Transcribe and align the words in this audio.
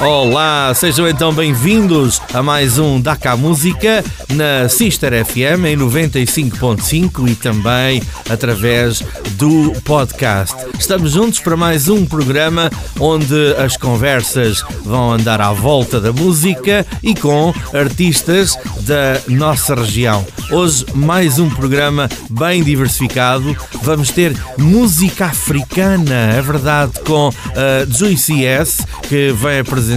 Olá, 0.00 0.72
sejam 0.76 1.08
então 1.08 1.34
bem-vindos 1.34 2.22
a 2.32 2.40
mais 2.40 2.78
um 2.78 3.00
Daca 3.00 3.36
Música 3.36 4.04
na 4.28 4.68
Sister 4.68 5.24
FM 5.24 5.66
em 5.66 5.76
95.5 5.76 7.28
e 7.28 7.34
também 7.34 8.00
através 8.30 9.02
do 9.32 9.72
podcast. 9.84 10.54
Estamos 10.78 11.12
juntos 11.12 11.40
para 11.40 11.56
mais 11.56 11.88
um 11.88 12.06
programa 12.06 12.70
onde 13.00 13.56
as 13.56 13.76
conversas 13.76 14.62
vão 14.84 15.10
andar 15.10 15.40
à 15.40 15.52
volta 15.52 16.00
da 16.00 16.12
música 16.12 16.86
e 17.02 17.12
com 17.16 17.52
artistas 17.74 18.56
da 18.82 19.20
nossa 19.26 19.74
região. 19.74 20.24
Hoje, 20.52 20.86
mais 20.94 21.40
um 21.40 21.50
programa 21.50 22.08
bem 22.30 22.62
diversificado. 22.62 23.54
Vamos 23.82 24.10
ter 24.10 24.36
música 24.56 25.26
africana, 25.26 26.34
é 26.36 26.40
verdade, 26.40 26.92
com 27.04 27.30
a 27.30 27.84
Juicy 27.90 28.44
S, 28.44 28.84
que 29.08 29.32
vai 29.32 29.58
apresentar 29.58 29.87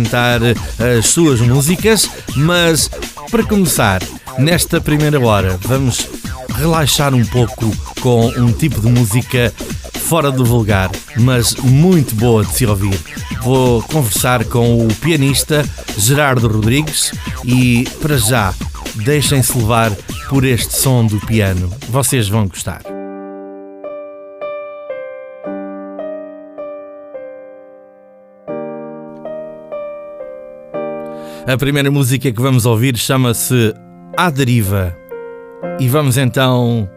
as 0.98 1.08
suas 1.08 1.40
músicas. 1.42 2.10
Mas, 2.36 2.90
para 3.30 3.44
começar, 3.44 4.02
nesta 4.38 4.80
primeira 4.80 5.20
hora, 5.20 5.60
vamos 5.64 6.08
relaxar 6.56 7.14
um 7.14 7.26
pouco 7.26 7.76
com 8.00 8.28
um 8.28 8.52
tipo 8.52 8.80
de 8.82 8.88
música 8.88 9.54
fora 9.94 10.32
do 10.32 10.44
vulgar, 10.44 10.92
mas 11.18 11.56
muito 11.56 12.16
boa 12.16 12.44
de 12.44 12.54
se 12.54 12.66
ouvir. 12.66 13.00
Vou 13.44 13.82
conversar 13.84 14.44
com 14.46 14.86
o 14.86 14.94
pianista 14.96 15.66
Gerardo 15.98 16.48
Rodrigues 16.48 17.12
e, 17.46 17.88
para 18.02 18.18
já, 18.18 18.54
deixem-se 18.96 19.58
levar 19.58 19.92
por 20.30 20.44
este 20.46 20.74
som 20.76 21.06
do 21.06 21.20
piano. 21.22 21.72
Vocês 21.90 22.28
vão 22.28 22.48
gostar. 22.48 23.01
A 31.48 31.58
primeira 31.58 31.90
música 31.90 32.32
que 32.32 32.42
vamos 32.42 32.68
ouvir 32.68 32.96
chama-se 32.96 33.74
À 34.16 34.30
Deriva. 34.30 34.96
E 35.80 35.88
vamos 35.88 36.16
então 36.16 36.88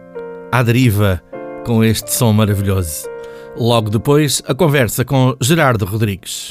à 0.53 0.63
deriva 0.63 1.23
com 1.65 1.83
este 1.83 2.13
som 2.13 2.33
maravilhoso. 2.33 3.09
Logo 3.57 3.89
depois, 3.89 4.43
a 4.47 4.55
conversa 4.55 5.03
com 5.03 5.35
Gerardo 5.41 5.87
Rodrigues. 5.87 6.51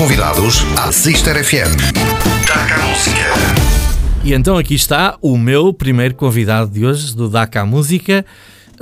Convidados 0.00 0.64
à 0.78 0.90
Sister 0.90 1.44
FM. 1.44 1.76
Taca 2.46 2.74
a 2.74 2.86
música. 2.86 3.20
E 4.24 4.32
então 4.32 4.56
aqui 4.56 4.74
está 4.74 5.18
o 5.20 5.36
meu 5.36 5.74
primeiro 5.74 6.14
convidado 6.14 6.70
de 6.70 6.86
hoje, 6.86 7.14
do 7.14 7.28
DACA 7.28 7.66
Música. 7.66 8.24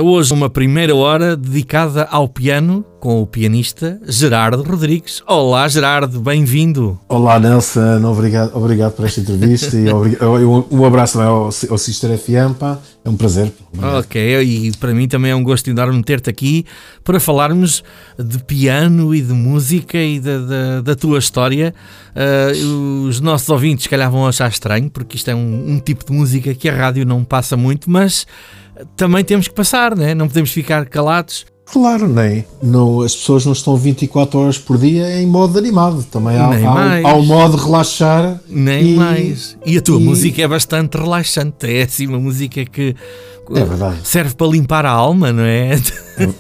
Hoje 0.00 0.32
uma 0.32 0.48
primeira 0.48 0.94
hora 0.94 1.36
dedicada 1.36 2.04
ao 2.04 2.28
piano 2.28 2.84
com 3.00 3.20
o 3.20 3.26
pianista 3.26 4.00
Gerardo 4.06 4.62
Rodrigues. 4.62 5.20
Olá 5.26 5.66
Gerardo, 5.66 6.20
bem-vindo. 6.20 6.96
Olá 7.08 7.40
Nelson, 7.40 8.04
obrigado, 8.04 8.56
obrigado 8.56 8.92
por 8.92 9.06
esta 9.06 9.20
entrevista 9.20 9.76
e 9.76 9.86
um 10.70 10.84
abraço 10.84 11.20
ao, 11.20 11.46
ao 11.46 11.78
Sister 11.78 12.16
FM, 12.16 12.56
pá. 12.56 12.78
é 13.04 13.10
um 13.10 13.16
prazer. 13.16 13.52
Ok, 13.98 14.40
e 14.40 14.70
para 14.76 14.94
mim 14.94 15.08
também 15.08 15.32
é 15.32 15.34
um 15.34 15.42
gosto 15.42 15.68
enorme 15.68 16.00
ter-te 16.04 16.30
aqui 16.30 16.64
para 17.02 17.18
falarmos 17.18 17.82
de 18.16 18.38
piano 18.44 19.12
e 19.12 19.20
de 19.20 19.32
música 19.32 19.98
e 19.98 20.20
da, 20.20 20.38
da, 20.38 20.80
da 20.80 20.94
tua 20.94 21.18
história. 21.18 21.74
Uh, 22.14 23.08
os 23.08 23.20
nossos 23.20 23.48
ouvintes, 23.48 23.82
se 23.82 23.88
calhar, 23.88 24.08
vão 24.10 24.28
achar 24.28 24.48
estranho, 24.48 24.88
porque 24.90 25.16
isto 25.16 25.28
é 25.28 25.34
um, 25.34 25.72
um 25.72 25.80
tipo 25.80 26.04
de 26.04 26.12
música 26.12 26.54
que 26.54 26.68
a 26.68 26.74
rádio 26.74 27.04
não 27.04 27.24
passa 27.24 27.56
muito, 27.56 27.90
mas 27.90 28.26
também 28.96 29.24
temos 29.24 29.48
que 29.48 29.54
passar, 29.54 29.96
né? 29.96 30.14
não 30.14 30.28
podemos 30.28 30.50
ficar 30.50 30.86
calados. 30.86 31.46
Claro, 31.70 32.08
nem. 32.08 32.46
Não, 32.62 33.02
as 33.02 33.14
pessoas 33.14 33.44
não 33.44 33.52
estão 33.52 33.76
24 33.76 34.40
horas 34.40 34.58
por 34.58 34.78
dia 34.78 35.20
em 35.20 35.26
modo 35.26 35.58
animado. 35.58 36.02
Também 36.02 36.36
há, 36.36 36.46
há, 36.46 37.10
há 37.10 37.14
um 37.14 37.24
modo 37.24 37.58
relaxar. 37.58 38.40
Nem 38.48 38.94
e, 38.94 38.96
mais. 38.96 39.56
E 39.66 39.76
a 39.76 39.82
tua 39.82 40.00
e... 40.00 40.04
música 40.04 40.40
é 40.40 40.48
bastante 40.48 40.96
relaxante. 40.96 41.66
É 41.66 41.82
assim 41.82 42.06
uma 42.06 42.18
música 42.18 42.64
que 42.64 42.96
é 43.56 43.64
verdade. 43.64 43.98
serve 44.04 44.34
para 44.34 44.46
limpar 44.46 44.84
a 44.86 44.90
alma, 44.90 45.32
não 45.32 45.42
é? 45.42 45.72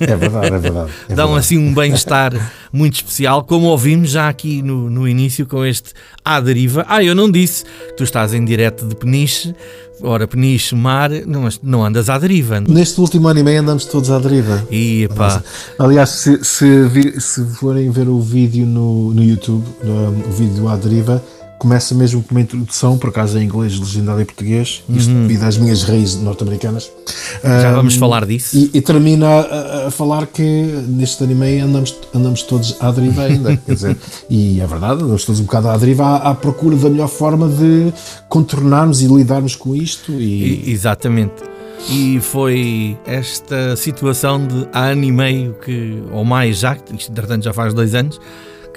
É 0.00 0.16
verdade, 0.16 0.54
é 0.54 0.58
verdade. 0.58 0.90
É 1.08 1.14
Dão 1.14 1.26
verdade. 1.28 1.38
assim 1.38 1.56
um 1.56 1.72
bem-estar 1.72 2.32
muito 2.72 2.94
especial, 2.94 3.44
como 3.44 3.66
ouvimos 3.66 4.10
já 4.10 4.28
aqui 4.28 4.60
no, 4.62 4.90
no 4.90 5.06
início 5.06 5.46
com 5.46 5.64
este 5.64 5.92
À 6.24 6.40
Deriva. 6.40 6.84
Ah, 6.88 7.02
eu 7.02 7.14
não 7.14 7.30
disse, 7.30 7.64
tu 7.96 8.02
estás 8.04 8.34
em 8.34 8.44
direto 8.44 8.86
de 8.86 8.94
Peniche, 8.96 9.54
ora 10.02 10.26
Peniche, 10.26 10.74
mar, 10.74 11.10
não, 11.26 11.48
não 11.62 11.84
andas 11.84 12.08
à 12.08 12.18
deriva. 12.18 12.60
Neste 12.60 13.00
último 13.00 13.28
ano 13.28 13.40
e 13.40 13.42
meio 13.42 13.60
andamos 13.60 13.84
todos 13.84 14.10
à 14.10 14.18
deriva. 14.18 14.66
E, 14.70 15.08
pá. 15.14 15.42
Aliás, 15.78 16.10
se, 16.10 16.44
se, 16.44 17.20
se 17.20 17.44
forem 17.54 17.90
ver 17.90 18.08
o 18.08 18.20
vídeo 18.20 18.66
no, 18.66 19.12
no 19.14 19.22
YouTube, 19.22 19.64
no, 19.82 20.08
o 20.28 20.32
vídeo 20.32 20.68
à 20.68 20.76
deriva, 20.76 21.22
começa 21.58 21.94
mesmo 21.94 22.22
com 22.22 22.34
uma 22.34 22.40
introdução, 22.40 22.96
por 22.96 23.10
acaso 23.10 23.38
em 23.38 23.44
inglês, 23.44 23.78
legendado 23.78 24.20
em 24.20 24.24
português, 24.24 24.82
isto 24.88 25.10
uhum. 25.10 25.22
devido 25.22 25.42
às 25.42 25.56
minhas 25.58 25.82
raízes 25.82 26.20
norte-americanas. 26.22 26.90
Já 27.42 27.72
um, 27.72 27.74
vamos 27.74 27.96
falar 27.96 28.24
disso. 28.24 28.56
E, 28.56 28.70
e 28.74 28.80
termina 28.80 29.26
a, 29.26 29.86
a, 29.88 29.90
falar 29.90 30.26
que 30.26 30.42
neste 30.42 31.22
anime 31.24 31.60
andamos, 31.60 31.94
andamos 32.14 32.42
todos 32.42 32.76
à 32.80 32.90
deriva 32.90 33.22
ainda. 33.22 33.56
quer 33.66 33.74
dizer, 33.74 33.96
e 34.30 34.60
é 34.60 34.66
verdade, 34.66 35.02
andamos 35.02 35.24
todos 35.24 35.40
um 35.40 35.44
bocado 35.44 35.68
à 35.68 35.76
deriva 35.76 36.04
à, 36.04 36.30
à, 36.30 36.34
procura 36.34 36.76
da 36.76 36.88
melhor 36.88 37.08
forma 37.08 37.48
de 37.48 37.92
contornarmos 38.28 39.02
e 39.02 39.06
lidarmos 39.06 39.56
com 39.56 39.74
isto. 39.74 40.12
E... 40.12 40.68
e 40.68 40.72
exatamente. 40.72 41.42
E 41.90 42.20
foi 42.20 42.98
esta 43.06 43.76
situação 43.76 44.46
de 44.46 44.68
há 44.72 44.86
ano 44.86 45.04
e 45.04 45.12
meio 45.12 45.54
que, 45.54 46.02
ou 46.12 46.24
mais 46.24 46.58
já, 46.58 46.76
isto 46.92 47.10
entretanto 47.10 47.44
já 47.44 47.52
faz 47.52 47.72
dois 47.72 47.94
anos, 47.94 48.20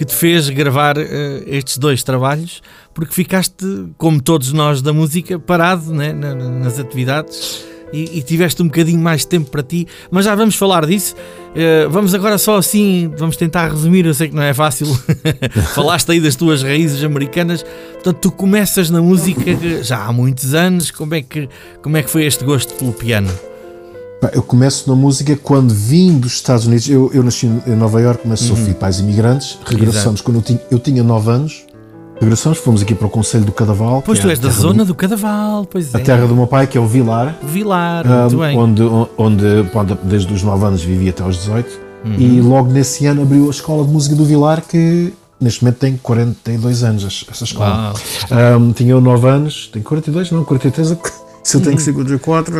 que 0.01 0.05
te 0.05 0.15
fez 0.15 0.49
gravar 0.49 0.97
uh, 0.97 1.01
estes 1.45 1.77
dois 1.77 2.01
trabalhos, 2.01 2.63
porque 2.91 3.13
ficaste, 3.13 3.63
como 3.99 4.19
todos 4.19 4.51
nós 4.51 4.81
da 4.81 4.91
música, 4.91 5.37
parado 5.37 5.93
né, 5.93 6.11
nas 6.11 6.79
atividades 6.79 7.63
e, 7.93 8.17
e, 8.17 8.23
tiveste 8.23 8.63
um 8.63 8.65
bocadinho 8.65 8.99
mais 8.99 9.21
de 9.21 9.27
tempo 9.27 9.51
para 9.51 9.61
ti, 9.61 9.87
mas 10.09 10.25
já 10.25 10.33
vamos 10.33 10.55
falar 10.55 10.87
disso. 10.87 11.13
Uh, 11.51 11.87
vamos 11.91 12.15
agora 12.15 12.39
só 12.39 12.57
assim, 12.57 13.13
vamos 13.15 13.37
tentar 13.37 13.69
resumir. 13.69 14.03
Eu 14.07 14.15
sei 14.15 14.29
que 14.29 14.35
não 14.35 14.41
é 14.41 14.55
fácil. 14.55 14.87
Falaste 15.75 16.13
aí 16.13 16.19
das 16.19 16.35
tuas 16.35 16.63
raízes 16.63 17.03
americanas, 17.03 17.63
portanto, 17.93 18.17
tu 18.21 18.31
começas 18.31 18.89
na 18.89 19.03
música 19.03 19.83
já 19.83 20.03
há 20.03 20.11
muitos 20.11 20.55
anos. 20.55 20.89
Como 20.89 21.13
é 21.13 21.21
que, 21.21 21.47
como 21.83 21.95
é 21.95 22.01
que 22.01 22.09
foi 22.09 22.25
este 22.25 22.43
gosto 22.43 22.73
pelo 22.73 22.91
piano? 22.91 23.29
Eu 24.33 24.43
começo 24.43 24.87
na 24.87 24.95
música 24.95 25.35
quando 25.35 25.73
vim 25.73 26.19
dos 26.19 26.33
Estados 26.33 26.67
Unidos. 26.67 26.87
Eu, 26.87 27.09
eu 27.11 27.23
nasci 27.23 27.47
em 27.47 27.75
Nova 27.75 27.99
Iorque, 27.99 28.27
mas 28.27 28.39
sou 28.39 28.51
uhum. 28.51 28.55
filho 28.57 28.73
de 28.73 28.79
pais 28.79 28.99
imigrantes. 28.99 29.57
Regressamos 29.65 30.19
Exato. 30.19 30.23
quando 30.23 30.35
eu 30.35 30.41
tinha, 30.43 30.61
eu 30.69 30.79
tinha 30.79 31.03
9 31.03 31.31
anos. 31.31 31.65
Regressamos, 32.19 32.59
fomos 32.59 32.83
aqui 32.83 32.93
para 32.93 33.07
o 33.07 33.09
Conselho 33.09 33.45
do 33.45 33.51
Cadaval. 33.51 34.03
Pois 34.05 34.19
tu 34.19 34.27
é 34.27 34.31
és 34.31 34.37
da 34.39 34.49
zona 34.49 34.85
do, 34.85 34.89
do, 34.89 34.95
Cadaval, 34.95 35.65
pois 35.65 35.91
é. 35.91 35.97
A 35.97 35.99
terra 35.99 36.27
do 36.27 36.35
meu 36.35 36.45
pai, 36.45 36.67
que 36.67 36.77
é 36.77 36.81
o 36.81 36.85
Vilar. 36.85 37.35
Vilar, 37.41 38.05
um, 38.05 38.19
muito 38.21 38.37
bem. 38.37 38.57
Onde, 38.57 38.83
onde, 38.83 39.45
onde, 39.73 39.97
desde 40.03 40.31
os 40.31 40.43
9 40.43 40.65
anos 40.65 40.83
vivi 40.83 41.09
até 41.09 41.23
aos 41.23 41.37
18. 41.37 41.79
Uhum. 42.05 42.13
E 42.19 42.41
logo 42.41 42.71
nesse 42.71 43.07
ano 43.07 43.23
abriu 43.23 43.47
a 43.47 43.49
Escola 43.49 43.83
de 43.83 43.91
Música 43.91 44.15
do 44.15 44.23
Vilar, 44.23 44.61
que 44.61 45.11
neste 45.39 45.63
momento 45.63 45.79
tem 45.79 45.97
42 45.97 46.83
anos, 46.83 47.25
essa 47.29 47.43
escola. 47.43 47.93
Um, 48.59 48.71
tinha 48.71 48.91
eu 48.91 49.01
9 49.01 49.27
anos, 49.27 49.69
tenho 49.73 49.83
42, 49.83 50.29
não, 50.29 50.43
43, 50.43 50.97
se 51.43 51.57
eu 51.57 51.61
tenho 51.61 51.75
que 51.75 51.81
ser 51.81 51.91
54, 51.91 52.55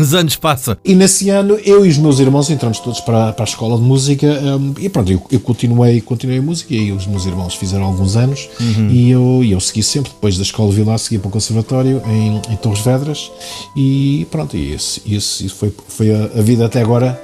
os 0.00 0.14
anos 0.14 0.36
passam. 0.36 0.76
E 0.84 0.94
nesse 0.94 1.30
ano, 1.30 1.58
eu 1.64 1.84
e 1.84 1.88
os 1.88 1.98
meus 1.98 2.18
irmãos 2.18 2.50
entramos 2.50 2.80
todos 2.80 3.00
para, 3.00 3.32
para 3.32 3.44
a 3.44 3.48
escola 3.48 3.76
de 3.76 3.82
música 3.82 4.26
um, 4.26 4.74
e 4.78 4.88
pronto, 4.88 5.10
eu, 5.10 5.22
eu, 5.30 5.40
continuei, 5.40 6.00
continuei 6.00 6.38
a 6.38 6.42
música 6.42 6.74
e 6.74 6.92
os 6.92 7.06
meus 7.06 7.26
irmãos 7.26 7.54
fizeram 7.54 7.84
alguns 7.84 8.16
anos 8.16 8.48
uhum. 8.60 8.88
e 8.90 9.10
eu, 9.10 9.42
eu 9.44 9.60
segui 9.60 9.82
sempre, 9.82 10.10
depois 10.10 10.36
da 10.36 10.42
escola 10.42 10.70
de 10.70 10.76
Vilar, 10.76 10.98
segui 10.98 11.18
para 11.18 11.28
o 11.28 11.30
conservatório 11.30 12.02
em, 12.06 12.40
em 12.52 12.56
Torres 12.56 12.80
Vedras 12.80 13.30
e 13.76 14.26
pronto, 14.30 14.56
e 14.56 14.74
isso, 14.74 15.00
isso, 15.06 15.54
foi, 15.54 15.72
foi 15.88 16.12
a, 16.12 16.24
a 16.38 16.42
vida 16.42 16.66
até 16.66 16.80
agora, 16.80 17.20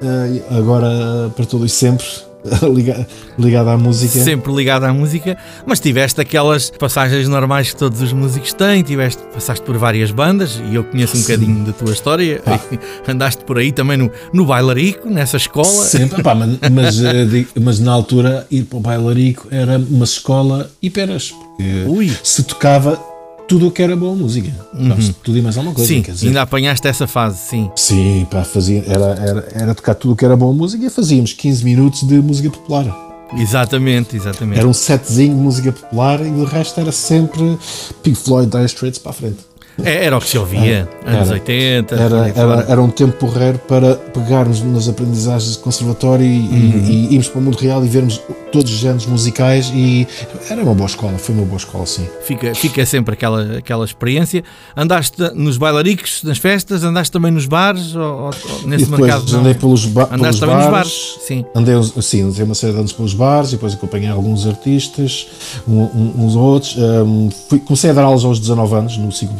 uh, 0.00 0.56
agora 0.56 1.32
para 1.34 1.44
todo 1.44 1.66
e 1.66 1.68
sempre 1.68 2.06
ligada 3.38 3.72
à 3.72 3.76
música. 3.76 4.18
Sempre 4.18 4.52
ligada 4.52 4.88
à 4.88 4.92
música, 4.92 5.36
mas 5.66 5.80
tiveste 5.80 6.20
aquelas 6.20 6.70
passagens 6.70 7.28
normais 7.28 7.70
que 7.70 7.76
todos 7.76 8.00
os 8.00 8.12
músicos 8.12 8.52
têm, 8.52 8.82
tiveste, 8.82 9.22
passaste 9.32 9.64
por 9.64 9.76
várias 9.76 10.10
bandas 10.10 10.60
e 10.70 10.74
eu 10.74 10.84
conheço 10.84 11.16
um 11.16 11.20
Sim. 11.20 11.32
bocadinho 11.32 11.64
da 11.64 11.72
tua 11.72 11.92
história. 11.92 12.42
Ah. 12.46 12.58
Andaste 13.08 13.44
por 13.44 13.58
aí 13.58 13.72
também 13.72 13.96
no, 13.96 14.10
no 14.32 14.44
bailarico, 14.44 15.08
nessa 15.08 15.36
escola. 15.36 15.66
Sempre, 15.66 16.22
pá, 16.22 16.34
mas, 16.34 16.58
mas, 16.70 17.02
eh, 17.02 17.46
mas, 17.60 17.80
na 17.80 17.92
altura 17.92 18.46
ir 18.50 18.64
para 18.64 18.78
o 18.78 18.80
bailarico 18.80 19.48
era 19.50 19.78
uma 19.78 20.04
escola 20.04 20.70
e 20.82 20.90
peras, 20.90 21.30
porque 21.30 21.84
Ui. 21.86 22.16
se 22.22 22.42
tocava 22.42 23.00
tudo 23.46 23.68
o 23.68 23.70
que 23.70 23.82
era 23.82 23.96
boa 23.96 24.14
música. 24.14 24.52
Uhum. 24.74 25.12
tudo 25.22 25.38
e 25.38 25.42
mais 25.42 25.56
alguma 25.56 25.74
coisa. 25.74 25.88
Sim, 25.88 26.02
dizer, 26.02 26.28
ainda 26.28 26.42
apanhaste 26.42 26.86
essa 26.86 27.06
fase, 27.06 27.38
sim. 27.38 27.70
Sim, 27.76 28.26
pá, 28.30 28.44
fazia, 28.44 28.84
era, 28.86 29.04
era, 29.04 29.48
era 29.54 29.74
tocar 29.74 29.94
tudo 29.94 30.12
o 30.12 30.16
que 30.16 30.24
era 30.24 30.36
boa 30.36 30.52
música 30.52 30.84
e 30.84 30.90
fazíamos 30.90 31.32
15 31.32 31.64
minutos 31.64 32.02
de 32.02 32.14
música 32.20 32.50
popular. 32.50 33.06
Exatamente, 33.36 34.16
exatamente. 34.16 34.58
Era 34.58 34.68
um 34.68 34.72
setzinho 34.72 35.34
de 35.34 35.40
música 35.40 35.72
popular 35.72 36.24
e 36.24 36.30
o 36.30 36.44
resto 36.44 36.80
era 36.80 36.92
sempre 36.92 37.58
Pink 38.02 38.16
Floyd, 38.16 38.50
Dire 38.50 38.66
Straits 38.66 38.98
para 38.98 39.10
a 39.10 39.14
frente. 39.14 39.38
É, 39.84 40.06
era 40.06 40.16
o 40.16 40.20
que 40.20 40.28
se 40.28 40.38
ouvia, 40.38 40.88
era, 41.04 41.18
anos 41.18 41.30
80. 41.30 41.94
Era, 41.94 42.28
era, 42.28 42.66
era, 42.68 42.82
um 42.82 42.88
tempo 42.88 43.12
porreiro 43.18 43.58
para 43.58 43.94
pegarmos 43.94 44.62
nas 44.62 44.88
aprendizagens 44.88 45.52
de 45.52 45.58
conservatório 45.58 46.24
e, 46.24 46.38
uhum. 46.38 46.84
e, 46.86 46.90
e 46.90 47.12
irmos 47.12 47.28
para 47.28 47.38
o 47.38 47.42
mundo 47.42 47.56
real 47.56 47.84
e 47.84 47.88
vermos 47.88 48.20
todos 48.50 48.72
os 48.72 48.78
géneros 48.78 49.06
musicais 49.06 49.70
e 49.74 50.06
era 50.48 50.62
uma 50.62 50.74
boa 50.74 50.86
escola, 50.86 51.18
foi 51.18 51.34
uma 51.34 51.44
boa 51.44 51.58
escola, 51.58 51.84
sim. 51.84 52.06
Fica, 52.22 52.54
fica 52.54 52.86
sempre 52.86 53.14
aquela, 53.14 53.58
aquela 53.58 53.84
experiência. 53.84 54.42
Andaste 54.74 55.16
nos 55.34 55.58
bailaricos, 55.58 56.22
nas 56.22 56.38
festas, 56.38 56.82
andaste 56.82 57.12
também 57.12 57.30
nos 57.30 57.46
bares 57.46 57.94
ou, 57.94 58.02
ou 58.02 58.30
nesse 58.64 58.90
mercado? 58.90 59.36
Andei 59.36 59.54
pelos, 59.54 59.84
ba 59.86 60.08
andaste 60.10 60.20
pelos 60.20 60.40
também 60.40 60.56
bares, 60.56 60.66
nos 60.66 60.72
bares, 60.72 61.18
sim. 61.26 61.44
Andei, 61.54 61.74
sim, 62.02 62.22
andei 62.22 62.44
uma 62.44 62.54
série 62.54 62.72
de 62.72 62.78
anos 62.78 62.92
pelos 62.92 63.12
bares 63.12 63.50
e 63.50 63.52
depois 63.52 63.74
acompanhei 63.74 64.08
alguns 64.08 64.46
artistas, 64.46 65.26
um, 65.68 66.24
uns 66.24 66.34
ou 66.34 66.42
outros. 66.42 66.76
Um, 66.78 67.28
fui, 67.48 67.58
comecei 67.58 67.90
a 67.90 67.92
dar 67.92 68.04
aulas 68.04 68.24
aos 68.24 68.40
19 68.40 68.74
anos, 68.74 68.96
no, 68.96 69.12
ciclo, 69.12 69.36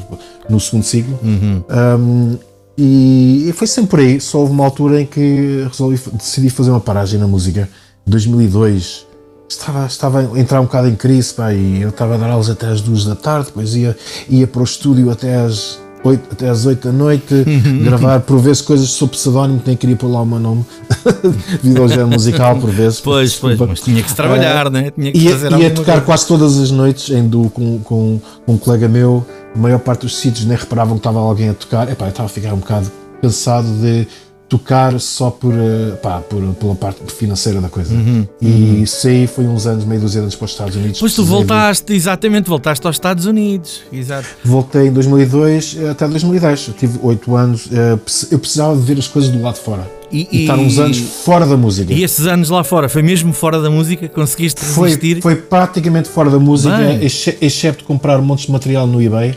no 0.49 0.61
segundo 0.61 0.85
ciclo. 0.85 1.18
Uhum. 1.23 1.62
Um, 1.71 2.38
e, 2.78 3.49
e 3.49 3.52
foi 3.52 3.66
sempre 3.66 3.90
por 3.90 4.00
aí. 4.00 4.21
Só 4.21 4.38
houve 4.38 4.52
uma 4.52 4.64
altura 4.64 5.00
em 5.00 5.06
que 5.06 5.66
resolvi, 5.68 6.00
decidi 6.12 6.50
fazer 6.50 6.71
uma 6.71 6.80
paragem 6.80 7.18
na 7.18 7.26
música. 7.26 7.68
2002 8.06 9.06
estava, 9.49 9.87
estava 9.87 10.21
a 10.21 10.38
entrar 10.38 10.61
um 10.61 10.64
bocado 10.64 10.88
em 10.88 10.95
crise 10.95 11.35
pá, 11.35 11.52
e 11.52 11.83
eu 11.83 11.88
estava 11.90 12.14
a 12.14 12.18
dar 12.18 12.30
aulas 12.30 12.50
até 12.50 12.66
às 12.66 12.80
duas 12.80 13.04
da 13.04 13.14
tarde, 13.14 13.47
depois 13.47 13.75
ia, 13.75 13.97
ia 14.28 14.47
para 14.47 14.61
o 14.61 14.64
estúdio 14.64 15.11
até 15.11 15.37
às 15.37 15.80
8, 16.07 16.29
até 16.33 16.49
às 16.49 16.67
8 16.67 16.89
da 16.89 16.93
noite, 16.93 17.35
gravar 17.83 18.21
por 18.21 18.39
vezes 18.39 18.63
coisas 18.63 18.89
sobre 18.89 19.17
pseudónimo, 19.17 19.61
que 19.61 19.69
nem 19.69 19.77
queria 19.77 19.97
pôr 19.97 20.09
lá 20.09 20.23
o 20.23 20.27
meu 20.27 20.39
nome, 20.39 20.65
devido 21.63 21.83
ao 21.83 21.89
género 21.89 22.09
musical, 22.09 22.57
por 22.57 22.71
vezes. 22.71 23.01
Pois, 23.01 23.35
pois, 23.37 23.59
mas 23.59 23.81
tinha 23.81 24.03
que 24.03 24.09
se 24.09 24.17
trabalhar, 24.17 24.67
uh, 24.67 24.71
né? 24.71 24.91
tinha 24.91 25.13
que 25.13 25.19
ia, 25.19 25.31
fazer 25.33 25.53
Ia 25.53 25.71
tocar 25.71 25.93
coisa. 25.93 26.07
quase 26.07 26.27
todas 26.27 26.59
as 26.59 26.71
noites 26.71 27.11
em 27.11 27.27
duo 27.27 27.51
com, 27.51 27.79
com, 27.81 28.21
com 28.45 28.53
um 28.53 28.59
colega 28.59 28.89
meu, 28.89 29.27
a 29.55 29.59
maior 29.59 29.79
parte 29.79 30.03
dos 30.03 30.17
sítios 30.17 30.47
nem 30.47 30.57
reparavam 30.57 30.95
que 30.95 31.01
estava 31.01 31.19
alguém 31.19 31.51
a 31.51 31.55
tocar, 31.55 31.91
Epá, 31.91 32.07
eu 32.07 32.11
estava 32.11 32.27
a 32.27 32.31
ficar 32.31 32.55
um 32.55 32.59
bocado 32.59 32.91
cansado 33.21 33.67
de 33.81 34.07
tocar 34.49 34.99
só 35.00 35.31
por, 35.31 35.53
uh, 35.53 35.97
pá, 36.03 36.21
por, 36.21 36.41
pela 36.55 36.75
parte 36.75 37.00
financeira 37.12 37.61
da 37.61 37.69
coisa. 37.69 37.93
Uhum, 37.95 38.26
e 38.41 38.83
isso 38.83 39.07
aí 39.09 39.26
foi 39.26 39.45
uns 39.47 39.67
anos, 39.67 39.85
meio 39.85 40.00
dúzia 40.00 40.21
de 40.21 40.25
anos 40.25 40.35
para 40.37 40.45
os 40.45 40.50
Estados 40.53 40.76
Unidos. 40.76 41.00
Pois 41.00 41.15
tu 41.15 41.25
voltaste, 41.25 41.93
exatamente, 41.93 42.49
voltaste 42.49 42.87
aos 42.87 42.97
Estados 42.97 43.26
Unidos. 43.26 43.83
Exato. 43.93 44.26
Voltei 44.45 44.87
em 44.88 44.93
2002 44.93 45.79
até 45.91 46.07
2010. 46.07 46.69
Eu 46.69 46.75
tive 46.75 46.99
8 47.03 47.35
anos. 47.37 47.69
eh, 47.73 47.99
Eu 48.31 48.38
precisava 48.38 48.76
de 48.76 48.83
ver 48.83 48.99
as 48.99 49.09
coisas 49.09 49.31
do 49.31 49.41
lado 49.43 49.55
de 49.55 49.61
fora. 49.61 49.91
E, 50.12 50.29
E, 50.31 50.41
estar 50.43 50.57
uns 50.57 50.79
anos 50.79 50.99
fora 50.99 51.45
da 51.45 51.57
música. 51.57 51.93
E 51.93 52.05
esses 52.05 52.26
anos 52.26 52.49
lá 52.49 52.62
fora, 52.62 52.88
foi 52.88 53.03
mesmo 53.03 53.33
fora 53.33 53.61
da 53.61 53.69
música? 53.69 54.09
Conseguiste 54.09 54.61
Foi, 54.65 54.91
resistir? 54.91 55.21
foi 55.21 55.35
praticamente 55.35 56.09
fora 56.09 56.31
da 56.31 56.38
música, 56.38 56.76
Bem. 56.76 57.05
exce- 57.05 57.37
excepto 57.41 57.83
comprar 57.85 58.19
montes 58.23 58.47
de 58.47 58.53
material 58.53 58.87
no 58.87 59.03
eBay. 59.03 59.35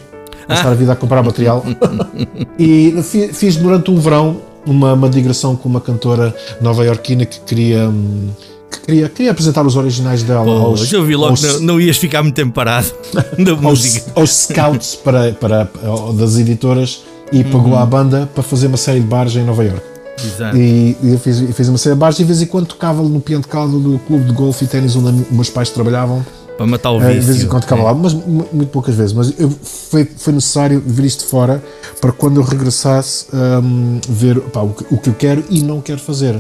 Ah. 0.48 0.56
Passar 0.56 0.70
a 0.70 0.76
vida 0.76 0.94
a 0.94 0.96
comprar 0.96 1.24
material. 1.24 1.66
e 2.60 2.94
fi- 3.04 3.34
fiz 3.34 3.56
durante 3.56 3.90
um 3.90 4.00
verão 4.00 4.42
uma, 4.66 4.94
uma 4.94 5.10
digressão 5.10 5.56
com 5.56 5.68
uma 5.70 5.82
cantora 5.82 6.36
nova-iorquina 6.62 7.26
que 7.26 7.40
queria. 7.42 7.90
hum, 7.90 8.30
que 8.72 8.80
queria, 8.82 9.10
queria 9.10 9.32
apresentar 9.32 9.66
os 9.66 9.76
originais 9.76 10.22
dela 10.22 10.46
Pô, 10.46 10.52
aos, 10.52 10.92
eu 10.94 11.04
vi 11.04 11.16
logo 11.16 11.32
aos, 11.32 11.42
não, 11.42 11.60
não 11.62 11.82
ias 11.82 11.98
ficar 11.98 12.22
muito 12.22 12.36
tempo 12.36 12.54
parado 12.54 12.88
da 13.44 13.52
aos, 13.54 13.62
música. 13.62 14.12
aos 14.16 14.30
scouts 14.32 14.96
para, 14.96 15.32
para, 15.34 15.68
das 16.16 16.38
editoras 16.38 17.02
e 17.32 17.44
pagou 17.44 17.72
Uhum. 17.72 17.80
à 17.80 17.86
banda 17.86 18.30
para 18.34 18.44
fazer 18.44 18.68
uma 18.68 18.78
série 18.78 19.00
de 19.00 19.08
bares 19.08 19.36
em 19.36 19.44
Nova 19.44 19.64
York. 19.64 19.82
Exato. 20.24 20.56
E, 20.58 20.96
e 21.02 21.14
eu 21.14 21.20
fiz, 21.20 21.40
e 21.40 21.52
fiz 21.54 21.68
uma 21.70 21.78
série 21.78 21.96
de 21.96 22.00
bares 22.00 22.18
e 22.20 22.24
de 22.24 22.26
vez 22.26 22.42
em 22.42 22.46
quando 22.46 22.68
tocava 22.68 23.02
no 23.02 23.20
piano 23.22 23.42
de 23.42 23.48
caldo 23.48 23.80
do 23.80 23.98
clube 24.00 24.26
de 24.26 24.34
golfe 24.34 24.66
e 24.66 24.68
ténis 24.68 24.96
onde 24.96 25.22
os 25.24 25.32
meus 25.32 25.50
pais 25.50 25.70
trabalhavam. 25.70 26.24
Para 26.60 26.68
matar 26.68 26.92
o 26.92 27.00
vício. 27.00 27.20
De 27.22 27.26
vez 27.26 27.44
em 27.44 27.48
quando 27.48 27.64
ficava 27.64 27.84
lá, 27.84 27.94
mas 27.94 28.14
mu- 28.14 28.46
muito 28.52 28.68
poucas 28.70 28.94
vezes. 28.94 29.14
Mas 29.14 29.34
eu- 29.40 29.50
foi, 29.50 30.04
foi 30.18 30.34
necessário 30.34 30.84
ver 30.86 31.06
isto 31.06 31.26
fora 31.26 31.64
para 32.02 32.12
quando 32.12 32.38
eu 32.40 32.44
regressasse 32.44 33.28
hum, 33.34 34.00
ver 34.10 34.40
pá, 34.42 34.62
o, 34.62 34.70
que, 34.74 34.94
o 34.94 34.98
que 34.98 35.10
eu 35.10 35.14
quero 35.14 35.44
e 35.50 35.62
não 35.64 35.80
quero 35.80 36.00
fazer. 36.02 36.36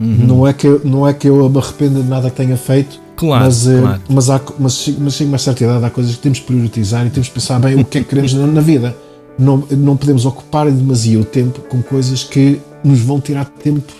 Uhum. 0.00 0.26
Não, 0.26 0.46
é 0.46 0.52
que, 0.54 0.66
eu- 0.66 0.80
não 0.84 1.06
é 1.06 1.12
que 1.12 1.28
eu 1.28 1.48
me 1.50 1.58
arrependa 1.58 2.00
de 2.00 2.08
nada 2.08 2.30
que 2.30 2.36
tenha 2.36 2.56
feito, 2.56 2.98
Claro, 3.16 3.44
mas, 3.44 3.66
eh, 3.68 3.80
claro. 3.80 4.00
mas, 4.08 4.30
há, 4.30 4.40
mas, 4.58 4.88
mas 4.98 5.14
chega 5.14 5.28
uma 5.28 5.38
certa 5.38 5.64
idade, 5.64 5.84
há 5.84 5.90
coisas 5.90 6.14
que 6.14 6.20
temos 6.22 6.38
que 6.40 6.46
priorizar 6.46 7.06
e 7.06 7.10
temos 7.10 7.28
que 7.28 7.34
pensar 7.34 7.58
bem 7.60 7.78
o 7.78 7.84
que 7.84 7.98
é 7.98 8.02
que 8.02 8.08
queremos 8.08 8.32
na, 8.32 8.46
na 8.46 8.60
vida. 8.62 8.96
Não, 9.38 9.62
não 9.70 9.96
podemos 9.98 10.24
ocupar 10.24 10.70
demasiado 10.70 11.24
tempo 11.26 11.60
com 11.68 11.82
coisas 11.82 12.24
que 12.24 12.58
nos 12.82 13.00
vão 13.00 13.20
tirar 13.20 13.44
tempo 13.44 13.92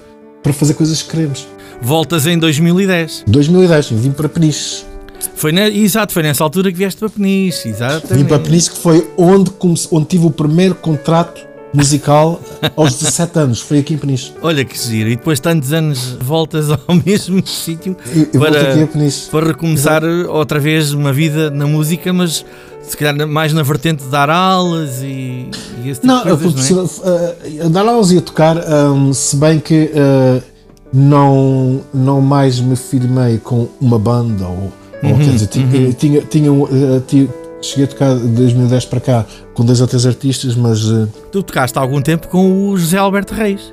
para 0.43 0.53
fazer 0.53 0.75
coisas 0.75 1.03
que 1.03 1.11
queremos. 1.11 1.47
Voltas 1.83 2.27
em 2.27 2.39
2010. 2.39 3.25
2010, 3.27 3.91
eu 3.93 3.99
vim 3.99 4.11
para 4.13 4.29
Peniche. 4.29 4.85
Foi 5.35 5.53
Exato, 5.53 6.13
foi 6.13 6.23
nessa 6.23 6.45
altura 6.45 6.71
que 6.71 6.79
vieste 6.79 6.99
para 6.99 7.09
Peniche. 7.09 7.69
Exatamente. 7.69 8.15
Vim 8.15 8.25
para 8.25 8.39
Peniche, 8.39 8.71
que 8.71 8.79
foi 8.79 9.09
onde, 9.17 9.51
comece- 9.51 9.89
onde 9.91 10.07
tive 10.07 10.27
o 10.27 10.31
primeiro 10.31 10.75
contrato 10.75 11.47
musical 11.73 12.41
aos 12.77 12.95
17 12.95 13.39
anos. 13.39 13.61
Foi 13.61 13.79
aqui 13.79 13.95
em 13.95 13.99
Peniche. 13.99 14.33
Olha 14.43 14.65
que 14.65 14.79
giro. 14.79 15.11
E 15.11 15.17
depois 15.17 15.39
de 15.39 15.43
tantos 15.43 15.73
anos 15.73 16.17
voltas 16.21 16.71
ao 16.71 16.79
mesmo 17.05 17.47
sítio 17.47 17.97
para, 18.33 18.89
para 19.31 19.47
recomeçar 19.47 20.03
outra 20.05 20.59
vez 20.59 20.93
uma 20.93 21.13
vida 21.13 21.51
na 21.51 21.67
música, 21.67 22.13
mas 22.13 22.45
se 22.83 22.97
calhar 22.97 23.27
mais 23.29 23.53
na 23.53 23.63
vertente 23.63 24.05
de 24.05 24.11
dar 24.11 24.31
aulas 24.31 25.03
e, 25.03 25.51
e 25.85 25.91
esse 25.91 26.01
tipo 26.01 26.07
Não, 26.07 26.25
de 26.25 26.43
coisas, 26.43 26.71
não 26.71 27.13
é? 27.13 27.35
uh, 27.63 27.67
andar 27.67 27.83
lá 27.83 27.93
e 28.13 28.19
a 28.19 28.21
tocar, 28.23 28.57
um, 28.91 29.13
se 29.13 29.37
bem 29.37 29.61
que 29.61 29.91
uh, 29.93 30.43
não, 30.93 31.81
não 31.93 32.21
mais 32.21 32.59
me 32.61 32.77
firmei 32.77 33.39
com 33.39 33.69
uma 33.81 33.99
banda 33.99 34.47
ou, 34.47 34.73
ou 35.03 35.11
Uhum, 35.11 35.19
quer 35.19 35.31
dizer, 35.33 35.47
tinha, 35.49 35.93
tinha, 35.93 36.21
tinha, 36.23 36.53
um, 36.53 36.63
uh, 36.63 37.01
ti- 37.07 37.29
cheguei 37.63 37.85
a 37.85 37.89
tocar 37.89 38.17
de 38.17 38.27
2010 38.29 38.85
para 38.87 39.01
cá 39.01 39.27
com 39.55 39.65
dois 39.65 39.81
ou 39.81 39.87
três 39.87 40.07
artistas, 40.07 40.55
mas 40.55 40.85
uh, 40.85 41.09
Tu 41.33 41.43
tocaste 41.43 41.79
há 41.79 41.83
algum 41.83 42.01
tempo 42.01 42.29
com 42.29 42.69
o 42.71 42.77
José 42.77 42.99
Alberto 42.99 43.35
Reis. 43.35 43.73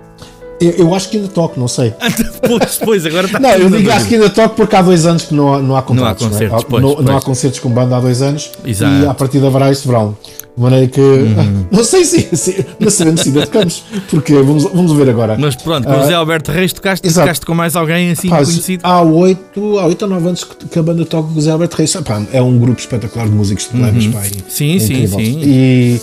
Eu, 0.61 0.71
eu 0.71 0.95
acho 0.95 1.09
que 1.09 1.17
ainda 1.17 1.29
toco, 1.29 1.59
não 1.59 1.67
sei. 1.67 1.93
Pois, 2.47 2.77
pois, 2.77 3.05
agora 3.07 3.25
está 3.25 3.39
Não, 3.39 3.49
eu 3.49 3.69
digo 3.71 3.89
acho 3.91 4.05
que 4.07 4.13
ainda 4.15 4.29
toco 4.29 4.55
porque 4.55 4.75
há 4.75 4.81
dois 4.83 5.05
anos 5.07 5.23
que 5.23 5.33
não 5.33 5.51
há, 5.55 5.59
não 5.59 5.75
há 5.75 5.81
contratos. 5.81 6.21
Não 6.21 6.27
há 6.29 6.31
concertos, 6.31 6.61
é? 6.63 6.65
pois, 6.69 6.83
não, 6.83 6.93
pois. 6.93 7.05
não 7.07 7.17
há 7.17 7.21
concertos 7.21 7.59
com 7.59 7.69
banda 7.69 7.97
há 7.97 7.99
dois 7.99 8.21
anos 8.21 8.51
Exato. 8.63 8.91
Uhum. 8.93 9.01
e 9.03 9.07
a 9.07 9.13
partir 9.15 9.39
de 9.39 9.47
haverá 9.47 9.71
este 9.71 9.87
verão. 9.87 10.15
De 10.55 10.61
maneira 10.61 10.87
que 10.87 11.01
não 11.71 11.83
sei 11.83 12.05
se, 12.05 12.29
se 12.37 12.65
não 12.79 12.89
sabemos 12.91 13.21
se 13.21 13.29
ainda 13.29 13.45
tocamos, 13.47 13.83
porque 14.09 14.35
vamos, 14.35 14.63
vamos 14.65 14.91
ver 14.93 15.09
agora. 15.09 15.35
Mas 15.39 15.55
pronto, 15.55 15.85
com 15.87 15.91
o 15.91 15.95
Ah, 15.95 16.01
José 16.03 16.13
Alberto 16.13 16.51
Reis 16.51 16.71
tocaste, 16.71 17.05
exato. 17.07 17.25
tocaste 17.25 17.45
com 17.47 17.55
mais 17.55 17.75
alguém 17.75 18.11
assim 18.11 18.29
conhecido. 18.29 18.81
há 18.85 19.01
oito 19.01 19.79
há 19.79 19.87
oito 19.87 20.01
ou 20.03 20.07
nove 20.09 20.27
anos 20.27 20.43
que, 20.43 20.77
a 20.79 20.83
banda 20.83 21.03
toca 21.05 21.27
com 21.33 21.39
o 21.39 21.41
Zé 21.41 21.49
Alberto 21.51 21.75
Reis. 21.77 21.93
Pá, 21.95 22.21
é 22.31 22.41
um 22.41 22.57
grupo 22.59 22.79
espetacular 22.79 23.25
de 23.27 23.33
músicos 23.33 23.63
de 23.65 23.71
plebes. 23.71 24.07
pá, 24.07 24.19
Uhum. 24.19 24.25
Sim, 24.47 24.75
é 24.75 24.79
sim, 24.79 25.07
sim. 25.07 25.39
E 25.43 26.01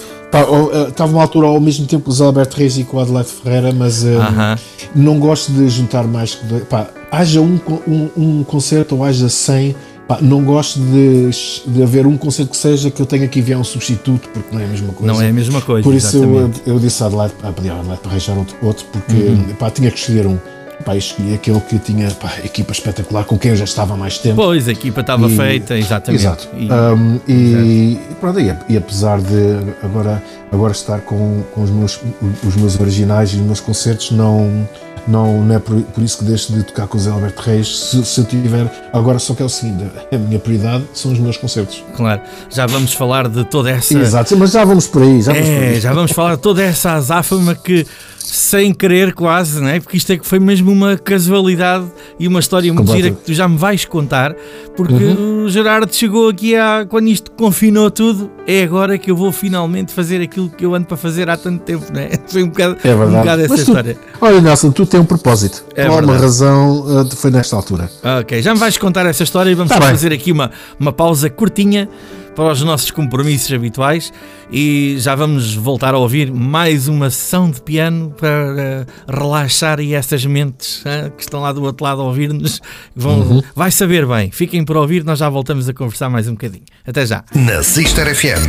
estava 0.88 1.12
uma 1.12 1.22
altura 1.22 1.46
ao 1.48 1.60
mesmo 1.60 1.86
tempo 1.86 2.04
com 2.04 2.10
o 2.10 2.14
Zé 2.14 2.24
Alberto 2.24 2.56
Reis 2.56 2.78
e 2.78 2.84
com 2.84 2.96
o 2.96 3.00
Adelaide 3.00 3.28
Ferreira, 3.30 3.72
mas 3.72 4.04
eh, 4.04 4.14
Aham. 4.16 4.58
não 4.94 5.18
gosto 5.18 5.52
de 5.52 5.68
juntar 5.68 6.04
mais 6.04 6.34
que 6.34 6.46
dois. 6.46 6.64
Pá, 6.64 6.88
haja 7.10 7.40
um, 7.40 7.58
um, 7.86 8.08
um 8.16 8.44
concerto 8.44 8.96
ou 8.96 9.04
haja 9.04 9.28
100. 9.28 9.74
Pá, 10.08 10.18
não 10.20 10.42
gosto 10.42 10.80
de, 10.80 11.30
de 11.66 11.82
haver 11.82 12.06
um 12.06 12.16
concerto 12.16 12.50
que 12.50 12.56
seja 12.56 12.90
que 12.90 13.00
eu 13.00 13.06
tenha 13.06 13.28
que 13.28 13.38
enviar 13.38 13.60
um 13.60 13.64
substituto, 13.64 14.28
porque 14.30 14.48
não 14.54 14.60
é 14.60 14.64
a 14.64 14.68
mesma 14.68 14.92
coisa. 14.92 15.12
Não 15.12 15.22
é 15.22 15.28
a 15.28 15.32
mesma 15.32 15.60
coisa. 15.60 15.82
Por 15.84 15.94
isso 15.94 16.16
eu, 16.16 16.50
eu 16.66 16.78
disse 16.80 17.02
a 17.02 17.06
Adelaide, 17.06 17.34
a 17.42 17.52
pedir 17.52 17.70
a 17.70 17.78
Adelaide 17.78 18.00
para 18.00 18.10
arranjar 18.10 18.36
outro, 18.36 18.56
outro 18.62 18.84
porque 18.92 19.14
Uhum. 19.14 19.44
pá, 19.58 19.70
tinha 19.70 19.90
que 19.90 19.98
escolher 19.98 20.26
um. 20.26 20.38
Pá, 20.84 20.94
e 20.94 20.98
escolhi 20.98 21.34
aquele 21.34 21.60
que 21.60 21.78
tinha 21.78 22.10
pá, 22.12 22.32
equipa 22.44 22.72
espetacular 22.72 23.24
com 23.24 23.38
quem 23.38 23.50
eu 23.52 23.56
já 23.56 23.64
estava 23.64 23.94
há 23.94 23.96
mais 23.96 24.18
tempo. 24.18 24.36
Pois, 24.36 24.68
a 24.68 24.72
equipa 24.72 25.00
estava 25.00 25.26
E- 25.28 25.36
feita, 25.36 25.76
exatamente. 25.78 26.22
Exato. 26.22 26.48
E- 26.56 26.68
Um, 26.72 27.20
e, 27.28 27.32
e 27.32 28.00
pronto, 28.20 28.40
e, 28.40 28.54
e 28.68 28.76
apesar 28.76 29.20
de 29.20 29.58
agora, 29.82 30.22
agora 30.50 30.72
estar 30.72 31.00
com, 31.00 31.42
com 31.54 31.62
os, 31.62 31.70
meus, 31.70 32.00
os 32.46 32.56
meus 32.56 32.78
originais 32.80 33.30
e 33.32 33.36
os 33.36 33.42
meus 33.42 33.60
concertos, 33.60 34.10
não, 34.10 34.66
não, 35.06 35.42
não 35.42 35.54
é 35.54 35.58
por, 35.58 35.80
por 35.80 36.02
isso 36.02 36.18
que 36.18 36.24
deixo 36.24 36.52
de 36.52 36.62
tocar 36.62 36.86
com 36.86 36.96
o 36.96 37.00
Zé 37.00 37.10
Alberto 37.10 37.42
Reis. 37.42 37.66
Se, 37.90 38.04
se 38.04 38.20
eu 38.20 38.24
tiver. 38.24 38.88
Agora 38.92 39.18
só 39.18 39.34
que 39.34 39.42
é 39.42 39.44
o 39.44 39.48
seguinte: 39.48 39.84
a 40.12 40.16
minha 40.18 40.38
prioridade 40.38 40.84
são 40.94 41.12
os 41.12 41.18
meus 41.18 41.36
concertos. 41.36 41.82
Claro, 41.96 42.20
já 42.50 42.66
vamos 42.66 42.92
falar 42.92 43.28
de 43.28 43.44
toda 43.44 43.70
essa. 43.70 43.98
Exato, 43.98 44.36
mas 44.36 44.52
já 44.52 44.64
vamos 44.64 44.86
por 44.86 45.02
aí. 45.02 45.20
Já 45.22 45.32
vamos 45.32 45.48
por 45.48 45.54
É, 45.62 45.68
aí. 45.68 45.80
já 45.80 45.92
vamos 45.92 46.12
falar 46.12 46.36
de 46.36 46.42
toda 46.42 46.62
essa 46.62 46.92
azáfama 46.92 47.54
que, 47.54 47.86
sem 48.24 48.72
querer 48.72 49.12
quase, 49.14 49.60
não 49.60 49.68
é? 49.68 49.80
porque 49.80 49.96
isto 49.96 50.12
é 50.12 50.16
que 50.16 50.26
foi 50.26 50.38
mesmo 50.38 50.70
uma 50.70 50.96
casualidade 50.96 51.86
e 52.18 52.28
uma 52.28 52.40
história 52.40 52.72
muito 52.72 52.92
gira 52.92 53.10
que 53.10 53.16
tu 53.24 53.32
já 53.34 53.48
me 53.48 53.56
vais 53.56 53.84
contar, 53.84 54.34
porque 54.76 54.92
Uhum. 54.92 55.44
o 55.44 55.48
Gerardo 55.48 55.94
chegou 55.94 56.28
aqui 56.28 56.54
há, 56.56 56.86
quando 56.88 57.08
isto 57.08 57.30
confinou 57.32 57.90
tudo, 57.90 58.30
é 58.46 58.62
agora 58.62 58.96
que 58.98 59.10
eu 59.10 59.16
vou 59.16 59.32
finalmente 59.32 59.92
fazer 59.92 60.20
aquilo 60.20 60.48
que 60.48 60.64
eu 60.64 60.74
ando 60.74 60.86
para 60.86 60.96
fazer 60.96 61.28
há 61.28 61.36
tanto 61.36 61.62
tempo, 61.64 61.84
não 61.92 62.00
é? 62.00 62.10
Foi 62.28 62.42
um 62.42 62.48
bocado, 62.48 62.76
É 62.84 62.94
um 62.94 62.98
verdade. 62.98 63.18
bocado 63.18 63.42
essa 63.42 63.54
tu- 63.54 63.60
história. 63.60 63.98
Olha, 64.20 64.40
Nelson, 64.40 64.70
tu 64.70 64.86
tens 64.86 65.00
um 65.00 65.04
propósito. 65.04 65.64
É 65.74 65.86
Por 65.86 66.04
uma 66.04 66.16
razão, 66.16 66.80
uh, 67.02 67.16
foi 67.16 67.30
nesta 67.30 67.56
altura. 67.56 67.90
Ok, 68.20 68.40
já 68.42 68.54
me 68.54 68.60
vais 68.60 68.76
contar 68.78 69.04
essa 69.06 69.22
história 69.22 69.50
e 69.50 69.54
vamos 69.54 69.70
Tá 69.72 69.80
fazer 69.80 70.12
aqui 70.12 70.30
uma, 70.32 70.50
uma 70.78 70.92
pausa 70.92 71.28
curtinha 71.28 71.88
para 72.34 72.52
os 72.52 72.62
nossos 72.62 72.90
compromissos 72.90 73.52
habituais 73.52 74.12
e 74.50 74.96
já 74.98 75.14
vamos 75.14 75.54
voltar 75.54 75.94
a 75.94 75.98
ouvir 75.98 76.30
mais 76.32 76.88
uma 76.88 77.10
sessão 77.10 77.50
de 77.50 77.60
piano 77.62 78.10
para 78.18 78.28
eh, 78.28 78.86
relaxar 79.08 79.78
aí 79.80 79.94
essas 79.94 80.24
mentes 80.24 80.82
ah, 80.86 81.10
que 81.10 81.22
estão 81.22 81.40
lá 81.40 81.52
do 81.52 81.62
outro 81.62 81.84
lado 81.84 82.00
a 82.00 82.04
ouvir-nos. 82.04 82.60
Vão, 82.94 83.20
Uhum. 83.22 83.42
Vai 83.54 83.70
saber 83.70 84.06
bem, 84.06 84.30
fiquem 84.30 84.64
por 84.64 84.76
ouvir, 84.76 85.04
nós 85.04 85.18
já 85.18 85.28
voltamos 85.28 85.68
a 85.68 85.72
conversar 85.74 86.08
mais 86.10 86.26
um 86.26 86.32
bocadinho. 86.32 86.64
Até 86.86 87.06
já. 87.06 87.22
Na 87.34 87.62
Sister 87.62 88.14
FM. 88.14 88.46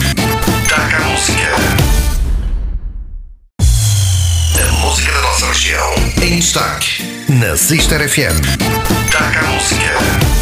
Taca 0.67 0.97
a 0.97 1.09
música. 1.09 1.53
A 4.59 4.71
música 4.87 5.11
da 5.11 5.21
nossa 5.21 5.45
região 5.47 5.93
em 6.21 6.35
destaque. 6.37 7.03
Na 7.29 7.55
Sister 7.57 8.07
FM. 8.09 8.39
Taca 9.11 9.39
a 9.39 9.51
música. 9.51 10.32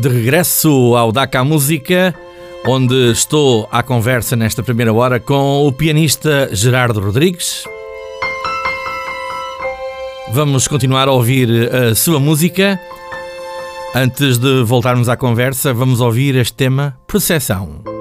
De 0.00 0.08
regresso 0.08 0.96
ao 0.96 1.12
DACA 1.12 1.44
Música, 1.44 2.14
onde 2.66 3.12
estou 3.12 3.68
à 3.70 3.82
conversa 3.82 4.34
nesta 4.34 4.62
primeira 4.62 4.92
hora 4.92 5.20
com 5.20 5.66
o 5.66 5.72
pianista 5.72 6.48
Gerardo 6.52 7.00
Rodrigues. 7.00 7.64
Vamos 10.32 10.66
continuar 10.66 11.08
a 11.08 11.12
ouvir 11.12 11.70
a 11.74 11.94
sua 11.94 12.18
música. 12.18 12.80
Antes 13.94 14.38
de 14.38 14.62
voltarmos 14.62 15.10
à 15.10 15.16
conversa, 15.16 15.74
vamos 15.74 16.00
ouvir 16.00 16.36
este 16.36 16.54
tema 16.54 16.98
Processão. 17.06 17.91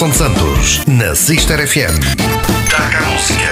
Nelson 0.00 0.12
Santos, 0.14 0.86
na 0.86 1.14
Sister 1.14 1.68
FM. 1.68 2.00
Taca 2.70 3.04
a 3.04 3.10
música. 3.10 3.50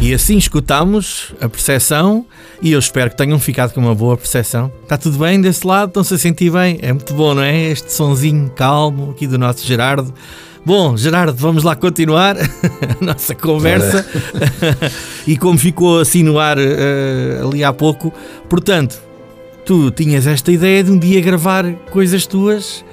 E 0.00 0.12
assim 0.12 0.36
escutamos 0.36 1.32
a 1.40 1.48
percepção 1.48 2.26
e 2.60 2.72
eu 2.72 2.78
espero 2.80 3.08
que 3.08 3.16
tenham 3.16 3.38
ficado 3.38 3.72
com 3.72 3.80
uma 3.80 3.94
boa 3.94 4.16
percepção. 4.16 4.72
Está 4.82 4.98
tudo 4.98 5.16
bem 5.18 5.40
desse 5.40 5.64
lado? 5.64 5.90
Estão-se 5.90 6.12
a 6.12 6.18
sentir 6.18 6.50
bem? 6.50 6.80
É 6.82 6.92
muito 6.92 7.14
bom, 7.14 7.36
não 7.36 7.42
é? 7.42 7.70
Este 7.70 7.92
sonzinho 7.92 8.50
calmo 8.50 9.12
aqui 9.12 9.28
do 9.28 9.38
nosso 9.38 9.64
Gerardo. 9.64 10.12
Bom, 10.66 10.96
Gerardo, 10.96 11.36
vamos 11.38 11.62
lá 11.62 11.76
continuar 11.76 12.34
a 13.00 13.04
nossa 13.04 13.36
conversa. 13.36 14.04
e 15.24 15.36
como 15.36 15.56
ficou 15.56 16.00
assim 16.00 16.24
no 16.24 16.40
ar 16.40 16.58
uh, 16.58 17.46
ali 17.46 17.62
há 17.62 17.72
pouco, 17.72 18.12
portanto, 18.48 19.00
tu 19.64 19.92
tinhas 19.92 20.26
esta 20.26 20.50
ideia 20.50 20.82
de 20.82 20.90
um 20.90 20.98
dia 20.98 21.20
gravar 21.20 21.72
coisas 21.92 22.26
tuas 22.26 22.84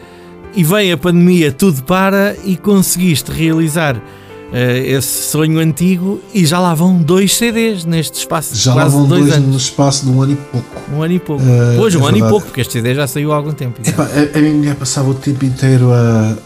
e 0.56 0.64
vem 0.64 0.92
a 0.92 0.98
pandemia, 0.98 1.52
tudo 1.52 1.84
para 1.84 2.36
e 2.44 2.56
conseguiste 2.56 3.32
realizar 3.32 3.96
uh, 3.96 4.02
esse 4.54 5.30
sonho 5.30 5.60
antigo 5.60 6.22
e 6.34 6.46
já 6.46 6.60
lá 6.60 6.74
vão 6.74 6.98
dois 6.98 7.36
CDs 7.36 7.86
neste 7.86 8.20
espaço 8.20 8.56
já 8.56 8.72
de 8.72 8.78
quase 8.78 8.96
lá 8.96 9.02
vão 9.02 9.08
dois, 9.08 9.22
dois 9.24 9.36
anos. 9.36 9.50
no 9.50 9.58
espaço 9.58 10.06
de 10.06 10.12
um 10.12 10.22
ano 10.22 10.34
e 10.34 10.36
pouco. 10.36 10.68
Um 10.94 11.04
ano 11.04 11.14
e 11.14 11.20
pouco. 11.20 11.44
Uh, 11.44 11.78
pois, 11.78 11.96
um 11.96 12.00
é 12.00 12.08
ano 12.08 12.10
e 12.10 12.12
verdade. 12.14 12.32
pouco, 12.32 12.46
porque 12.48 12.62
este 12.62 12.74
CD 12.74 12.96
já 12.96 13.08
saiu 13.08 13.32
há 13.32 13.36
algum 13.36 13.54
tempo. 13.54 13.80
Epá, 13.86 14.04
a, 14.04 14.38
a 14.38 14.42
minha 14.42 14.54
mulher 14.54 14.76
passava 14.76 15.10
o 15.10 15.14
tempo 15.14 15.46
inteiro 15.46 15.92
a, 15.92 16.38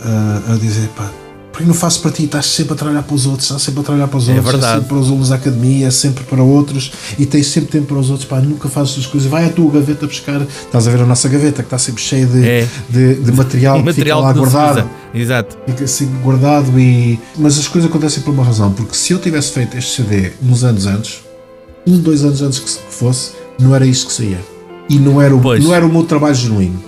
a, 0.50 0.54
a 0.54 0.58
dizer: 0.58 0.88
pá, 0.96 1.10
porque 1.52 1.66
não 1.68 1.74
faço 1.74 2.02
para 2.02 2.12
ti, 2.12 2.24
estás 2.24 2.46
sempre 2.46 2.74
a 2.74 2.76
trabalhar 2.76 3.04
para 3.04 3.14
os 3.16 3.26
outros, 3.26 3.44
estás 3.46 3.62
sempre 3.62 3.82
a 3.82 3.84
trabalhar 3.84 4.08
para 4.08 4.18
os 4.18 4.30
É 4.30 4.34
outros, 4.34 4.52
verdade. 4.52 4.74
sempre 4.74 4.88
para 4.88 4.98
os 4.98 5.08
alunos 5.08 5.30
da 5.30 5.36
academia, 5.36 5.88
é 5.88 5.92
sempre 5.92 6.24
para 6.24 6.42
outros 6.42 6.92
e 7.20 7.26
tens 7.26 7.48
sempre 7.48 7.72
tempo 7.72 7.88
para 7.88 7.98
os 7.98 8.10
outros, 8.10 8.28
pá, 8.28 8.40
nunca 8.40 8.70
fazes 8.70 9.00
as 9.00 9.06
coisas. 9.06 9.30
Vai 9.30 9.46
à 9.46 9.50
tua 9.50 9.70
gaveta 9.72 10.08
buscar, 10.08 10.42
estás 10.42 10.88
a 10.88 10.92
ver 10.92 11.02
a 11.02 11.06
nossa 11.06 11.28
gaveta 11.28 11.62
que 11.62 11.68
está 11.68 11.78
sempre 11.78 12.02
cheia 12.02 12.26
de, 12.26 12.46
É. 12.48 12.68
de, 12.90 13.16
de 13.16 13.32
material, 13.34 13.78
que 13.80 13.84
Material 13.86 14.20
fica 14.20 14.28
lá 14.28 14.34
guardado. 14.50 14.90
Exato. 15.14 15.58
Fica 15.68 15.84
assim 15.84 16.06
guardado 16.24 16.80
e. 16.80 17.20
Mas 17.38 17.60
as 17.60 17.68
coisas 17.68 17.90
acontecem 17.90 18.24
por 18.24 18.32
uma 18.34 18.44
razão, 18.46 18.72
porque 18.72 18.96
se 18.96 19.12
eu 19.14 19.20
tivesse 19.20 19.52
feito 19.52 19.78
este 19.78 20.02
CD 20.04 20.32
nos 20.42 20.64
anos 20.64 20.86
antes, 20.86 21.22
um, 21.86 21.98
dois 21.98 22.24
anos 22.24 22.42
antes 22.42 22.60
que 22.60 22.70
se- 22.70 22.78
que 22.80 22.94
fosse, 22.94 23.32
não 23.60 23.76
era 23.76 23.86
isto 23.86 24.08
que 24.08 24.14
saía. 24.14 24.40
E 24.90 24.98
não 24.98 25.22
era 25.22 25.36
o, 25.36 25.40
Pois. 25.42 25.64
não 25.64 25.74
era 25.74 25.86
o 25.86 25.90
meu 25.92 26.04
trabalho 26.04 26.36
genuíno. 26.36 26.82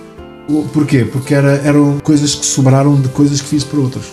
Porquê? 0.72 1.04
Porque 1.04 1.34
era, 1.34 1.52
eram 1.64 1.98
coisas 2.00 2.34
que 2.34 2.44
sobraram 2.44 3.00
de 3.00 3.08
coisas 3.08 3.40
que 3.40 3.48
fiz 3.48 3.64
para 3.64 3.80
outros. 3.80 4.06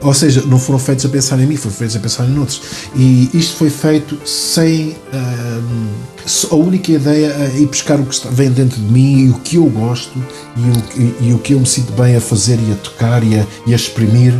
Ou 0.00 0.14
seja, 0.14 0.42
não 0.46 0.58
foram 0.58 0.78
feitos 0.78 1.04
a 1.04 1.08
pensar 1.08 1.38
em 1.38 1.46
mim, 1.46 1.56
foram 1.56 1.74
feitos 1.74 1.94
a 1.96 2.00
pensar 2.00 2.24
em 2.24 2.38
outros. 2.38 2.62
E 2.96 3.28
isto 3.34 3.56
foi 3.56 3.68
feito 3.68 4.18
sem. 4.26 4.96
a 6.50 6.54
única 6.54 6.92
ideia 6.92 7.26
é 7.26 7.58
ir 7.58 7.66
buscar 7.66 8.00
o 8.00 8.06
que 8.06 8.28
vem 8.28 8.50
dentro 8.50 8.80
de 8.80 8.90
mim 8.90 9.26
e 9.26 9.30
o 9.30 9.34
que 9.34 9.56
eu 9.56 9.66
gosto 9.66 10.12
e 10.56 10.60
o, 10.60 11.02
e, 11.02 11.28
e 11.28 11.34
o 11.34 11.38
que 11.38 11.52
eu 11.52 11.60
me 11.60 11.66
sinto 11.66 11.92
bem 11.92 12.16
a 12.16 12.20
fazer 12.20 12.58
e 12.66 12.72
a 12.72 12.76
tocar 12.76 13.22
e 13.22 13.38
a, 13.38 13.46
e 13.66 13.72
a 13.72 13.76
exprimir. 13.76 14.34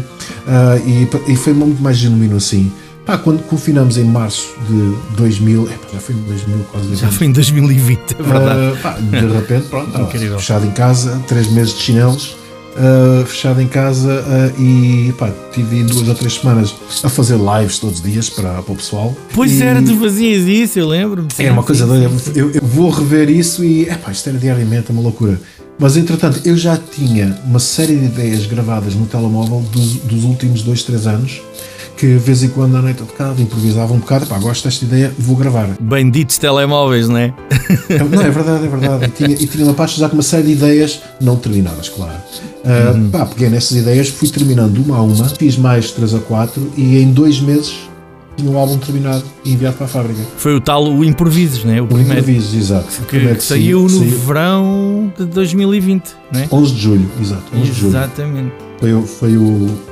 Ah, 0.47 0.79
e, 0.85 1.33
e 1.33 1.37
foi 1.37 1.53
muito 1.53 1.83
mais 1.83 1.99
genuíno 1.99 2.37
assim. 2.37 2.73
Pá, 3.09 3.17
quando 3.17 3.43
confinamos 3.45 3.97
em 3.97 4.05
março 4.05 4.55
de 4.69 5.17
2000, 5.17 5.65
epá, 5.65 5.77
já 5.95 5.99
foi 5.99 6.15
em 6.15 6.19
2000 6.19 6.59
quase 6.71 6.95
Já 6.95 7.09
foi 7.09 7.27
em 7.27 7.33
2020, 7.33 7.99
é 8.19 8.23
verdade. 8.23 8.61
Uh, 8.61 8.77
pá, 8.83 8.99
de 8.99 9.27
repente, 9.33 9.69
pronto, 9.69 10.07
fechado 10.37 10.67
em 10.67 10.71
casa, 10.73 11.19
três 11.27 11.51
meses 11.51 11.73
de 11.73 11.81
chinelos. 11.85 12.37
uh, 12.77 13.25
fechado 13.25 13.63
em 13.63 13.67
casa 13.67 14.13
uh, 14.13 14.63
e 14.63 15.15
pá, 15.17 15.33
tive 15.51 15.85
duas 15.85 16.07
ou 16.07 16.15
três 16.15 16.35
semanas 16.35 16.75
a 17.03 17.09
fazer 17.09 17.39
lives 17.39 17.79
todos 17.79 17.97
os 17.97 18.03
dias 18.03 18.29
para, 18.29 18.61
para 18.63 18.73
o 18.75 18.77
pessoal. 18.77 19.17
Pois 19.33 19.59
E 19.59 19.63
era, 19.63 19.81
tu 19.83 19.97
fazias 19.99 20.47
isso, 20.47 20.79
eu 20.79 20.87
lembro-me. 20.87 21.29
Era 21.39 21.55
uma 21.55 21.63
coisa 21.63 21.87
doida. 21.87 22.11
Eu, 22.35 22.51
eu 22.51 22.61
vou 22.63 22.91
rever 22.91 23.31
isso 23.31 23.65
e 23.65 23.89
epá, 23.89 24.13
isto 24.13 24.29
era 24.29 24.37
diariamente 24.37 24.91
é 24.91 24.93
uma 24.93 25.01
loucura. 25.01 25.41
Mas 25.79 25.97
entretanto, 25.97 26.41
eu 26.45 26.57
já 26.57 26.77
tinha 26.77 27.39
uma 27.45 27.59
série 27.59 27.97
de 27.97 28.07
ideias 28.07 28.47
gravadas 28.47 28.95
no 28.95 29.07
telemóvel 29.07 29.61
dos, 29.71 29.95
dos 29.97 30.25
últimos 30.25 30.63
dois, 30.63 30.83
três 30.83 31.07
anos 31.07 31.41
que 31.99 32.07
de 32.07 32.19
vez 32.19 32.45
em 32.45 32.49
quando 32.49 32.77
à 32.77 32.81
noite 32.81 33.01
eu 33.01 33.07
tocava, 33.07 33.43
improvisava 33.43 33.93
um 33.93 33.99
bocado, 33.99 34.25
pá, 34.25 34.39
gosto 34.39 34.65
desta 34.65 34.85
ideia, 34.85 35.13
vou 35.19 35.35
gravar. 35.35 35.69
Benditos 35.81 36.39
telemóveis, 36.39 37.09
não 37.09 37.19
é? 37.19 37.35
Não, 38.09 38.23
é 38.23 38.31
verdade, 38.31 38.65
é 38.65 38.69
verdade. 38.69 39.05
E 39.05 39.09
tinha, 39.09 39.35
e 39.35 39.47
tinha 39.49 39.65
uma 39.65 39.75
parte 39.75 39.99
já 39.99 40.09
com 40.09 40.15
uma 40.15 40.23
série 40.23 40.45
de 40.45 40.53
ideias 40.53 41.01
não 41.21 41.37
terminadas, 41.37 41.89
claro. 41.89 42.17
Uh, 42.65 43.11
pá, 43.11 43.27
peguei 43.27 43.51
nessas 43.51 43.77
ideias, 43.77 44.09
fui 44.09 44.29
terminando 44.29 44.79
uma 44.79 44.97
a 44.97 45.03
uma, 45.03 45.29
fiz 45.29 45.57
mais 45.57 45.91
três 45.91 46.15
a 46.15 46.21
quatro 46.21 46.73
e 46.77 46.99
em 46.99 47.11
dois 47.11 47.41
meses 47.41 47.89
o 48.47 48.57
álbum 48.59 48.79
terminado 48.79 49.25
e 49.45 49.53
enviado 49.53 49.77
para 49.77 49.87
a 49.87 49.89
fábrica. 49.89 50.21
Foi 50.37 50.55
o 50.55 50.61
tal 50.61 50.85
o 50.85 51.05
Improvisos, 51.05 51.65
não 51.65 51.73
é? 51.75 51.81
O 51.81 51.85
O 51.85 51.87
primeiro. 51.89 52.13
improviso, 52.21 52.57
exato. 52.57 52.87
O 52.87 53.01
Que, 53.03 53.07
primeiro 53.17 53.37
que 53.39 53.45
saiu 53.45 53.83
no 53.89 54.01
verão 54.05 55.13
de 55.19 55.25
2020, 55.27 56.05
não 56.33 56.41
é? 56.41 56.49
11 56.53 56.75
de 56.75 56.81
julho, 56.81 57.11
exato, 57.21 57.43
11 57.55 57.63
de 57.71 57.73
julho. 57.73 57.89
Exatamente. 57.91 58.53
Foi, 58.79 58.95
o- 58.95 59.03
foi 59.03 59.37
o, 59.37 59.43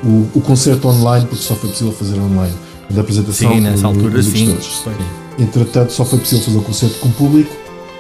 o, 0.05 0.29
o 0.35 0.41
concerto 0.41 0.87
online, 0.89 1.27
porque 1.27 1.43
só 1.45 1.55
foi 1.57 1.71
possível 1.71 1.93
fazer 1.93 2.19
online. 2.21 2.55
Da 2.89 3.01
apresentação 3.01 3.53
Sim, 3.53 3.61
nessa 3.61 3.87
altura, 3.89 4.23
sim. 4.23 4.57
Entretanto, 5.39 5.93
só 5.93 6.05
foi 6.05 6.19
possível 6.21 6.45
fazer 6.45 6.59
o 6.59 6.63
concerto 6.63 6.99
com 7.01 7.11
público 7.11 7.55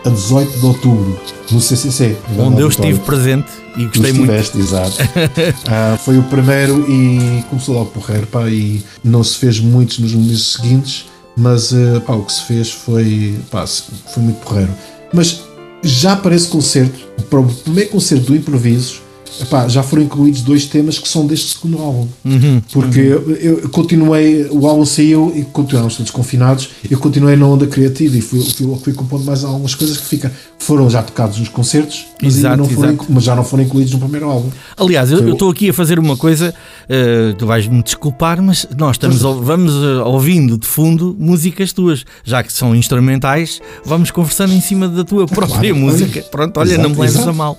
a 0.06 0.10
18 0.10 0.58
de 0.58 0.66
outubro, 0.66 1.20
no 1.50 1.60
CCC. 1.60 2.16
Onde 2.38 2.60
eu 2.60 2.68
estive 2.68 3.00
presente 3.00 3.48
e 3.76 3.86
Tu 3.86 3.98
gostei 3.98 4.12
muito. 4.12 4.32
estiveste, 4.32 4.58
exato. 4.58 4.96
Ah, 5.68 5.98
foi 6.02 6.16
o 6.18 6.22
primeiro 6.22 6.84
e 6.88 7.42
começou 7.50 7.74
logo 7.74 7.90
porreiro, 7.90 8.26
pá, 8.28 8.48
e 8.48 8.82
não 9.02 9.22
se 9.24 9.36
fez 9.36 9.58
muitos 9.60 9.98
nos 9.98 10.12
meses 10.14 10.52
seguintes, 10.52 11.06
mas 11.36 11.72
ah, 11.74 12.00
pá, 12.06 12.14
o 12.14 12.22
que 12.22 12.32
se 12.32 12.44
fez 12.44 12.70
foi, 12.70 13.38
pá, 13.50 13.66
foi 13.66 14.22
muito 14.22 14.38
porreiro. 14.40 14.72
Mas 15.12 15.42
já 15.82 16.14
para 16.16 16.34
esse 16.34 16.48
concerto, 16.48 16.98
para 17.28 17.40
o 17.40 17.44
primeiro 17.46 17.90
concerto 17.90 18.26
do 18.26 18.36
Improvisos, 18.36 19.02
epá, 19.40 19.68
já 19.68 19.82
foram 19.82 20.02
incluídos 20.02 20.42
dois 20.42 20.66
temas 20.66 20.98
que 20.98 21.08
são 21.08 21.26
deste 21.26 21.54
segundo 21.54 21.78
álbum. 21.78 22.08
Uhum. 22.24 22.62
Porque 22.72 23.00
eu, 23.00 23.30
eu 23.36 23.68
continuei, 23.70 24.46
o 24.50 24.66
álbum 24.66 24.84
saiu 24.84 25.32
e 25.34 25.42
continuámos 25.42 25.96
todos 25.96 26.10
confinados. 26.10 26.70
Eu 26.90 26.98
continuei 26.98 27.36
na 27.36 27.46
onda 27.46 27.66
criativa 27.66 28.16
e 28.16 28.20
fui, 28.20 28.40
fui, 28.40 28.78
fui 28.82 28.92
compondo 28.92 29.24
mais 29.24 29.44
algumas 29.44 29.74
coisas 29.74 29.96
que 29.96 30.06
fica, 30.06 30.32
foram 30.58 30.88
já 30.90 31.02
tocados 31.02 31.38
nos 31.38 31.48
concertos, 31.48 32.06
mas, 32.20 32.38
Exato, 32.38 32.56
não 32.56 32.64
foram, 32.68 32.98
mas 33.10 33.24
já 33.24 33.36
não 33.36 33.44
foram 33.44 33.62
incluídos 33.62 33.92
no 33.92 33.98
primeiro 34.00 34.28
álbum. 34.30 34.48
Aliás, 34.76 35.10
eu 35.12 35.32
estou 35.32 35.50
aqui 35.50 35.68
a 35.68 35.72
fazer 35.72 35.98
uma 35.98 36.16
coisa, 36.16 36.54
eh, 36.88 37.34
tu 37.38 37.46
vais-me 37.46 37.82
desculpar, 37.82 38.42
mas 38.42 38.66
nós 38.76 38.92
estamos, 38.96 39.20
vamos 39.20 39.72
eh, 39.74 40.02
ouvindo 40.02 40.56
de 40.58 40.66
fundo 40.66 41.14
músicas 41.18 41.72
tuas, 41.72 42.04
já 42.24 42.42
que 42.42 42.52
são 42.52 42.74
instrumentais, 42.74 43.60
vamos 43.84 44.10
conversando 44.10 44.54
em 44.54 44.60
cima 44.60 44.88
da 44.88 45.04
tua 45.04 45.26
própria 45.26 45.58
claro, 45.72 45.76
música. 45.76 46.20
olha. 46.20 46.28
Pronto, 46.30 46.58
olha, 46.58 46.68
Exato, 46.72 46.82
não 46.82 46.90
me 46.90 47.00
leves 47.00 47.14
exato. 47.14 47.30
a 47.30 47.32
mal. 47.32 47.58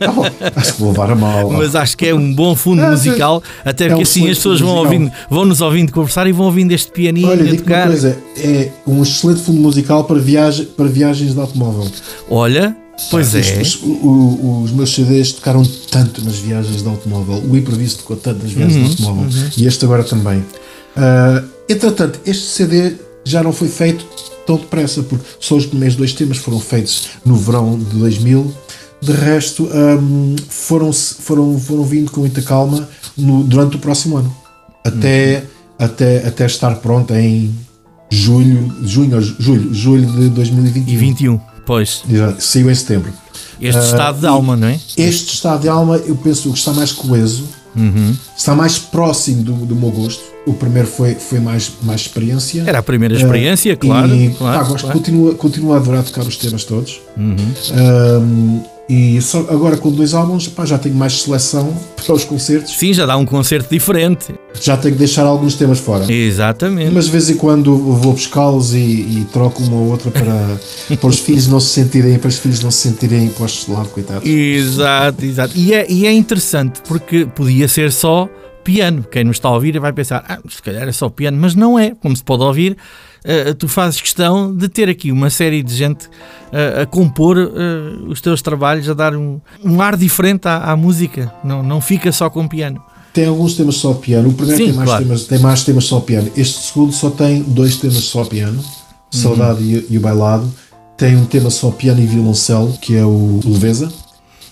Ah, 0.00 0.52
acho 0.56 0.72
que 0.74 0.80
vou 0.80 0.90
levar 0.90 1.10
a 1.10 1.14
mal. 1.14 1.50
Mas 1.58 1.74
acho 1.76 1.96
que 1.96 2.06
é 2.06 2.14
um 2.14 2.34
bom 2.34 2.56
fundo 2.56 2.82
Ah, 2.82 2.90
musical, 2.90 3.42
até 3.64 3.84
é 3.84 3.88
porque 3.88 4.00
um 4.00 4.02
assim 4.02 4.22
as 4.30 4.36
pessoas 4.38 4.60
vão, 4.60 4.76
ouvindo, 4.76 5.12
vão 5.30 5.44
nos 5.44 5.60
ouvindo 5.60 5.92
conversar 5.92 6.26
e 6.26 6.32
vão 6.32 6.46
ouvindo 6.46 6.72
este 6.72 6.90
pianinho 6.90 7.28
Olha, 7.28 7.42
a 7.42 7.44
digo 7.44 7.56
uma 7.56 7.62
tocar. 7.62 7.86
coisa, 7.88 8.18
é 8.38 8.70
um 8.86 9.02
excelente 9.02 9.42
fundo 9.42 9.60
musical 9.60 10.04
para, 10.04 10.18
viagem, 10.18 10.64
para 10.66 10.86
viagens 10.86 11.34
de 11.34 11.40
automóvel. 11.40 11.86
Olha, 12.38 12.76
pois 13.10 13.34
Os- 13.34 13.48
é. 13.48 13.60
Os, 13.60 13.74
o- 13.82 14.62
os 14.64 14.70
meus 14.72 14.94
CDs 14.94 15.32
tocaram 15.32 15.62
tanto 15.90 16.24
nas 16.24 16.36
viagens 16.38 16.82
de 16.82 16.88
automóvel, 16.88 17.42
o 17.48 17.56
improviso 17.56 17.98
tocou 17.98 18.16
tanto 18.16 18.42
nas 18.42 18.52
viagens 18.52 18.76
Uhum, 18.76 18.94
de 18.94 19.02
automóvel 19.06 19.42
e 19.56 19.66
este 19.66 19.84
agora 19.84 20.04
também. 20.04 20.44
Ah, 20.96 21.42
entretanto, 21.68 22.20
este 22.26 22.44
CD 22.46 22.94
já 23.24 23.42
não 23.42 23.52
foi 23.52 23.68
feito 23.68 24.04
tão 24.46 24.56
depressa, 24.56 25.02
porque 25.02 25.24
só 25.40 25.56
os 25.56 25.66
primeiros 25.66 25.96
dois 25.96 26.12
temas 26.12 26.38
foram 26.38 26.58
feitos 26.58 27.08
no 27.24 27.36
verão 27.36 27.78
de 27.78 27.84
2000. 27.96 28.52
De 29.00 29.12
resto, 29.12 29.68
ahm, 29.72 30.34
foram, 30.48 30.92
foram, 30.92 31.56
foram 31.58 31.84
vindo 31.84 32.10
com 32.10 32.20
muita 32.20 32.42
calma 32.42 32.88
no- 33.16 33.44
durante 33.44 33.76
o 33.76 33.78
próximo 33.78 34.16
ano, 34.16 34.34
até, 34.84 35.44
até, 35.78 36.26
até 36.26 36.46
estar 36.46 36.74
pronto 36.76 37.14
em 37.14 37.54
julho, 38.10 38.74
junho, 38.84 39.20
julho, 39.20 39.72
julho 39.72 40.06
de 40.10 40.28
2021. 40.30 40.92
E 40.92 40.96
21, 40.96 41.40
pois. 41.68 42.02
Saiu 42.40 42.70
em 42.70 42.74
setembro. 42.74 43.12
Este 43.60 43.78
Ah, 43.78 43.84
estado 43.84 44.20
de 44.20 44.26
alma, 44.26 44.56
não 44.56 44.68
é? 44.68 44.80
Este 44.96 45.34
estado 45.34 45.60
de 45.60 45.68
alma, 45.68 45.96
eu 45.98 46.16
penso 46.16 46.50
que 46.50 46.58
está 46.58 46.72
mais 46.72 46.92
coeso, 46.92 47.44
Uhum. 47.76 48.16
está 48.36 48.54
mais 48.54 48.78
próximo 48.78 49.42
do, 49.42 49.52
do 49.66 49.76
meu 49.76 49.90
gosto. 49.90 50.22
O 50.46 50.54
primeiro 50.54 50.88
foi, 50.88 51.14
foi 51.14 51.38
mais, 51.40 51.70
mais 51.82 52.00
experiência. 52.02 52.64
Era 52.66 52.78
a 52.78 52.82
primeira 52.82 53.14
experiência, 53.14 53.74
Ah, 53.74 53.76
claro. 53.76 54.14
E, 54.14 54.30
claro, 54.30 54.58
pá, 54.60 54.64
gosto, 54.64 54.84
claro. 54.84 54.98
Continuo, 54.98 55.34
continuo 55.34 55.74
a 55.74 55.76
adorar 55.76 56.02
tocar 56.04 56.24
os 56.26 56.36
temas 56.38 56.64
todos. 56.64 57.00
Uhum. 57.16 57.36
E 58.88 59.20
só, 59.20 59.40
agora 59.50 59.76
com 59.76 59.92
dois 59.92 60.14
álbuns, 60.14 60.48
pá, 60.48 60.64
já 60.64 60.78
tenho 60.78 60.94
mais 60.94 61.20
seleção 61.20 61.76
para 61.94 62.14
os 62.14 62.24
concertos. 62.24 62.74
Sim, 62.76 62.94
já 62.94 63.04
dá 63.04 63.18
um 63.18 63.26
concerto 63.26 63.68
diferente. 63.68 64.34
Já 64.60 64.78
tenho 64.78 64.94
que 64.94 64.98
deixar 64.98 65.26
alguns 65.26 65.56
temas 65.56 65.78
fora. 65.78 66.10
Exatamente. 66.10 66.90
Mas 66.92 67.04
de 67.04 67.10
vez 67.10 67.28
em 67.28 67.36
quando 67.36 67.76
vou 67.76 68.14
buscá-los 68.14 68.72
e, 68.72 68.78
e 68.78 69.26
troco 69.30 69.62
uma 69.62 69.76
ou 69.76 69.90
outra 69.90 70.10
para, 70.10 70.58
para 70.96 71.08
os 71.08 71.18
filhos 71.18 71.46
não 71.48 71.60
se 71.60 71.68
sentirem, 71.68 72.18
para 72.18 72.28
os 72.28 72.38
filhos 72.38 72.62
não 72.62 72.70
se 72.70 72.88
sentirem 72.88 73.28
postos 73.28 73.66
de 73.66 73.72
lado, 73.72 73.88
coitados. 73.90 74.26
Exato, 74.26 75.22
exato. 75.22 75.52
E 75.54 75.74
é, 75.74 75.86
e 75.90 76.06
é 76.06 76.12
interessante 76.12 76.80
porque 76.88 77.26
podia 77.26 77.68
ser 77.68 77.92
só 77.92 78.26
piano. 78.64 79.04
Quem 79.10 79.24
nos 79.24 79.36
está 79.36 79.48
a 79.48 79.52
ouvir 79.52 79.78
vai 79.78 79.92
pensar, 79.92 80.24
ah, 80.26 80.38
se 80.48 80.62
calhar 80.62 80.88
é 80.88 80.92
só 80.92 81.10
piano, 81.10 81.36
mas 81.38 81.54
não 81.54 81.78
é. 81.78 81.94
Como 81.94 82.16
se 82.16 82.24
pode 82.24 82.42
ouvir, 82.42 82.76
eh, 83.24 83.52
tu 83.54 83.68
fazes 83.68 84.00
questão 84.00 84.54
de 84.54 84.68
ter 84.68 84.88
aqui 84.88 85.10
uma 85.12 85.30
série 85.30 85.62
de 85.62 85.74
gente 85.74 86.08
eh, 86.52 86.82
a 86.82 86.86
compor 86.86 87.36
eh, 87.38 88.08
os 88.08 88.20
teus 88.20 88.42
trabalhos, 88.42 88.88
a 88.88 88.94
dar 88.94 89.14
um, 89.16 89.40
um 89.64 89.80
ar 89.80 89.96
diferente 89.96 90.46
à, 90.46 90.70
à 90.70 90.76
música. 90.76 91.32
Não, 91.42 91.62
não 91.62 91.80
fica 91.80 92.10
só 92.12 92.30
com 92.30 92.46
piano. 92.46 92.82
Tem 93.12 93.26
alguns 93.26 93.54
temas 93.54 93.76
só 93.76 93.94
piano. 93.94 94.28
O 94.28 94.32
primeiro 94.32 94.58
Sim, 94.58 94.68
tem, 94.68 94.74
mais 94.74 94.88
claro. 94.88 95.04
temas, 95.04 95.24
tem 95.24 95.38
mais 95.38 95.64
temas 95.64 95.84
só 95.84 96.00
piano. 96.00 96.30
Este 96.36 96.60
segundo 96.60 96.92
só 96.92 97.10
tem 97.10 97.42
dois 97.42 97.76
temas 97.76 97.96
só 98.04 98.24
piano: 98.24 98.62
Saudade 99.10 99.62
e, 99.62 99.86
e 99.90 99.98
o 99.98 100.00
Bailado. 100.00 100.52
Tem 100.96 101.16
um 101.16 101.24
tema 101.24 101.48
só 101.48 101.70
piano 101.70 102.00
e 102.00 102.06
violoncelo, 102.06 102.72
que 102.80 102.96
é 102.96 103.04
o 103.04 103.40
Leveza. 103.44 103.92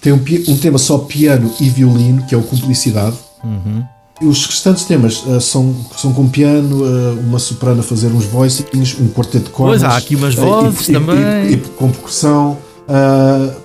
Tem 0.00 0.12
um, 0.12 0.22
um 0.48 0.56
tema 0.56 0.78
só 0.78 0.98
piano 0.98 1.52
e 1.60 1.68
violino, 1.68 2.24
que 2.26 2.34
é 2.34 2.38
o 2.38 2.42
Cumplicidade. 2.42 3.16
E 3.44 3.95
Os 4.22 4.46
restantes 4.46 4.84
temas 4.84 5.22
ah, 5.28 5.40
são, 5.40 5.74
são 5.96 6.12
com 6.12 6.26
piano, 6.26 6.84
ah, 6.84 7.20
uma 7.20 7.38
soprano 7.38 7.80
a 7.80 7.82
fazer 7.82 8.08
uns 8.08 8.24
voicings, 8.24 8.96
um 8.98 9.08
quarteto 9.08 9.46
de 9.46 9.50
cordas. 9.50 9.82
Pois, 9.82 9.92
há 9.92 9.96
aqui 9.96 10.16
umas 10.16 10.38
ah, 10.38 10.40
vozes 10.40 10.88
e, 10.88 10.90
e- 10.90 10.94
também. 10.94 11.18
E, 11.18 11.52
e 11.52 11.56
com 11.58 11.90
percussão. 11.90 12.56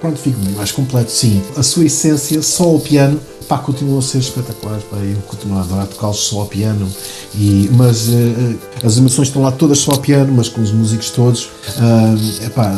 pronto, 0.02 0.18
fica 0.20 0.38
mais 0.58 0.72
completo, 0.72 1.10
sim. 1.10 1.42
A 1.56 1.64
sua 1.64 1.86
essência, 1.86 2.42
só 2.42 2.76
o 2.76 2.82
piano, 2.82 3.18
pá, 3.48 3.60
continuam 3.60 4.00
a 4.00 4.02
ser 4.02 4.18
espetaculares. 4.18 4.84
Pá, 4.84 4.98
eu 4.98 5.18
continuo 5.22 5.58
a 5.58 5.62
adorar 5.62 5.88
tocá-los 5.88 6.20
só 6.20 6.42
ao 6.42 6.48
piano. 6.48 6.86
E, 7.34 7.70
mas 7.72 8.10
as 8.84 8.98
emoções 8.98 9.30
estão 9.30 9.42
lá 9.42 9.52
todas 9.52 9.80
só 9.80 9.92
ao 9.92 10.00
piano, 10.00 10.34
mas 10.36 10.50
com 10.50 10.62
os 10.62 10.72
músicos 10.74 11.12
todos. 11.12 11.50
epá, 12.46 12.74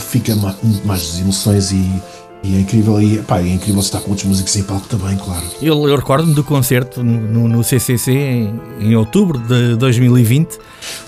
fica 0.00 0.34
muito 0.34 0.84
mais 0.84 1.06
das 1.06 1.20
emoções 1.20 1.70
e. 1.70 2.02
E 2.42 2.54
é 2.54 2.60
incrível, 2.60 3.00
e, 3.02 3.18
pá, 3.18 3.40
é 3.40 3.48
incrível 3.48 3.80
estar 3.80 4.00
com 4.00 4.10
outros 4.10 4.26
músicos 4.28 4.54
em 4.56 4.62
palco 4.62 4.86
também, 4.86 5.16
claro. 5.16 5.42
Eu, 5.60 5.88
eu 5.88 5.96
recordo-me 5.96 6.32
do 6.34 6.44
concerto 6.44 7.02
no, 7.02 7.48
no- 7.48 7.64
CCC 7.64 8.12
em, 8.12 8.60
em 8.80 8.94
outubro 8.94 9.38
de 9.38 9.74
2020. 9.76 10.56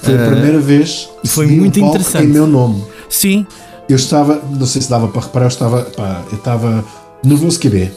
Foi 0.02 0.14
a 0.16 0.24
Ah, 0.26 0.30
primeira 0.30 0.58
vez 0.58 1.08
e 1.22 1.28
foi 1.28 1.46
que 1.46 1.52
um 1.54 1.56
muito 1.58 1.78
palco 1.78 1.96
interessante. 1.96 2.24
em 2.24 2.28
meu 2.28 2.46
nome. 2.46 2.82
Sim, 3.08 3.46
Eu 3.88 3.96
estava, 3.96 4.42
não 4.50 4.66
sei 4.66 4.82
se 4.82 4.90
dava 4.90 5.06
para 5.08 5.22
reparar, 5.22 5.44
eu 5.46 5.48
estava, 5.48 5.82
pá, 5.82 6.22
eu 6.32 6.38
estava 6.38 6.84
nervoso 7.24 7.58
que 7.58 7.68
bem. 7.68 7.90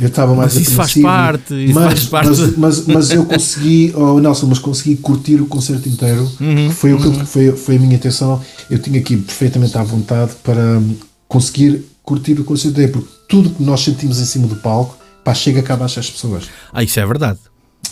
Eu 0.00 0.08
estava 0.08 0.34
mais 0.34 0.54
Mas 0.54 0.62
isso 0.66 0.72
faz 0.76 0.94
parte, 0.94 1.54
isso 1.66 1.74
mas, 1.74 1.84
faz 1.84 2.04
parte. 2.06 2.28
Mas, 2.28 2.56
mas, 2.56 2.86
mas 2.88 3.10
eu 3.12 3.24
consegui, 3.24 3.92
oh 3.96 4.18
Nelson, 4.18 4.46
mas 4.48 4.58
consegui 4.58 4.96
curtir 4.96 5.40
o 5.40 5.46
concerto 5.46 5.88
inteiro. 5.88 6.28
Uhum, 6.40 6.70
foi, 6.72 6.92
o 6.92 6.98
que, 7.00 7.06
eu- 7.06 7.24
foi, 7.26 7.52
foi 7.52 7.76
a 7.76 7.78
minha 7.78 7.94
intenção. 7.94 8.40
Eu 8.68 8.80
tinha 8.80 8.98
aqui 8.98 9.16
perfeitamente 9.16 9.78
à 9.78 9.82
vontade 9.84 10.32
para 10.42 10.82
conseguir 11.28 11.84
curtir 12.04 12.38
o 12.38 12.44
concerto 12.44 12.72
inteiro, 12.80 12.92
porque 12.92 13.08
tudo 13.28 13.50
que 13.50 13.62
nós 13.62 13.80
sentimos 13.80 14.20
em 14.20 14.24
cima 14.24 14.46
do 14.46 14.56
palco, 14.56 14.96
pá, 15.24 15.34
chega 15.34 15.62
cá 15.62 15.74
abaixo 15.74 15.98
às 15.98 16.08
pessoas. 16.10 16.44
ah, 16.72 16.82
isso 16.82 17.00
é 17.00 17.06
verdade. 17.06 17.38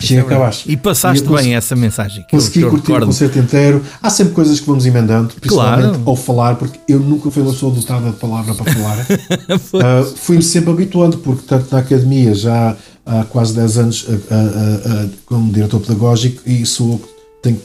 Chega 0.00 0.22
é 0.22 0.24
cá 0.24 0.36
abaixo. 0.36 0.64
E 0.70 0.76
passaste 0.76 1.22
E 1.24 1.28
eu 1.28 1.36
bem 1.36 1.54
essa 1.54 1.76
mensagem 1.76 2.24
que 2.28 2.34
eu, 2.34 2.38
Consegui 2.40 2.58
que 2.60 2.64
eu 2.64 2.70
curtir 2.70 2.90
o 2.90 2.94
recordo. 2.94 3.06
concerto 3.06 3.38
inteiro. 3.38 3.82
Há 4.02 4.10
sempre 4.10 4.32
coisas 4.32 4.58
que 4.58 4.66
vamos 4.66 4.84
emendando, 4.86 5.34
principalmente 5.40 5.82
Claro. 5.88 6.02
ao 6.06 6.16
falar, 6.16 6.56
porque 6.56 6.78
eu 6.88 6.98
nunca 6.98 7.30
fui 7.30 7.42
uma 7.42 7.52
pessoa 7.52 7.72
dotada 7.74 8.10
de 8.10 8.16
palavra 8.16 8.54
para 8.54 8.72
falar. 8.72 9.06
Ah, 9.82 10.04
Fui-me 10.16 10.42
sempre 10.42 10.70
habituando, 10.70 11.18
porque 11.18 11.42
tanto 11.46 11.70
na 11.72 11.78
academia 11.80 12.34
já 12.34 12.76
há 13.06 13.24
quase 13.24 13.54
10 13.54 13.78
anos 13.78 14.06
ah, 14.08 14.34
ah, 14.34 15.08
como 15.26 15.52
diretor 15.52 15.80
pedagógico 15.80 16.42
e 16.48 16.64
sou 16.66 16.92
eu 16.92 16.98
que 16.98 17.08
tenho, 17.42 17.60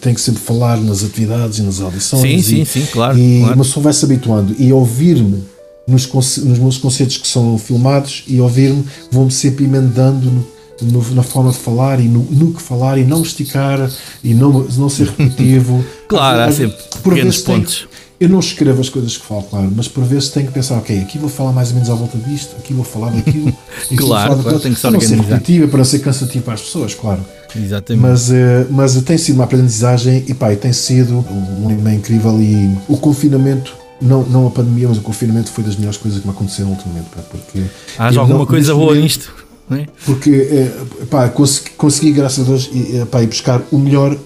tenho 0.00 0.14
que 0.14 0.20
sempre 0.20 0.40
falar 0.40 0.78
nas 0.78 1.02
atividades 1.04 1.58
e 1.58 1.62
nas 1.62 1.80
audições. 1.80 2.22
Sim, 2.22 2.36
e, 2.36 2.42
sim, 2.42 2.64
sim, 2.64 2.86
claro, 2.92 3.18
E 3.18 3.40
claro. 3.40 3.54
uma 3.56 3.64
pessoa 3.64 3.84
vai 3.84 3.92
se 3.92 4.04
habituando 4.04 4.54
e 4.58 4.72
ouvir-me 4.72 5.42
nos, 5.86 6.06
nos 6.38 6.58
meus 6.58 6.78
concertos 6.78 7.18
que 7.18 7.26
são 7.26 7.58
filmados 7.58 8.24
e 8.26 8.40
ouvir-me, 8.40 8.84
vão-me 9.10 9.30
sempre 9.30 9.64
emendando 9.64 10.30
no, 10.30 10.46
no, 10.90 11.14
na 11.14 11.22
forma 11.22 11.50
de 11.50 11.58
falar 11.58 12.00
e 12.00 12.04
no, 12.04 12.20
no, 12.30 12.52
que 12.52 12.62
falar 12.62 12.98
e 12.98 13.04
não 13.04 13.22
esticar 13.22 13.90
e 14.22 14.34
não, 14.34 14.64
não 14.76 14.88
ser 14.88 15.08
repetitivo. 15.08 15.84
claro, 16.08 16.40
há 16.40 16.52
sempre 16.52 16.76
por 17.02 17.14
pequenos 17.14 17.38
pontos. 17.38 17.76
Tenho, 17.78 18.02
eu 18.22 18.28
não 18.28 18.38
escrevo 18.38 18.80
as 18.80 18.88
coisas 18.88 19.16
que 19.16 19.26
falo, 19.26 19.42
claro, 19.42 19.72
mas 19.74 19.88
por 19.88 20.04
vezes 20.04 20.28
tenho 20.28 20.46
que 20.46 20.52
pensar, 20.52 20.78
ok, 20.78 20.96
aqui 21.00 21.18
vou 21.18 21.28
falar 21.28 21.50
mais 21.50 21.70
ou 21.70 21.74
menos 21.74 21.90
à 21.90 21.94
volta 21.94 22.16
disto, 22.18 22.54
aqui 22.56 22.72
vou 22.72 22.84
falar 22.84 23.10
daquilo. 23.10 23.52
claro, 23.96 24.36
claro 24.36 24.60
tem 24.60 24.72
que 24.72 24.78
se 24.78 24.86
organizar. 24.86 25.08
Para 25.08 25.16
não 25.16 25.24
ser 25.24 25.32
repetitiva, 25.32 25.68
para 25.68 25.78
não 25.78 25.84
ser 25.84 25.98
cansativo 25.98 26.44
para 26.44 26.54
as 26.54 26.60
pessoas, 26.60 26.94
claro. 26.94 27.24
Exatamente. 27.56 28.00
Mas, 28.00 28.30
uh, 28.30 28.66
mas 28.70 28.94
tem 29.02 29.18
sido 29.18 29.34
uma 29.34 29.44
aprendizagem 29.44 30.24
e 30.28 30.34
pá, 30.34 30.54
tem 30.54 30.72
sido 30.72 31.24
um 31.28 31.68
lima 31.68 31.92
incrível 31.92 32.40
e 32.40 32.72
o 32.88 32.96
confinamento 32.96 33.81
não, 34.02 34.24
não 34.24 34.46
a 34.46 34.50
pandemia, 34.50 34.88
mas 34.88 34.98
o 34.98 35.02
confinamento 35.02 35.50
foi 35.50 35.64
das 35.64 35.76
melhores 35.76 35.96
coisas 35.96 36.20
que 36.20 36.26
me 36.26 36.32
aconteceram 36.32 36.70
ultimamente. 36.70 37.06
Pá, 37.14 37.22
porque 37.30 37.62
Há 37.98 38.06
alguma 38.08 38.40
não, 38.40 38.46
coisa 38.46 38.74
boa 38.74 38.86
momento, 38.86 39.02
nisto? 39.02 39.34
É? 39.70 39.86
Porque 40.04 40.30
eh, 40.30 41.06
pá, 41.08 41.28
consegui, 41.28 41.70
consegui, 41.70 42.12
graças 42.12 42.44
a 42.44 42.48
Deus, 42.48 42.68
ir, 42.72 43.06
pá, 43.06 43.22
ir 43.22 43.28
buscar 43.28 43.62
o 43.70 43.78
melhor 43.78 44.16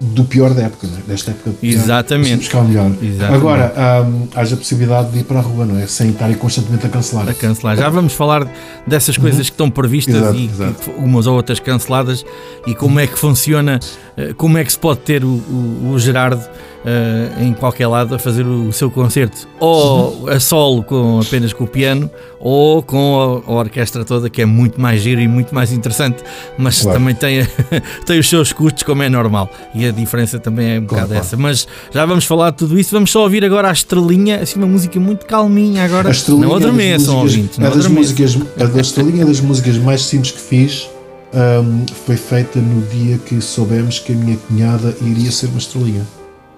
do 0.00 0.24
pior 0.24 0.52
da 0.52 0.62
época, 0.62 0.86
é? 0.86 1.10
desta 1.10 1.30
época. 1.30 1.54
Exatamente. 1.62 2.36
Buscar 2.36 2.60
o 2.60 2.64
melhor. 2.68 2.90
Exatamente. 3.02 3.34
Agora, 3.34 3.72
um, 4.06 4.28
haja 4.34 4.54
a 4.54 4.58
possibilidade 4.58 5.10
de 5.10 5.18
ir 5.20 5.24
para 5.24 5.38
a 5.38 5.42
rua, 5.42 5.64
não 5.64 5.78
é? 5.78 5.86
Sem 5.86 6.10
estarem 6.10 6.36
constantemente 6.36 6.86
a 6.86 6.88
cancelar. 6.88 7.28
A 7.28 7.34
cancelar. 7.34 7.76
Já 7.76 7.88
vamos 7.88 8.12
falar 8.12 8.46
dessas 8.86 9.16
coisas 9.16 9.40
uhum. 9.40 9.44
que 9.44 9.50
estão 9.50 9.70
previstas 9.70 10.16
exato, 10.16 10.36
e, 10.36 10.46
exato. 10.46 10.90
umas 10.92 11.26
ou 11.26 11.36
outras 11.36 11.58
canceladas 11.60 12.24
e 12.66 12.74
como 12.74 13.00
é 13.00 13.06
que 13.06 13.18
funciona, 13.18 13.80
eh, 14.16 14.32
como 14.36 14.58
é 14.58 14.64
que 14.64 14.72
se 14.72 14.78
pode 14.78 15.00
ter 15.00 15.24
o, 15.24 15.28
o, 15.28 15.92
o 15.94 15.98
Gerardo 15.98 16.44
uh, 16.84 17.42
em 17.42 17.52
qualquer 17.52 17.86
lado 17.86 18.14
a 18.14 18.18
fazer 18.18 18.46
o, 18.46 18.72
seu 18.72 18.90
concerto, 18.90 19.48
ou 19.58 20.28
a 20.28 20.38
solo 20.38 20.82
com 20.82 21.20
apenas 21.20 21.52
com 21.52 21.64
o 21.64 21.66
piano, 21.66 22.10
ou 22.38 22.82
com 22.82 23.42
a, 23.46 23.50
a, 23.50 23.54
orquestra 23.54 24.04
toda, 24.04 24.28
que 24.28 24.42
é 24.42 24.46
muito 24.46 24.80
mais 24.80 25.00
giro 25.00 25.20
e 25.20 25.26
muito 25.26 25.54
mais 25.54 25.72
interessante, 25.72 26.22
mas 26.58 26.82
claro. 26.82 26.98
também 26.98 27.14
tem, 27.14 27.46
tem 28.04 28.18
os 28.18 28.28
seus 28.28 28.52
custos, 28.52 28.82
como 28.82 29.02
é 29.02 29.08
normal, 29.08 29.50
e 29.74 29.86
a 29.86 29.90
diferença 29.90 30.38
também 30.38 30.76
é 30.76 30.80
um 30.80 30.86
claro, 30.86 31.06
bocado 31.06 31.08
claro. 31.08 31.26
essa. 31.26 31.36
Mas 31.36 31.66
já 31.90 32.04
vamos 32.04 32.24
falar 32.24 32.50
de 32.50 32.58
tudo 32.58 32.78
isso, 32.78 32.90
vamos 32.92 33.10
só 33.10 33.22
ouvir 33.22 33.44
agora 33.44 33.68
a 33.68 33.72
estrelinha, 33.72 34.40
assim 34.40 34.58
uma 34.58 34.68
música 34.68 35.00
muito 35.00 35.26
calminha 35.26 35.84
agora. 35.84 36.08
A 36.08 36.12
estrelinha 36.12 36.46
não 36.46 36.56
adormeçam, 36.56 37.16
ouvintes. 37.16 37.58
É 37.58 37.70
das 37.70 37.86
músicas, 37.86 38.38
a 38.60 38.64
da 38.64 38.80
estrelinha 38.80 39.22
é 39.22 39.26
das 39.26 39.40
músicas 39.40 39.76
mais 39.78 40.02
simples 40.02 40.32
que 40.32 40.40
fiz. 40.40 40.88
Um, 41.34 41.84
foi 42.06 42.16
feita 42.16 42.60
no 42.60 42.80
dia 42.86 43.18
que 43.18 43.40
soubemos 43.40 43.98
que 43.98 44.12
a 44.12 44.14
minha 44.14 44.36
cunhada 44.36 44.96
iria 45.02 45.32
ser 45.32 45.46
uma 45.46 45.58
estrelinha 45.58 46.06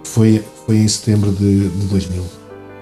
foi, 0.06 0.42
foi 0.64 0.76
em 0.78 0.88
setembro 0.88 1.30
de, 1.32 1.68
de 1.68 1.86
2000. 1.86 2.22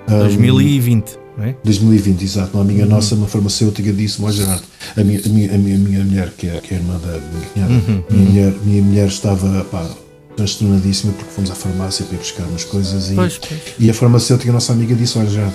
Um, 0.08 0.18
2020, 0.18 1.18
não 1.36 1.44
é? 1.44 1.56
2020, 1.64 2.22
exato. 2.22 2.50
Uma 2.54 2.62
amiga 2.62 2.84
uhum. 2.84 2.90
nossa, 2.90 3.14
uma 3.14 3.26
farmacêutica, 3.26 3.92
disse-me: 3.92 4.30
Gerardo, 4.30 4.62
a 4.96 5.02
minha, 5.02 5.20
a, 5.24 5.28
minha, 5.28 5.54
a, 5.54 5.58
minha, 5.58 5.74
a 5.76 5.78
minha 5.78 6.04
mulher, 6.04 6.32
que 6.36 6.48
é, 6.48 6.60
que 6.60 6.74
é 6.74 6.76
a 6.76 6.80
irmã 6.80 6.98
da 6.98 7.18
minha 7.18 7.46
cunhada, 7.52 7.72
uhum. 7.72 8.04
minha, 8.10 8.30
mulher, 8.30 8.54
minha 8.64 8.82
mulher 8.82 9.08
estava 9.08 9.64
pá, 9.64 9.88
transtornadíssima 10.36 11.12
porque 11.14 11.30
fomos 11.30 11.50
à 11.50 11.54
farmácia 11.54 12.04
para 12.04 12.16
ir 12.16 12.18
buscar 12.18 12.44
umas 12.44 12.64
coisas 12.64 13.10
e, 13.10 13.14
pois, 13.14 13.38
pois. 13.38 13.60
e 13.78 13.90
a 13.90 13.94
farmacêutica, 13.94 14.50
a 14.50 14.54
nossa 14.54 14.72
amiga, 14.72 14.94
disse: 14.94 15.18
Olha, 15.18 15.30
Gerardo, 15.30 15.54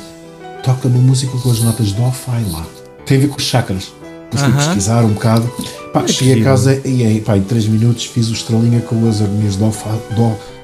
toca 0.63 0.87
uma 0.87 0.99
música 0.99 1.37
com 1.37 1.51
as 1.51 1.59
notas 1.61 1.91
Dó, 1.91 2.11
Fá 2.11 2.39
e 2.39 2.51
Lá. 2.51 2.65
Tem 3.05 3.17
a 3.17 3.21
ver 3.21 3.27
com 3.29 3.37
os 3.37 3.43
chakras. 3.43 3.91
Fui 4.31 4.51
pesquisar 4.51 5.03
um 5.03 5.13
bocado. 5.13 5.49
Pá, 5.93 6.03
é 6.03 6.07
cheguei 6.07 6.41
a 6.41 6.43
casa 6.43 6.79
e 6.85 7.03
em, 7.03 7.19
pá, 7.19 7.35
em 7.35 7.41
3 7.41 7.67
minutos 7.67 8.05
fiz 8.05 8.29
o 8.29 8.33
estrelinha 8.33 8.79
com 8.81 9.07
as 9.07 9.21
harmonias 9.21 9.55
Dó, 9.55 9.71
Fá, 9.71 9.97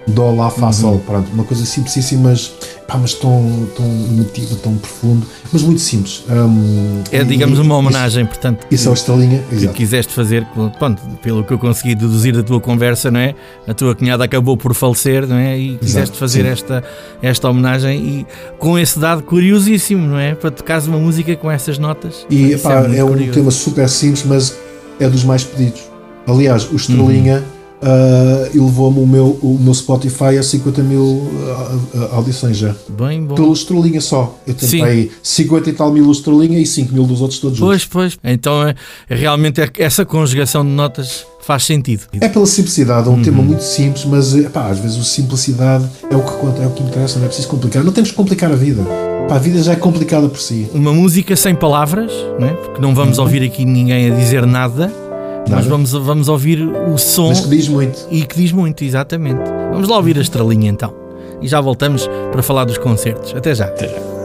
Dó, 0.08 0.32
Lá, 0.32 0.50
Fá, 0.50 0.68
uhum. 0.68 0.74
Sol, 0.74 1.00
pronto, 1.06 1.32
uma 1.34 1.44
coisa 1.44 1.66
simplicíssima, 1.66 2.30
mas, 2.30 2.48
pá, 2.88 2.98
mas 2.98 3.14
tão, 3.16 3.68
tão 3.76 3.86
emotiva, 3.86 4.56
tão 4.56 4.76
profundo, 4.78 5.26
mas 5.52 5.64
muito 5.64 5.82
simples. 5.82 6.24
Um, 6.30 7.02
é, 7.12 7.24
digamos, 7.24 7.58
uma 7.58 7.76
homenagem, 7.76 8.24
isso, 8.24 8.30
portanto. 8.30 8.68
Isso 8.70 8.88
é 8.88 8.92
o 8.92 8.94
Estalinha, 8.94 9.44
que 9.50 9.56
exato. 9.56 9.74
quiseste 9.74 10.14
fazer, 10.14 10.46
pronto, 10.78 11.02
pelo 11.24 11.44
que 11.44 11.52
eu 11.52 11.58
consegui 11.58 11.96
deduzir 11.96 12.36
da 12.36 12.44
tua 12.44 12.60
conversa, 12.60 13.10
não 13.10 13.20
é? 13.20 13.34
A 13.68 13.74
tua 13.74 13.96
cunhada 13.96 14.24
acabou 14.24 14.56
por 14.56 14.76
falecer, 14.76 15.28
não 15.28 15.38
é? 15.38 15.58
E 15.58 15.78
quiseste 15.78 16.00
exato, 16.02 16.18
fazer 16.18 16.46
esta, 16.46 16.84
esta 17.22 17.50
homenagem 17.50 17.98
e 17.98 18.28
com 18.60 18.78
esse 18.78 19.00
dado 19.00 19.24
curiosíssimo, 19.24 20.06
não 20.06 20.20
é? 20.20 20.36
Para 20.36 20.52
tocares 20.52 20.86
uma 20.86 21.00
música 21.00 21.36
com 21.36 21.50
essas 21.50 21.80
notas. 21.80 22.28
E, 22.30 22.56
pá, 22.58 22.86
é, 22.86 22.98
é 22.98 23.04
um 23.04 23.32
tema 23.32 23.50
super 23.50 23.90
simples, 23.90 24.24
mas 24.24 24.56
é 25.00 25.10
dos 25.10 25.24
mais 25.24 25.44
pedidos. 25.44 25.82
Aliás, 26.28 26.72
o 26.72 26.76
Estrelinha. 26.76 27.38
Uhum 27.38 27.55
uh, 27.86 28.58
elevou-me 28.58 29.00
o 29.00 29.08
meu, 29.08 29.40
o 29.42 29.58
meu 29.60 29.74
Spotify 29.74 30.38
a 30.40 30.44
50 30.44 30.82
mil 30.82 31.04
uh, 31.04 32.10
audições 32.12 32.58
já. 32.58 32.76
Bem 32.90 33.24
bom. 33.24 33.36
Pelo 33.36 33.54
Estrelinha 33.54 34.02
só. 34.02 34.38
Eu 34.46 34.56
tentei 34.56 35.12
50 35.22 35.70
e 35.70 35.74
tal 35.74 35.92
mil 35.92 36.12
Estrelinha 36.12 36.60
e 36.60 36.66
5 36.66 36.94
mil 36.94 37.06
dos 37.06 37.22
outros 37.22 37.40
todos 37.40 37.58
juntos. 37.58 37.86
Pois, 37.86 38.16
pois. 38.16 38.18
Então 38.24 38.68
é, 38.68 38.76
é 39.10 39.16
realmente 39.16 39.62
é, 39.62 39.70
essa 39.78 40.04
conjugação 40.04 40.64
de 40.64 40.72
notas 40.72 41.26
faz 41.46 41.64
sentido. 41.64 42.04
É 42.20 42.28
pela 42.28 42.46
simplicidade, 42.48 43.08
é 43.08 43.12
um 43.12 43.16
uhum. 43.16 43.22
tema 43.22 43.44
muito 43.44 43.62
simples, 43.64 44.04
mas 44.04 44.34
pá, 44.52 44.68
às 44.68 44.80
vezes 44.80 45.00
a 45.00 45.04
simplicidade 45.04 45.88
é 46.10 46.16
o 46.16 46.24
que 46.24 46.32
conta, 46.32 46.64
é 46.64 46.68
o 46.68 46.72
que 46.72 46.82
interessa, 46.82 47.20
não 47.20 47.26
é 47.26 47.28
preciso 47.28 47.48
complicar. 47.48 47.84
Não 47.84 47.92
temos 47.92 48.10
que 48.10 48.16
complicar 48.16 48.52
a 48.52 48.56
vida. 48.56 48.82
Pá, 49.30 49.36
a 49.36 49.40
vida 49.40 49.62
já 49.62 49.74
é 49.74 49.76
complicada 49.76 50.28
por 50.28 50.40
si. 50.40 50.68
Uma 50.74 50.92
música 50.92 51.36
sem 51.36 51.54
palavras, 51.54 52.12
não 52.40 52.48
é? 52.48 52.54
porque 52.54 52.82
não 52.82 52.96
vamos 52.96 53.20
uhum. 53.20 53.26
ouvir 53.26 53.44
aqui 53.44 53.64
ninguém 53.64 54.12
a 54.12 54.16
dizer 54.16 54.46
nada 54.48 55.05
nós 55.50 55.66
vamos, 55.66 55.92
vamos 55.92 56.28
ouvir 56.28 56.62
o 56.62 56.98
som. 56.98 57.30
Mas 57.30 57.42
que 57.42 57.50
diz 57.50 57.68
muito. 57.68 58.08
E 58.10 58.26
que 58.26 58.36
diz 58.36 58.52
muito, 58.52 58.84
exatamente. 58.84 59.42
Vamos 59.72 59.88
lá 59.88 59.98
ouvir 59.98 60.18
a 60.18 60.22
estrelinha 60.22 60.70
então. 60.70 60.94
E 61.42 61.48
já 61.48 61.62
voltamos 61.62 62.08
para 62.32 62.42
falar 62.42 62.66
dos 62.66 62.78
concertos. 62.78 63.34
Até 63.36 63.54
já. 63.54 63.66
Até 63.66 63.88
já. 63.90 64.16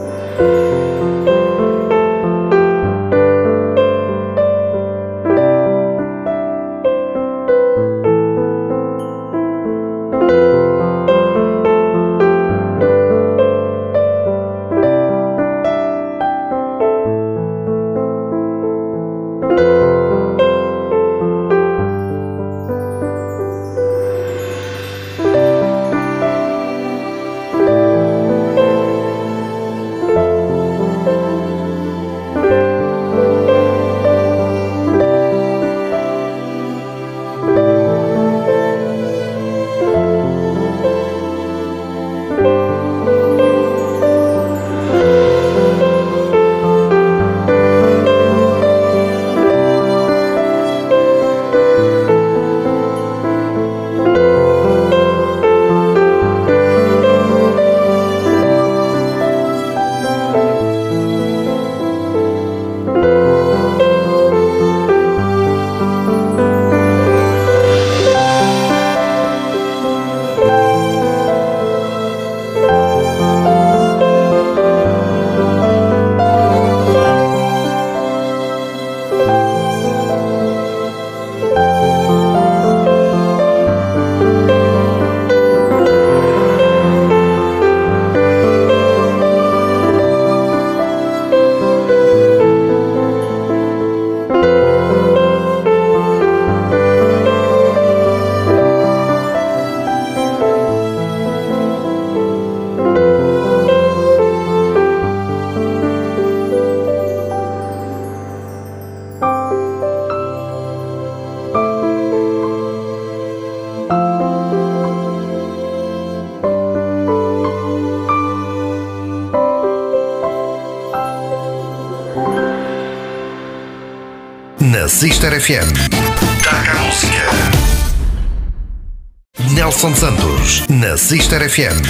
Sister 131.11 131.41
FM. 131.49 131.81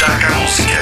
Taca 0.00 0.34
a 0.34 0.40
música. 0.40 0.72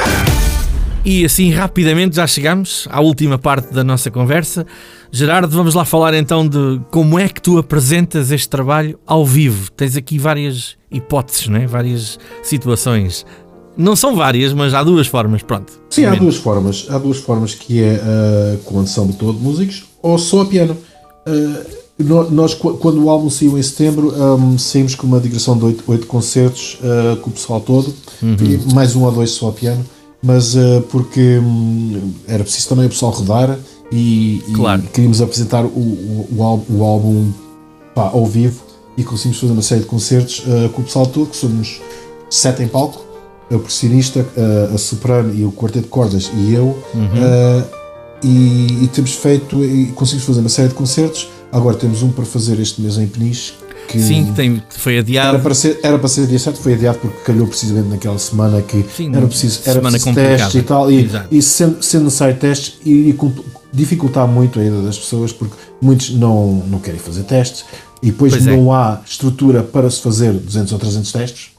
E 1.04 1.26
assim 1.26 1.50
rapidamente 1.50 2.16
já 2.16 2.26
chegamos 2.26 2.88
à 2.90 3.02
última 3.02 3.36
parte 3.36 3.70
da 3.70 3.84
nossa 3.84 4.10
conversa. 4.10 4.66
Gerardo, 5.12 5.54
vamos 5.54 5.74
lá 5.74 5.84
falar 5.84 6.14
então 6.14 6.48
de 6.48 6.80
como 6.90 7.18
é 7.18 7.28
que 7.28 7.38
tu 7.38 7.58
apresentas 7.58 8.30
este 8.30 8.48
trabalho 8.48 8.98
ao 9.06 9.26
vivo. 9.26 9.70
Tens 9.72 9.94
aqui 9.94 10.18
várias 10.18 10.74
hipóteses, 10.90 11.48
não 11.48 11.58
é? 11.58 11.66
várias 11.66 12.18
situações. 12.42 13.26
Não 13.76 13.94
são 13.94 14.16
várias, 14.16 14.54
mas 14.54 14.72
há 14.72 14.82
duas 14.82 15.06
formas, 15.06 15.42
pronto. 15.42 15.70
Sim, 15.90 16.06
há 16.06 16.14
duas 16.14 16.36
formas. 16.36 16.86
Há 16.88 16.96
duas 16.96 17.18
formas 17.18 17.54
que 17.54 17.82
é 17.82 18.00
uh, 18.00 18.58
com 18.64 18.80
ensemble 18.80 19.16
todo 19.16 19.38
músicos 19.38 19.84
ou 20.00 20.16
só 20.18 20.40
a 20.40 20.46
piano. 20.46 20.74
Uh, 21.28 21.86
nós, 21.98 22.52
quando 22.52 23.02
o 23.02 23.09
álbum 23.09 23.30
saiu 23.30 23.56
em 23.56 23.62
setembro, 23.62 24.12
um, 24.14 24.59
saímos 24.59 24.94
com 24.94 25.06
uma 25.06 25.18
digressão 25.18 25.56
de 25.56 25.64
oito, 25.64 25.85
oito 25.87 26.06
concertos 26.06 26.78
uh, 26.82 27.16
com 27.16 27.30
o 27.30 27.32
pessoal 27.32 27.59
todo, 27.59 27.92
uhum. 28.22 28.37
e 28.38 28.74
mais 28.74 28.94
um 28.94 29.04
ou 29.04 29.12
dois 29.12 29.30
só 29.30 29.48
a 29.48 29.52
piano, 29.52 29.82
mas 30.22 30.54
uh, 30.54 30.82
porque 30.90 31.38
um, 31.38 32.12
era 32.28 32.44
preciso 32.44 32.68
também 32.68 32.85
o 32.85 32.90
pessoal 32.90 33.12
rodar 33.12 33.59
e, 33.90 34.42
claro. 34.54 34.82
e 34.85 34.88
queríamos 34.88 35.22
apresentar 35.22 35.64
o, 35.64 35.68
o, 35.68 36.28
o 36.37 36.42
álbum, 36.42 36.78
o 36.78 36.85
álbum 36.85 37.32
pá, 37.94 38.11
ao 38.12 38.26
vivo 38.26 38.61
e 38.98 39.02
conseguimos 39.02 39.40
fazer 39.40 39.52
uma 39.52 39.62
série 39.62 39.80
de 39.80 39.87
concertos 39.87 40.40
uh, 40.40 40.68
com 40.70 40.82
o 40.82 40.85
pessoal 40.85 41.06
todo, 41.06 41.30
que 41.30 41.37
somos 41.37 41.80
sete 42.28 42.62
em 42.62 42.68
palco, 42.68 43.00
o 43.46 43.48
percussionista, 43.48 44.26
a 44.74 44.76
soprano 44.76 45.32
e 45.32 45.44
o 45.44 45.52
quarteto 45.52 45.85
de 45.85 45.88
cordas 45.88 46.30
e 46.35 46.52
eu, 46.52 46.76
uhum. 46.92 47.64
e, 48.24 48.85
e, 48.85 48.88
temos 48.88 49.14
feito 49.14 49.64
e 49.64 49.87
conseguimos 49.94 50.26
fazer 50.26 50.40
uma 50.40 50.48
série 50.48 50.68
de 50.68 50.74
concertos 50.74 51.28
Agora 51.52 51.76
temos 51.76 52.02
um 52.02 52.11
para 52.11 52.24
fazer 52.24 52.61
este 52.61 52.80
mês 52.80 52.98
em 52.98 53.06
Peniche. 53.06 53.54
Que 53.88 54.00
Sim, 54.00 54.32
tem, 54.35 54.61
foi 54.68 54.98
adiado. 54.98 55.28
Era 55.28 55.38
para 55.38 55.54
ser, 55.54 55.78
era 55.80 55.98
para 55.98 56.09
ser 56.09 56.26
dia 56.26 56.38
certo, 56.40 56.59
foi 56.59 56.74
adiado 56.74 56.98
porque 56.98 57.18
calhou 57.24 57.46
precisamente 57.46 57.88
naquela 57.88 58.18
semana 58.18 58.61
que 58.61 58.85
Sim, 58.94 59.14
era 59.14 59.26
preciso, 59.26 59.61
era 59.64 59.80
preciso 59.80 60.12
testes 60.12 60.54
e 60.56 60.62
tal. 60.62 60.90
E, 60.90 61.09
e 61.30 61.40
sendo, 61.40 61.82
sendo 61.82 62.04
necessário 62.04 62.37
testes, 62.37 62.78
iria 62.85 63.14
dificultar 63.72 64.26
muito 64.26 64.59
a 64.59 64.64
ida 64.64 64.82
das 64.82 64.98
pessoas 64.98 65.32
porque 65.32 65.54
muitos 65.80 66.11
não, 66.11 66.64
não 66.66 66.80
querem 66.80 66.98
fazer 66.98 67.22
testes 67.24 67.64
e 68.02 68.11
depois 68.11 68.32
pois 68.32 68.46
é. 68.46 68.56
não 68.56 68.74
é. 68.74 68.76
há 68.76 69.00
estrutura 69.06 69.62
para 69.62 69.90
se 69.90 70.00
fazer 70.00 70.32
200 70.32 70.72
ou 70.72 70.78
300 70.78 71.12
testes. 71.12 71.50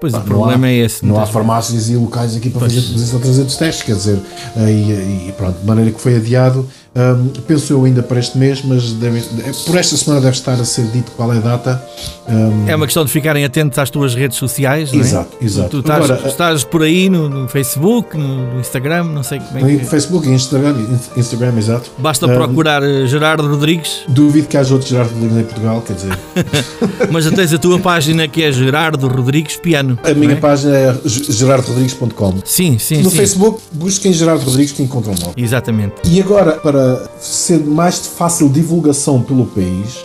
Pois 0.00 0.12
Pá, 0.14 0.20
o 0.20 0.22
problema 0.22 0.66
há, 0.66 0.70
é 0.70 0.76
esse. 0.76 1.04
Não 1.04 1.20
há 1.20 1.26
farmácias 1.26 1.90
e 1.90 1.96
locais 1.96 2.34
aqui 2.34 2.48
para 2.48 2.60
pois. 2.60 2.74
fazer 2.74 2.92
200 2.92 3.14
ou 3.14 3.20
300 3.20 3.56
testes, 3.56 3.82
quer 3.82 3.94
dizer, 3.94 4.18
e, 4.56 5.28
e 5.28 5.34
pronto, 5.36 5.60
de 5.60 5.66
maneira 5.66 5.90
que 5.90 6.00
foi 6.00 6.16
adiado 6.16 6.66
um, 6.92 7.28
penso 7.46 7.72
eu 7.72 7.84
ainda 7.84 8.02
para 8.02 8.18
este 8.18 8.36
mês, 8.36 8.62
mas 8.64 8.92
deve, 8.94 9.22
por 9.64 9.76
esta 9.76 9.96
semana 9.96 10.20
deve 10.20 10.36
estar 10.36 10.54
a 10.54 10.64
ser 10.64 10.86
dito 10.86 11.12
qual 11.12 11.32
é 11.32 11.36
a 11.36 11.40
data. 11.40 11.82
Um, 12.28 12.68
é 12.68 12.74
uma 12.74 12.84
questão 12.86 13.04
de 13.04 13.12
ficarem 13.12 13.44
atentos 13.44 13.78
às 13.78 13.90
tuas 13.90 14.12
redes 14.12 14.36
sociais. 14.36 14.92
Exato, 14.92 15.36
é? 15.40 15.44
exato. 15.44 15.68
Tu 15.68 15.78
estás, 15.80 16.04
Agora, 16.04 16.28
estás 16.28 16.64
por 16.64 16.82
aí 16.82 17.08
no, 17.08 17.28
no, 17.28 17.48
Facebook, 17.48 18.16
no 18.16 18.58
Instagram, 18.58 19.04
não 19.04 19.22
sei 19.22 19.38
como 19.38 19.58
é 19.58 19.78
que. 19.78 19.84
Facebook 19.84 20.28
e 20.28 20.32
Instagram, 20.32 20.74
Instagram, 21.16 21.58
exato. 21.58 21.90
Basta 21.96 22.26
um, 22.26 22.34
procurar 22.34 22.82
eh, 22.82 23.06
Gerardo 23.06 23.46
Rodrigues. 23.46 24.02
Duvido 24.08 24.48
que 24.48 24.56
haja 24.56 24.74
outro 24.74 24.88
Gerardo 24.88 25.14
Rodrigues 25.14 25.38
em 25.38 25.44
Portugal, 25.44 25.82
quer 25.82 25.92
dizer. 25.92 26.18
mas 27.12 27.24
já 27.24 27.30
tens 27.30 27.52
a 27.52 27.58
tua 27.58 27.78
página 27.78 28.26
que 28.26 28.42
é 28.42 28.50
Gerardo 28.50 29.06
Rodrigues 29.06 29.56
Piano. 29.56 29.96
A 30.02 30.12
minha 30.12 30.32
é? 30.32 30.36
página 30.36 30.76
é 30.76 30.96
gerardorodrigues.com. 31.04 32.38
Sim, 32.44 32.78
sim. 32.78 33.00
No 33.00 33.10
sim. 33.10 33.16
Facebook, 33.16 33.60
busquem 33.72 34.12
Gerardo 34.12 34.44
Rodrigues 34.44 34.72
que 34.72 34.82
encontram 34.82 35.14
logo. 35.20 35.34
Exatamente. 35.36 35.94
E 36.04 36.20
agora, 36.20 36.52
para 36.54 36.79
para 36.80 37.10
ser 37.20 37.58
mais 37.58 38.02
de 38.02 38.08
fácil 38.08 38.48
divulgação 38.48 39.22
pelo 39.22 39.46
país, 39.46 39.98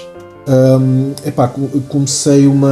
um, 0.48 1.14
epá, 1.26 1.48
comecei 1.88 2.46
uma. 2.46 2.70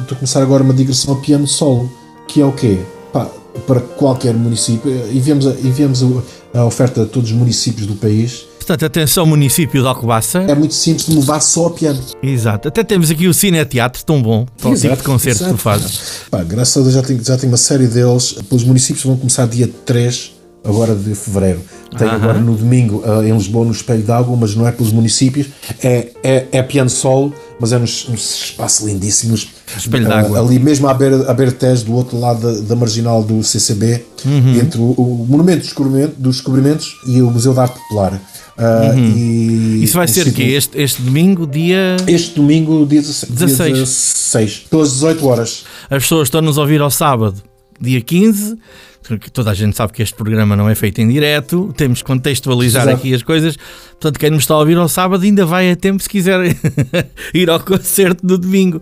Estou 0.00 0.16
a 0.16 0.18
começar 0.18 0.42
agora 0.42 0.62
uma 0.62 0.74
digressão 0.74 1.14
a 1.14 1.16
piano 1.20 1.46
solo, 1.46 1.90
que 2.26 2.40
é 2.40 2.44
o 2.44 2.52
quê? 2.52 2.78
Epá, 3.08 3.30
para 3.66 3.80
qualquer 3.80 4.34
município, 4.34 4.90
enviamos, 5.12 5.46
a, 5.46 5.50
enviamos 5.50 6.02
a, 6.02 6.58
a 6.58 6.64
oferta 6.64 7.02
a 7.02 7.06
todos 7.06 7.30
os 7.30 7.36
municípios 7.36 7.86
do 7.86 7.94
país. 7.94 8.46
Portanto, 8.58 8.86
atenção, 8.86 9.26
município 9.26 9.82
de 9.82 9.86
Alcobaça. 9.86 10.38
É 10.48 10.54
muito 10.54 10.72
simples 10.72 11.06
de 11.06 11.14
levar 11.14 11.40
só 11.40 11.66
a 11.66 11.70
piano. 11.70 12.00
Exato. 12.22 12.68
Até 12.68 12.82
temos 12.82 13.10
aqui 13.10 13.28
o 13.28 13.34
Cine 13.34 13.62
Teatro, 13.66 14.02
tão 14.04 14.22
bom, 14.22 14.46
para 14.58 14.70
o 14.70 14.74
tipo 14.74 14.96
de 14.96 15.02
concerto 15.02 15.44
que 15.44 15.50
tu 15.50 15.58
fazes. 15.58 16.22
Pá, 16.30 16.42
graças 16.42 16.78
a 16.78 16.80
Deus 16.80 16.94
já 16.94 17.02
tenho, 17.02 17.22
já 17.22 17.36
tenho 17.36 17.52
uma 17.52 17.58
série 17.58 17.86
deles. 17.86 18.32
Pelos 18.48 18.64
municípios 18.64 19.04
vão 19.04 19.16
começar 19.18 19.46
dia 19.46 19.70
3 19.84 20.33
agora 20.64 20.94
de 20.94 21.14
fevereiro. 21.14 21.60
Tem 21.96 22.08
agora 22.08 22.40
no 22.40 22.56
domingo 22.56 23.04
uh, 23.06 23.22
em 23.22 23.32
Lisboa, 23.32 23.64
no 23.64 23.70
Espelho 23.70 24.02
d'Água, 24.02 24.36
mas 24.36 24.56
não 24.56 24.66
é 24.66 24.72
pelos 24.72 24.92
municípios, 24.92 25.46
é, 25.82 26.08
é, 26.24 26.46
é 26.50 26.62
piano 26.62 26.90
solo, 26.90 27.32
mas 27.60 27.72
é 27.72 27.78
nos, 27.78 28.08
nos 28.08 28.44
espaços 28.46 28.84
lindíssimos. 28.84 29.48
Espelho 29.76 30.08
d'Água. 30.08 30.40
Uh, 30.40 30.46
ali 30.46 30.58
mesmo 30.58 30.88
à 30.88 30.94
beira, 30.94 31.30
à 31.30 31.34
beira 31.34 31.52
Tejo, 31.52 31.84
do 31.84 31.94
outro 31.94 32.18
lado 32.18 32.40
da, 32.40 32.60
da 32.62 32.76
marginal 32.76 33.22
do 33.22 33.44
CCB, 33.44 34.04
uhum. 34.24 34.54
entre 34.56 34.80
o, 34.80 34.90
o 34.90 35.26
Monumento 35.28 35.66
dos 36.18 36.36
Descobrimentos, 36.36 36.96
e 37.06 37.22
o 37.22 37.30
Museu 37.30 37.52
de 37.52 37.60
Arte 37.60 37.78
Popular. 37.78 38.20
Uh, 38.56 38.96
uhum. 38.96 39.16
e 39.16 39.84
Isso 39.84 39.96
vai 39.96 40.08
ser 40.08 40.32
que 40.32 40.42
este, 40.42 40.80
este 40.80 41.02
domingo, 41.02 41.46
dia. 41.46 41.96
Este 42.08 42.36
domingo, 42.36 42.86
dia 42.86 43.00
16. 43.00 43.32
16. 43.32 43.72
Dia 43.74 43.84
16 43.84 44.66
pelas 44.70 44.92
18 44.92 45.26
horas. 45.26 45.64
As 45.90 46.02
pessoas 46.02 46.26
estão-nos 46.26 46.58
a 46.58 46.60
ouvir 46.60 46.80
ao 46.80 46.90
sábado, 46.90 47.40
dia 47.80 48.00
15 48.00 48.56
porque 49.06 49.30
toda 49.30 49.50
a 49.50 49.54
gente 49.54 49.76
sabe 49.76 49.92
que 49.92 50.02
este 50.02 50.14
programa 50.14 50.56
não 50.56 50.68
é 50.68 50.74
feito 50.74 51.00
em 51.00 51.08
direto, 51.08 51.72
temos 51.76 52.00
que 52.00 52.06
contextualizar 52.06 52.84
Exato. 52.84 52.96
aqui 52.96 53.14
as 53.14 53.22
coisas. 53.22 53.56
Portanto, 53.92 54.18
quem 54.18 54.30
nos 54.30 54.42
está 54.42 54.54
a 54.54 54.58
ouvir 54.58 54.76
ao 54.76 54.88
sábado 54.88 55.22
ainda 55.22 55.44
vai 55.46 55.70
a 55.70 55.76
tempo 55.76 56.02
se 56.02 56.08
quiser 56.08 56.40
ir 57.32 57.50
ao 57.50 57.60
concerto 57.60 58.26
do 58.26 58.38
domingo. 58.38 58.80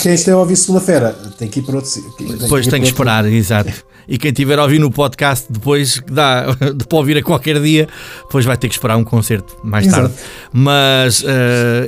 Quem 0.00 0.14
está 0.14 0.32
a 0.32 0.36
ouvir 0.36 0.56
segunda-feira 0.56 1.12
tem 1.38 1.48
que 1.48 1.60
ir 1.60 1.62
para 1.62 1.76
outro. 1.76 1.90
Depois 2.38 2.66
tem 2.66 2.80
que, 2.80 2.86
que 2.86 2.92
esperar, 2.92 3.24
exato. 3.26 3.72
E 4.08 4.18
quem 4.18 4.32
tiver 4.32 4.58
a 4.58 4.62
ouvir 4.62 4.78
no 4.78 4.90
podcast 4.90 5.46
depois 5.50 6.02
dá 6.10 6.46
para 6.88 6.98
ouvir 6.98 7.16
a 7.16 7.22
qualquer 7.22 7.60
dia, 7.60 7.88
depois 8.22 8.44
vai 8.44 8.56
ter 8.56 8.68
que 8.68 8.74
esperar 8.74 8.96
um 8.96 9.04
concerto 9.04 9.56
mais 9.62 9.86
Exato. 9.86 10.08
tarde. 10.08 10.14
Mas 10.52 11.22
uh, 11.22 11.26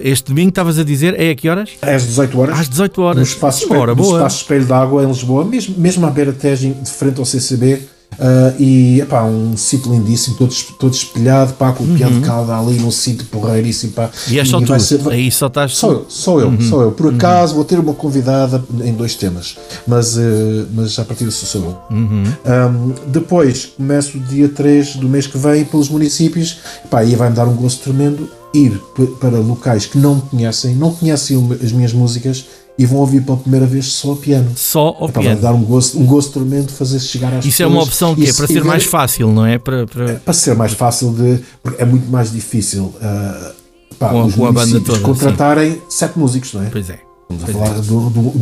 este 0.02 0.28
domingo 0.28 0.50
estavas 0.50 0.78
a 0.78 0.84
dizer, 0.84 1.18
é 1.20 1.30
a 1.30 1.34
que 1.34 1.48
horas? 1.48 1.70
É 1.82 1.94
às 1.94 2.06
18 2.06 2.40
horas. 2.40 2.60
Às 2.60 2.68
18 2.68 3.02
horas. 3.02 3.16
No 3.16 3.22
espaço, 3.22 3.62
espelho, 3.62 3.80
hora, 3.80 3.94
no 3.94 4.02
espaço 4.02 4.42
Espelho 4.42 4.66
d'Água 4.66 5.02
em 5.02 5.06
Lisboa, 5.06 5.44
mesmo, 5.44 5.74
mesmo 5.78 6.06
à 6.06 6.10
beira 6.10 6.32
de 6.32 6.90
frente 6.90 7.18
ao 7.18 7.24
CCB. 7.24 7.73
Uh, 8.18 8.62
e 8.62 9.00
epá, 9.00 9.24
um 9.24 9.56
sítio 9.56 9.92
lindíssimo, 9.92 10.36
todo, 10.36 10.54
todo 10.78 10.92
espelhado, 10.92 11.52
pá, 11.54 11.72
com 11.72 11.84
o 11.84 11.86
uhum. 11.86 11.96
piano 11.96 12.20
de 12.20 12.26
cauda 12.26 12.58
ali 12.58 12.78
num 12.78 12.90
sítio 12.90 13.26
porreiríssimo. 13.26 13.92
Pá, 13.92 14.10
e 14.28 14.38
é 14.38 14.44
só 14.44 14.60
tu, 14.60 14.78
ser, 14.80 15.00
aí 15.08 15.30
só 15.30 15.46
estás. 15.46 15.76
Só 15.76 15.92
eu, 15.92 16.06
só 16.08 16.40
eu, 16.40 16.48
uhum. 16.48 16.60
só 16.60 16.82
eu. 16.82 16.92
Por 16.92 17.06
uhum. 17.06 17.16
acaso 17.16 17.52
uhum. 17.52 17.56
vou 17.56 17.64
ter 17.64 17.78
uma 17.78 17.94
convidada 17.94 18.62
em 18.82 18.92
dois 18.92 19.14
temas, 19.14 19.56
mas, 19.86 20.16
uh, 20.16 20.20
mas 20.72 20.98
a 20.98 21.04
partir 21.04 21.24
disso 21.24 21.46
sou 21.46 21.62
eu. 21.62 21.96
Uhum. 21.96 22.24
Um, 22.24 23.10
depois 23.10 23.66
começo 23.76 24.18
o 24.18 24.20
dia 24.20 24.48
3 24.48 24.96
do 24.96 25.08
mês 25.08 25.26
que 25.26 25.38
vem 25.38 25.64
pelos 25.64 25.88
municípios, 25.88 26.58
pá, 26.90 27.00
aí 27.00 27.14
vai-me 27.14 27.34
dar 27.34 27.46
um 27.46 27.54
gosto 27.54 27.82
tremendo 27.82 28.28
ir 28.54 28.80
para 29.18 29.36
locais 29.38 29.84
que 29.84 29.98
não 29.98 30.14
me 30.14 30.22
conhecem, 30.22 30.76
não 30.76 30.94
conhecem 30.94 31.36
as 31.62 31.72
minhas 31.72 31.92
músicas 31.92 32.44
e 32.76 32.84
vão 32.84 32.98
ouvir 32.98 33.22
pela 33.22 33.36
primeira 33.36 33.66
vez 33.66 33.86
só 33.86 34.12
o 34.12 34.16
piano. 34.16 34.50
Só 34.56 34.96
o 35.00 35.08
é 35.08 35.12
piano. 35.12 35.40
dar 35.40 35.52
um 35.52 35.62
gosto, 35.62 35.98
um 35.98 36.04
gosto 36.04 36.32
tremendo, 36.32 36.70
fazer 36.70 36.98
chegar 36.98 37.28
às 37.28 37.44
Isso 37.44 37.58
pessoas. 37.58 37.60
é 37.60 37.66
uma 37.66 37.82
opção 37.82 38.14
que 38.14 38.28
é 38.28 38.32
para 38.32 38.46
ser 38.46 38.64
mais 38.64 38.84
fácil, 38.84 39.32
não 39.32 39.46
é? 39.46 39.58
Para, 39.58 39.86
para... 39.86 40.10
É, 40.10 40.14
para 40.14 40.34
ser 40.34 40.54
mais 40.56 40.72
fácil 40.72 41.12
de. 41.12 41.40
Porque 41.62 41.80
é 41.80 41.84
muito 41.84 42.10
mais 42.10 42.32
difícil 42.32 42.84
uh, 42.84 43.54
pá, 43.98 44.08
com, 44.08 44.24
os 44.24 44.34
com 44.34 44.46
a 44.46 44.52
banda 44.52 44.80
toda, 44.80 44.98
contratarem 45.00 45.72
sim. 45.72 45.80
sete 45.88 46.18
músicos, 46.18 46.52
não 46.52 46.62
é? 46.62 46.70
Pois 46.70 46.90
é. 46.90 46.98
Estamos 47.36 47.62
a 47.62 47.66
falar 47.66 47.78
é. 47.78 47.80
de 47.80 47.92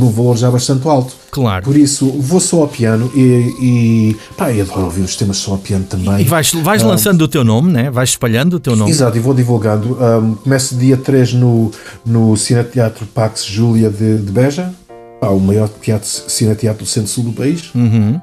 um 0.05 0.11
valor 0.11 0.37
já 0.37 0.51
bastante 0.51 0.87
alto. 0.87 1.15
Claro. 1.31 1.65
Por 1.65 1.77
isso, 1.77 2.07
vou 2.07 2.41
só 2.41 2.63
ao 2.63 2.69
piano 2.69 3.11
e, 3.15 3.55
e 3.61 4.17
pá, 4.37 4.53
eu 4.53 4.65
adoro 4.65 4.85
ouvir 4.85 5.03
os 5.03 5.17
temas 5.17 5.39
só 5.39 5.53
ao 5.53 5.59
piano 5.59 5.85
também. 5.85 6.21
E 6.21 6.25
vais, 6.25 6.53
vais 6.53 6.83
um, 6.83 6.89
lançando 6.89 7.23
o 7.23 7.29
teu 7.29 7.43
nome, 7.43 7.73
né? 7.73 7.91
vais 7.91 8.11
espalhando 8.11 8.57
o 8.57 8.61
teu 8.61 8.77
nome. 8.77 8.91
Exato, 8.91 9.17
e 9.17 9.21
vou 9.21 9.35
divulgando. 9.35 9.97
Um, 10.01 10.35
começo 10.35 10.77
dia 10.77 10.97
3 10.97 11.35
no, 11.35 11.71
no 12.05 12.37
Cineteatro 12.37 13.07
Pax 13.07 13.45
Júlia 13.45 13.91
de, 13.91 14.19
de 14.19 14.31
Beja, 14.31 14.73
pá, 15.21 15.29
o 15.29 15.41
maior 15.41 15.69
teatro, 15.69 16.09
cineteatro 16.09 16.85
do 16.85 16.89
centro-sul 16.89 17.25
do 17.25 17.33
país. 17.33 17.71
Uhum. 17.75 18.21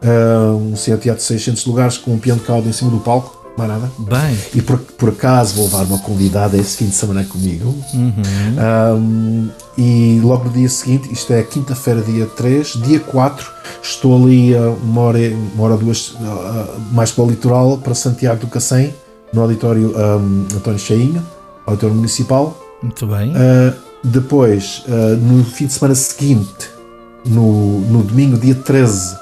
Uh, 0.00 0.72
um 0.72 0.76
cineteatro 0.76 1.20
de 1.20 1.26
600 1.26 1.66
lugares 1.66 1.98
com 1.98 2.12
um 2.12 2.18
piano 2.18 2.40
de 2.40 2.46
cauda 2.46 2.68
em 2.68 2.72
cima 2.72 2.90
do 2.90 2.98
palco 2.98 3.37
mais 3.58 3.70
nada. 3.70 3.90
Bem. 3.98 4.38
E 4.54 4.62
por, 4.62 4.78
por 4.78 5.08
acaso 5.08 5.56
vou 5.56 5.64
levar 5.64 5.84
uma 5.84 5.98
convidada 5.98 6.56
esse 6.56 6.76
fim 6.76 6.86
de 6.86 6.94
semana 6.94 7.24
comigo. 7.24 7.74
Uhum. 7.92 8.96
Um, 8.96 9.48
e 9.76 10.20
logo 10.22 10.44
no 10.44 10.50
dia 10.50 10.68
seguinte, 10.68 11.12
isto 11.12 11.32
é 11.32 11.42
quinta-feira, 11.42 12.00
dia 12.00 12.26
3, 12.26 12.74
dia 12.84 13.00
4, 13.00 13.50
estou 13.82 14.22
ali 14.22 14.54
uma 14.54 15.00
hora, 15.02 15.18
uma 15.54 15.64
hora 15.64 15.76
duas 15.76 16.10
uh, 16.10 16.80
mais 16.92 17.10
para 17.10 17.24
o 17.24 17.30
litoral, 17.30 17.78
para 17.78 17.94
Santiago 17.94 18.40
do 18.40 18.46
Cacém, 18.46 18.94
no 19.32 19.42
auditório 19.42 19.92
um, 19.96 20.46
António 20.56 20.78
Cheinho, 20.78 21.26
auditório 21.66 21.96
municipal. 21.96 22.56
Muito 22.82 23.06
bem. 23.06 23.32
Uh, 23.32 23.74
depois, 24.04 24.84
uh, 24.86 25.16
no 25.16 25.44
fim 25.44 25.66
de 25.66 25.72
semana 25.72 25.94
seguinte, 25.94 26.70
no, 27.26 27.80
no 27.80 28.02
domingo, 28.04 28.38
dia 28.38 28.54
13, 28.54 29.16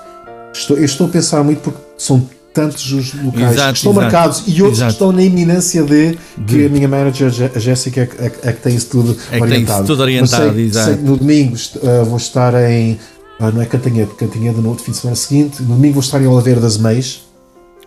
estou, 0.52 0.76
eu 0.76 0.84
estou 0.84 1.06
a 1.06 1.10
pensar 1.10 1.42
muito 1.42 1.60
porque 1.60 1.80
são 1.96 2.28
tantos 2.56 2.90
os 2.92 3.14
locais 3.14 3.52
Exato, 3.52 3.72
que 3.72 3.76
estão 3.78 3.92
exato, 3.92 3.94
marcados 4.04 4.42
e 4.46 4.62
outros 4.62 4.78
exato. 4.78 4.86
que 4.90 4.92
estão 4.94 5.12
na 5.12 5.22
iminência 5.22 5.82
de 5.84 6.18
que 6.46 6.56
De- 6.58 6.66
a 6.66 6.68
minha 6.68 6.88
manager, 6.88 7.30
a 7.54 7.58
Jéssica, 7.58 8.00
é, 8.00 8.06
que- 8.06 8.22
é 8.22 8.32
é 8.50 8.52
que 8.52 8.60
tem 8.62 8.74
isso 8.74 8.86
tudo 8.86 9.16
É 9.30 9.36
isso 9.36 9.44
orientado. 9.44 9.86
tudo 9.86 10.02
orientado, 10.02 10.54
sei, 10.54 10.72
sei 10.72 10.96
no 10.96 11.16
domingo 11.16 11.56
ah, 11.84 12.04
vou 12.04 12.16
estar 12.16 12.54
em. 12.70 12.98
ah, 13.38 13.50
não 13.50 13.60
é 13.62 13.66
Cantanhede, 13.66 14.10
Cantanhede 14.14 14.60
no 14.60 14.68
outro 14.70 14.84
fim 14.84 14.90
de 14.92 14.96
semana 14.98 15.16
seguinte. 15.16 15.62
No 15.62 15.74
domingo 15.76 15.94
vou 15.94 16.02
estar 16.02 16.20
em 16.20 16.26
Oliveira 16.26 16.60
das 16.60 16.76
Meias. 16.78 17.22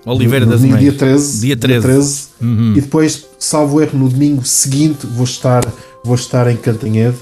Oliveira 0.05 0.45
no 0.45 0.51
das 0.51 0.61
domingo, 0.61 0.77
Meias. 0.77 0.91
dia 0.97 1.07
13. 1.07 1.41
Dia 1.41 1.57
13. 1.57 2.27
Uhum. 2.41 2.73
E 2.77 2.81
depois, 2.81 3.25
salvo 3.37 3.81
erro, 3.81 3.97
no 3.99 4.07
domingo 4.07 4.45
seguinte 4.45 5.05
vou 5.05 5.25
estar, 5.25 5.61
vou 6.05 6.15
estar 6.15 6.49
em 6.49 6.55
Cantanhede. 6.55 7.17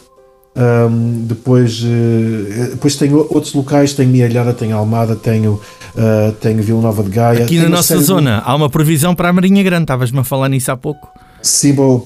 Ahm, 0.57 1.25
depois, 1.27 1.83
eh, 1.85 2.69
depois 2.71 2.95
tenho 2.95 3.17
outros 3.29 3.53
locais, 3.53 3.93
tenho 3.93 4.09
Mialhada, 4.09 4.53
tenho 4.53 4.75
Almada, 4.75 5.15
tenho, 5.15 5.61
ah, 5.95 6.33
tenho 6.41 6.63
Vila 6.63 6.81
Nova 6.81 7.03
de 7.03 7.09
Gaia. 7.11 7.43
Aqui 7.43 7.59
na 7.59 7.69
nossa 7.69 7.89
série 7.89 7.99
de- 7.99 8.05
zona 8.07 8.41
há 8.43 8.55
uma 8.55 8.67
previsão 8.69 9.13
para 9.13 9.29
a 9.29 9.33
Marinha 9.33 9.61
Grande, 9.61 9.83
estavas-me 9.83 10.19
a 10.19 10.23
falar 10.23 10.49
nisso 10.49 10.71
há 10.71 10.77
pouco. 10.77 11.11
Sim, 11.47 11.73
para, 11.75 11.83
o- 11.85 11.99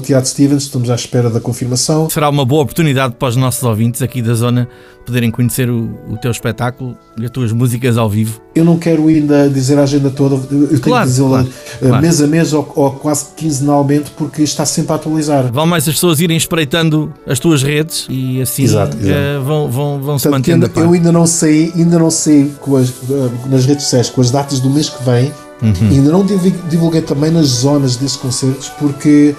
Teatro 0.00 0.28
Stevens, 0.28 0.64
estamos 0.64 0.90
à 0.90 0.94
espera 0.94 1.30
da 1.30 1.40
confirmação. 1.40 2.10
Será 2.10 2.28
uma 2.28 2.44
boa 2.44 2.62
oportunidade 2.62 3.14
para 3.18 3.28
os 3.28 3.36
nossos 3.36 3.62
ouvintes 3.62 4.02
aqui 4.02 4.20
da 4.20 4.34
zona 4.34 4.68
poderem 5.06 5.30
conhecer 5.30 5.70
o, 5.70 5.98
o 6.10 6.16
teu 6.20 6.30
espetáculo 6.30 6.96
e 7.18 7.24
as 7.24 7.30
tuas 7.30 7.52
músicas 7.52 7.96
ao 7.96 8.10
vivo. 8.10 8.40
Eu 8.54 8.64
não 8.64 8.76
quero 8.76 9.06
ainda 9.06 9.48
dizer 9.48 9.78
a 9.78 9.84
agenda 9.84 10.10
toda, 10.10 10.34
eu 10.34 10.68
tenho 10.68 10.80
Claro, 10.80 11.04
que 11.04 11.10
dizê-la 11.10 11.28
claro, 11.28 11.48
eh, 11.80 11.86
claro. 11.88 12.02
mês 12.02 12.20
a 12.20 12.26
mês 12.26 12.52
ou, 12.52 12.70
ou 12.74 12.90
quase 12.90 13.26
quinzenalmente, 13.36 14.10
porque 14.16 14.42
está 14.42 14.66
sempre 14.66 14.92
a 14.92 14.96
atualizar. 14.96 15.50
Vale 15.52 15.70
mais 15.70 15.88
as 15.88 15.94
pessoas 15.94 16.20
irem 16.20 16.36
espreitando 16.36 17.14
as 17.26 17.38
tuas 17.38 17.62
redes 17.62 18.06
e 18.10 18.42
assim 18.42 18.64
Exato, 18.64 18.96
exato. 18.98 19.08
eh, 19.10 19.38
vão, 19.38 19.70
vão, 19.70 20.02
vão 20.02 20.18
se 20.18 20.28
mantendo 20.28 20.66
ainda- 20.66 20.80
eu 20.80 20.92
ainda 20.92 21.12
não 21.12 21.26
sei, 21.26 21.72
ainda 21.74 21.98
não 21.98 22.10
sei 22.10 22.50
as, 22.76 22.88
eh, 22.90 23.30
nas 23.48 23.64
redes 23.64 23.84
sociais 23.84 24.10
com 24.10 24.20
as 24.20 24.30
datas 24.30 24.60
do 24.60 24.68
mês 24.68 24.88
que 24.90 25.02
vem. 25.04 25.32
Uhum. 25.60 25.72
Ainda 25.90 26.10
não 26.12 26.24
divulguei 26.68 27.00
também 27.02 27.30
nas 27.30 27.46
zonas 27.46 27.96
desses 27.96 28.16
concertos 28.16 28.68
porque 28.78 29.34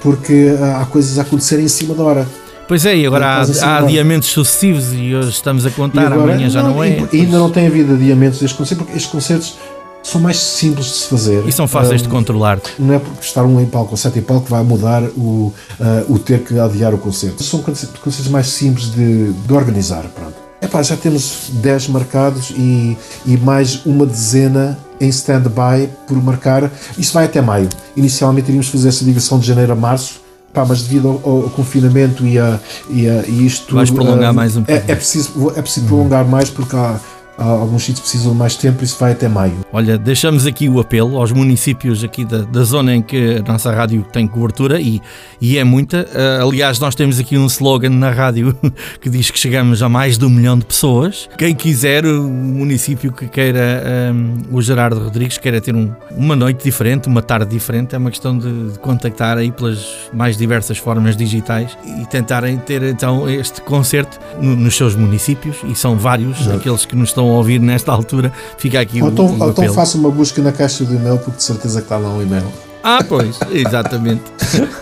porque 0.00 0.54
ah, 0.60 0.82
há 0.82 0.86
coisas 0.86 1.18
a 1.18 1.22
acontecerem 1.22 1.64
em 1.64 1.68
cima 1.68 1.94
da 1.94 2.02
hora. 2.02 2.28
Pois 2.68 2.86
é, 2.86 2.96
e 2.96 3.06
agora 3.06 3.26
há, 3.26 3.40
assim 3.40 3.60
há 3.60 3.76
agora. 3.76 3.84
adiamentos 3.86 4.28
sucessivos 4.28 4.92
e 4.92 5.14
hoje 5.14 5.30
estamos 5.30 5.66
a 5.66 5.70
contar, 5.70 6.12
agora- 6.12 6.32
amanhã 6.34 6.48
já 6.48 6.62
não, 6.62 6.82
é. 6.82 6.98
e 7.12 7.20
Ainda 7.22 7.38
não 7.38 7.50
tem 7.50 7.66
havido 7.66 7.92
adiamentos 7.94 8.38
destes 8.38 8.56
concertos 8.56 8.84
porque 8.84 8.96
estes 8.98 9.10
concertos 9.12 9.56
são 10.02 10.20
mais 10.20 10.36
simples 10.38 10.86
de 10.86 10.92
se 10.92 11.08
fazer. 11.08 11.42
E 11.46 11.52
são 11.52 11.66
fáceis 11.66 12.02
de 12.02 12.08
Ah, 12.08 12.10
controlar. 12.10 12.60
Não 12.78 12.94
é 12.94 12.98
porque 12.98 13.24
estar 13.24 13.42
um 13.44 13.58
em 13.60 13.66
palco 13.66 13.92
ou 13.92 13.96
sete 13.96 14.18
em 14.18 14.22
palco 14.22 14.44
que 14.44 14.50
vai 14.50 14.62
mudar 14.62 15.02
o, 15.16 15.52
ah, 15.80 16.04
o 16.08 16.18
ter 16.18 16.40
que 16.40 16.58
adiar 16.58 16.94
o 16.94 16.98
concerto. 16.98 17.42
São 17.42 17.60
concertos 17.62 17.98
concertos 18.00 18.30
mais 18.30 18.46
simples 18.48 18.90
de, 18.92 19.32
de 19.32 19.52
organizar. 19.52 20.04
Pronto. 20.14 20.43
Epá, 20.64 20.82
já 20.82 20.96
temos 20.96 21.50
10 21.52 21.88
marcados 21.88 22.50
e, 22.56 22.96
e 23.26 23.36
mais 23.36 23.84
uma 23.84 24.06
dezena 24.06 24.78
em 24.98 25.08
stand-by 25.10 25.90
por 26.06 26.16
marcar. 26.22 26.70
Isso 26.96 27.12
vai 27.12 27.26
até 27.26 27.42
maio. 27.42 27.68
Inicialmente 27.94 28.48
iríamos 28.48 28.68
fazer 28.68 28.88
essa 28.88 29.04
digressão 29.04 29.38
de 29.38 29.46
janeiro 29.46 29.72
a 29.72 29.76
março. 29.76 30.22
Pá, 30.54 30.64
mas 30.64 30.82
devido 30.82 31.20
ao, 31.22 31.42
ao 31.42 31.50
confinamento 31.50 32.24
e, 32.24 32.38
a, 32.38 32.58
e, 32.88 33.08
a, 33.08 33.24
e 33.26 33.44
isto 33.44 33.74
Vais 33.74 33.90
prolongar 33.90 34.30
ah, 34.30 34.32
mais 34.32 34.56
um 34.56 34.62
é, 34.62 34.76
pouco. 34.76 34.92
é 34.92 34.94
preciso, 34.94 35.52
é 35.54 35.60
preciso 35.60 35.86
prolongar 35.86 36.24
mais 36.24 36.48
porque 36.48 36.76
há 36.76 36.98
alguns 37.36 37.82
sítios 37.84 38.00
precisam 38.00 38.32
de 38.32 38.38
mais 38.38 38.56
tempo. 38.56 38.82
Isso 38.84 38.96
vai 38.98 39.12
até 39.12 39.28
maio. 39.28 39.54
Olha, 39.72 39.98
deixamos 39.98 40.46
aqui 40.46 40.68
o 40.68 40.78
apelo 40.80 41.16
aos 41.18 41.32
municípios 41.32 42.02
aqui 42.04 42.24
da, 42.24 42.38
da 42.38 42.62
zona 42.64 42.94
em 42.94 43.02
que 43.02 43.36
a 43.46 43.52
nossa 43.52 43.72
rádio 43.72 44.04
tem 44.12 44.26
cobertura 44.26 44.80
e, 44.80 45.00
e 45.40 45.58
é 45.58 45.64
muita. 45.64 46.06
Ah, 46.14 46.42
aliás, 46.44 46.78
nós 46.78 46.94
temos 46.94 47.18
aqui 47.18 47.36
um 47.36 47.46
slogan 47.46 47.90
na 47.90 48.10
rádio 48.10 48.56
que 49.00 49.08
diz 49.10 49.30
que 49.30 49.38
chegamos 49.38 49.82
a 49.82 49.88
mais 49.88 50.16
de 50.18 50.24
um 50.24 50.30
milhão 50.30 50.58
de 50.58 50.64
pessoas. 50.64 51.28
Quem 51.36 51.54
quiser, 51.54 52.04
o 52.06 52.22
município 52.24 53.12
que 53.12 53.26
queira, 53.26 53.82
ah, 53.84 54.12
o 54.50 54.62
Gerardo 54.62 55.00
Rodrigues, 55.02 55.38
queira 55.38 55.60
ter 55.60 55.74
um- 55.74 55.92
uma 56.16 56.36
noite 56.36 56.62
diferente, 56.64 57.08
uma 57.08 57.22
tarde 57.22 57.50
diferente, 57.50 57.94
é 57.94 57.98
uma 57.98 58.10
questão 58.10 58.36
de, 58.38 58.70
de 58.72 58.78
contactar 58.78 59.38
aí 59.38 59.50
pelas 59.50 59.84
mais 60.12 60.36
diversas 60.36 60.78
formas 60.78 61.16
digitais 61.16 61.76
e 62.00 62.06
tentarem 62.06 62.56
ter 62.58 62.82
então 62.84 63.28
este 63.28 63.60
concerto 63.60 64.18
no- 64.40 64.54
nos 64.56 64.76
seus 64.76 64.94
municípios 64.94 65.56
e 65.68 65.74
são 65.74 65.96
vários 65.96 66.40
Exato. 66.40 66.56
aqueles 66.58 66.84
que 66.86 66.94
nos 66.96 67.08
estão 67.10 67.23
a 67.30 67.36
ouvir 67.38 67.60
nesta 67.60 67.92
altura. 67.92 68.32
Fica 68.58 68.80
aqui 68.80 69.02
Ou 69.02 69.08
o, 69.08 69.12
então, 69.12 69.26
o 69.26 69.42
ou 69.42 69.50
então 69.50 69.74
faça 69.74 69.96
uma 69.98 70.10
busca 70.10 70.40
na 70.42 70.52
caixa 70.52 70.84
do 70.84 70.94
e-mail, 70.94 71.18
porque 71.18 71.38
de 71.38 71.42
certeza 71.42 71.80
que 71.80 71.86
está 71.86 71.98
lá 71.98 72.10
um 72.10 72.22
e-mail. 72.22 72.46
Ah, 72.84 73.02
pois, 73.08 73.38
exatamente. 73.50 74.22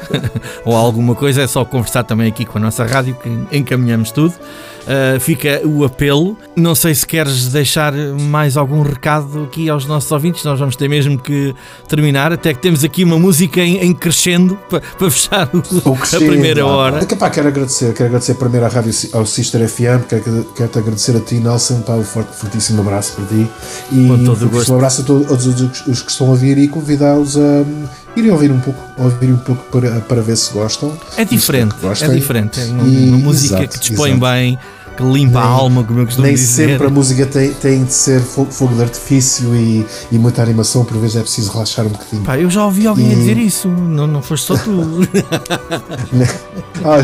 Ou 0.66 0.74
alguma 0.74 1.14
coisa, 1.14 1.42
é 1.42 1.46
só 1.46 1.64
conversar 1.64 2.02
também 2.02 2.28
aqui 2.28 2.44
com 2.44 2.58
a 2.58 2.60
nossa 2.60 2.84
rádio 2.84 3.14
que 3.14 3.56
encaminhamos 3.56 4.10
tudo. 4.10 4.34
Ah, 4.86 5.18
fica 5.20 5.60
o 5.64 5.84
apelo. 5.84 6.36
Não 6.56 6.74
sei 6.74 6.94
se 6.94 7.06
queres 7.06 7.48
deixar 7.48 7.92
mais 7.94 8.56
algum 8.56 8.82
recado 8.82 9.44
aqui 9.44 9.68
aos 9.68 9.86
nossos 9.86 10.10
ouvintes. 10.10 10.44
Nós 10.44 10.58
vamos 10.58 10.76
ter 10.76 10.88
mesmo 10.88 11.18
que 11.18 11.54
terminar, 11.88 12.32
até 12.32 12.52
que 12.52 12.60
temos 12.60 12.82
aqui 12.84 13.04
uma 13.04 13.18
música 13.18 13.60
em, 13.60 13.78
em 13.78 13.92
crescendo 13.94 14.56
para, 14.68 14.80
para 14.80 15.10
fechar 15.10 15.48
o- 15.54 15.62
Ou 15.88 15.94
a 15.94 16.16
primeira 16.18 16.62
ah, 16.62 16.66
hora. 16.66 17.06
pá, 17.16 17.30
quero 17.30 17.48
agradecer, 17.48 17.92
quero 17.94 18.06
agradecer 18.06 18.34
primeiro 18.34 18.66
à 18.66 18.68
Rádio 18.68 18.92
ao 19.12 19.24
Sister 19.24 19.68
FM, 19.68 20.06
quero, 20.08 20.44
quero 20.56 20.68
te 20.68 20.78
agradecer 20.78 21.16
a 21.16 21.20
ti, 21.20 21.36
Nelson, 21.36 21.82
pá, 21.82 21.94
um 21.94 22.04
forte, 22.04 22.34
fortíssimo 22.36 22.80
abraço 22.82 23.14
para 23.14 23.26
ti. 23.26 23.46
E 23.92 24.08
Com 24.08 24.24
todo 24.24 24.46
o 24.46 24.72
um 24.72 24.76
abraço 24.76 25.02
a 25.02 25.04
todos 25.04 25.46
os, 25.86 26.02
que 26.02 26.10
estão 26.10 26.26
a 26.28 26.30
ouvir 26.30 26.58
e 26.58 26.68
convidá-los 26.68 27.36
a 27.36 27.64
irem 28.16 28.30
ouvir 28.30 28.50
um 28.50 28.60
pouco, 28.60 28.80
ouvir 29.02 29.32
um 29.32 29.36
pouco 29.38 29.62
para, 29.70 30.00
para 30.00 30.22
ver 30.22 30.36
se 30.36 30.52
gostam. 30.52 30.92
É 31.16 31.24
diferente, 31.24 31.74
que 31.74 31.84
é 31.84 31.88
gostem. 31.88 32.10
diferente. 32.14 32.60
É 32.60 32.64
uma, 32.66 32.86
E- 32.86 33.08
uma 33.08 33.18
música 33.18 33.58
exato, 33.62 33.78
que 33.78 33.88
dispõe 33.88 34.10
exato. 34.12 34.26
bem, 34.32 34.58
que 34.96 35.02
limpa 35.02 35.38
a 35.40 35.44
Nem- 35.44 35.52
alma, 35.52 35.84
como 35.84 36.00
eu 36.00 36.04
costumo 36.04 36.26
Nem 36.26 36.34
dizer. 36.36 36.68
sempre 36.68 36.86
a 36.86 36.90
música 36.90 37.24
tem, 37.24 37.52
tem 37.54 37.84
de 37.84 37.94
ser 37.94 38.20
fo- 38.20 38.46
fogo 38.50 38.74
de 38.74 38.82
artifício 38.82 39.54
e, 39.54 39.86
e 40.12 40.18
muita 40.18 40.42
animação, 40.42 40.84
por 40.84 40.98
vezes 40.98 41.16
é 41.16 41.20
preciso 41.20 41.50
relaxar 41.52 41.86
um 41.86 41.90
bocadinho. 41.90 42.22
Pá, 42.22 42.38
eu 42.38 42.50
já 42.50 42.64
ouvi 42.64 42.86
alguém 42.86 43.08
a 43.08 43.12
E- 43.12 43.16
dizer 43.16 43.38
isso, 43.38 43.68
não, 43.68 44.06
não 44.06 44.20
foste 44.22 44.46
só 44.46 44.56
tu. 44.56 44.70
Ah, 46.84 46.98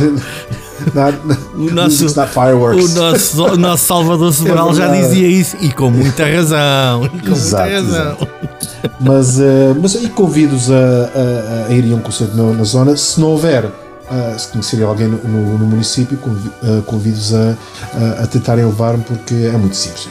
not, 0.95 1.19
O 1.55 1.75
nosso- 1.75 2.09
fireworks. 2.29 2.85
O 2.85 2.95
nosso, 2.99 3.45
o 3.45 3.57
nosso 3.57 3.85
Salvador 3.87 4.33
Sobral 4.35 4.75
já 4.75 4.85
É 4.85 4.89
verdade. 4.91 5.09
dizia 5.09 5.29
isso 5.29 5.57
e 5.61 5.73
com 5.73 5.91
muita 5.91 6.25
razão. 6.27 7.09
Com 7.09 7.33
Exato, 7.33 7.71
muita 7.73 7.81
razão. 7.93 8.29
Mas, 9.01 9.41
eh, 9.41 9.75
mas 9.81 9.97
aí 9.97 10.09
convido-os 10.09 10.71
a, 10.71 10.75
a, 10.75 11.67
a 11.69 11.73
irem 11.73 11.93
a 11.93 11.97
um 11.97 12.01
concerto 12.01 12.37
na, 12.37 12.53
na 12.53 12.65
zona. 12.65 12.97
Se 12.97 13.21
não 13.21 13.29
houver, 13.29 13.65
eh, 14.11 14.35
se 14.39 14.49
conhecerem 14.49 14.85
alguém 14.85 15.09
no, 15.09 15.19
no- 15.19 15.59
no 15.59 15.67
município, 15.67 16.19
eh, 16.63 16.81
convido-os 16.87 17.35
a, 17.35 17.55
a, 17.95 18.23
a 18.25 18.27
tentarem 18.27 18.65
levar-me 18.65 19.03
porque 19.05 19.35
é 19.35 19.57
muito 19.57 19.77
simples. 19.77 20.09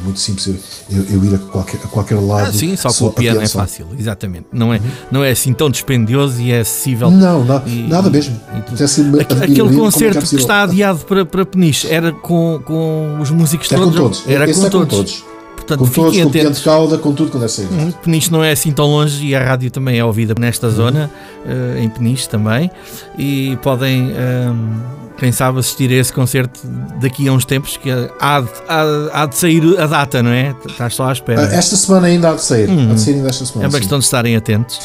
É 0.00 0.04
muito 0.04 0.20
simples 0.20 0.46
eu, 0.90 1.04
eu- 1.10 1.24
ir 1.24 1.34
a 1.34 1.38
qualquer, 1.38 1.80
a 1.82 1.88
qualquer 1.88 2.14
lado. 2.20 2.48
Ah, 2.48 2.52
sim, 2.52 2.76
só 2.76 2.92
com 2.92 3.06
o 3.06 3.12
piano 3.12 3.40
é 3.40 3.48
fácil, 3.48 3.86
exatamente. 3.98 4.46
Não 4.52 4.72
é, 4.72 4.80
não 5.10 5.24
é 5.24 5.30
assim 5.32 5.52
tão 5.52 5.68
dispendioso 5.68 6.40
e 6.40 6.52
é 6.52 6.60
acessível. 6.60 7.10
Não, 7.10 7.44
na- 7.44 7.62
E- 7.66 7.88
nada 7.88 8.08
mesmo. 8.08 8.40
e 8.56 8.60
tudo. 8.62 8.74
Até 8.74 8.86
se 8.86 9.00
Aque- 9.00 9.08
admiro 9.18 9.42
Aquele 9.42 9.58
como 9.58 9.68
é 9.68 9.72
que 9.72 9.76
é 9.76 9.80
concerto 9.80 10.26
que 10.28 10.36
está 10.36 10.62
adiado 10.62 11.00
para, 11.00 11.24
para 11.26 11.44
Peniche 11.44 11.88
era 11.90 12.12
com, 12.12 12.60
com 12.64 13.18
os 13.20 13.30
músicos 13.30 13.68
todos? 13.68 13.94
todos. 13.96 14.22
Era 14.26 14.44
com 14.46 14.66
é 14.66 14.70
com 14.70 14.86
todos. 14.86 15.24
Portanto, 15.68 15.86
Com 15.86 15.94
todos, 15.94 16.16
com 16.18 16.28
o 16.28 16.50
de 16.50 16.62
cauda, 16.62 16.96
com 16.98 17.12
tudo 17.12 17.30
quando 17.30 17.44
é 17.44 17.48
saído. 17.48 17.74
Uhum. 17.74 17.92
Peniche 17.92 18.32
não 18.32 18.42
é 18.42 18.52
assim 18.52 18.72
tão 18.72 18.86
longe 18.86 19.26
e 19.26 19.34
a 19.36 19.44
rádio 19.44 19.70
também 19.70 19.98
é 19.98 20.04
ouvida 20.04 20.34
nesta 20.38 20.70
zona, 20.70 21.10
eh, 21.46 21.82
em 21.82 21.88
Peniche 21.90 22.26
também, 22.28 22.70
e 23.18 23.58
podem, 23.62 24.10
ehm, 24.12 24.80
quem 25.18 25.30
sabe, 25.30 25.58
assistir 25.58 25.90
a 25.90 25.94
esse 25.96 26.10
concerto 26.12 26.58
daqui 27.00 27.28
a 27.28 27.32
uns 27.32 27.44
tempos, 27.44 27.76
que 27.76 27.90
há 28.18 28.40
de, 28.40 28.48
há- 28.66 29.22
há 29.22 29.26
de 29.26 29.36
sair 29.36 29.78
a 29.78 29.86
data, 29.86 30.22
não 30.22 30.30
é? 30.30 30.54
Estás 30.66 30.94
só 30.94 31.08
à 31.08 31.12
espera. 31.12 31.42
Ah, 31.42 31.54
Esta 31.54 31.76
semana 31.76 32.06
ainda 32.06 32.30
há 32.30 32.34
de 32.34 32.42
sair. 32.42 32.70
Há 32.70 32.94
de 32.94 33.00
sair 33.00 33.14
ainda 33.14 33.28
esta 33.28 33.44
é 33.44 33.46
semana. 33.46 33.66
uma 33.68 33.72
sim. 33.72 33.78
questão 33.78 33.98
de 33.98 34.04
estarem 34.06 34.36
atentos. 34.36 34.80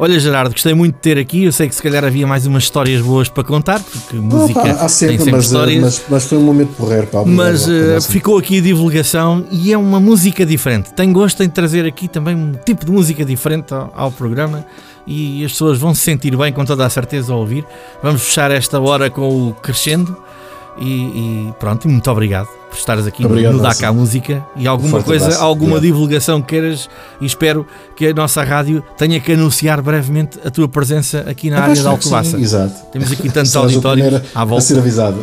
Olha, 0.00 0.18
Gerardo, 0.20 0.52
gostei 0.52 0.72
muito 0.74 0.94
de 0.94 1.00
ter 1.00 1.18
aqui. 1.18 1.44
Eu 1.44 1.52
sei 1.52 1.68
que 1.68 1.74
se 1.74 1.82
calhar 1.82 2.04
havia 2.04 2.24
mais 2.24 2.46
umas 2.46 2.62
histórias 2.62 3.02
boas 3.02 3.28
para 3.28 3.42
contar, 3.42 3.80
porque 3.82 4.16
música 4.16 4.60
há 4.60 4.88
sempre, 4.88 5.16
tem 5.16 5.24
sempre 5.24 5.32
mas, 5.32 5.44
eh, 5.44 5.46
histórias. 5.48 5.82
mas, 5.82 6.02
mas 6.08 6.24
foi 6.26 6.38
um 6.38 6.42
momento 6.42 6.72
porreiro. 6.76 7.08
Pá, 7.08 7.18
obrigado, 7.18 7.36
Mas 7.44 7.66
Nelson. 7.66 8.12
ficou 8.12 8.38
aqui 8.38 8.58
a 8.58 8.60
divulgação 8.60 9.44
e 9.50 9.72
é 9.72 9.76
uma 9.76 9.98
música 9.98 10.46
diferente. 10.46 10.92
Tenho 10.94 11.12
gosto 11.12 11.42
em 11.42 11.48
trazer 11.48 11.84
aqui 11.84 12.06
também 12.06 12.36
um 12.36 12.52
tipo 12.64 12.84
de 12.86 12.92
música 12.92 13.24
diferente 13.24 13.74
ao, 13.74 13.92
ao 13.92 14.12
programa 14.12 14.64
e 15.04 15.44
as 15.44 15.50
pessoas 15.50 15.78
vão 15.78 15.92
se 15.92 16.02
sentir 16.02 16.36
bem, 16.36 16.52
com 16.52 16.64
toda 16.64 16.86
a 16.86 16.90
certeza, 16.90 17.32
ao 17.32 17.40
ouvir. 17.40 17.64
Vamos 18.00 18.22
fechar 18.22 18.52
esta 18.52 18.78
hora 18.80 19.10
com 19.10 19.48
o 19.48 19.54
Crescendo 19.54 20.16
e, 20.80 21.48
e 21.48 21.54
pronto, 21.58 21.88
muito 21.88 22.10
obrigado 22.10 22.48
por 22.68 22.76
estares 22.76 23.06
aqui 23.06 23.24
Obrigado, 23.24 23.54
no. 23.56 23.62
Daca 23.62 23.90
Música 23.94 24.44
e 24.54 24.66
alguma 24.68 24.90
forte 24.90 25.06
coisa, 25.06 25.24
abraço. 25.24 25.42
alguma 25.42 25.76
Obrigado. 25.76 25.82
divulgação 25.94 26.42
que 26.42 26.48
queiras 26.48 26.88
e 27.18 27.24
espero 27.24 27.66
que 27.96 28.08
a 28.08 28.12
nossa 28.12 28.44
rádio 28.44 28.84
tenha 28.98 29.18
que 29.18 29.32
anunciar 29.32 29.80
brevemente 29.80 30.38
a 30.44 30.50
tua 30.50 30.68
presença 30.68 31.20
aqui 31.26 31.48
na 31.48 31.56
Eu 31.56 31.62
área 31.62 31.72
acho 31.72 31.82
da 31.84 31.96
que 31.96 32.04
sim, 32.04 32.14
Alcobaça. 32.14 32.38
Exato. 32.38 32.74
Temos 32.92 33.10
aqui 33.10 33.30
tantos 33.30 33.56
auditórios 33.56 34.20
à 34.34 34.42
A 34.42 34.44
volta. 34.44 34.64
ser 34.66 34.78
avisado. 34.78 35.16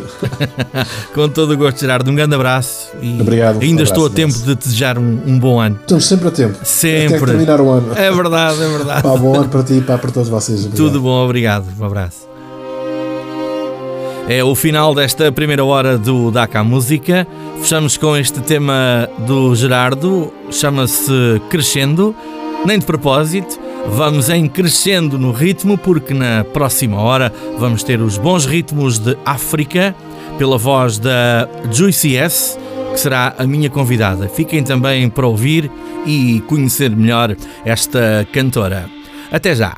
Com 1.14 1.28
todo 1.28 1.52
o 1.52 1.56
gosto, 1.56 1.78
Gerardo. 1.80 2.10
Um 2.10 2.16
grande 2.16 2.34
abraço 2.34 2.88
e 3.00 3.20
Obrigado, 3.20 3.56
um 3.58 3.60
ainda 3.60 3.82
abraço, 3.82 3.92
estou 3.92 4.06
a 4.06 4.10
tempo 4.10 4.34
de 4.34 4.56
te 4.56 4.64
desejar 4.64 4.98
um, 4.98 5.20
um 5.24 5.38
bom 5.38 5.60
ano. 5.60 5.78
Estamos 5.80 6.04
sempre 6.04 6.26
a 6.28 6.30
tempo. 6.32 6.54
Até 6.56 6.64
Sempre. 6.64 7.20
terminar 7.26 7.60
o 7.60 7.70
ano. 7.70 7.92
É 7.94 8.10
verdade, 8.10 8.60
é 8.60 8.68
verdade. 8.68 9.02
Pá, 9.04 9.16
bom 9.16 9.36
ano 9.36 9.48
para 9.48 9.62
ti 9.62 9.74
e 9.74 9.80
para 9.82 9.98
todos 9.98 10.28
vocês. 10.28 10.64
Obrigado. 10.66 10.76
Tudo 10.76 11.00
bom, 11.00 11.24
obrigado. 11.24 11.66
Um 11.78 11.84
abraço. 11.84 12.25
É 14.28 14.42
o 14.42 14.56
final 14.56 14.92
desta 14.92 15.30
primeira 15.30 15.64
hora 15.64 15.96
do 15.96 16.32
DACA 16.32 16.64
Música. 16.64 17.26
Fechamos 17.60 17.96
com 17.96 18.16
este 18.16 18.40
tema 18.40 19.08
do 19.20 19.54
Gerardo, 19.54 20.32
chama-se 20.50 21.40
Crescendo, 21.48 22.12
nem 22.64 22.76
de 22.76 22.84
propósito. 22.84 23.56
Vamos 23.88 24.28
em 24.28 24.48
crescendo 24.48 25.16
no 25.16 25.30
ritmo, 25.30 25.78
porque 25.78 26.12
na 26.12 26.42
próxima 26.42 27.00
hora 27.00 27.32
vamos 27.56 27.84
ter 27.84 28.00
os 28.00 28.18
bons 28.18 28.44
ritmos 28.46 28.98
de 28.98 29.16
África, 29.24 29.94
pela 30.36 30.58
voz 30.58 30.98
da 30.98 31.48
Juicy 31.70 32.16
S, 32.16 32.58
que 32.92 32.98
será 32.98 33.32
a 33.38 33.46
minha 33.46 33.70
convidada. 33.70 34.28
Fiquem 34.28 34.64
também 34.64 35.08
para 35.08 35.26
ouvir 35.26 35.70
e 36.04 36.42
conhecer 36.48 36.90
melhor 36.90 37.36
esta 37.64 38.26
cantora. 38.32 38.86
Até 39.30 39.54
já! 39.54 39.76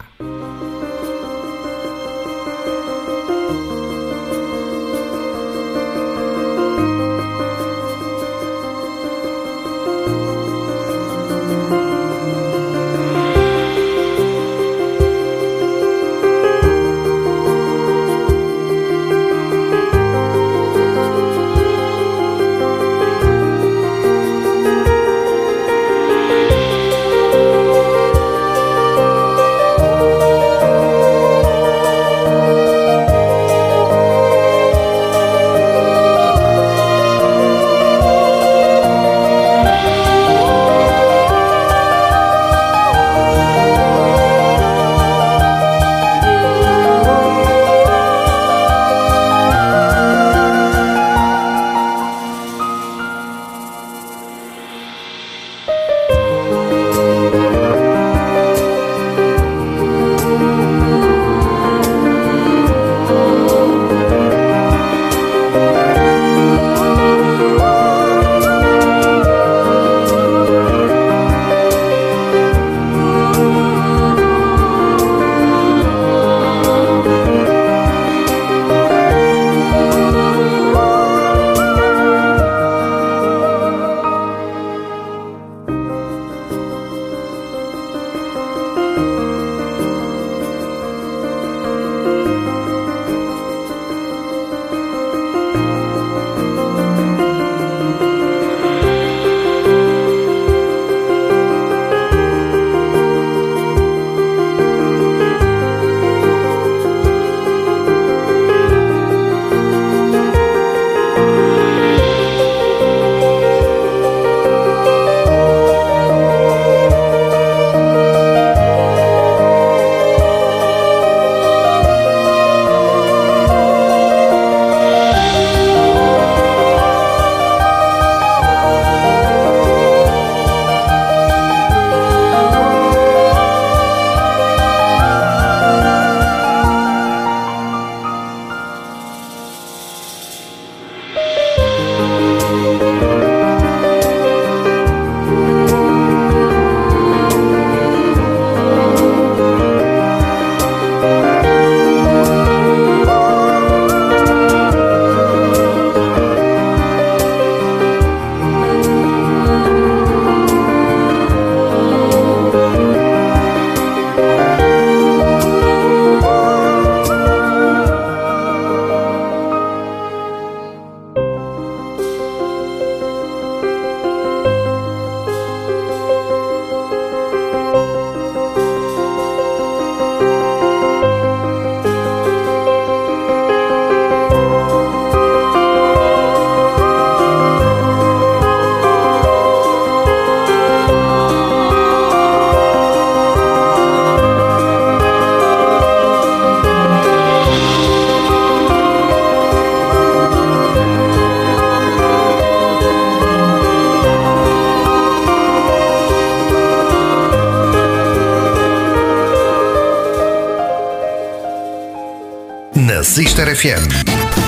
FM. 213.58 213.88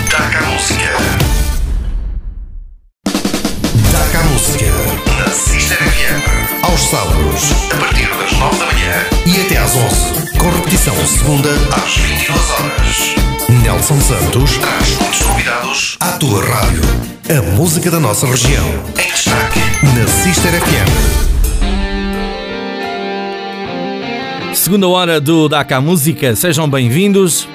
Taca 0.08 0.38
a 0.38 0.42
música. 0.52 0.90
Taca 3.90 4.18
a 4.20 4.22
música. 4.22 4.66
Na 5.18 5.28
Sister 5.32 5.78
FM. 5.78 6.62
Aos 6.62 6.80
sábados, 6.80 7.50
a 7.72 7.76
partir 7.76 8.08
das 8.08 8.32
9 8.38 8.58
da 8.58 8.66
manhã 8.66 9.04
e 9.26 9.40
até 9.40 9.56
às 9.56 9.74
11. 9.74 10.38
Com 10.38 10.50
repetição 10.50 10.94
segunda 11.04 11.50
às 11.72 11.96
22 11.96 12.50
horas. 12.50 13.16
Nelson 13.64 14.00
Santos 14.00 14.58
traz 14.58 14.96
muitos 15.00 15.22
convidados 15.22 15.96
à 15.98 16.12
tua 16.12 16.44
rádio. 16.44 16.82
A 17.36 17.42
música 17.56 17.90
da 17.90 17.98
nossa 17.98 18.28
região. 18.28 18.64
Em 18.90 19.10
destaque 19.10 19.58
na 19.92 20.06
Sister 20.06 20.52
FM. 20.52 21.34
Segunda 24.54 24.86
hora 24.86 25.20
do 25.20 25.48
DACA 25.48 25.80
Música, 25.80 26.36
sejam 26.36 26.70
bem-vindos 26.70 27.48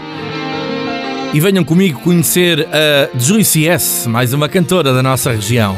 e 1.36 1.40
venham 1.42 1.66
comigo 1.66 2.00
conhecer 2.00 2.66
a 2.72 3.10
Juicy 3.20 3.68
S, 3.68 4.08
mais 4.08 4.32
uma 4.32 4.48
cantora 4.48 4.94
da 4.94 5.04
nossa 5.04 5.32
região. 5.34 5.76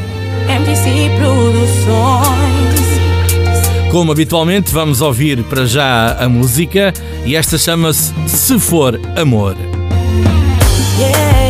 Produções. 1.17 2.77
Como 3.89 4.11
habitualmente, 4.11 4.71
vamos 4.71 5.01
ouvir 5.01 5.43
para 5.45 5.65
já 5.65 6.15
a 6.19 6.29
música 6.29 6.93
e 7.25 7.35
esta 7.35 7.57
chama-se 7.57 8.13
Se 8.27 8.59
For 8.59 8.99
Amor. 9.15 9.55
Yeah. 10.99 11.46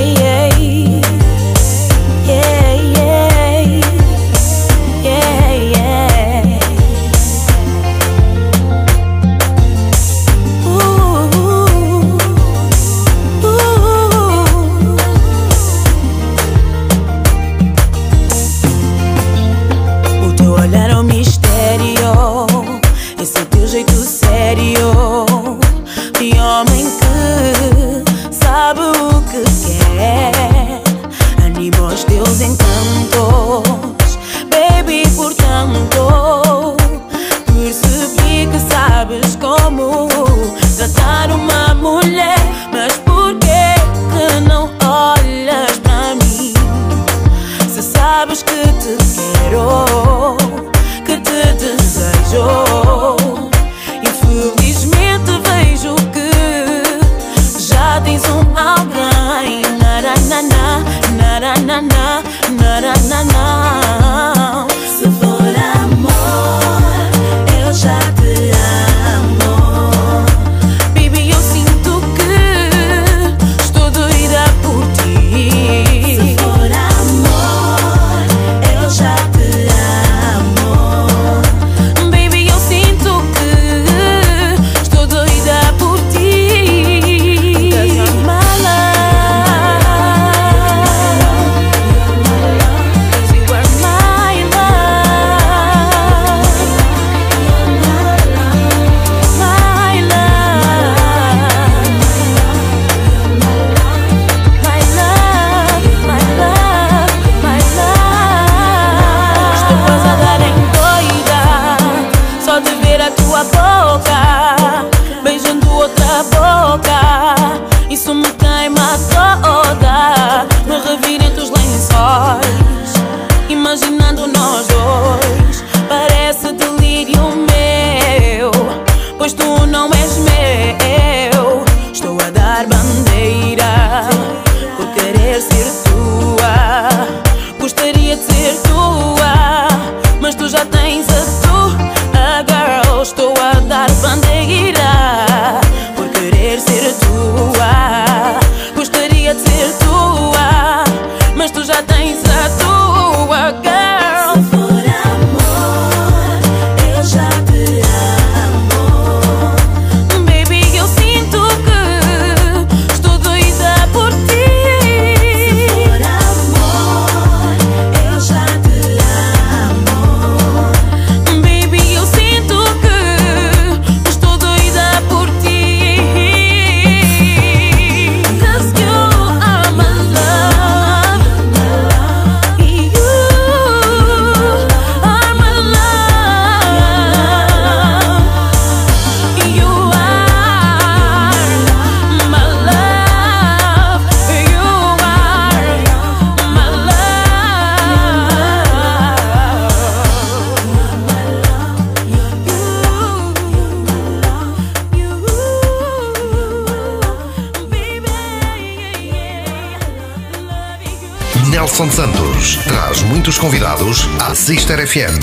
Muitos 213.28 213.40
convidados 213.40 214.08
à 214.22 214.34
Sister 214.34 214.88
FM. 214.88 215.20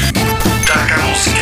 Taca 0.67 0.95
a 0.95 1.09
música. 1.09 1.41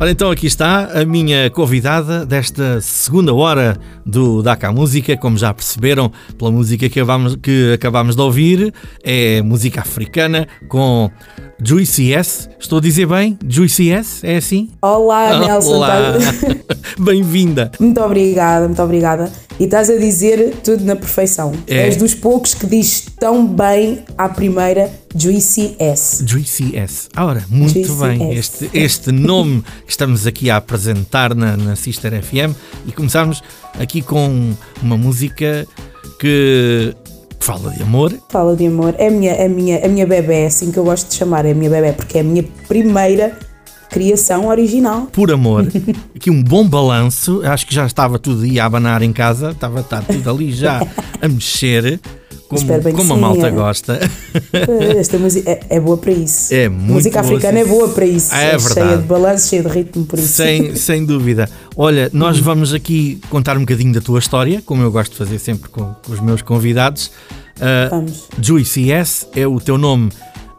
Ora, 0.00 0.10
então 0.10 0.30
aqui 0.30 0.46
está 0.46 0.88
a 0.98 1.04
minha 1.04 1.50
convidada 1.50 2.24
desta 2.24 2.80
segunda 2.80 3.34
hora 3.34 3.76
do 4.06 4.42
Daca 4.42 4.72
Música. 4.72 5.14
Como 5.18 5.36
já 5.36 5.52
perceberam 5.52 6.10
pela 6.38 6.50
música 6.50 6.88
que 6.88 6.98
acabámos, 6.98 7.36
que 7.36 7.74
acabámos 7.74 8.16
de 8.16 8.22
ouvir, 8.22 8.72
é 9.02 9.42
música 9.42 9.82
africana 9.82 10.48
com 10.66 11.10
Juicy 11.62 12.14
S. 12.14 12.48
Estou 12.58 12.78
a 12.78 12.80
dizer 12.80 13.04
bem? 13.06 13.38
Juicy 13.46 13.90
S? 13.90 14.26
É 14.26 14.36
assim? 14.36 14.70
Olá, 14.80 15.40
Nelson. 15.46 15.74
Olá! 15.74 15.88
Tá- 15.88 16.74
Bem-vinda! 16.98 17.70
Muito 17.78 18.00
obrigada, 18.00 18.66
muito 18.66 18.82
obrigada. 18.82 19.30
E 19.58 19.64
estás 19.64 19.88
a 19.88 19.96
dizer 19.96 20.56
tudo 20.64 20.84
na 20.84 20.96
perfeição. 20.96 21.52
É. 21.66 21.86
És 21.86 21.96
dos 21.96 22.14
poucos 22.14 22.54
que 22.54 22.66
diz 22.66 23.06
tão 23.18 23.46
bem 23.46 24.04
à 24.18 24.28
primeira 24.28 24.90
Juicy 25.14 25.76
S. 25.78 26.24
Juicy 26.26 26.76
S. 26.76 27.08
Ora, 27.16 27.44
muito 27.48 27.74
Juicy 27.74 28.02
bem. 28.02 28.36
S. 28.36 28.64
Este, 28.64 28.70
este 28.78 29.12
nome 29.12 29.62
que 29.84 29.90
estamos 29.90 30.26
aqui 30.26 30.50
a 30.50 30.56
apresentar 30.56 31.34
na, 31.34 31.56
na 31.56 31.76
Sister 31.76 32.20
FM 32.20 32.56
e 32.86 32.92
começamos 32.92 33.42
aqui 33.78 34.02
com 34.02 34.54
uma 34.82 34.96
música 34.96 35.66
que 36.18 36.94
fala 37.38 37.70
de 37.70 37.82
amor. 37.82 38.12
Fala 38.30 38.56
de 38.56 38.66
amor. 38.66 38.94
É 38.98 39.06
a 39.06 39.10
minha, 39.10 39.44
a 39.44 39.48
minha, 39.48 39.84
a 39.84 39.88
minha 39.88 40.06
bebé, 40.06 40.42
é 40.42 40.46
assim 40.46 40.72
que 40.72 40.78
eu 40.78 40.84
gosto 40.84 41.10
de 41.10 41.14
chamar, 41.14 41.44
é 41.44 41.52
a 41.52 41.54
minha 41.54 41.70
bebé, 41.70 41.92
porque 41.92 42.18
é 42.18 42.22
a 42.22 42.24
minha 42.24 42.42
primeira 42.66 43.38
criação 43.94 44.48
original. 44.48 45.06
por 45.12 45.30
amor. 45.30 45.68
Aqui 46.16 46.28
um 46.28 46.42
bom 46.42 46.68
balanço. 46.68 47.40
Acho 47.44 47.64
que 47.64 47.72
já 47.72 47.86
estava 47.86 48.18
tudo 48.18 48.42
aí 48.42 48.58
a 48.58 48.64
abanar 48.64 49.02
em 49.02 49.12
casa. 49.12 49.52
Estava 49.52 49.80
está 49.80 50.02
tudo 50.02 50.28
ali 50.28 50.52
já 50.52 50.84
a 51.22 51.28
mexer. 51.28 52.00
Como, 52.48 52.92
como 52.92 53.14
a 53.14 53.16
malta 53.16 53.46
é. 53.46 53.50
gosta. 53.50 54.00
Esta 54.98 55.16
música 55.16 55.48
é, 55.48 55.60
é 55.70 55.80
boa 55.80 55.96
para 55.96 56.10
isso. 56.10 56.52
É 56.52 56.68
muito 56.68 56.92
Música 56.92 57.22
boa, 57.22 57.34
africana 57.34 57.60
é 57.60 57.64
boa 57.64 57.88
para 57.88 58.04
isso. 58.04 58.30
Ah, 58.32 58.42
é 58.42 58.58
cheia 58.58 58.96
de 58.96 59.04
balanço, 59.04 59.48
cheia 59.48 59.62
de 59.62 59.68
ritmo, 59.68 60.04
por 60.04 60.18
isso. 60.18 60.28
sem, 60.28 60.74
sem 60.76 61.04
dúvida. 61.04 61.48
Olha, 61.76 62.10
nós 62.12 62.38
vamos 62.38 62.74
aqui 62.74 63.20
contar 63.30 63.56
um 63.56 63.60
bocadinho 63.60 63.92
da 63.92 64.00
tua 64.00 64.18
história, 64.18 64.62
como 64.64 64.82
eu 64.82 64.90
gosto 64.90 65.12
de 65.12 65.18
fazer 65.18 65.38
sempre 65.38 65.70
com, 65.70 65.94
com 66.04 66.12
os 66.12 66.20
meus 66.20 66.42
convidados. 66.42 67.10
Ah, 67.60 67.88
Vamos. 67.90 68.28
Juicy 68.40 68.90
S 68.90 69.26
é 69.34 69.46
o 69.46 69.58
teu 69.60 69.78
nome 69.78 70.10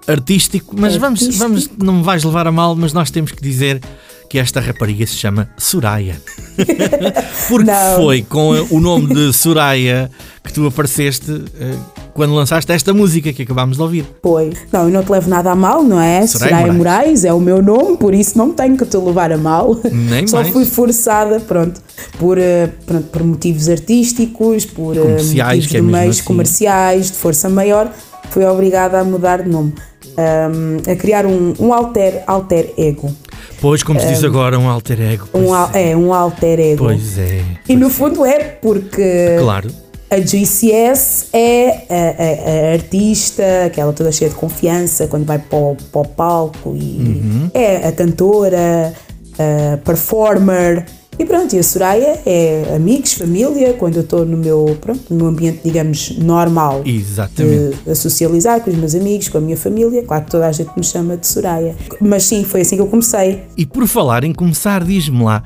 artístico, 0.08 0.76
mas 0.78 0.96
vamos, 0.96 1.22
Artístico. 1.22 1.48
vamos, 1.48 1.70
não 1.82 1.94
me 1.96 2.04
vais 2.04 2.24
levar 2.24 2.48
a 2.48 2.52
mal, 2.52 2.76
mas 2.76 2.94
nós 2.94 3.10
temos 3.12 3.32
que 3.32 3.42
dizer 3.42 3.82
que 4.30 4.40
esta 4.40 4.60
rapariga 4.60 5.06
se 5.06 5.16
chama 5.16 5.50
Soraya. 5.58 6.20
Porque 7.48 7.70
Não. 7.72 7.96
foi 7.98 8.22
com 8.24 8.52
o 8.72 8.80
nome 8.80 9.14
de 9.14 9.32
Soraya 9.34 10.10
que 10.44 10.52
tu 10.52 10.66
apareceste 10.66 11.44
eh, 11.60 11.76
quando 12.14 12.34
lançaste 12.34 12.72
esta 12.72 12.92
música 12.94 13.32
que 13.34 13.44
acabámos 13.44 13.78
de 13.78 13.84
ouvir. 13.84 14.06
Foi. 14.24 14.52
Não, 14.72 14.86
eu 14.86 14.90
não 14.90 15.04
te 15.04 15.12
levo 15.12 15.30
nada 15.30 15.52
a 15.52 15.56
mal, 15.56 15.84
não 15.84 16.00
é? 16.02 16.26
Soraya 16.26 16.56
Soraya 16.58 16.74
Moraes. 16.74 16.78
Moraes. 17.06 17.26
é 17.26 17.34
o 17.34 17.40
meu 17.40 17.62
nome, 17.62 17.98
por 17.98 18.14
isso 18.16 18.36
não 18.38 18.52
tenho 18.52 18.76
que 18.78 18.86
te 18.86 18.98
levar 18.98 19.32
a 19.32 19.38
mal. 19.38 19.80
Nem 19.92 20.26
Só 20.28 20.38
mais. 20.38 20.50
fui 20.50 20.66
forçada, 20.66 21.40
pronto, 21.40 21.80
por, 22.18 22.38
eh, 22.40 22.70
pronto, 22.86 23.08
por 23.10 23.24
motivos 23.24 23.70
artísticos, 23.70 24.66
por 24.66 24.98
eh, 24.98 25.02
Comerciais, 25.02 25.64
motivos 25.66 25.76
é 25.76 25.82
de 25.82 25.88
meios 25.88 26.16
assim. 26.18 26.26
comerciais, 26.26 27.12
de 27.12 27.18
força 27.18 27.48
maior, 27.50 27.92
fui 28.30 28.46
obrigada 28.46 29.00
a 29.00 29.04
mudar 29.04 29.44
de 29.44 29.50
nome. 29.50 29.74
Ahm, 30.18 30.78
a 30.90 30.96
criar 30.96 31.26
um, 31.26 31.54
um 31.60 31.74
alter, 31.74 32.24
alter 32.26 32.74
ego. 32.78 33.12
Pois, 33.60 33.84
como 33.84 34.00
se 34.00 34.08
diz 34.08 34.24
agora, 34.24 34.58
um 34.58 34.70
alter 34.70 35.02
ego. 35.02 35.26
Um, 35.34 35.46
Pois 35.48 35.52
al- 35.52 35.70
é, 35.74 35.96
um 35.96 36.14
alter 36.14 36.60
ego. 36.60 36.86
Pois 36.86 37.18
é. 37.18 37.42
E 37.68 37.76
no 37.76 37.90
fundo 37.90 38.24
é 38.26 38.40
porque 38.40 39.36
Claro. 39.40 39.70
a 40.10 40.18
GCS 40.20 41.28
é 41.34 41.70
a, 41.90 41.94
a- 41.94 42.70
a 42.70 42.74
artista, 42.74 43.44
aquela 43.66 43.92
toda 43.92 44.12
cheia 44.12 44.30
de 44.30 44.36
confiança 44.36 45.08
quando 45.08 45.26
vai 45.26 45.40
para 45.40 45.58
o, 45.58 45.76
para 45.92 46.02
o 46.02 46.08
palco 46.08 46.76
e 46.76 47.20
Uhum. 47.24 47.50
é 47.54 47.88
a 47.88 47.92
cantora, 47.92 48.94
uh, 49.34 49.78
performer. 49.84 50.86
E 51.18 51.26
pronto, 51.26 51.56
e 51.56 51.60
a 51.60 51.64
Soraya 51.64 52.22
é 52.26 52.74
amigos, 52.76 53.14
família, 53.14 53.74
quando 53.74 53.96
eu 53.96 54.02
estou 54.02 54.26
no 54.26 54.36
meu, 54.36 54.78
pronto, 54.82 55.14
no 55.14 55.28
ambiente, 55.28 55.62
digamos, 55.64 56.18
normal 56.18 56.82
Exatamente. 56.86 57.78
de, 57.86 57.92
a 57.92 57.96
socializar 57.96 58.60
com 58.62 58.70
os 58.70 58.76
meus 58.76 58.94
amigos, 58.94 59.30
com 59.30 59.38
a 59.38 59.42
minha 59.42 59.56
família. 59.56 60.04
Claro 60.04 60.26
que 60.26 60.32
toda 60.32 60.48
a 60.48 60.52
gente 60.52 60.72
me 60.76 60.84
chama 60.84 61.16
de 61.16 61.26
Soraya. 61.26 61.76
Mas 62.02 62.24
sim, 62.24 62.44
foi 62.44 62.62
assim 62.62 62.76
que 62.76 62.82
eu 62.82 62.88
comecei. 62.88 63.44
E 63.56 63.66
por 63.66 63.88
falar 63.88 64.24
em 64.26 64.34
começar, 64.34 64.84
diz-me 64.84 65.24
lá, 65.24 65.42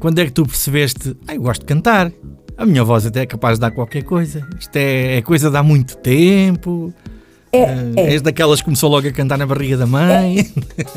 quando 0.00 0.18
é 0.18 0.24
que 0.24 0.32
tu 0.32 0.44
percebeste, 0.44 1.16
ah, 1.28 1.34
eu 1.34 1.42
gosto 1.42 1.60
de 1.60 1.66
cantar? 1.66 2.10
A 2.56 2.66
minha 2.66 2.82
voz 2.82 3.06
até 3.06 3.20
é 3.20 3.26
capaz 3.26 3.58
de 3.58 3.60
dar 3.60 3.70
qualquer 3.70 4.02
coisa. 4.02 4.46
Isto 4.58 4.76
é, 4.76 5.18
é 5.18 5.22
coisa 5.22 5.50
de 5.50 5.56
há 5.56 5.62
muito 5.62 5.96
tempo. 5.96 6.92
É, 7.54 7.64
Ah, 7.64 7.76
é, 7.96 8.14
És 8.14 8.22
daquelas 8.22 8.60
que 8.60 8.64
começou 8.64 8.88
logo 8.88 9.06
a 9.06 9.12
cantar 9.12 9.36
na 9.36 9.44
barriga 9.44 9.76
da 9.76 9.86
mãe. 9.86 10.50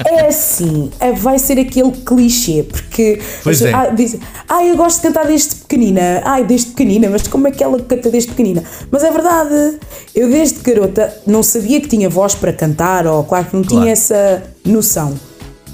é 0.05 0.27
assim, 0.27 0.89
é- 1.01 1.11
vai 1.11 1.37
ser 1.37 1.59
aquele 1.59 1.91
clichê, 1.91 2.63
porque 2.63 3.19
Pois 3.43 3.61
as- 3.61 3.67
é. 3.67 3.73
ah, 3.73 3.87
dizem, 3.89 4.21
ah, 4.47 4.63
eu 4.65 4.77
gosto 4.77 4.97
de 4.97 5.01
cantar 5.07 5.27
desde 5.27 5.55
pequenina, 5.55 6.21
ai, 6.23 6.45
desde 6.45 6.67
pequenina, 6.67 7.09
mas 7.09 7.27
como 7.27 7.47
é 7.49 7.51
que 7.51 7.61
ela 7.61 7.77
canta 7.81 8.09
desde 8.09 8.29
pequenina? 8.29 8.63
Mas 8.89 9.03
é 9.03 9.11
verdade, 9.11 9.79
eu 10.15 10.29
desde 10.29 10.59
garota 10.61 11.13
não 11.27 11.43
sabia 11.43 11.81
que 11.81 11.89
tinha 11.89 12.09
voz 12.09 12.33
para 12.35 12.53
cantar, 12.53 13.05
ou 13.05 13.25
claro 13.25 13.45
que 13.47 13.55
não 13.57 13.63
Claro. 13.63 13.81
tinha 13.83 13.91
essa 13.91 14.43
noção. 14.65 15.13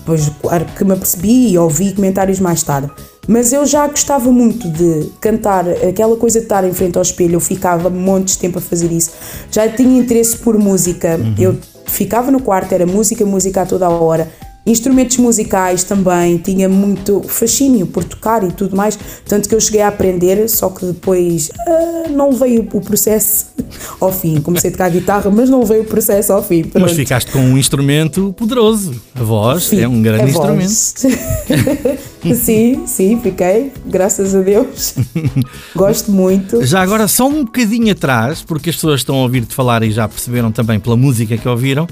Pois 0.03 0.31
claro 0.41 0.65
que 0.75 0.83
me 0.83 0.93
apercebi 0.93 1.49
e 1.51 1.57
ouvi 1.59 1.93
comentários 1.93 2.39
mais 2.39 2.63
tarde. 2.63 2.89
Mas 3.31 3.53
eu 3.53 3.65
já 3.65 3.87
gostava 3.87 4.29
muito 4.29 4.67
de 4.67 5.09
cantar, 5.21 5.65
aquela 5.69 6.17
coisa 6.17 6.39
de 6.39 6.43
estar 6.43 6.65
em 6.65 6.73
frente 6.73 6.97
ao 6.97 7.01
espelho, 7.01 7.35
eu 7.35 7.39
ficava 7.39 7.89
montes 7.89 8.33
de 8.33 8.41
tempo 8.41 8.57
a 8.57 8.61
fazer 8.61 8.91
isso. 8.91 9.11
Já 9.49 9.69
tinha 9.69 9.97
interesse 9.97 10.35
por 10.35 10.57
música, 10.57 11.17
eu 11.39 11.57
ficava 11.85 12.29
no 12.29 12.41
quarto, 12.41 12.73
era 12.73 12.85
música, 12.85 13.25
música 13.25 13.61
a 13.61 13.65
toda 13.65 13.85
a 13.85 13.89
hora. 13.89 14.29
Instrumentos 14.63 15.17
musicais 15.17 15.83
também, 15.83 16.37
tinha 16.37 16.69
muito 16.69 17.23
fascínio 17.23 17.87
por 17.87 18.03
tocar 18.03 18.43
e 18.43 18.51
tudo 18.51 18.75
mais, 18.75 18.97
tanto 19.25 19.49
que 19.49 19.55
eu 19.55 19.59
cheguei 19.59 19.81
a 19.81 19.87
aprender, 19.87 20.47
só 20.47 20.69
que 20.69 20.85
depois 20.85 21.49
ah, 21.67 22.09
não 22.11 22.29
levei 22.29 22.59
o, 22.59 22.63
processo 22.79 23.47
ao 23.99 24.11
fim. 24.11 24.39
Comecei 24.39 24.69
a 24.69 24.71
tocar 24.71 24.91
guitarra, 24.91 25.31
mas 25.31 25.49
não 25.49 25.65
veio 25.65 25.81
o 25.81 25.85
processo 25.85 26.31
ao 26.31 26.43
fim. 26.43 26.61
Mas 26.61 26.83
Pronto. 26.83 26.95
ficaste 26.95 27.31
com 27.31 27.39
um 27.39 27.57
instrumento 27.57 28.33
poderoso. 28.33 28.93
A 29.15 29.23
voz 29.23 29.63
Sim, 29.63 29.81
é 29.81 29.87
um 29.87 29.99
grande 29.99 30.29
instrumento. 30.29 30.69
sim, 32.35 32.83
sim, 32.85 33.19
fiquei, 33.19 33.71
graças 33.87 34.35
a 34.35 34.41
Deus. 34.41 34.93
Gosto 35.75 36.11
muito. 36.11 36.63
Já 36.63 36.83
agora, 36.83 37.07
só 37.07 37.27
um 37.27 37.43
bocadinho 37.45 37.91
atrás, 37.91 38.43
porque 38.43 38.69
as 38.69 38.75
pessoas 38.75 38.99
estão 38.99 39.15
a 39.15 39.23
ouvir-te 39.23 39.55
falar 39.55 39.81
e 39.81 39.89
já 39.89 40.07
perceberam 40.07 40.51
também 40.51 40.79
pela 40.79 40.95
música 40.95 41.35
que 41.35 41.49
ouviram. 41.49 41.87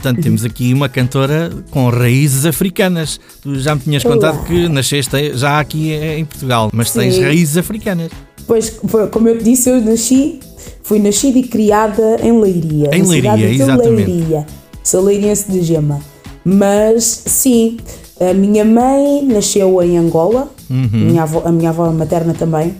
Portanto, 0.00 0.22
temos 0.22 0.46
aqui 0.46 0.72
uma 0.72 0.88
cantora 0.88 1.50
com 1.70 1.90
raízes 1.90 2.46
africanas. 2.46 3.20
Tu 3.42 3.58
já 3.60 3.74
me 3.74 3.82
tinhas 3.82 4.02
Olá. 4.02 4.14
contado 4.14 4.44
que 4.46 4.66
nasceste 4.66 5.36
já 5.36 5.60
aqui 5.60 5.92
em 5.92 6.24
Portugal, 6.24 6.70
mas 6.72 6.90
tens 6.90 7.16
Sim. 7.16 7.22
raízes 7.22 7.58
africanas. 7.58 8.10
Pois, 8.46 8.80
como 9.10 9.28
eu 9.28 9.36
te 9.36 9.44
disse, 9.44 9.68
eu 9.68 9.78
nasci, 9.82 10.40
fui 10.82 10.98
nascida 10.98 11.38
e 11.38 11.42
criada 11.42 12.16
em 12.22 12.32
Leiria. 12.40 12.90
Em 12.94 13.02
Leiria, 13.02 13.50
exatamente. 13.50 14.10
Leiria. 14.10 14.46
Sou 14.82 15.04
leiriense 15.04 15.52
de 15.52 15.60
Gema. 15.62 16.00
Mas, 16.42 17.04
sim, 17.26 17.76
a 18.18 18.32
minha 18.32 18.64
mãe 18.64 19.22
nasceu 19.26 19.82
em 19.82 19.98
Angola, 19.98 20.50
Uhum. 20.70 20.88
minha 20.92 21.22
avó- 21.24 21.42
a 21.44 21.52
minha 21.52 21.68
avó 21.68 21.90
materna 21.92 22.32
também. 22.32 22.74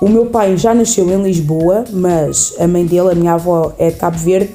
O 0.00 0.08
meu 0.08 0.26
pai 0.26 0.56
já 0.56 0.72
nasceu 0.72 1.10
em 1.10 1.20
Lisboa, 1.20 1.84
mas 1.92 2.54
a 2.60 2.68
mãe 2.68 2.86
dele, 2.86 3.10
a 3.10 3.14
minha 3.16 3.32
avó, 3.34 3.74
é 3.76 3.90
de 3.90 3.96
Cabo 3.96 4.16
Verde 4.16 4.50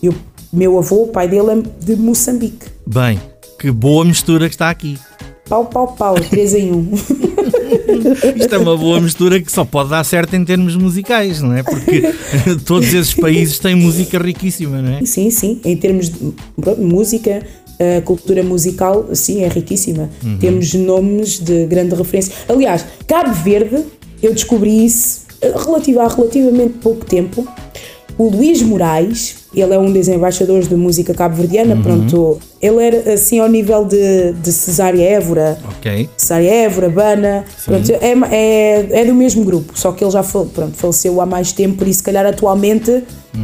e 0.00 0.08
o 0.08 0.14
meu 0.56 0.78
avô, 0.78 1.02
o 1.02 1.08
pai 1.08 1.28
dele, 1.28 1.50
é 1.50 1.84
de 1.84 1.96
Moçambique. 1.96 2.66
Bem, 2.86 3.20
que 3.58 3.70
boa 3.70 4.04
mistura 4.06 4.48
que 4.48 4.54
está 4.54 4.70
aqui. 4.70 4.98
Pau, 5.46 5.66
pau, 5.66 5.88
pau, 5.88 6.14
3 6.14 6.54
em 6.54 6.72
1. 6.72 6.90
Isto 8.36 8.54
é 8.54 8.58
uma 8.58 8.76
boa 8.76 8.98
mistura 9.00 9.40
que 9.40 9.52
só 9.52 9.64
pode 9.64 9.90
dar 9.90 10.02
certo 10.02 10.34
em 10.34 10.44
termos 10.44 10.74
musicais, 10.74 11.42
não 11.42 11.52
é? 11.54 11.62
Porque 11.62 12.02
todos 12.64 12.92
esses 12.92 13.12
países 13.12 13.58
têm 13.58 13.74
música 13.74 14.18
riquíssima, 14.18 14.80
não 14.80 14.94
é? 14.94 15.04
Sim, 15.04 15.30
sim, 15.30 15.60
em 15.62 15.76
termos 15.76 16.08
de 16.08 16.32
pronto, 16.56 16.80
música, 16.80 17.42
a 17.78 18.00
cultura 18.00 18.42
musical, 18.42 19.08
sim, 19.12 19.42
é 19.42 19.48
riquíssima. 19.48 20.08
Temos 20.40 20.72
nomes 20.72 21.38
de 21.38 21.66
grande 21.66 21.94
referência. 21.94 22.32
Aliás, 22.48 22.84
Cabo 23.06 23.32
Verde, 23.34 23.84
eu 24.22 24.32
descobri 24.32 24.86
isso 24.86 25.26
eh, 25.42 25.52
há 25.52 26.08
relativamente 26.08 26.78
pouco 26.78 27.04
tempo. 27.04 27.46
O 28.18 28.30
Luís 28.30 28.62
Moraes, 28.62 29.45
ele 29.54 29.74
é 29.74 29.78
um 29.78 29.90
dos 29.92 30.08
embaixadores 30.08 30.68
da 30.68 30.76
música 30.76 31.14
cabo-verdiana, 31.14 31.76
pronto, 31.76 32.38
ele 32.60 32.82
era 32.84 33.12
assim 33.14 33.38
ao 33.38 33.48
nível 33.48 33.84
de, 33.84 34.32
de 34.32 34.52
Cesária 34.52 35.02
Évora, 35.02 35.58
Ok. 35.78 36.08
Cesária 36.16 36.50
Évora, 36.50 36.88
Bana, 36.88 37.44
pronto, 37.64 37.90
é, 37.92 38.14
é, 38.32 39.00
é 39.00 39.04
do 39.04 39.14
mesmo 39.14 39.44
grupo, 39.44 39.72
só 39.78 39.92
que 39.92 40.02
ele 40.04 40.10
já 40.10 40.22
pronto, 40.22 40.72
faleceu 40.74 41.20
há 41.20 41.26
mais 41.26 41.52
tempo, 41.52 41.76
por 41.78 41.86
isso, 41.86 41.98
se 41.98 42.04
calhar, 42.04 42.26
atualmente 42.26 43.02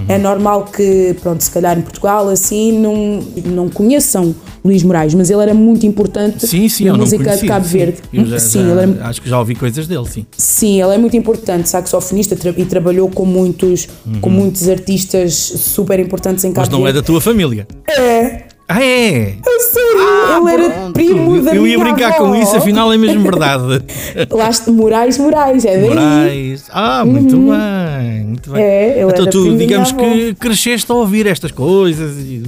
é 0.09 0.16
normal 0.16 0.64
que, 0.74 1.14
pronto, 1.20 1.42
se 1.44 1.50
calhar 1.50 1.78
em 1.78 1.82
Portugal, 1.82 2.26
assim, 2.30 2.72
não, 2.78 3.20
não 3.44 3.68
conheçam 3.68 4.34
Luís 4.64 4.82
Moraes, 4.82 5.12
mas 5.12 5.28
ele 5.28 5.42
era 5.42 5.53
muito 5.53 5.84
importante 5.84 6.46
Sim, 6.46 6.66
sim, 6.66 6.86
na 6.86 6.94
música 6.94 7.22
conhecia, 7.22 7.42
de 7.42 7.46
Cabo 7.48 7.66
sim. 7.66 7.72
Verde. 7.78 7.96
Já- 8.11 8.38
sim, 8.38 8.62
já- 8.64 8.70
ele 8.70 8.80
era, 8.94 9.07
acho 9.09 9.20
que 9.20 9.28
já 9.28 9.38
ouvi 9.38 9.55
coisas 9.55 9.86
dele, 9.86 10.07
sim. 10.09 10.24
sim, 10.34 10.80
ele 10.80 10.94
é 10.94 10.96
muito 10.96 11.14
importante, 11.14 11.68
saxofonista 11.68 12.34
tra- 12.34 12.55
e 12.57 12.64
trabalhou 12.64 13.11
com 13.11 13.26
muitos, 13.26 13.86
com 14.22 14.30
muitos 14.30 14.66
artistas 14.66 15.34
super 15.34 15.91
importantes 16.01 16.45
em 16.45 16.53
Cabo 16.53 16.61
Mas 16.61 16.68
não 16.78 16.86
é 16.86 16.93
da 16.93 17.03
tua 17.03 17.20
família. 17.20 17.66
É, 17.88 18.45
Ah, 18.68 18.82
é? 18.82 19.34
sério, 19.59 20.47
ele 20.47 20.51
era 20.55 20.70
Pronto. 20.70 20.93
primo 20.95 21.43
da 21.43 21.55
Eu 21.55 21.66
ia 21.66 21.78
brincar 21.78 22.12
avó. 22.14 22.26
com 22.28 22.34
isso, 22.36 22.57
afinal 22.57 22.90
é 22.93 22.97
mesmo 22.97 23.22
verdade. 23.22 23.84
Lá 24.30 24.51
Moraes, 24.68 25.18
Moraes, 25.18 25.64
é 25.64 25.76
daí. 25.78 25.88
Moraes. 25.88 26.64
Ah, 26.70 27.05
muito 27.05 27.36
bem, 27.36 28.24
muito 28.24 28.51
bem. 28.51 28.62
É, 28.62 29.01
ele 29.03 29.11
então 29.12 29.26
tu, 29.26 29.57
digamos 29.59 29.93
que 29.93 30.34
cresceste 30.34 30.90
a 30.90 30.95
ouvir 30.95 31.26
estas 31.26 31.51
coisas. 31.51 32.16
e 32.18 32.43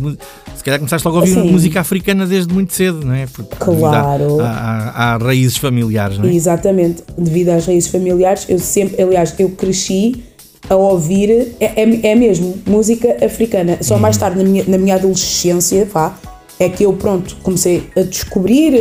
se 0.57 0.65
calhar 0.65 0.79
começaste 0.79 1.07
logo 1.07 1.19
a 1.19 1.21
ouvir 1.21 1.39
Assim. 1.39 1.51
música 1.51 1.81
africana 1.81 2.25
desde 2.27 2.55
muito 2.55 2.73
cedo, 2.73 3.05
não 3.05 3.13
é? 3.15 3.27
Porque 3.27 3.57
Claro. 3.57 4.39
Há 4.41 5.19
raízes 5.21 5.59
familiares, 5.59 6.17
não 6.17 6.27
é? 6.27 6.33
Exatamente, 6.35 7.03
devido 7.19 7.51
às 7.51 7.67
raízes 7.67 7.91
familiares, 7.91 8.47
eu 8.49 8.59
sempre, 8.59 9.03
aliás, 9.03 9.35
eu 9.39 9.51
cresci 9.51 10.23
a 10.69 10.75
ouvir, 10.77 11.55
é, 11.61 11.83
é, 11.83 12.07
é 12.13 12.15
mesmo, 12.15 12.55
música 12.67 13.17
africana. 13.25 13.79
Só 13.81 13.99
mais 13.99 14.17
tarde, 14.17 14.39
na 14.39 14.45
minha, 14.45 14.65
na 14.67 14.79
minha 14.79 14.95
adolescência, 14.97 15.85
vá, 15.93 16.15
é 16.59 16.69
que 16.69 16.85
eu, 16.85 16.93
pronto, 16.93 17.37
comecei 17.43 17.89
a 17.97 18.03
descobrir 18.03 18.75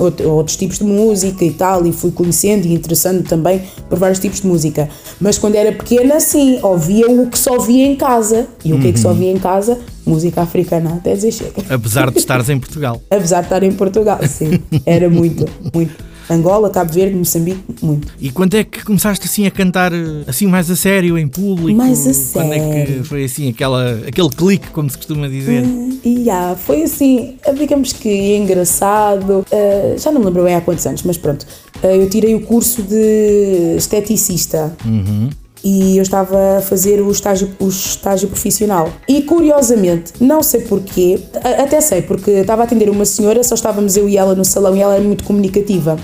out- 0.00 0.22
outros 0.22 0.56
tipos 0.56 0.78
de 0.78 0.84
música 0.84 1.44
e 1.44 1.50
tal, 1.52 1.86
e 1.86 1.92
fui 1.92 2.10
conhecendo 2.10 2.66
e 2.66 2.72
interessando 2.74 3.22
também 3.22 3.62
por 3.88 3.98
vários 3.98 4.18
tipos 4.18 4.40
de 4.40 4.46
música. 4.46 4.88
Mas 5.20 5.36
quando 5.38 5.56
era 5.56 5.72
pequena, 5.72 6.18
sim, 6.20 6.58
ouvia 6.62 7.06
o 7.08 7.28
que 7.28 7.38
só 7.38 7.58
via 7.58 7.86
em 7.86 7.96
casa. 7.96 8.46
E 8.64 8.72
o 8.72 8.80
que 8.80 8.88
é 8.88 8.92
que 8.92 8.98
só 8.98 9.12
via 9.12 9.30
em 9.30 9.38
casa? 9.38 9.78
Música 10.06 10.40
africana, 10.42 10.94
até 10.94 11.14
dizer 11.14 11.32
chega. 11.32 11.62
Apesar 11.68 12.10
de 12.10 12.18
estares 12.18 12.48
em 12.48 12.58
Portugal. 12.58 13.00
Apesar 13.10 13.40
de 13.40 13.46
estar 13.46 13.62
em 13.62 13.72
Portugal, 13.72 14.18
sim. 14.26 14.58
Era 14.86 15.10
muito, 15.10 15.44
muito. 15.74 15.94
Angola, 16.28 16.70
Cabo 16.70 16.92
Verde, 16.92 17.16
Moçambique, 17.16 17.60
muito. 17.82 18.08
E 18.20 18.30
quando 18.30 18.54
é 18.54 18.64
que 18.64 18.84
começaste 18.84 19.26
assim 19.26 19.46
a 19.46 19.50
cantar 19.50 19.92
assim 20.26 20.46
mais 20.46 20.70
a 20.70 20.76
sério, 20.76 21.16
em 21.18 21.28
público? 21.28 21.76
Mais 21.76 22.06
a 22.06 22.32
Quando 22.32 22.52
é 22.52 22.58
que 22.58 22.72
sério. 22.86 23.04
foi 23.04 23.24
assim 23.24 23.48
aquela, 23.48 24.00
aquele 24.06 24.28
clique, 24.30 24.68
como 24.70 24.90
se 24.90 24.96
costuma 24.96 25.28
dizer? 25.28 25.64
E 26.04 26.28
ah, 26.30 26.56
foi 26.58 26.82
assim, 26.82 27.36
digamos 27.58 27.92
que 27.92 28.36
engraçado. 28.36 29.44
Ah, 29.52 29.96
já 29.98 30.10
não 30.10 30.20
me 30.20 30.26
lembro 30.26 30.44
bem 30.44 30.54
há 30.54 30.60
quantos 30.60 30.86
anos, 30.86 31.02
mas 31.02 31.16
pronto. 31.16 31.46
Ah, 31.82 31.88
eu 31.88 32.08
tirei 32.08 32.34
o 32.34 32.40
curso 32.40 32.82
de 32.82 33.76
esteticista. 33.76 34.76
E 35.64 35.96
eu 35.96 36.02
estava 36.02 36.58
a 36.58 36.60
fazer 36.60 37.00
o 37.00 37.10
estágio, 37.10 37.48
o 37.58 37.68
estágio 37.68 38.28
profissional. 38.28 38.88
E 39.08 39.22
curiosamente, 39.22 40.12
não 40.20 40.42
sei 40.42 40.60
porquê, 40.60 41.18
até 41.42 41.80
sei, 41.80 42.02
porque 42.02 42.30
estava 42.30 42.62
a 42.62 42.64
atender 42.64 42.88
uma 42.88 43.04
senhora, 43.04 43.42
só 43.42 43.54
estávamos 43.54 43.96
eu 43.96 44.08
e 44.08 44.16
ela 44.16 44.34
no 44.34 44.44
salão 44.44 44.76
e 44.76 44.80
ela 44.80 44.94
era 44.94 45.02
muito 45.02 45.24
comunicativa. 45.24 45.98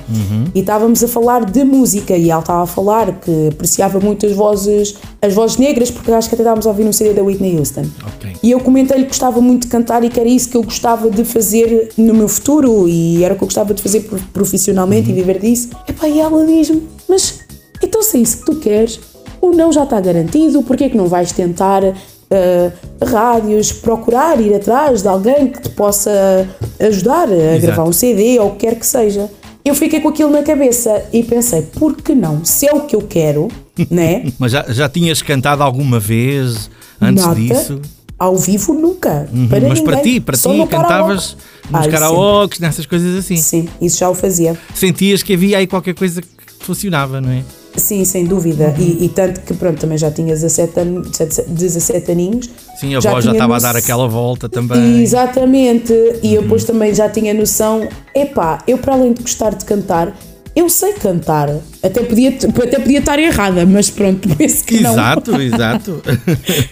E 0.55 0.61
estávamos 0.61 1.03
a 1.05 1.09
falar 1.09 1.45
de 1.45 1.63
música 1.65 2.17
e 2.17 2.31
ela 2.31 2.41
estava 2.41 2.63
a 2.63 2.67
falar 2.67 3.21
que 3.21 3.49
apreciava 3.53 4.01
muito 4.01 4.27
as 4.27 4.33
vozes, 4.33 4.97
as 5.21 5.33
vozes 5.35 5.57
negras, 5.59 5.91
porque 5.91 6.11
acho 6.11 6.29
que 6.29 6.35
até 6.35 6.43
estávamos 6.43 6.67
a 6.67 6.71
ouvir 6.71 6.85
um 6.85 6.93
CD 6.93 7.13
da 7.13 7.23
Whitney 7.23 7.57
Houston. 7.59 7.85
Ok. 8.17 8.33
E 8.43 8.51
eu 8.51 8.59
comentei-lhe 8.61 9.05
que 9.05 9.09
gostava 9.11 9.41
muito 9.41 9.63
de 9.63 9.69
cantar 9.69 10.03
e 10.03 10.09
que 10.09 10.19
era 10.19 10.29
isso 10.29 10.49
que 10.49 10.57
eu 10.57 10.63
gostava 10.63 11.09
de 11.09 11.25
fazer 11.25 11.91
no 11.97 12.15
meu 12.15 12.27
futuro 12.29 12.89
e 12.89 13.23
era 13.23 13.35
o 13.35 13.37
que 13.37 13.45
eu 13.45 13.47
gostava 13.47 13.73
de 13.75 13.81
fazer 13.83 14.01
pro- 14.01 14.19
profissionalmente 14.33 15.11
e 15.11 15.13
viver 15.13 15.39
disso. 15.39 15.69
Epá, 15.89 16.09
e 16.09 16.19
ela 16.19 16.45
diz-me: 16.45 16.83
Mas 17.09 17.41
então 17.83 18.03
se 18.03 18.17
é 18.17 18.21
isso 18.21 18.39
que 18.39 18.45
tu 18.47 18.57
queres, 18.57 18.99
o 19.43 19.51
não 19.51 19.71
já 19.73 19.83
está 19.83 20.01
garantido, 20.01 20.63
porquê 20.63 20.85
é 20.85 20.89
que 20.89 20.97
não 20.97 21.07
vais 21.09 21.33
tentar 21.33 21.83
ah, 21.85 22.73
rádios, 23.05 23.73
procurar 23.73 24.41
ir 24.41 24.55
atrás 24.55 25.03
de 25.03 25.09
alguém 25.09 25.49
que 25.49 25.61
te 25.63 25.69
possa 25.71 26.49
ajudar 26.81 27.29
a 27.29 27.59
gravar 27.59 27.85
um 27.85 27.93
CD 27.93 28.39
ou 28.39 28.49
o 28.49 28.51
que 28.53 28.67
quer 28.67 28.77
que 28.77 28.87
seja? 28.87 29.29
Eu 29.65 29.75
fiquei 29.75 30.01
com 30.01 30.09
aquilo 30.09 30.31
na 30.31 30.43
cabeça 30.43 31.05
e 31.13 31.23
pensei: 31.23 31.63
por 31.63 31.97
que 31.97 32.15
não? 32.15 32.43
Se 32.45 32.67
é 32.67 32.73
o 32.73 32.81
que 32.81 32.97
eu 32.97 33.03
quero, 33.03 33.49
né? 33.91 34.25
Mas 34.39 34.53
já, 34.53 34.65
já 34.69 34.89
tinhas 34.89 35.21
cantado 35.21 35.63
alguma 35.63 36.01
vez 36.01 36.71
antes 37.01 37.25
Nada. 37.25 37.39
disso? 37.39 37.81
ao 38.19 38.37
vivo 38.37 38.73
nunca. 38.73 39.29
Para 39.29 39.59
Uhum. 39.59 39.69
Mas 39.69 39.81
ninguém. 39.81 39.85
para 39.85 39.97
ti, 40.01 40.21
para 40.21 40.37
Só 40.37 40.53
ti, 40.53 40.67
cantavas 40.69 41.37
nos 41.69 41.81
Ai, 41.81 41.91
karaokes, 41.91 42.61
nessas 42.61 42.87
coisas 42.87 43.17
assim. 43.19 43.37
Sim, 43.37 43.69
isso 43.81 43.99
já 43.99 44.09
o 44.09 44.15
fazia. 44.15 44.57
Sentias 44.77 45.25
que 45.25 45.35
havia 45.35 45.59
aí 45.59 45.67
qualquer 45.67 45.93
coisa 45.95 46.23
que 46.23 46.29
funcionava, 46.61 47.21
não 47.21 47.31
é? 47.31 47.43
Sim, 47.77 48.05
sem 48.05 48.25
dúvida. 48.25 48.75
E, 48.79 49.05
e 49.05 49.09
tanto 49.09 49.41
que, 49.41 49.55
pronto, 49.55 49.81
também 49.81 49.97
já 49.97 50.11
tinha 50.11 50.35
17, 50.35 50.81
anos, 50.81 51.11
17 51.49 52.13
aninhos. 52.13 52.51
Sim, 52.79 52.95
a 52.95 53.01
Já 53.01 53.11
voz 53.11 53.25
já 53.25 53.33
estava 53.33 53.57
a 53.57 53.59
dar 53.59 53.77
aquela 53.77 54.07
volta 54.09 54.49
também. 54.49 55.03
Exatamente. 55.03 55.93
E 56.23 56.35
eu 56.35 56.43
depois 56.43 56.65
também 56.65 56.95
já 56.95 57.09
tinha 57.09 57.33
noção. 57.33 57.89
Epá, 58.15 58.63
eu 58.67 58.79
para 58.79 58.95
além 58.95 59.13
de 59.13 59.23
gostar 59.23 59.55
de 59.55 59.65
cantar, 59.65 60.15
eu 60.55 60.69
sei 60.69 60.93
cantar. 60.95 61.49
Até 61.83 62.03
podia, 62.03 62.29
até 62.29 62.79
podia 62.79 62.99
estar 62.99 63.19
errada, 63.19 63.65
mas 63.65 63.89
pronto, 63.89 64.29
penso 64.37 64.65
que 64.65 64.81
não. 64.81 64.93
Exato, 64.93 65.41
exato. 65.41 66.03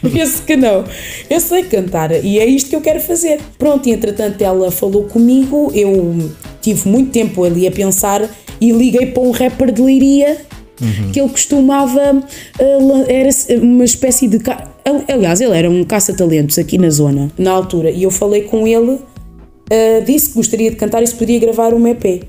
Penso 0.12 0.42
que 0.42 0.56
não. 0.56 0.84
Eu 1.28 1.40
sei 1.40 1.64
cantar 1.64 2.12
e 2.24 2.38
é 2.38 2.44
isto 2.44 2.68
que 2.70 2.76
eu 2.76 2.80
quero 2.80 3.00
fazer. 3.00 3.40
Pronto, 3.58 3.88
e 3.88 3.92
entretanto 3.92 4.40
ela 4.42 4.70
falou 4.70 5.04
comigo, 5.04 5.70
eu 5.74 6.30
tive 6.60 6.88
muito 6.88 7.10
tempo 7.10 7.42
ali 7.42 7.66
a 7.66 7.72
pensar 7.72 8.28
e 8.60 8.70
liguei 8.70 9.06
para 9.06 9.22
um 9.22 9.30
rapper 9.30 9.72
de 9.72 9.80
Leiria 9.80 10.36
que 11.12 11.20
ele 11.20 11.28
costumava. 11.28 12.22
lan- 12.60 13.04
era 13.08 13.28
uma 13.62 13.84
espécie 13.84 14.28
de. 14.28 14.38
Aliás, 15.08 15.40
ele 15.40 15.56
era 15.56 15.68
um 15.70 15.84
caça-talentos 15.84 16.58
aqui 16.58 16.78
na 16.78 16.90
zona, 16.90 17.30
na 17.38 17.50
altura, 17.52 17.90
e 17.90 18.02
eu 18.02 18.10
falei 18.10 18.42
com 18.42 18.66
ele, 18.66 18.98
ah, 19.70 20.00
disse 20.04 20.30
que 20.30 20.34
gostaria 20.36 20.70
de 20.70 20.76
cantar 20.76 21.02
e 21.02 21.06
se 21.06 21.14
podia 21.14 21.38
gravar 21.38 21.72
um 21.74 21.86
EP. 21.86 22.22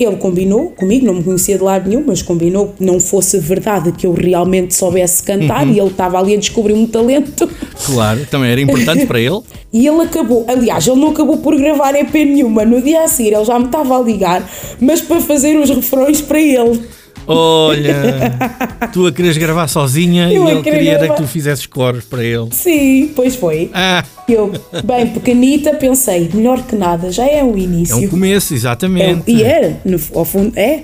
Ele 0.00 0.16
combinou 0.16 0.70
comigo, 0.70 1.06
não 1.06 1.14
me 1.14 1.22
conhecia 1.22 1.56
de 1.56 1.62
lado 1.62 1.88
nenhum, 1.88 2.02
mas 2.06 2.20
combinou 2.20 2.74
que 2.76 2.84
não 2.84 2.98
fosse 3.00 3.38
verdade 3.38 3.92
que 3.92 4.04
eu 4.06 4.12
realmente 4.12 4.74
soubesse 4.74 5.22
cantar 5.22 5.66
e 5.66 5.78
ele 5.78 5.88
estava 5.88 6.18
ali 6.18 6.34
a 6.34 6.36
descobrir 6.38 6.74
um 6.74 6.86
talento. 6.88 7.48
Claro, 7.86 8.26
também 8.30 8.50
era 8.50 8.60
importante 8.60 9.06
para 9.06 9.20
ele. 9.20 9.40
E 9.72 9.86
ele 9.86 10.00
acabou, 10.02 10.44
aliás, 10.48 10.86
ele 10.86 10.98
não 11.00 11.10
acabou 11.10 11.36
por 11.38 11.54
gravar 11.58 11.94
EP 11.94 12.12
nenhuma. 12.14 12.64
No 12.64 12.80
dia 12.82 13.04
a 13.04 13.08
seguir 13.08 13.34
ele 13.34 13.44
já 13.44 13.58
me 13.58 13.66
estava 13.66 13.98
a 13.98 14.02
ligar, 14.02 14.48
mas 14.80 15.00
para 15.02 15.20
fazer 15.20 15.56
os 15.58 15.68
refrões 15.70 16.20
para 16.20 16.40
ele. 16.40 16.80
Olha, 17.26 18.32
tu 18.92 19.06
a 19.06 19.12
queres 19.12 19.36
gravar 19.36 19.68
sozinha 19.68 20.30
Eu 20.32 20.46
e 20.46 20.50
ele 20.50 20.62
queria 20.62 20.98
gravar. 20.98 21.14
que 21.14 21.22
tu 21.22 21.28
fizesses 21.28 21.66
coros 21.66 22.04
para 22.04 22.22
ele. 22.24 22.48
Sim, 22.52 23.10
pois 23.16 23.34
foi. 23.36 23.70
Ah, 23.74 24.04
Eu, 24.28 24.52
bem 24.84 25.06
pequenita, 25.08 25.74
pensei, 25.74 26.28
melhor 26.32 26.62
que 26.62 26.76
nada, 26.76 27.10
já 27.10 27.26
é 27.26 27.42
um 27.42 27.56
é 27.56 27.60
início. 27.60 27.96
um 27.96 28.08
começo, 28.08 28.52
É, 28.52 28.56
exatamente. 28.56 29.30
e 29.30 29.42
era, 29.42 29.80
no, 29.84 29.98
ao 30.14 30.24
fundo, 30.24 30.52
é. 30.56 30.82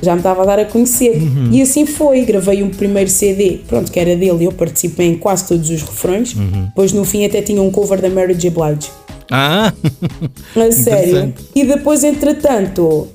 Já 0.00 0.12
me 0.12 0.18
estava 0.20 0.42
a 0.42 0.46
dar 0.46 0.60
a 0.60 0.64
conhecer. 0.64 1.16
Uhum. 1.16 1.48
E 1.50 1.60
assim 1.60 1.84
foi. 1.84 2.24
Gravei 2.24 2.62
um 2.62 2.70
primeiro 2.70 3.10
CD, 3.10 3.58
pronto, 3.66 3.90
que 3.90 3.98
era 3.98 4.14
dele. 4.14 4.44
Eu 4.44 4.52
participei 4.52 5.08
em 5.08 5.16
quase 5.16 5.48
todos 5.48 5.68
os 5.70 5.82
refrões. 5.82 6.34
Uhum. 6.34 6.66
Depois, 6.66 6.92
no 6.92 7.04
fim, 7.04 7.24
até 7.26 7.42
tinha 7.42 7.60
um 7.60 7.68
cover 7.68 8.00
da 8.00 8.08
Mary 8.08 8.32
J. 8.34 8.48
Blige. 8.48 8.88
Ah, 9.28 9.72
A 10.54 10.70
sério. 10.70 11.34
E 11.52 11.64
depois, 11.64 12.04
entretanto, 12.04 13.08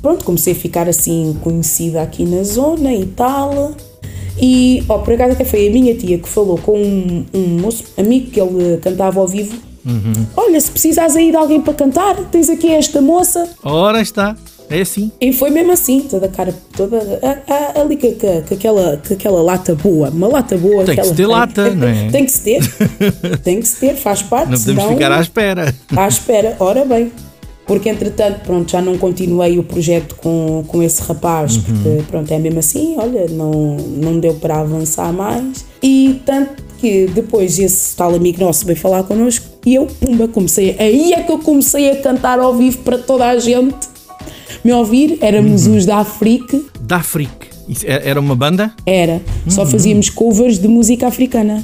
pronto, 0.00 0.24
comecei 0.24 0.52
a 0.52 0.56
ficar 0.56 0.88
assim 0.88 1.36
conhecida 1.42 2.02
aqui 2.02 2.24
na 2.24 2.42
zona 2.42 2.92
e 2.92 3.06
tal. 3.06 3.72
E, 4.40 4.84
ó, 4.88 4.98
por 4.98 5.14
acaso 5.14 5.32
até 5.32 5.44
foi 5.44 5.66
a 5.68 5.70
minha 5.70 5.94
tia 5.94 6.18
que 6.18 6.28
falou 6.28 6.58
com 6.58 6.78
um, 6.80 7.24
um 7.34 7.40
moço, 7.60 7.84
amigo, 7.96 8.30
que 8.30 8.40
ele 8.40 8.76
cantava 8.78 9.20
ao 9.20 9.26
vivo. 9.26 9.56
Olha, 10.36 10.60
se 10.60 10.70
precisares 10.70 11.16
aí 11.16 11.30
de 11.30 11.36
alguém 11.36 11.60
para 11.62 11.72
cantar, 11.72 12.14
tens 12.30 12.50
aqui 12.50 12.68
esta 12.70 13.00
moça. 13.00 13.48
ora 13.64 14.00
está. 14.02 14.36
É 14.70 14.82
assim. 14.82 15.10
E 15.18 15.32
foi 15.32 15.48
mesmo 15.48 15.72
assim, 15.72 16.02
toda 16.02 16.26
a 16.26 16.28
cara, 16.28 16.54
toda 16.76 16.98
a- 17.22 17.54
a- 17.78 17.80
ali 17.80 17.96
com, 17.96 18.06
aquela, 18.54 18.98
com 19.08 19.14
aquela 19.14 19.42
lata 19.42 19.74
boa, 19.74 20.10
uma 20.10 20.28
lata 20.28 20.58
boa. 20.58 20.84
Tem 20.84 20.94
que 20.94 21.00
aquela- 21.00 21.06
se 21.08 21.14
ter 21.14 21.26
lata, 21.26 21.70
não 21.74 21.88
é? 21.88 22.08
Tem 22.12 22.24
que 22.26 22.30
se 22.30 22.40
ter, 22.42 22.60
tem 23.42 23.60
que 23.60 23.66
se 23.66 23.76
ter, 23.80 23.96
faz 23.96 24.20
parte. 24.22 24.50
Não 24.50 24.58
podemos 24.58 24.82
senão- 24.82 24.94
ficar 24.94 25.10
à 25.10 25.20
espera. 25.22 25.74
à 25.96 26.06
espera, 26.06 26.54
ora 26.60 26.84
bem. 26.84 27.10
Porque 27.68 27.88
entretanto, 27.90 28.40
pronto, 28.44 28.72
já 28.72 28.80
não 28.82 28.98
continuei 28.98 29.58
o 29.58 29.62
projeto 29.62 30.16
com, 30.16 30.64
com 30.66 30.82
esse 30.82 31.00
rapaz, 31.02 31.54
Uhum. 31.56 31.62
porque 31.62 32.02
pronto, 32.10 32.32
é 32.32 32.38
mesmo 32.38 32.58
assim, 32.58 32.96
olha, 32.98 33.28
não, 33.28 33.76
não 33.76 34.18
deu 34.18 34.34
para 34.34 34.58
avançar 34.60 35.12
mais. 35.12 35.64
E 35.82 36.20
tanto 36.26 36.64
que 36.80 37.06
depois 37.14 37.58
esse 37.58 37.94
tal 37.94 38.14
amigo 38.14 38.40
nosso 38.42 38.64
veio 38.64 38.78
falar 38.78 39.02
connosco 39.02 39.44
e 39.66 39.74
eu, 39.74 39.86
pumba, 39.86 40.26
comecei, 40.26 40.74
aí 40.78 41.12
é 41.12 41.22
que 41.22 41.30
eu 41.30 41.38
comecei 41.40 41.90
a 41.90 41.96
cantar 41.96 42.38
ao 42.38 42.54
vivo 42.56 42.78
para 42.78 42.96
toda 42.98 43.26
a 43.28 43.38
gente 43.38 43.76
me 44.64 44.72
ouvir, 44.72 45.18
éramos 45.20 45.66
Uhum. 45.66 45.76
os 45.76 45.84
da 45.86 45.98
Afrique, 45.98 46.64
Da. 46.80 47.02
Isso 47.68 47.84
é- 47.86 48.08
era 48.08 48.18
uma 48.18 48.34
banda 48.34 48.72
era, 48.86 49.20
só 49.46 49.60
Uhum. 49.62 49.66
fazíamos 49.68 50.08
covers 50.08 50.58
de 50.58 50.66
música 50.68 51.06
africana. 51.06 51.62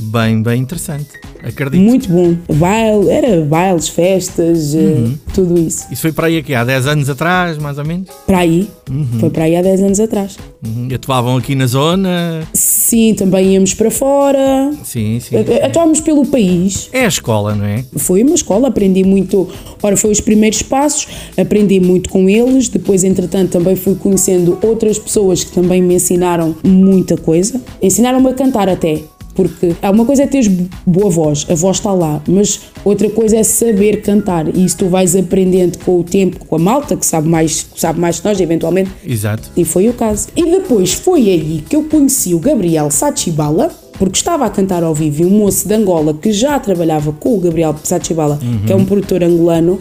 Bem, 0.00 0.42
bem 0.42 0.60
interessante. 0.62 1.06
Acredito. 1.42 1.80
Muito 1.80 2.08
bom. 2.08 2.36
Baile, 2.54 3.08
era 3.10 3.40
bailes, 3.44 3.88
festas, 3.88 4.74
eh, 4.74 4.78
Uhum. 4.78 5.14
tudo 5.32 5.58
isso. 5.60 5.86
Isso 5.92 6.02
foi 6.02 6.10
para 6.12 6.26
aí 6.26 6.38
aqui 6.38 6.54
há 6.54 6.64
10 6.64 6.86
anos 6.88 7.08
atrás, 7.08 7.56
mais 7.58 7.78
ou 7.78 7.84
menos. 7.84 8.08
Para 8.26 8.38
aí, 8.38 8.68
Uhum. 8.90 9.06
foi 9.20 9.30
para 9.30 9.44
aí 9.44 9.54
há 9.54 9.62
10 9.62 9.80
anos 9.82 10.00
atrás. 10.00 10.36
Uhum. 10.66 10.88
Atuavam 10.92 11.36
aqui 11.36 11.54
na 11.54 11.66
zona. 11.66 12.42
Sim, 12.52 13.14
também 13.14 13.52
íamos 13.54 13.74
para 13.74 13.90
fora, 13.90 14.72
Sim, 14.82 15.20
sim. 15.20 15.36
a- 15.36 15.66
atuámos 15.66 16.00
pelo 16.00 16.26
país. 16.26 16.88
É 16.92 17.04
a 17.04 17.08
escola, 17.08 17.54
não 17.54 17.64
é? 17.64 17.84
Foi 17.96 18.22
uma 18.22 18.34
escola, 18.34 18.68
aprendi 18.68 19.04
muito. 19.04 19.48
Ora, 19.82 19.96
foi 19.96 20.10
os 20.10 20.20
primeiros 20.20 20.62
passos, 20.62 21.06
aprendi 21.36 21.78
muito 21.78 22.08
com 22.10 22.28
eles. 22.28 22.68
Depois, 22.68 23.04
entretanto, 23.04 23.50
também 23.52 23.76
fui 23.76 23.94
conhecendo 23.94 24.58
outras 24.62 24.98
pessoas 24.98 25.44
que 25.44 25.52
também 25.52 25.80
me 25.80 25.94
ensinaram 25.94 26.56
muita 26.64 27.16
coisa. 27.16 27.60
Ensinaram-me 27.80 28.30
a 28.30 28.34
cantar 28.34 28.68
até. 28.68 29.00
Porque 29.36 29.76
há 29.82 29.90
uma 29.90 30.04
coisa 30.04 30.22
é 30.22 30.26
teres 30.26 30.48
boa 30.86 31.10
voz, 31.10 31.46
a 31.48 31.54
voz 31.54 31.76
está 31.76 31.92
lá, 31.92 32.20
mas 32.26 32.60
outra 32.84 33.08
coisa 33.10 33.36
é 33.36 33.42
saber 33.42 34.02
cantar. 34.02 34.48
E 34.48 34.64
isso 34.64 34.78
tu 34.78 34.88
vais 34.88 35.14
aprendendo 35.14 35.78
com 35.84 36.00
o 36.00 36.02
tempo, 36.02 36.44
com 36.44 36.56
a 36.56 36.58
malta 36.58 36.96
que 36.96 37.06
sabe 37.06 37.28
mais, 37.28 37.62
que 37.62 37.80
sabe 37.80 38.00
mais 38.00 38.18
que 38.18 38.26
nós, 38.26 38.40
eventualmente, 38.40 38.90
Exato. 39.06 39.50
e 39.56 39.64
foi 39.64 39.88
o 39.88 39.92
caso. 39.92 40.28
E 40.34 40.50
depois 40.50 40.94
foi 40.94 41.30
aí 41.30 41.62
que 41.68 41.76
eu 41.76 41.84
conheci 41.84 42.34
o 42.34 42.38
Gabriel 42.38 42.90
Sachibala, 42.90 43.70
porque 43.98 44.16
estava 44.16 44.44
a 44.44 44.50
cantar 44.50 44.82
ao 44.82 44.94
vivo 44.94 45.22
e 45.22 45.26
um 45.26 45.30
moço 45.30 45.68
de 45.68 45.74
Angola 45.74 46.12
que 46.14 46.32
já 46.32 46.58
trabalhava 46.58 47.12
com 47.12 47.36
o 47.36 47.40
Gabriel 47.40 47.74
Sachibala, 47.82 48.38
que 48.66 48.72
é 48.72 48.76
um 48.76 48.84
produtor 48.84 49.22
angolano, 49.22 49.78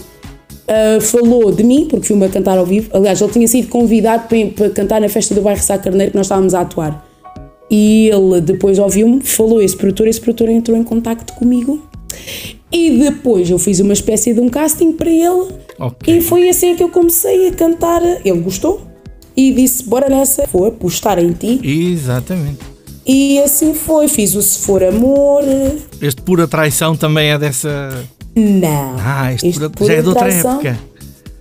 ah, 0.67 0.99
falou 0.99 1.51
de 1.51 1.63
mim, 1.63 1.87
porque 1.89 2.07
fui-me 2.07 2.25
a 2.25 2.29
cantar 2.29 2.57
ao 2.57 2.65
vivo. 2.65 2.89
Aliás, 2.93 3.21
ele 3.21 3.31
tinha 3.31 3.47
sido 3.47 3.67
convidado 3.67 4.27
para, 4.27 4.47
para 4.47 4.69
cantar 4.71 5.01
na 5.01 5.09
festa 5.09 5.35
do 5.35 5.41
bairro 5.41 5.61
Sá 5.61 5.77
Carneiro 5.77 6.11
que 6.11 6.17
nós 6.17 6.25
estávamos 6.25 6.53
a 6.53 6.61
atuar. 6.61 7.04
E 7.69 8.09
ele 8.09 8.41
depois 8.41 8.77
ouviu-me, 8.79 9.21
falou 9.21 9.61
esse 9.61 9.75
produtor, 9.75 10.07
esse 10.07 10.21
produtor 10.21 10.49
entrou 10.49 10.77
em 10.77 10.83
contacto 10.83 11.33
comigo. 11.33 11.81
E 12.71 12.91
depois 12.91 13.49
eu 13.49 13.57
fiz 13.57 13.79
uma 13.79 13.93
espécie 13.93 14.33
de 14.33 14.39
um 14.39 14.49
casting 14.49 14.91
para 14.91 15.09
ele 15.09 15.47
Ok. 15.79 16.17
e 16.17 16.21
foi 16.21 16.49
assim 16.49 16.75
que 16.75 16.83
eu 16.83 16.89
comecei 16.89 17.47
a 17.47 17.51
cantar. 17.53 18.01
Ele 18.23 18.39
gostou 18.39 18.81
e 19.35 19.51
disse: 19.51 19.83
Bora 19.83 20.09
nessa, 20.09 20.45
vou 20.51 20.65
apostar 20.65 21.19
em 21.19 21.31
ti. 21.31 21.59
Exatamente. 21.63 22.59
E 23.05 23.39
assim 23.39 23.73
foi. 23.73 24.07
Fiz 24.07 24.35
o 24.35 24.41
Se 24.41 24.59
For 24.59 24.83
Amor. 24.83 25.43
Este 26.01 26.21
pura 26.21 26.47
traição 26.47 26.95
também 26.95 27.29
é 27.31 27.37
dessa. 27.37 28.03
Não. 28.35 28.95
Ah, 28.99 29.31
este, 29.33 29.47
Este 29.47 29.69
pura... 29.69 29.85
já 29.87 29.93
é 29.93 30.01
de 30.01 30.07
outra 30.09 30.23
Traição 30.27 30.51
época. 30.53 30.79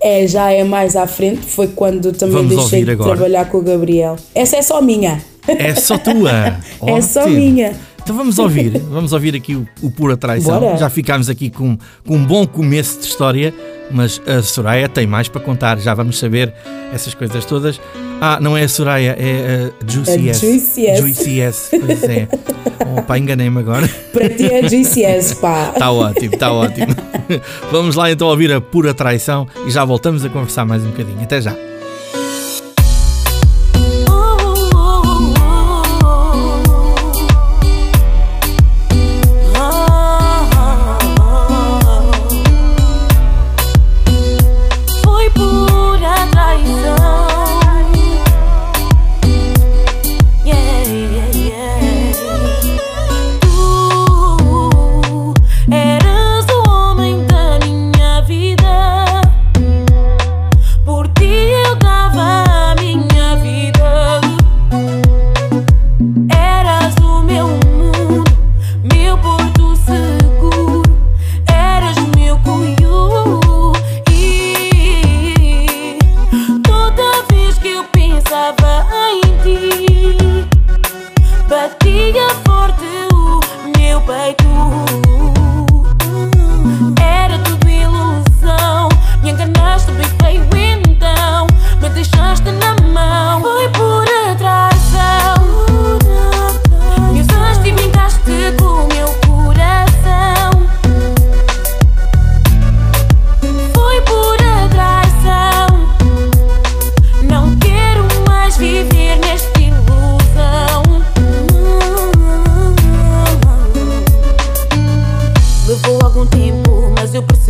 É, 0.01 0.27
já 0.27 0.51
é 0.53 0.63
mais 0.63 0.95
à 0.97 1.07
frente. 1.07 1.41
Foi 1.47 1.69
quando 1.69 2.13
também 2.13 2.37
Vamos 2.37 2.55
deixei 2.57 2.85
de 2.85 2.91
agora. 2.93 3.13
trabalhar 3.17 3.47
com 3.51 3.59
o 3.59 3.63
Gabriel. 3.63 4.17
Essa 4.35 4.57
é 4.57 4.63
só 4.63 4.81
minha. 4.83 5.21
É 5.49 5.75
só 5.75 5.99
tua. 5.99 6.59
É 6.87 7.01
só 7.01 7.29
minha. 7.29 7.75
Então 8.03 8.15
vamos 8.15 8.39
ouvir, 8.39 8.79
vamos 8.91 9.15
ouvir 9.15 9.35
aqui 9.35 9.55
o, 9.55 9.67
o 9.81 9.91
Pura 9.91 10.15
Traição. 10.15 10.61
Bora. 10.61 10.77
Já 10.77 10.91
ficámos 10.91 11.31
aqui 11.31 11.49
com, 11.49 11.79
com 12.07 12.17
um 12.17 12.25
bom 12.25 12.47
começo 12.47 13.01
de 13.01 13.07
história, 13.07 13.53
mas 13.91 14.21
a 14.27 14.43
Soraya 14.43 14.91
tem 14.91 15.07
mais 15.07 15.27
para 15.27 15.41
contar, 15.41 15.79
já 15.79 15.95
vamos 15.95 16.19
saber 16.19 16.53
essas 16.93 17.15
coisas 17.15 17.47
todas. 17.47 17.81
Ah, 18.21 18.39
não 18.43 18.55
é 18.55 18.65
a 18.65 18.69
Soraya, 18.69 19.17
é 19.19 19.71
a 19.71 19.91
Juicy 19.91 20.29
S. 20.29 20.41
Juicy 20.47 20.87
S. 20.87 21.01
Juicy 21.01 21.41
S, 21.41 21.81
pois 21.81 22.03
é. 22.03 22.29
Opa, 22.99 23.19
enganei-me 23.19 23.59
agora. 23.59 23.89
Para 24.13 24.29
ti 24.29 24.45
é 24.53 24.69
GCS, 24.69 25.35
pá. 25.35 25.71
Está 25.73 25.91
ótimo, 25.91 26.35
está 26.35 26.53
ótimo. 26.53 26.95
Vamos 27.73 27.97
lá 27.97 28.11
então 28.11 28.29
ouvir 28.29 28.53
a 28.53 28.61
Pura 28.61 28.93
Traição 28.93 29.47
e 29.67 29.71
já 29.71 29.85
voltamos 29.85 30.25
a 30.25 30.29
conversar 30.29 30.65
mais 30.67 30.83
um 30.85 30.91
bocadinho. 30.91 31.21
Até 31.23 31.41
já. 31.41 31.57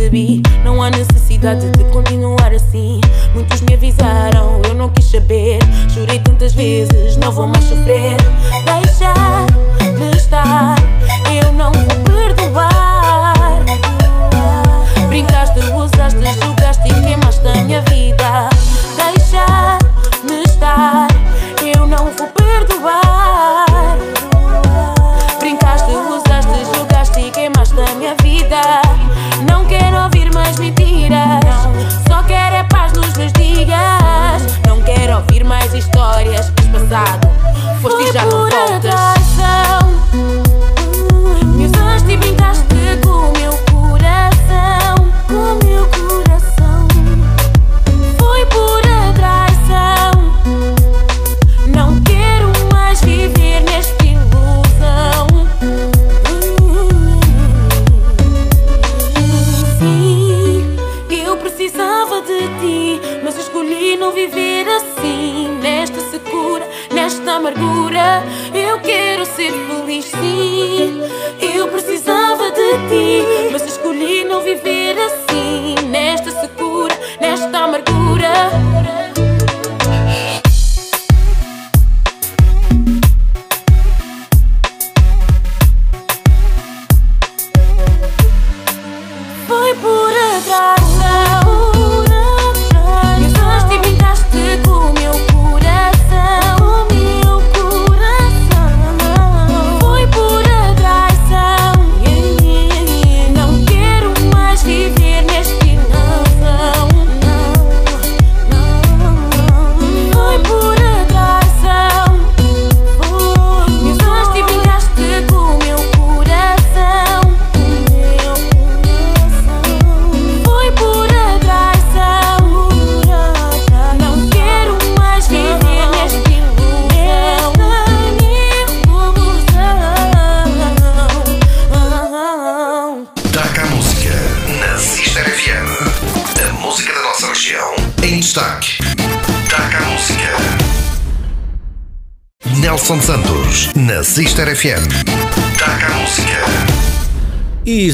Percebi. 0.05 0.41
Não 0.63 0.81
há 0.81 0.89
necessidade 0.89 1.69
de 1.71 1.83
continuar 1.85 2.53
assim. 2.53 2.99
Muitos 3.33 3.61
me 3.61 3.73
avisaram, 3.73 4.61
eu 4.67 4.75
não 4.75 4.89
quis 4.89 5.05
saber. 5.05 5.59
Chorei 5.93 6.19
tantas 6.19 6.53
vezes, 6.53 7.17
não 7.17 7.31
vou 7.31 7.47
mais 7.47 7.63
sofrer. 7.65 8.17
Deixar 8.65 9.45
de 9.97 10.17
estar, 10.17 10.75
eu 11.43 11.51
não 11.53 11.71
vou 11.71 11.85
perdoar. 12.03 13.33
Brincaste, 15.09 15.59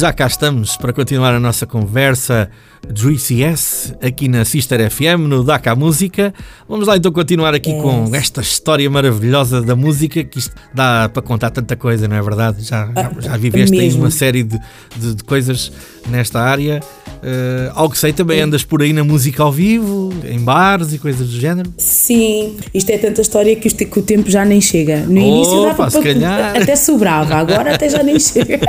já 0.02 0.12
cá 0.12 0.26
estamos 0.26 0.76
para 0.78 0.92
continuar 0.92 1.32
a 1.36 1.40
nossa 1.40 1.68
conversa 1.68 2.50
Juicy 2.92 3.44
S 3.44 3.96
aqui 4.02 4.28
na 4.28 4.44
Sister 4.44 4.90
FM, 4.90 5.28
no 5.28 5.44
DACA 5.44 5.76
Música. 5.76 6.34
Vamos 6.68 6.88
lá 6.88 6.98
então 6.98 7.12
continuar 7.12 7.54
aqui 7.54 7.72
com 7.80 8.10
esta 8.16 8.42
história 8.42 8.90
maravilhosa 8.90 9.62
da 9.62 9.76
música, 9.76 10.24
que 10.24 10.40
isto 10.40 10.56
dá 10.74 11.10
para 11.14 11.22
contar 11.22 11.50
tanta 11.50 11.76
coisa, 11.76 12.08
não 12.08 12.16
é 12.16 12.22
verdade? 12.22 12.64
Já, 12.64 12.90
já, 12.96 13.12
já 13.20 13.38
viveste 13.38 13.78
aí 13.80 13.92
uma 13.94 14.10
série 14.12 14.44
de, 14.44 14.60
de- 14.96 15.16
de 15.16 15.24
coisas 15.24 15.72
nesta 16.10 16.40
área. 16.40 16.80
Eh, 17.24 17.72
ao 17.76 17.88
que 17.90 17.98
sei, 18.00 18.12
também 18.14 18.42
andas 18.42 18.64
por 18.64 18.82
aí 18.82 18.94
na 18.94 19.04
música 19.04 19.44
ao 19.44 19.52
vivo, 19.52 20.12
em 20.24 20.40
bares 20.40 20.92
e 20.94 20.98
coisas 20.98 21.28
do 21.30 21.40
género. 21.40 21.72
Sim, 21.78 22.58
isto 22.74 22.90
é 22.90 22.98
tanta 22.98 23.22
história 23.22 23.56
que, 23.56 23.68
isto- 23.68 23.86
que 23.86 24.00
o 24.00 24.02
tempo 24.02 24.30
já 24.30 24.44
nem 24.44 24.60
chega. 24.60 25.02
No 25.02 25.20
início 25.20 25.54
Opa, 25.62 25.84
dava 25.86 25.92
para 25.92 26.02
calhar. 26.02 26.58
até 26.62 26.76
sobrava, 26.76 27.36
agora 27.36 27.76
até 27.76 27.90
já 27.90 28.02
nem 28.02 28.18
chega. 28.20 28.60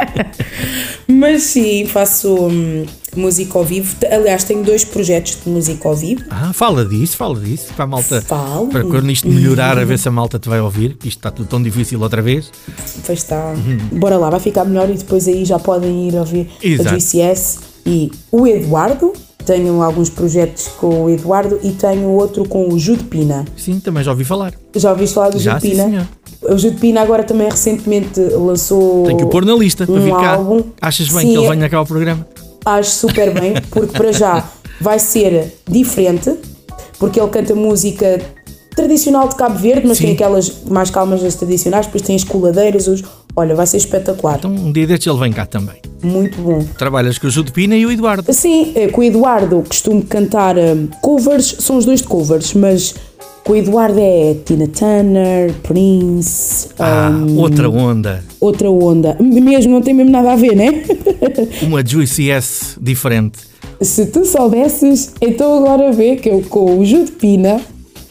Mas 1.09 1.43
sim, 1.45 1.87
faço 1.87 2.35
hum, 2.49 2.85
música 3.21 3.59
ao 3.59 3.65
vivo. 3.65 3.95
Aliás, 4.11 4.45
tenho 4.45 4.63
dois 4.65 4.85
projetos 4.85 5.39
de 5.45 5.51
música 5.51 5.89
ao 5.89 5.95
vivo. 5.95 6.23
Ah, 6.31 6.53
fala 6.53 6.85
disso, 6.85 7.17
fala 7.17 7.39
disso, 7.39 7.73
para 7.75 7.85
a 7.85 7.89
malta. 7.89 8.23
Falo. 8.23 8.69
Para 8.69 8.85
quando 8.85 9.11
isto 9.11 9.29
melhorar, 9.29 9.79
a 9.79 9.85
ver 9.85 9.99
se 9.99 10.09
a 10.09 10.11
malta 10.11 10.39
te 10.39 10.49
vai 10.49 10.61
ouvir, 10.61 10.95
que 10.97 11.09
isto 11.09 11.19
está 11.19 11.31
tudo 11.31 11.47
tão 11.49 11.63
difícil 11.63 12.01
outra 12.01 12.23
vez. 12.23 12.51
Pois 13.07 13.19
está. 13.19 13.55
Bora 13.93 14.17
lá, 14.17 14.31
vai 14.31 14.41
ficar 14.41 14.65
melhor 14.65 14.89
e 14.91 14.95
depois 14.95 15.27
aí 15.29 15.45
já 15.45 15.59
podem 15.59 16.09
ir 16.09 16.15
ouvir 16.17 16.49
Exato. 16.63 16.89
a 16.91 16.93
GCS 16.99 17.59
e 17.87 18.11
o 18.31 18.47
Eduardo. 18.47 19.13
Tenho 19.45 19.83
alguns 19.83 20.09
projetos 20.09 20.69
com 20.79 21.03
o 21.07 21.11
Eduardo 21.11 21.59
e 21.65 21.73
tenho 21.73 22.09
outro 22.11 22.49
com 22.49 22.73
o 22.73 22.79
Jude 22.79 23.03
Pina. 23.05 23.45
Sim, 23.57 23.81
também 23.81 24.05
já 24.05 24.13
ouvi 24.13 24.23
falar. 24.25 24.55
Já 24.77 24.93
ouviste 24.93 25.15
falar 25.15 25.31
do 25.31 25.39
Já, 25.41 25.55
Jude 25.55 25.63
sim, 25.63 25.71
Pina? 25.71 25.85
senhor. 25.89 26.09
O 26.43 26.57
Jude 26.59 26.77
Pina 26.77 27.01
agora 27.03 27.25
também 27.25 27.49
recentemente 27.51 28.21
lançou. 28.21 29.03
Tenho 29.05 29.19
que 29.19 29.25
o 29.25 29.29
pôr 29.29 29.45
na 29.45 29.55
lista 29.55 29.85
para 29.85 29.95
um 29.97 30.01
vir 30.01 30.11
cá. 30.13 30.35
álbum. 30.35 30.63
Achas 30.81 31.09
bem 31.09 31.21
Sim, 31.23 31.33
que 31.33 31.37
ele 31.39 31.47
é- 31.47 31.51
venha 31.51 31.69
cá 31.69 31.79
ao 31.79 31.87
programa? 31.87 32.25
Acho 32.65 32.91
super 32.91 33.33
bem, 33.33 33.55
porque 33.71 33.93
para 33.97 34.13
já 34.13 34.45
vai 34.81 34.99
ser 34.99 35.53
diferente, 35.69 36.33
porque 36.99 37.21
ele 37.21 37.29
canta 37.31 37.55
música 37.55 38.21
tradicional 38.75 39.29
de 39.29 39.35
Cabo 39.37 39.59
Verde, 39.59 39.87
mas 39.87 39.99
Sim. 39.99 40.05
tem 40.05 40.15
aquelas 40.15 40.63
mais 40.65 40.91
calmas 40.91 41.23
das 41.23 41.35
tradicionais, 41.35 41.87
depois 41.87 42.03
tem 42.03 42.17
as 42.17 42.25
coladeiras, 42.25 42.87
os... 42.89 43.03
olha, 43.37 43.55
vai 43.55 43.67
ser 43.67 43.77
espetacular, 43.77 44.37
Então 44.39 44.51
um 44.51 44.73
dia 44.73 44.87
destes 44.87 45.07
ele 45.09 45.19
vem 45.21 45.33
cá 45.33 45.45
também. 45.45 45.77
muito 46.03 46.41
bom. 46.41 46.65
Trabalhas 46.79 47.19
com 47.19 47.27
o 47.27 47.31
Jude 47.31 47.53
Pina 47.53 47.77
e 47.77 47.85
o 47.85 47.93
Eduardo. 47.93 48.33
Sim, 48.33 48.73
eh, 48.75 48.89
com 48.89 49.01
o 49.03 49.05
Eduardo 49.05 49.63
costumo 49.69 50.03
cantar 50.05 50.57
eh, 50.57 50.75
covers, 51.03 51.57
são 51.59 51.77
os 51.77 51.85
dois 51.85 52.01
de 52.01 52.09
covers, 52.09 52.55
mas 52.55 52.95
com 53.45 53.53
o 53.53 53.57
Eduardo 53.57 53.99
é 53.99 54.34
Tina 54.45 54.66
Turner, 54.68 55.53
Prince, 55.62 56.68
Ah, 56.78 57.11
um, 57.11 57.38
outra 57.38 57.68
onda. 57.68 58.24
outra 58.40 58.70
onda. 58.70 59.16
Mesmo, 59.20 59.72
não 59.72 59.82
tem 59.82 59.93
mesmo 59.95 60.11
nada 60.12 60.32
a 60.32 60.36
ver, 60.36 60.55
né? 60.57 60.84
Uma 61.62 61.84
Juicy 61.84 62.30
S 62.30 62.76
diferente. 62.80 63.38
Se 63.80 64.07
tu 64.07 64.24
soubesses, 64.24 65.12
então 65.20 65.59
agora 65.59 65.90
vê 65.93 66.16
que 66.16 66.28
eu 66.28 66.43
com 66.49 66.78
o 66.78 66.84
Jude 66.84 67.11
Pina, 67.12 67.61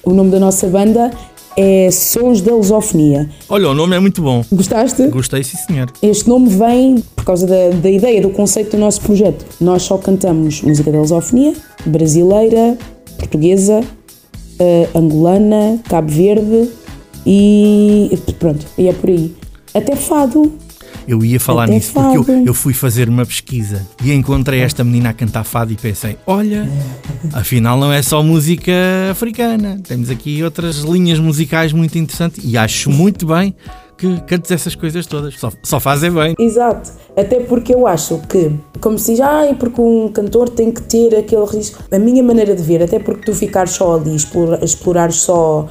o 0.03 0.11
nome 0.13 0.29
da 0.31 0.39
nossa 0.39 0.67
banda 0.67 1.11
é 1.55 1.89
Sons 1.91 2.41
da 2.41 2.53
Lusofonia. 2.53 3.29
Olha, 3.47 3.69
o 3.69 3.73
nome 3.73 3.95
é 3.95 3.99
muito 3.99 4.21
bom. 4.21 4.43
Gostaste? 4.51 5.07
Gostei, 5.07 5.43
sim 5.43 5.57
senhor. 5.57 5.91
Este 6.01 6.27
nome 6.27 6.49
vem 6.49 7.03
por 7.15 7.23
causa 7.23 7.45
da, 7.47 7.69
da 7.81 7.89
ideia, 7.89 8.21
do 8.21 8.29
conceito 8.31 8.71
do 8.71 8.77
nosso 8.79 8.99
projeto. 9.01 9.45
Nós 9.61 9.83
só 9.83 9.97
cantamos 9.97 10.61
música 10.61 10.91
da 10.91 10.99
lusofonia, 10.99 11.53
brasileira, 11.85 12.77
portuguesa, 13.17 13.81
eh, 14.61 14.87
angolana, 14.93 15.79
Cabo 15.89 16.11
Verde 16.11 16.69
e 17.25 18.15
pronto, 18.37 18.63
e 18.77 18.87
é 18.87 18.93
por 18.93 19.09
aí. 19.09 19.35
Até 19.73 19.95
fado. 19.95 20.53
Eu 21.07 21.25
ia 21.25 21.39
falar 21.39 21.63
Até 21.63 21.73
nisso 21.73 21.93
porque 21.93 22.17
eu, 22.17 22.23
fado. 22.23 22.43
eu 22.45 22.53
fui 22.53 22.73
fazer 22.75 23.09
uma 23.09 23.25
pesquisa 23.25 23.87
e 24.03 24.13
encontrei 24.13 24.59
esta 24.61 24.83
menina 24.83 25.09
a 25.09 25.13
cantar 25.13 25.43
fado 25.43 25.73
e 25.73 25.75
pensei: 25.75 26.15
olha, 26.27 26.69
afinal 27.33 27.79
não 27.79 27.91
é 27.91 28.03
só 28.03 28.21
música 28.21 28.71
africana, 29.09 29.79
temos 29.83 30.11
aqui 30.11 30.43
outras 30.43 30.77
linhas 30.77 31.17
musicais 31.17 31.73
muito 31.73 31.97
interessantes 31.97 32.39
e 32.43 32.55
acho 32.55 32.91
muito 32.91 33.25
bem 33.25 33.55
que 34.01 34.21
cantes 34.21 34.49
essas 34.51 34.73
coisas 34.75 35.05
todas. 35.05 35.39
Só, 35.39 35.51
só 35.63 35.79
fazem 35.79 36.11
bem. 36.11 36.35
Exato. 36.39 36.91
Até 37.15 37.39
porque 37.41 37.73
eu 37.75 37.85
acho 37.85 38.19
que, 38.27 38.51
como 38.79 38.97
se 38.97 39.11
diz, 39.11 39.21
ah, 39.21 39.43
porque 39.59 39.79
um 39.79 40.09
cantor 40.09 40.49
tem 40.49 40.71
que 40.71 40.81
ter 40.81 41.15
aquele 41.15 41.45
risco. 41.45 41.83
A 41.91 41.99
minha 41.99 42.23
maneira 42.23 42.55
de 42.55 42.63
ver, 42.63 42.81
até 42.81 42.97
porque 42.99 43.25
tu 43.25 43.33
ficares 43.35 43.71
só 43.71 43.95
ali, 43.95 44.15
explora, 44.15 44.63
explorares 44.65 45.15
só 45.17 45.67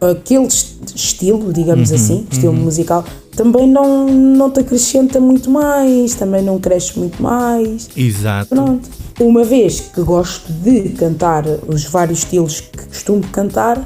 aquele 0.00 0.44
est- 0.46 0.94
estilo, 0.94 1.52
digamos 1.52 1.90
assim, 1.92 2.26
estilo 2.30 2.52
musical, 2.52 3.02
também 3.34 3.66
não, 3.66 4.06
não 4.06 4.50
te 4.50 4.60
acrescenta 4.60 5.18
muito 5.20 5.50
mais, 5.50 6.14
também 6.14 6.42
não 6.42 6.58
cresce 6.58 6.98
muito 6.98 7.22
mais. 7.22 7.88
Exato. 7.96 8.48
Pronto. 8.54 8.88
Uma 9.18 9.42
vez 9.44 9.80
que 9.80 10.02
gosto 10.02 10.52
de 10.52 10.90
cantar 10.90 11.44
os 11.66 11.84
vários 11.86 12.18
estilos 12.20 12.60
que 12.60 12.86
costumo 12.86 13.22
cantar, 13.32 13.82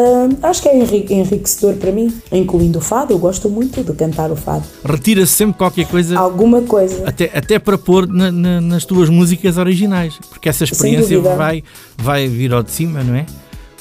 hum, 0.00 0.36
acho 0.42 0.62
que 0.62 0.68
é 0.68 0.76
enri- 0.78 1.06
enriquecedor 1.10 1.74
para 1.74 1.92
mim, 1.92 2.12
incluindo 2.32 2.78
o 2.78 2.82
fado. 2.82 3.12
Eu 3.12 3.18
gosto 3.18 3.48
muito 3.48 3.82
de 3.82 3.92
cantar 3.92 4.30
o 4.30 4.36
fado. 4.36 4.64
Retira-se 4.84 5.32
sempre 5.32 5.56
qualquer 5.58 5.86
coisa. 5.86 6.18
Alguma 6.18 6.62
coisa. 6.62 7.02
Até, 7.08 7.30
até 7.34 7.58
para 7.58 7.76
pôr 7.78 8.06
na- 8.06 8.30
na- 8.32 8.60
nas 8.60 8.84
tuas 8.84 9.08
músicas 9.08 9.56
originais, 9.56 10.18
porque 10.30 10.48
essa 10.48 10.64
experiência 10.64 11.20
vai, 11.20 11.62
vai 11.96 12.26
vir 12.28 12.52
ao 12.52 12.62
de 12.62 12.70
cima, 12.70 13.02
não 13.02 13.14
é? 13.14 13.26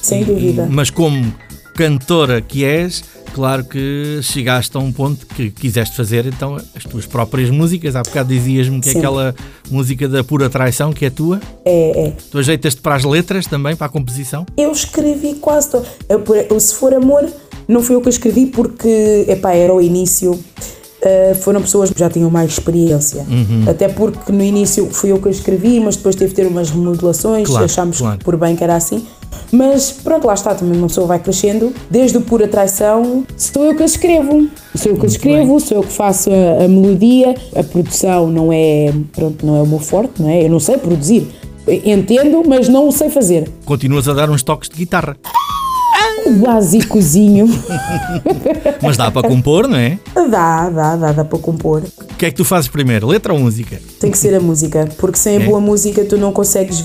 Sem 0.02 0.22
E- 0.22 0.26
dúvida. 0.26 0.68
e- 0.70 0.74
mas 0.74 0.90
como 0.90 1.34
cantora 1.80 2.42
que 2.42 2.66
és, 2.66 3.02
claro 3.34 3.64
que 3.64 4.20
chegaste 4.22 4.76
a 4.76 4.82
um 4.82 4.92
ponto 4.92 5.26
que 5.26 5.50
quiseste 5.50 5.96
fazer 5.96 6.26
então 6.26 6.58
as 6.76 6.84
tuas 6.84 7.06
próprias 7.06 7.50
músicas. 7.50 7.96
Há 7.96 8.02
bocado 8.02 8.28
dizias-me 8.28 8.82
que 8.82 8.90
é 8.90 8.92
Sim. 8.92 8.98
aquela 8.98 9.34
música 9.72 10.06
da 10.10 10.22
pura 10.22 10.50
traição 10.50 10.92
que 10.92 11.06
é 11.06 11.10
tua. 11.10 11.40
É, 11.64 12.08
é. 12.08 12.14
Tu 12.30 12.38
ajeitas-te 12.38 12.82
para 12.82 12.96
as 12.96 13.06
letras 13.06 13.48
também, 13.48 13.78
para 13.78 13.88
a 13.88 13.90
composição. 13.90 14.46
Eu 14.58 14.74
escrevi 14.74 15.36
quase 15.36 15.70
eu, 16.10 16.60
Se 16.60 16.76
for 16.76 16.94
amor, 16.94 17.26
não 17.66 17.82
fui 17.82 17.96
eu 17.96 18.02
que 18.02 18.10
escrevi 18.10 18.48
porque, 18.48 19.24
epá, 19.30 19.54
era 19.54 19.74
o 19.74 19.80
início. 19.80 20.38
Uh, 21.02 21.34
foram 21.36 21.62
pessoas 21.62 21.90
que 21.90 21.98
já 21.98 22.10
tinham 22.10 22.30
mais 22.30 22.52
experiência. 22.52 23.26
Até 23.70 23.88
porque 23.88 24.32
no 24.34 24.44
início 24.44 24.88
fui 24.92 25.12
eu 25.12 25.20
que 25.20 25.30
a 25.30 25.32
escrevi, 25.32 25.80
mas 25.80 25.96
depois 25.96 26.14
teve 26.16 26.32
de 26.32 26.36
ter 26.36 26.46
umas 26.46 26.70
remodelações, 26.70 27.48
Claro, 27.48 27.64
achámos 27.66 28.00
claro. 28.00 28.20
por 28.20 28.36
bem 28.36 28.56
que 28.56 28.64
era 28.64 28.76
assim. 28.76 29.06
Mas 29.52 29.92
pronto, 29.92 30.28
lá 30.28 30.34
está, 30.34 30.54
também 30.54 30.78
uma 30.78 30.88
pessoa 30.88 31.08
vai 31.08 31.20
crescendo. 31.20 31.74
Desde 31.90 32.18
o 32.18 32.22
pura 32.22 32.48
traição, 32.48 33.26
sou 33.38 33.64
eu 33.64 33.76
que 33.76 33.84
escrevo. 33.84 34.48
Sou 34.76 34.92
eu 34.92 34.98
que 34.98 35.06
escrevo, 35.06 35.60
sou 35.60 35.78
eu 35.78 35.84
que 35.84 35.94
faço 35.94 36.30
a, 36.32 36.66
a 36.66 36.68
melodia. 36.68 37.34
A 37.56 37.64
produção 37.64 38.28
não 38.30 38.52
é, 38.52 38.94
pronto, 39.14 39.46
não 39.46 39.56
é 39.56 39.62
o 39.62 39.68
meu 39.68 39.80
forte, 39.80 40.22
não 40.22 40.30
é? 40.30 40.44
Eu 40.46 40.50
não 40.50 40.60
sei 40.60 40.78
produzir. 40.78 41.28
Entendo, 41.86 42.44
mas 42.48 42.68
não 42.68 42.88
o 42.88 42.92
sei 42.92 43.10
fazer. 43.10 43.50
Continuas 43.64 44.08
a 44.08 44.14
dar 44.14 44.30
uns 44.30 44.44
toques 44.44 44.70
de 44.70 44.76
guitarra. 44.76 45.16
Básicozinho. 46.32 47.48
Mas 48.82 48.98
dá 48.98 49.12
para 49.12 49.28
compor, 49.28 49.68
não 49.68 49.78
é? 49.78 50.00
Dá, 50.14 50.70
dá, 50.70 50.96
dá, 50.96 51.12
dá 51.12 51.26
para 51.26 51.40
compor. 51.40 51.84
O 52.12 52.16
que 52.16 52.26
é 52.26 52.32
que 52.32 52.36
tu 52.38 52.46
fazes 52.46 52.68
primeiro? 52.70 53.08
Letra 53.08 53.34
ou 53.34 53.40
música? 53.40 53.80
Tem 54.00 54.12
que 54.12 54.18
ser 54.18 54.34
a 54.36 54.40
música, 54.40 54.88
porque 54.98 55.18
sem 55.18 55.38
a 55.38 55.42
É? 55.42 55.46
boa 55.46 55.60
música 55.62 56.04
tu 56.06 56.18
não 56.18 56.32
consegues. 56.32 56.84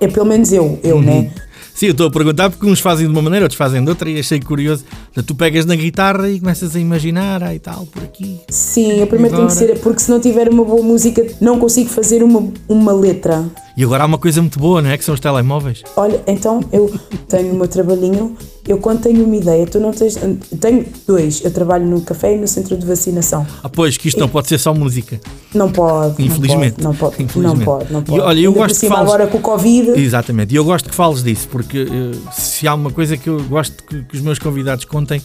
É 0.00 0.06
pelo 0.08 0.26
menos 0.26 0.52
eu, 0.52 0.78
eu, 0.82 1.00
né? 1.00 1.30
Sim, 1.74 1.86
eu 1.86 1.92
estou 1.92 2.06
a 2.06 2.10
perguntar 2.10 2.50
porque 2.50 2.64
uns 2.66 2.78
fazem 2.78 3.04
de 3.06 3.12
uma 3.12 3.20
maneira, 3.20 3.46
outros 3.46 3.58
fazem 3.58 3.82
de 3.82 3.90
outra 3.90 4.08
e 4.08 4.20
achei 4.20 4.38
curioso. 4.38 4.84
Tu 5.26 5.34
pegas 5.34 5.66
na 5.66 5.74
guitarra 5.74 6.30
e 6.30 6.38
começas 6.38 6.76
a 6.76 6.78
imaginar, 6.78 7.52
e 7.52 7.58
tal, 7.58 7.84
por 7.86 8.02
aqui. 8.04 8.40
Sim, 8.48 9.00
eu 9.00 9.06
primeiro 9.08 9.34
tenho 9.34 9.48
que 9.48 9.54
ser, 9.54 9.80
porque 9.80 9.98
se 10.00 10.08
não 10.08 10.20
tiver 10.20 10.48
uma 10.48 10.64
boa 10.64 10.80
música, 10.82 11.26
não 11.40 11.58
consigo 11.58 11.90
fazer 11.90 12.22
uma, 12.22 12.46
uma 12.68 12.92
letra. 12.92 13.44
E 13.76 13.82
agora 13.82 14.04
há 14.04 14.06
uma 14.06 14.18
coisa 14.18 14.40
muito 14.40 14.56
boa, 14.60 14.80
não 14.80 14.88
é? 14.90 14.96
Que 14.96 15.04
são 15.04 15.14
os 15.14 15.20
telemóveis. 15.20 15.82
Olha, 15.96 16.22
então 16.28 16.60
eu 16.72 16.92
tenho 17.28 17.52
o 17.52 17.56
meu 17.56 17.66
trabalhinho, 17.66 18.36
eu 18.66 18.78
quando 18.78 19.02
tenho 19.02 19.24
uma 19.24 19.36
ideia, 19.36 19.66
tu 19.66 19.78
não 19.78 19.92
tens. 19.92 20.16
Tenho 20.60 20.84
dois, 21.06 21.42
eu 21.44 21.50
trabalho 21.50 21.84
no 21.86 22.00
café 22.00 22.34
e 22.34 22.38
no 22.38 22.48
centro 22.48 22.76
de 22.76 22.86
vacinação. 22.86 23.46
Ah, 23.62 23.68
pois, 23.68 23.96
que 23.96 24.08
isto 24.08 24.18
não 24.18 24.28
pode 24.28 24.48
ser 24.48 24.58
só 24.58 24.72
música. 24.72 25.20
Não 25.54 25.70
pode. 25.70 26.22
Infelizmente. 26.24 26.82
Não 26.82 26.94
pode, 26.94 27.16
não 27.20 27.26
pode. 27.28 27.40
Não 27.46 27.58
pode, 27.58 27.92
não 27.92 28.00
E 28.00 28.04
pode. 28.04 28.20
olha, 28.20 28.40
eu 28.40 28.50
Ainda 28.50 28.60
gosto 28.66 28.80
que 28.80 28.88
fales- 28.88 29.02
agora 29.12 29.26
com 29.26 29.38
o 29.38 29.40
Covid. 29.40 29.90
Exatamente, 30.00 30.52
e 30.52 30.56
eu 30.56 30.64
gosto 30.64 30.88
que 30.88 30.94
fales 30.94 31.22
disso, 31.22 31.46
porque 31.50 31.78
eh, 31.78 32.30
se 32.32 32.66
há 32.66 32.74
uma 32.74 32.90
coisa 32.90 33.16
que 33.16 33.28
eu 33.28 33.42
gosto 33.44 33.82
que, 33.84 34.02
que 34.02 34.16
os 34.16 34.20
meus 34.22 34.38
convidados 34.38 34.84
contem 34.84 35.20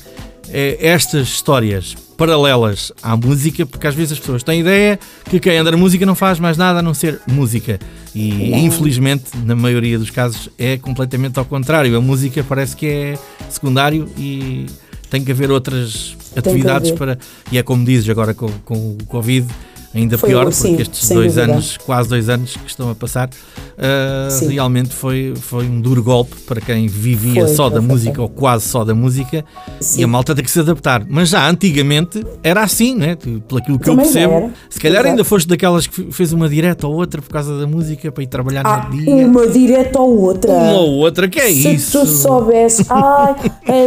é 0.49 0.77
estas 0.87 1.27
histórias 1.27 1.95
paralelas 2.19 2.91
à 3.01 3.15
música, 3.15 3.65
porque 3.65 3.87
às 3.87 3.95
vezes 3.95 4.11
as 4.11 4.19
pessoas 4.19 4.43
têm 4.43 4.59
ideia 4.59 4.99
que 5.29 5.39
quem 5.39 5.57
anda 5.57 5.71
na 5.71 5.77
música 5.77 6.05
não 6.05 6.15
faz 6.15 6.37
mais 6.37 6.57
nada 6.57 6.79
a 6.79 6.81
não 6.81 6.93
ser 6.93 7.21
música. 7.25 7.79
E 8.13 8.53
infelizmente, 8.55 9.31
na 9.45 9.55
maioria 9.55 9.97
dos 9.97 10.09
casos, 10.09 10.49
é 10.57 10.77
completamente 10.77 11.39
ao 11.39 11.45
contrário. 11.45 11.95
A 11.95 12.01
música 12.01 12.43
parece 12.43 12.75
que 12.75 12.85
é 12.85 13.19
secundário 13.49 14.09
e 14.17 14.65
tem 15.09 15.23
que 15.23 15.31
haver 15.31 15.49
outras 15.49 16.17
atividades 16.35 16.89
haver. 16.89 16.97
para. 16.97 17.17
E 17.53 17.57
é 17.57 17.63
como 17.63 17.85
dizes 17.85 18.09
agora 18.09 18.33
com, 18.33 18.49
com 18.65 18.91
o 18.91 18.97
Covid. 19.05 19.47
Ainda 19.93 20.19
Foi, 20.19 20.29
pior, 20.29 20.51
sim, 20.53 20.67
porque 20.69 20.81
estes 20.83 21.09
dois 21.09 21.33
dúvida. 21.33 21.51
anos, 21.53 21.77
quase 21.77 22.09
dois 22.09 22.29
anos 22.29 22.55
que 22.55 22.67
estão 22.69 22.91
a 22.91 22.95
passar, 22.95 23.27
uh, 23.27 24.47
realmente 24.49 24.89
foi, 24.93 25.33
foi 25.35 25.65
um 25.65 25.81
duro 25.81 26.03
golpe 26.03 26.35
para 26.45 26.61
quem 26.61 26.85
vivia 26.87 27.45
Foi, 27.45 27.55
só 27.55 27.69
da 27.69 27.81
música 27.81 28.15
foi. 28.15 28.23
ou 28.23 28.29
quase 28.29 28.65
só 28.67 28.83
da 28.83 28.93
música 28.93 29.43
Sim. 29.79 30.01
e 30.01 30.03
a 30.03 30.07
malta 30.07 30.35
tem 30.35 30.43
que 30.43 30.51
se 30.51 30.59
adaptar. 30.59 31.03
Mas 31.09 31.29
já 31.29 31.49
antigamente 31.49 32.23
era 32.43 32.61
assim, 32.61 32.95
né? 32.95 33.15
Pelo 33.15 33.41
aquilo 33.59 33.79
que 33.79 33.85
Também 33.85 34.05
eu 34.05 34.11
percebo, 34.11 34.33
era. 34.33 34.49
se 34.69 34.79
calhar 34.79 34.97
Exato. 34.99 35.09
ainda 35.09 35.23
foste 35.23 35.47
daquelas 35.47 35.87
que 35.87 35.95
fe- 35.95 36.11
fez 36.11 36.33
uma 36.33 36.47
direta 36.47 36.87
ou 36.87 36.93
outra 36.95 37.19
por 37.21 37.29
causa 37.31 37.57
da 37.59 37.65
música 37.65 38.11
para 38.11 38.23
ir 38.23 38.27
trabalhar 38.27 38.65
Há 38.67 38.89
no 38.89 38.91
dia. 39.03 39.25
uma 39.25 39.47
direta 39.47 39.99
ou 39.99 40.19
outra. 40.21 40.51
Uma 40.51 40.79
ou 40.81 40.91
outra, 40.99 41.27
que 41.27 41.39
é 41.39 41.47
Se 41.51 41.73
isso? 41.73 41.99
tu 41.99 42.05
soubesse, 42.05 42.85
ai, 42.89 43.35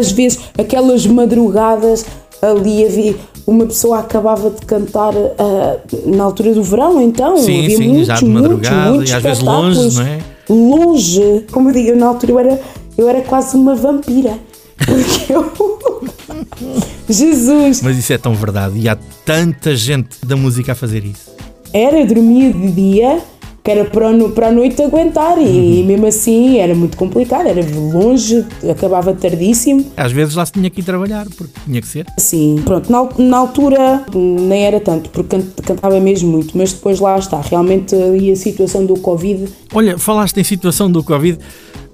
às 0.01 0.11
vezes, 0.11 0.41
aquelas 0.59 1.07
madrugadas 1.07 2.05
ali 2.43 2.85
havia. 2.85 3.15
Uma 3.47 3.66
pessoa 3.66 3.98
acabava 3.98 4.51
de 4.51 4.64
cantar 4.64 5.12
ah, 5.16 5.78
na 6.06 6.24
altura 6.24 6.55
do 6.55 6.62
verão, 6.62 7.01
então. 7.02 7.36
Sim, 7.39 7.64
havia 7.64 7.77
sim, 7.77 7.89
muitos, 7.89 8.06
já 8.06 8.14
de 8.14 8.24
muitos, 8.24 8.43
madrugada 8.43 8.90
muitos 8.90 9.10
e 9.10 9.14
às 9.14 9.23
vezes 9.23 9.43
longe, 9.43 9.97
não 9.97 10.06
é? 10.06 10.19
Longe. 10.48 11.47
Como 11.51 11.69
eu 11.70 11.73
digo, 11.73 11.89
eu, 11.89 11.97
na 11.97 12.06
altura 12.06 12.32
eu 12.32 12.39
era, 12.39 12.60
eu 12.97 13.09
era 13.09 13.20
quase 13.23 13.56
uma 13.56 13.74
vampira. 13.74 14.39
Porque 14.77 15.32
eu. 15.32 15.52
Jesus! 17.09 17.82
Mas 17.82 17.98
isso 17.98 18.12
é 18.12 18.19
tão 18.19 18.35
verdade 18.35 18.78
e 18.78 18.89
há 18.89 18.97
tanta 19.24 19.74
gente 19.74 20.24
da 20.24 20.36
música 20.36 20.73
a 20.73 20.74
fazer 20.74 21.05
isso. 21.05 21.31
Era, 21.73 22.01
eu 22.01 22.06
dormia 22.06 22.52
de 22.52 22.70
dia, 22.70 23.23
que 23.65 23.71
era 23.71 23.85
para 23.85 24.11
a, 24.11 24.29
para 24.31 24.49
a 24.49 24.53
noite 24.53 24.83
aguentar, 24.83 25.39
e, 25.39 25.43
Uhum. 25.43 25.75
e 25.75 25.83
mesmo 25.85 26.07
assim 26.07 26.59
era 26.59 26.75
muito 26.75 26.97
complicado, 26.97 27.47
era 27.47 27.61
longe, 27.93 28.45
acabava 28.69 29.13
tardíssimo. 29.15 29.85
Às 29.97 30.11
vezes 30.13 30.35
lá 30.35 30.45
se 30.45 30.53
tinha 30.53 30.69
que 30.69 30.81
ir 30.81 30.85
trabalhar, 30.85 31.27
porque 31.37 31.53
tinha 31.65 31.81
que 31.81 31.87
ser. 31.87 32.07
Sim, 32.19 32.61
pronto, 32.65 32.91
na, 32.91 33.09
na 33.19 33.37
altura 33.39 34.05
nem 34.15 34.65
era 34.65 34.81
tanto, 34.81 35.11
porque 35.11 35.37
can- 35.37 35.47
cantava 35.65 36.01
mesmo 36.01 36.31
muito, 36.31 36.57
mas 36.59 36.73
depois 36.73 36.99
lá 36.99 37.17
está, 37.19 37.41
realmente 37.41 37.95
ali 37.95 38.31
a 38.33 38.37
situação 38.37 38.85
do 38.85 38.95
Covid, 38.97 39.49
Olha, 39.75 39.97
falaste 39.97 40.39
em 40.39 40.45
situação 40.45 40.91
do 40.91 41.03
Covid, 41.05 41.39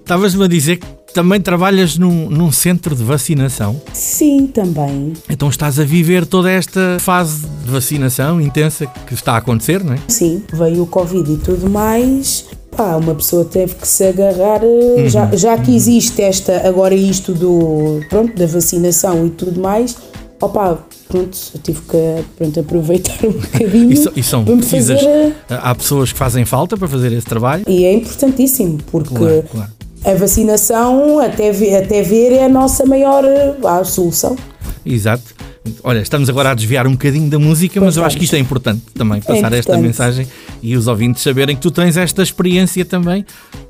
estavas-me 0.01 0.45
a 0.45 0.49
dizer 0.49 0.77
que 0.78 0.86
também 1.19 1.40
trabalhas 1.40 1.99
num, 1.99 2.31
num 2.31 2.53
centro 2.53 2.95
de 2.95 3.03
vacinação. 3.03 3.74
sim, 3.93 4.47
também. 4.47 5.15
Então 5.28 5.49
estás 5.49 5.77
a 5.81 5.85
viver 5.85 6.24
toda 6.24 6.49
esta 6.49 6.97
fase 7.01 7.45
de 7.65 7.69
vacinação 7.73 8.40
intensa 8.40 8.86
que 9.05 9.15
está 9.15 9.32
a 9.32 9.39
acontecer, 9.39 9.82
não 9.82 9.95
é? 9.95 9.99
Sim, 10.07 10.45
veio 10.53 10.85
o 10.85 10.86
Covid 10.86 11.32
e 11.32 11.36
tudo 11.39 11.69
mais. 11.69 12.45
Pá, 12.77 12.95
uma 12.95 13.16
pessoa 13.16 13.45
teve 13.45 13.74
que 13.74 13.89
se 13.89 14.05
agarrar, 14.05 14.61
eh, 14.62 15.03
Uhum. 15.03 15.09
já, 15.09 15.35
já 15.35 15.59
que 15.59 15.74
existe 15.74 16.23
esta, 16.23 16.69
agora 16.69 16.95
isto 16.95 17.35
do, 17.35 18.01
pronto, 18.09 18.36
da 18.36 18.47
vacinação 18.47 19.27
e 19.27 19.31
tudo 19.31 19.61
mais, 19.61 19.97
opá, 20.40 20.78
pronto, 21.09 21.36
eu 21.53 21.61
tive 21.61 21.81
que 21.81 22.24
pronto, 22.36 22.61
aproveitar 22.61 23.27
um 23.27 23.32
bocadinho 23.43 23.93
E, 23.93 23.97
so- 23.97 24.12
e 24.15 24.23
são 24.23 24.45
precisas. 24.45 25.01
fazer, 25.01 25.35
eh, 25.51 25.59
Há 25.61 25.74
pessoas 25.74 26.12
que 26.12 26.19
fazem 26.19 26.45
falta 26.45 26.77
para 26.77 26.86
fazer 26.86 27.11
esse 27.12 27.27
trabalho. 27.27 27.65
E 27.66 27.85
é 27.85 27.93
importantíssimo, 27.93 28.78
porque 28.93 29.12
Claro, 29.15 29.45
claro. 29.51 29.77
A 30.04 30.14
vacinação, 30.14 31.18
até 31.18 31.52
ver, 31.52 31.76
até 31.76 32.02
ver, 32.02 32.32
é 32.32 32.44
a 32.44 32.48
nossa 32.48 32.84
maior 32.86 33.24
vá, 33.60 33.82
solução. 33.84 34.36
Exato. 34.84 35.34
Olha, 35.82 36.00
estamos 36.00 36.28
agora 36.30 36.50
a 36.50 36.54
desviar 36.54 36.86
um 36.86 36.92
bocadinho 36.92 37.28
da 37.28 37.38
música, 37.38 37.80
mas 37.80 37.96
eu 37.96 38.04
acho 38.04 38.16
que 38.16 38.24
isto 38.24 38.36
é 38.36 38.38
importante 38.38 38.82
também, 38.94 39.20
passar 39.20 39.52
esta 39.52 39.72
importante. 39.72 39.82
mensagem 39.82 40.26
e 40.62 40.76
os 40.76 40.86
ouvintes 40.86 41.22
saberem 41.22 41.54
que 41.54 41.60
tu 41.60 41.70
tens 41.70 41.96
esta 41.96 42.22
experiência 42.22 42.84
também, 42.84 43.24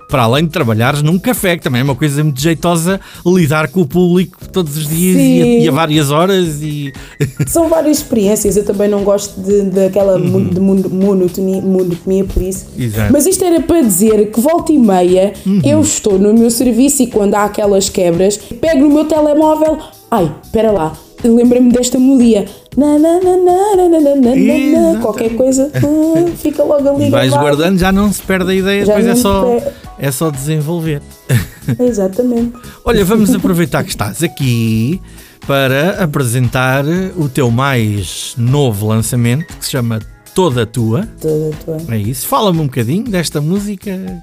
para 0.09 0.23
além 0.23 0.45
de 0.45 0.51
trabalhares 0.51 1.03
num 1.03 1.19
café, 1.19 1.57
que 1.57 1.63
também 1.63 1.83
é 1.83 1.85
uma 1.85 1.95
coisa 1.95 2.25
muito 2.25 2.41
jeitosa 2.41 2.99
lidar 3.27 3.69
com 3.69 3.83
o 3.83 3.87
público 3.87 4.39
todos 4.51 4.77
os 4.77 4.89
dias 4.89 5.17
e 5.17 5.43
a, 5.43 5.47
e 5.65 5.69
a, 5.69 5.73
várias 5.73 6.11
horas. 6.11 6.63
E... 6.63 6.93
São 7.47 7.69
várias 7.69 7.99
experiências, 7.99 8.57
eu 8.57 8.65
também 8.65 8.89
não 8.89 9.05
gosto 9.05 9.39
daquela 9.71 10.17
uhum. 10.17 10.51
monotonia, 10.91 11.61
monotonia, 11.61 12.25
por 12.25 12.43
isso. 12.43 12.67
Exato. 12.77 13.13
Mas 13.13 13.27
isto 13.27 13.45
era 13.45 13.61
para 13.61 13.83
dizer 13.83 14.31
que 14.31 14.41
volta 14.41 14.73
e 14.73 14.79
meia 14.79 15.35
uhum. 15.47 15.61
eu 15.65 15.81
estou 15.81 16.19
no 16.19 16.33
meu 16.33 16.51
serviço 16.51 17.03
e 17.03 17.07
quando 17.07 17.35
há 17.35 17.45
aquelas 17.45 17.91
quebras, 17.91 18.37
pego 18.37 18.81
no 18.81 18.91
meu 18.91 19.05
telemóvel, 19.05 19.79
ai, 20.11 20.33
espera 20.43 20.73
lá, 20.73 20.93
lembra-me 21.23 21.71
desta 21.71 21.99
melodia. 21.99 22.47
Na, 22.77 22.97
na, 22.99 23.21
na, 23.21 23.37
na, 23.37 23.77
na, 23.77 23.89
na, 23.89 24.15
na, 24.15 24.93
na, 24.93 25.01
qualquer 25.01 25.35
coisa, 25.35 25.69
hum, 25.85 26.29
fica 26.37 26.63
logo 26.63 26.89
ali. 26.89 27.11
Vais 27.11 27.33
guardando, 27.33 27.77
já 27.77 27.91
não 27.91 28.13
se 28.13 28.23
perde 28.23 28.53
a 28.53 28.55
ideia, 28.55 28.87
já 28.87 28.95
depois 28.95 29.19
é 29.19 29.21
só. 29.21 29.43
Per 29.43 29.88
é 29.99 30.11
só 30.11 30.31
desenvolver. 30.31 31.03
Exatamente. 31.79 32.53
Olha, 32.85 33.05
vamos 33.05 33.35
aproveitar 33.35 33.83
que 33.85 33.91
estás 33.91 34.23
aqui 34.23 35.01
para 35.47 36.03
apresentar 36.03 36.85
o 37.17 37.29
teu 37.29 37.51
mais 37.51 38.35
novo 38.37 38.87
lançamento 38.87 39.47
que 39.59 39.65
se 39.65 39.73
chama 39.73 39.99
Toda 40.35 40.65
Tua. 40.67 41.09
Toda 41.21 41.51
tua. 41.65 41.79
É 41.95 41.99
isso. 41.99 42.27
Fala-me 42.27 42.61
um 42.61 42.65
bocadinho 42.67 43.05
desta 43.05 43.41
música. 43.41 44.23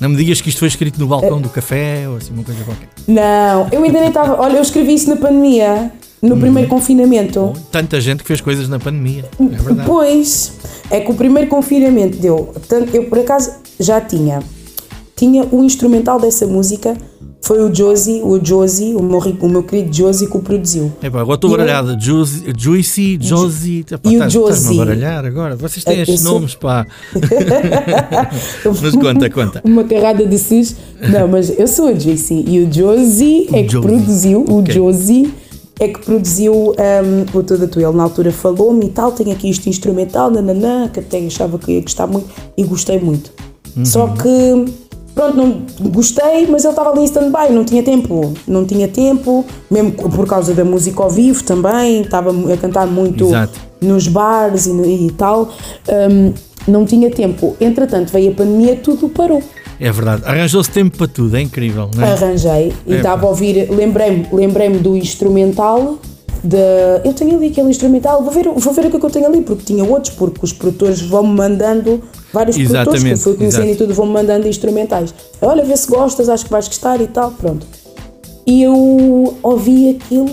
Não 0.00 0.10
me 0.10 0.16
digas 0.16 0.40
que 0.40 0.48
isto 0.50 0.58
foi 0.58 0.68
escrito 0.68 0.98
no 0.98 1.06
balcão 1.06 1.40
do 1.40 1.48
café 1.48 2.06
ou 2.08 2.16
assim, 2.16 2.32
uma 2.32 2.42
coisa 2.44 2.62
qualquer. 2.64 2.88
Não, 3.06 3.68
eu 3.72 3.82
ainda 3.82 3.98
nem 4.00 4.08
estava. 4.08 4.40
Olha, 4.40 4.56
eu 4.56 4.62
escrevi 4.62 4.94
isso 4.94 5.08
na 5.08 5.16
pandemia, 5.16 5.90
no 6.20 6.34
Uhum. 6.34 6.40
primeiro 6.40 6.68
confinamento. 6.68 7.52
Tanta 7.70 7.98
gente 8.00 8.22
que 8.22 8.26
fez 8.26 8.40
coisas 8.40 8.68
na 8.68 8.78
pandemia. 8.78 9.24
É 9.40 9.44
verdade. 9.56 9.86
Pois, 9.88 10.52
é 10.90 11.00
que 11.00 11.10
o 11.10 11.14
primeiro 11.14 11.48
confinamento 11.48 12.18
deu. 12.18 12.52
Eu 12.92 13.04
por 13.04 13.18
acaso 13.20 13.52
já 13.80 14.00
tinha. 14.00 14.40
Tinha 15.16 15.44
o 15.50 15.64
instrumental 15.64 16.20
dessa 16.20 16.46
música, 16.46 16.94
foi 17.42 17.60
o 17.62 17.74
Josie, 17.74 18.20
o 18.22 18.38
Josie, 18.44 18.94
o 18.94 19.02
meu, 19.02 19.18
o 19.40 19.48
meu 19.48 19.62
querido 19.62 19.90
Josie 19.94 20.28
que 20.28 20.36
o 20.36 20.40
produziu. 20.40 20.92
Epá, 21.02 21.20
agora 21.20 21.36
estou 21.36 21.50
baralhada. 21.50 21.96
Juicy, 21.98 22.52
Juicy 22.56 23.18
Josie. 23.20 23.84
Epá, 23.90 24.10
E 24.10 24.18
o 24.18 24.28
Josie? 24.28 24.74
a 24.80 24.84
baralhar 24.84 25.24
agora. 25.24 25.56
Vocês 25.56 25.82
têm 25.84 25.96
Eu 25.96 26.02
estes 26.02 26.20
sou- 26.20 26.34
nomes, 26.34 26.54
pá. 26.54 26.86
Mas 28.82 28.94
conta, 28.96 29.30
conta. 29.30 29.60
Uma 29.64 29.84
carrada 29.84 30.26
de 30.26 30.38
sus. 30.38 30.74
Não, 31.10 31.28
mas 31.28 31.50
eu 31.58 31.66
sou 31.66 31.88
a 31.88 31.94
Josie 31.94 32.44
e 32.46 32.60
o 32.60 32.72
Josie 32.72 33.48
é 33.52 33.62
que 33.62 33.72
Josie. 33.72 33.88
produziu, 33.88 34.44
o. 34.48 34.64
Josie 34.70 35.32
é 35.78 35.88
que 35.88 35.98
produziu 36.00 36.52
um, 36.54 37.38
o 37.38 37.42
Toda 37.42 37.66
Tu. 37.68 37.80
Ele 37.80 37.92
na 37.92 38.02
altura 38.04 38.32
falou-me 38.32 38.86
e 38.86 38.88
tal, 38.90 39.12
tem 39.12 39.30
aqui 39.32 39.48
isto 39.50 39.68
instrumental, 39.68 40.30
nananã, 40.30 40.88
que 40.88 41.00
até 41.00 41.18
achava 41.24 41.58
que 41.58 41.72
ia 41.72 41.80
gostar 41.82 42.06
muito 42.06 42.28
e 42.56 42.64
gostei 42.64 42.98
muito. 42.98 43.30
Uhum. 43.76 43.84
Só 43.84 44.08
que, 44.08 44.64
pronto, 45.16 45.34
não 45.36 45.62
gostei, 45.90 46.46
mas 46.46 46.62
ele 46.62 46.72
estava 46.72 46.90
ali 46.90 47.00
em 47.00 47.04
stand-by, 47.04 47.50
não 47.50 47.64
tinha 47.64 47.82
tempo, 47.82 48.34
não 48.46 48.66
tinha 48.66 48.86
tempo, 48.86 49.44
mesmo 49.70 49.92
por 49.92 50.26
causa 50.28 50.52
da 50.52 50.62
música 50.64 51.02
ao 51.02 51.10
vivo 51.10 51.42
também, 51.42 52.02
estava 52.02 52.30
a 52.30 52.56
cantar 52.58 52.86
muito 52.86 53.24
Exato. 53.24 53.58
nos 53.80 54.06
bares 54.06 54.66
e, 54.66 55.06
e 55.06 55.10
tal, 55.12 55.48
um, 56.10 56.32
não 56.68 56.84
tinha 56.84 57.10
tempo. 57.10 57.56
Entretanto, 57.58 58.12
veio 58.12 58.32
a 58.32 58.34
pandemia, 58.34 58.76
tudo 58.76 59.08
parou. 59.08 59.42
É 59.80 59.90
verdade. 59.90 60.22
Arranjou-se 60.26 60.70
tempo 60.70 60.96
para 60.98 61.08
tudo. 61.08 61.36
É 61.36 61.40
incrível, 61.40 61.90
não 61.94 62.04
é? 62.04 62.12
Arranjei 62.12 62.72
e 62.86 62.94
É, 62.94 62.96
estava 62.98 63.22
pá. 63.22 63.26
a 63.26 63.30
ouvir, 63.30 63.70
lembrei-me 63.70 64.26
lembrei 64.32 64.68
do 64.70 64.96
instrumental. 64.96 65.98
De, 66.42 66.56
eu 67.04 67.12
tenho 67.12 67.36
ali 67.36 67.48
aquele 67.48 67.70
instrumental, 67.70 68.22
vou 68.22 68.32
ver, 68.32 68.48
vou 68.48 68.72
ver 68.72 68.86
o 68.86 68.90
que 68.90 68.96
é 68.96 69.00
que 69.00 69.06
eu 69.06 69.10
tenho 69.10 69.26
ali, 69.26 69.42
porque 69.42 69.64
tinha 69.64 69.84
outros, 69.84 70.14
porque 70.14 70.40
os 70.42 70.52
produtores 70.52 71.00
vão-me 71.00 71.34
mandando, 71.34 72.02
vários 72.32 72.56
produtores 72.56 73.02
que 73.02 73.08
eu 73.08 73.12
Exatamente, 73.12 73.20
fui 73.20 73.34
conhecendo 73.34 73.68
e 73.68 73.76
tudo, 73.76 73.94
vão-me 73.94 74.12
mandando 74.12 74.46
instrumentais. 74.46 75.14
Olha, 75.40 75.64
vê 75.64 75.76
se 75.76 75.88
gostas, 75.88 76.28
acho 76.28 76.44
que 76.44 76.50
vais 76.50 76.68
gostar 76.68 77.00
e 77.00 77.06
tal, 77.06 77.30
pronto. 77.32 77.66
E 78.46 78.62
eu 78.62 79.34
ouvi 79.42 79.90
aquilo 79.90 80.30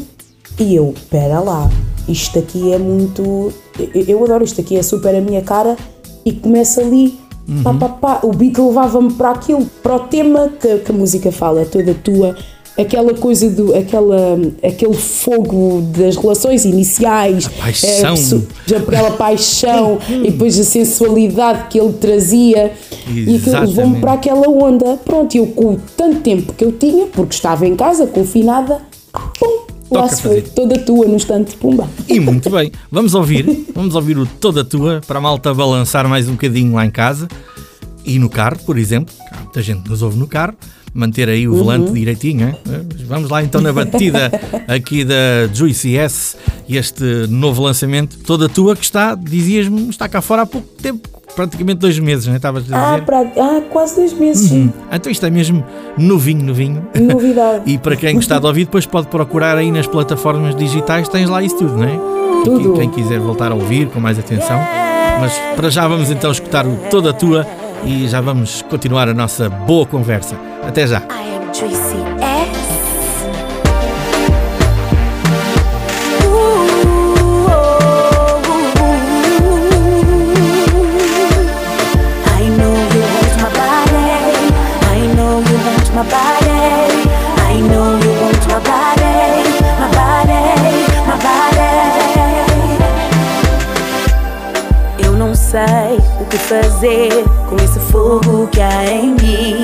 e 0.59 0.75
eu, 0.75 0.93
espera 0.95 1.39
lá, 1.39 1.69
isto 2.07 2.37
aqui 2.37 2.71
é 2.71 2.77
muito. 2.77 3.51
Eu, 3.79 4.03
eu 4.07 4.23
adoro 4.23 4.43
isto 4.43 4.61
aqui, 4.61 4.77
é 4.77 4.83
super 4.83 5.15
a 5.15 5.21
minha 5.21 5.41
cara 5.41 5.75
e 6.25 6.31
começa 6.31 6.81
ali. 6.81 7.19
Pá, 7.61 7.73
pá, 7.73 7.89
pá. 7.89 8.19
O 8.23 8.31
beat 8.31 8.57
levava-me 8.57 9.13
para 9.13 9.31
aquilo, 9.31 9.65
para 9.81 9.95
o 9.95 9.99
tema 10.01 10.49
que, 10.61 10.77
que 10.77 10.91
a 10.91 10.95
música 10.95 11.31
fala, 11.31 11.61
é 11.61 11.65
toda 11.65 11.93
tua, 11.93 12.37
aquela 12.77 13.13
coisa 13.13 13.49
do. 13.49 13.75
Aquela, 13.75 14.39
aquele 14.63 14.93
fogo 14.93 15.81
das 15.97 16.15
relações 16.15 16.65
iniciais, 16.65 17.47
paixão. 17.47 18.15
é, 18.71 18.75
aquela 18.77 19.11
paixão 19.11 19.99
e 20.09 20.31
depois 20.31 20.59
a 20.59 20.63
sensualidade 20.63 21.67
que 21.69 21.79
ele 21.79 21.93
trazia 21.93 22.73
e 23.07 23.35
aquilo 23.35 23.35
levou-me 23.35 23.37
Exatamente. 23.37 23.99
para 24.01 24.13
aquela 24.13 24.49
onda. 24.49 24.97
Pronto, 24.97 25.35
eu 25.35 25.47
com 25.47 25.77
tanto 25.95 26.21
tempo 26.21 26.53
que 26.53 26.63
eu 26.63 26.71
tinha, 26.71 27.05
porque 27.07 27.35
estava 27.35 27.67
em 27.67 27.75
casa, 27.75 28.07
confinada, 28.07 28.81
pum, 29.39 29.65
lá 29.91 30.07
se 30.09 30.21
foi, 30.21 30.41
toda 30.41 30.77
tua 30.79 31.07
no 31.07 31.15
instante, 31.15 31.55
pumba. 31.57 31.87
E 32.07 32.19
muito 32.19 32.49
bem. 32.49 32.71
Vamos 32.91 33.13
ouvir. 33.13 33.65
Vamos 33.73 33.95
ouvir 33.95 34.17
o 34.17 34.25
Toda 34.25 34.63
Tua 34.63 35.01
para 35.05 35.19
a 35.19 35.21
malta 35.21 35.53
balançar 35.53 36.07
mais 36.07 36.27
um 36.27 36.33
bocadinho 36.33 36.73
lá 36.73 36.85
em 36.85 36.91
casa 36.91 37.27
e 38.05 38.19
no 38.19 38.29
carro, 38.29 38.57
por 38.65 38.77
exemplo. 38.77 39.13
Há 39.31 39.43
Muita 39.43 39.61
gente 39.61 39.87
nos 39.87 40.01
ouve 40.01 40.17
no 40.17 40.27
carro. 40.27 40.55
Manter 40.93 41.27
aí 41.27 41.47
o 41.47 41.55
volante 41.55 41.91
direitinho, 41.91 42.47
é? 42.49 42.55
Vamos 43.07 43.29
lá 43.29 43.43
então 43.43 43.59
na 43.59 43.73
batida 43.73 44.31
aqui 44.67 45.03
da 45.03 45.47
Juicy 45.51 45.97
S 45.97 46.37
e 46.69 46.77
este 46.77 47.03
novo 47.29 47.63
lançamento, 47.63 48.17
toda 48.19 48.47
tua, 48.47 48.75
que 48.75 48.83
está, 48.83 49.15
dizias-me, 49.15 49.89
está 49.89 50.07
cá 50.07 50.21
fora 50.21 50.43
há 50.43 50.45
pouco 50.45 50.67
tempo, 50.81 51.09
praticamente 51.35 51.79
dois 51.79 51.97
meses, 51.97 52.27
não 52.27 52.33
é? 52.33 52.37
Estavas 52.37 52.71
a 52.71 52.77
Ah, 52.77 52.91
dizer? 52.91 53.05
pra, 53.05 53.21
ah, 53.21 53.61
quase 53.71 53.95
dois 53.95 54.13
meses, 54.13 54.49
sim. 54.49 54.71
Então 54.91 55.11
isto 55.11 55.25
é 55.25 55.31
mesmo 55.31 55.63
novinho, 55.97 56.43
novinho. 56.45 56.87
Novidade. 56.99 57.63
E 57.73 57.77
para 57.79 57.95
quem 57.95 58.13
gostar 58.13 58.37
de 58.39 58.45
ouvir, 58.45 58.65
depois 58.65 58.85
pode 58.85 59.07
procurar 59.07 59.57
aí 59.57 59.71
nas 59.71 59.87
plataformas 59.87 60.55
digitais, 60.55 61.09
tens 61.09 61.27
lá 61.27 61.41
isso 61.41 61.57
tudo, 61.57 61.75
não 61.75 61.85
é? 61.85 62.43
Tudo. 62.43 62.73
Quem, 62.73 62.89
quem 62.89 63.03
quiser 63.03 63.19
voltar 63.19 63.51
a 63.51 63.55
ouvir 63.55 63.87
com 63.87 63.99
mais 63.99 64.19
atenção. 64.19 64.59
Mas 65.19 65.33
para 65.55 65.69
já 65.71 65.87
vamos 65.87 66.11
então 66.11 66.31
escutar 66.31 66.67
o 66.67 66.75
Toda 66.91 67.13
Tua 67.13 67.47
e 67.85 68.07
já 68.07 68.21
vamos 68.21 68.61
continuar 68.63 69.09
a 69.09 69.13
nossa 69.13 69.49
boa 69.49 69.85
conversa. 69.85 70.35
Até 70.67 70.87
já. 70.87 71.01
Sei 95.53 96.01
o 96.19 96.25
que 96.25 96.37
fazer 96.37 97.11
com 97.47 97.55
esse 97.57 97.79
fogo 97.91 98.47
que 98.47 98.59
há 98.59 98.85
em 98.85 99.11
mim. 99.11 99.63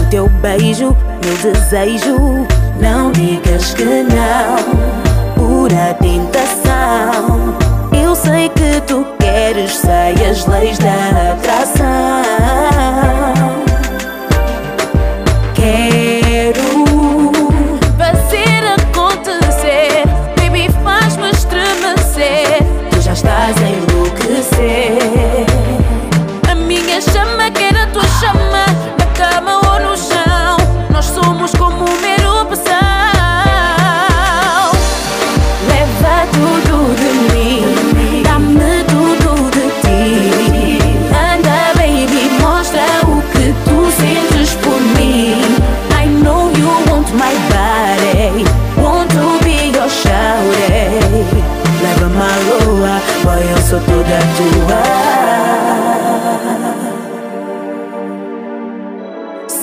O 0.00 0.06
teu 0.08 0.28
beijo, 0.28 0.96
meu 1.24 1.52
desejo. 1.52 2.46
Não 2.80 3.10
digas 3.10 3.74
que 3.74 3.84
não, 3.84 5.34
pura 5.34 5.92
tentação. 5.94 7.56
Eu 8.00 8.14
sei 8.14 8.48
que 8.50 8.80
tu 8.82 9.04
queres, 9.18 9.76
sei 9.76 10.14
as 10.24 10.46
leis 10.46 10.78
da 10.78 11.32
atração. 11.32 13.53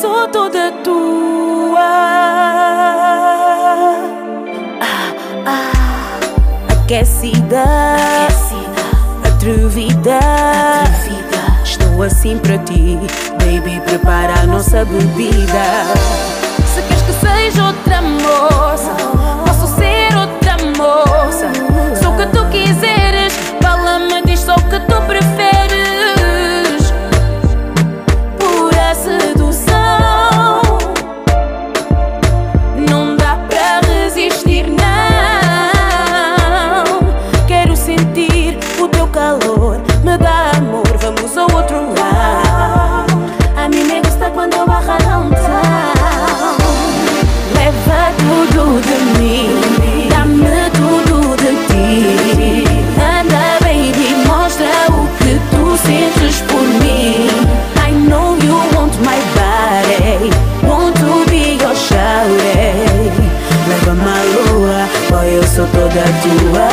sou 0.02 0.28
toda 0.30 0.72
tua. 0.84 1.80
Ah, 4.82 5.14
ah. 5.45 6.19
Aquecida, 6.72 7.64
Aquecida. 8.26 8.82
Atrevida. 9.28 10.18
atrevida. 10.18 11.64
Estou 11.64 12.02
assim 12.02 12.40
para 12.40 12.57
ti, 12.57 12.98
baby. 13.38 13.80
Prepara 13.86 14.40
a 14.41 14.48
nossa 14.48 14.84
bebida. 14.86 15.65
Se 16.65 16.82
queres 16.82 17.03
que 17.03 17.14
seja 17.14 17.68
outra 17.68 18.02
moça, 18.02 18.95
posso 19.45 19.68
ser 19.76 20.18
outra 20.18 20.57
moça. 20.78 21.52
Sou 22.02 22.14
o 22.14 22.18
que 22.18 22.26
tu 22.26 22.44
quiseres, 22.49 23.34
fala-me, 23.61 24.23
diz 24.23 24.40
só 24.40 24.56
o 24.56 24.64
que 24.64 24.80
tu 24.80 25.02
preferes. 25.06 25.51
Toda 65.92 66.06
tua. 66.22 66.70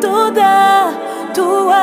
Toda 0.00 0.92
tua. 1.32 1.82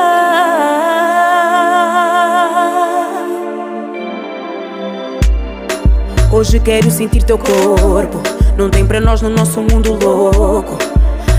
Hoje 6.32 6.60
quero 6.60 6.90
sentir 6.90 7.24
teu 7.24 7.36
corpo. 7.38 8.22
Não 8.56 8.70
tem 8.70 8.86
pra 8.86 9.00
nós 9.00 9.22
no 9.22 9.30
nosso 9.30 9.60
mundo 9.60 9.94
louco. 9.94 10.78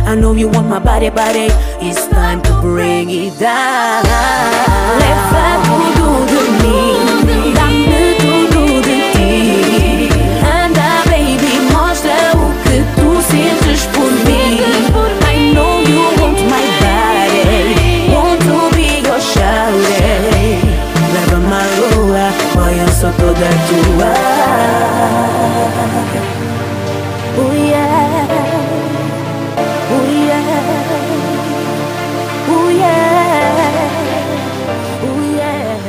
I 0.05 0.15
know 0.15 0.35
you 0.35 0.49
want 0.49 0.67
my 0.67 0.79
body, 0.79 1.09
body. 1.09 1.47
It's 1.79 2.07
time 2.07 2.41
to 2.41 2.53
bring 2.61 3.09
it 3.09 3.37
down. 3.39 4.03
Leva 4.99 5.61
tudo 5.63 6.25
de 6.25 6.41
mim. 6.63 6.90
Sou 23.01 23.11
toda 23.13 23.33
tua. 23.33 24.13
Oh 27.35 27.51
yeah. 27.55 28.27
Oh 29.89 30.05
yeah. 30.05 30.45
Oh 32.47 32.69
yeah. 32.69 33.41
Oh 35.01 35.19
yeah. 35.35 35.79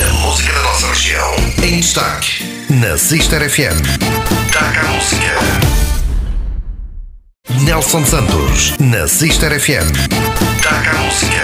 A 0.00 0.12
música 0.26 0.52
da 0.54 0.62
nossa 0.62 0.86
região 0.86 1.34
em 1.62 1.80
destaque 1.80 2.44
na 2.70 2.96
Sister 2.96 3.50
FM. 3.50 3.82
Taca 4.52 4.80
a 4.80 4.84
música. 4.84 5.36
Nelson 7.60 8.06
Santos 8.06 8.74
na 8.78 9.06
Sister 9.06 9.60
FM. 9.60 9.92
Taca 10.62 10.90
a 10.92 10.94
música. 10.94 11.35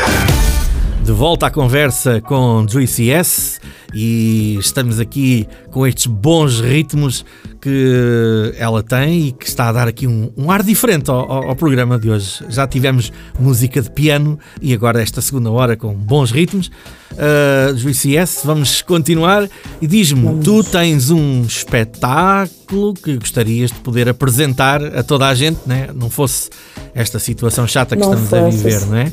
De 1.05 1.11
volta 1.11 1.47
à 1.47 1.51
conversa 1.51 2.21
com 2.21 2.65
Juicy 2.69 3.11
S 3.11 3.59
e 3.93 4.57
estamos 4.61 5.01
aqui 5.01 5.49
com 5.71 5.85
estes 5.87 6.07
bons 6.07 6.61
ritmos 6.61 7.25
que 7.61 8.53
ela 8.57 8.83
tem 8.85 9.29
e 9.29 9.33
que 9.33 9.47
está 9.47 9.69
a 9.69 9.73
dar 9.73 9.89
aqui 9.89 10.07
um, 10.07 10.31
um 10.37 10.51
ar 10.51 10.63
diferente 10.63 11.11
ao, 11.11 11.31
ao- 11.31 11.49
ao 11.49 11.57
programa 11.57 11.99
de 11.99 12.09
hoje. 12.09 12.45
Já 12.49 12.67
tivemos 12.69 13.13
música 13.39 13.83
de 13.83 13.91
piano 13.91 14.39
e 14.61 14.73
agora 14.73 15.03
esta 15.03 15.21
segunda 15.21 15.51
hora 15.51 15.77
com 15.77 15.93
bons 15.93 16.31
ritmos. 16.31 16.71
Uh, 17.13 17.77
Juicy 17.77 18.17
S, 18.17 18.47
vamos 18.47 18.83
continuar 18.83 19.49
e 19.81 19.87
diz-me, 19.87 20.43
tu 20.43 20.65
tens 20.65 21.11
um 21.11 21.43
espetáculo 21.43 22.95
que 22.95 23.17
gostarias 23.17 23.71
de 23.71 23.79
poder 23.81 24.09
apresentar 24.09 24.83
a 24.83 25.03
toda 25.03 25.29
a 25.29 25.35
gente, 25.35 25.59
né? 25.67 25.89
não 25.95 26.09
fosse 26.09 26.49
esta 26.95 27.19
situação 27.19 27.67
chata 27.67 27.97
que 27.97 28.03
Não 28.03 28.15
estamos 28.15 28.33
a 28.33 28.41
fosse, 28.45 28.57
viver, 28.59 28.87
não 28.87 28.97
é? 28.97 29.13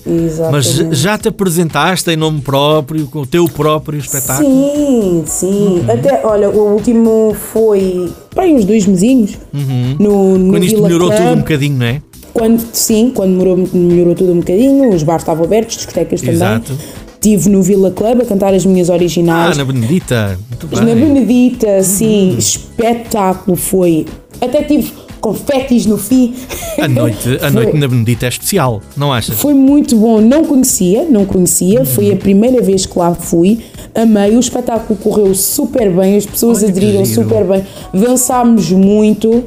Mas 0.51 0.67
exatamente. 0.67 0.95
já 0.95 1.17
te 1.17 1.27
apresentaste 1.29 2.09
em 2.11 2.15
nome 2.17 2.41
próprio, 2.41 3.07
com 3.07 3.19
o 3.21 3.25
teu 3.25 3.45
próprio 3.45 3.99
espetáculo? 3.99 4.49
Sim, 4.49 5.23
sim. 5.25 5.79
Uhum. 5.79 5.91
Até, 5.91 6.21
olha, 6.25 6.49
o 6.49 6.73
último 6.73 7.35
foi 7.53 8.11
para 8.33 8.45
uns 8.45 8.65
dois 8.65 8.85
mesinhos. 8.85 9.37
No, 9.53 10.37
no 10.37 10.45
Uhum. 10.45 10.51
Quando 10.51 10.63
isto 10.63 10.75
Vila 10.75 10.87
melhorou 10.87 11.09
Club. 11.09 11.21
tudo 11.21 11.33
um 11.33 11.39
bocadinho, 11.39 11.77
não 11.77 11.85
é? 11.85 12.01
Quando, 12.33 12.63
sim, 12.73 13.11
quando 13.13 13.31
melhorou, 13.31 13.69
melhorou 13.73 14.15
tudo 14.15 14.31
um 14.33 14.39
bocadinho, 14.39 14.89
os 14.93 15.03
bares 15.03 15.23
estavam 15.23 15.43
abertos, 15.45 15.77
discotecas 15.77 16.21
também. 16.21 16.35
Exato. 16.35 16.77
Estive 17.21 17.49
no 17.49 17.61
Villa 17.61 17.91
Club 17.91 18.21
a 18.21 18.25
cantar 18.25 18.53
as 18.53 18.65
minhas 18.65 18.89
Ah, 18.89 18.93
originais. 18.93 19.57
na 19.57 19.65
Benedita. 19.65 20.39
Muito 20.49 20.73
Na 20.73 20.85
bem. 20.85 20.95
Benedita, 20.95 21.83
sim, 21.83 22.35
espetáculo 22.37 23.57
foi. 23.57 24.05
Até 24.39 24.63
tive 24.63 24.93
confetis 25.19 25.85
no 25.85 25.97
fim. 25.97 26.33
A 26.79 26.87
noite, 26.87 27.37
a 27.41 27.49
noite 27.51 27.75
na 27.75 27.89
Benedita 27.89 28.25
é 28.25 28.29
especial, 28.29 28.81
não 28.95 29.11
achas? 29.11 29.35
Foi 29.37 29.53
muito 29.53 29.97
bom, 29.97 30.21
não 30.21 30.45
conhecia, 30.45 31.03
não 31.09 31.25
conhecia, 31.25 31.83
foi 31.83 32.09
a 32.09 32.15
primeira 32.15 32.61
vez 32.61 32.85
que 32.85 32.97
lá 32.97 33.13
fui. 33.13 33.59
Amei, 33.93 34.37
o 34.37 34.39
espetáculo 34.39 34.97
correu 34.97 35.35
super 35.35 35.91
bem, 35.91 36.15
as 36.15 36.25
pessoas 36.25 36.59
Olha 36.63 36.69
aderiram 36.69 37.03
super 37.03 37.43
bem, 37.43 37.65
dançámos 37.93 38.71
muito, 38.71 39.43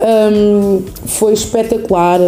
hum, 0.00 0.80
foi 1.04 1.34
espetacular. 1.34 2.18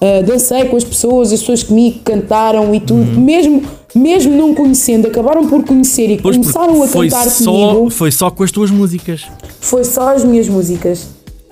Uh, 0.00 0.24
dancei 0.24 0.64
com 0.66 0.76
as 0.76 0.84
pessoas, 0.84 1.32
as 1.32 1.40
pessoas 1.40 1.64
comigo 1.64 1.98
cantaram 2.04 2.72
e 2.72 2.78
tudo, 2.78 3.00
Uhum. 3.16 3.20
mesmo, 3.20 3.62
mesmo 3.94 4.36
não 4.36 4.54
conhecendo, 4.54 5.08
acabaram 5.08 5.48
por 5.48 5.64
conhecer 5.64 6.08
e 6.10 6.18
Pois, 6.22 6.36
começaram 6.36 6.80
a 6.82 6.88
cantar 6.88 7.28
só, 7.28 7.50
comigo. 7.50 7.90
Foi 7.90 8.12
só 8.12 8.30
com 8.30 8.44
as 8.44 8.52
tuas 8.52 8.70
músicas. 8.70 9.22
Foi 9.60 9.82
só 9.84 10.14
as 10.14 10.22
minhas 10.22 10.48
músicas. 10.48 11.08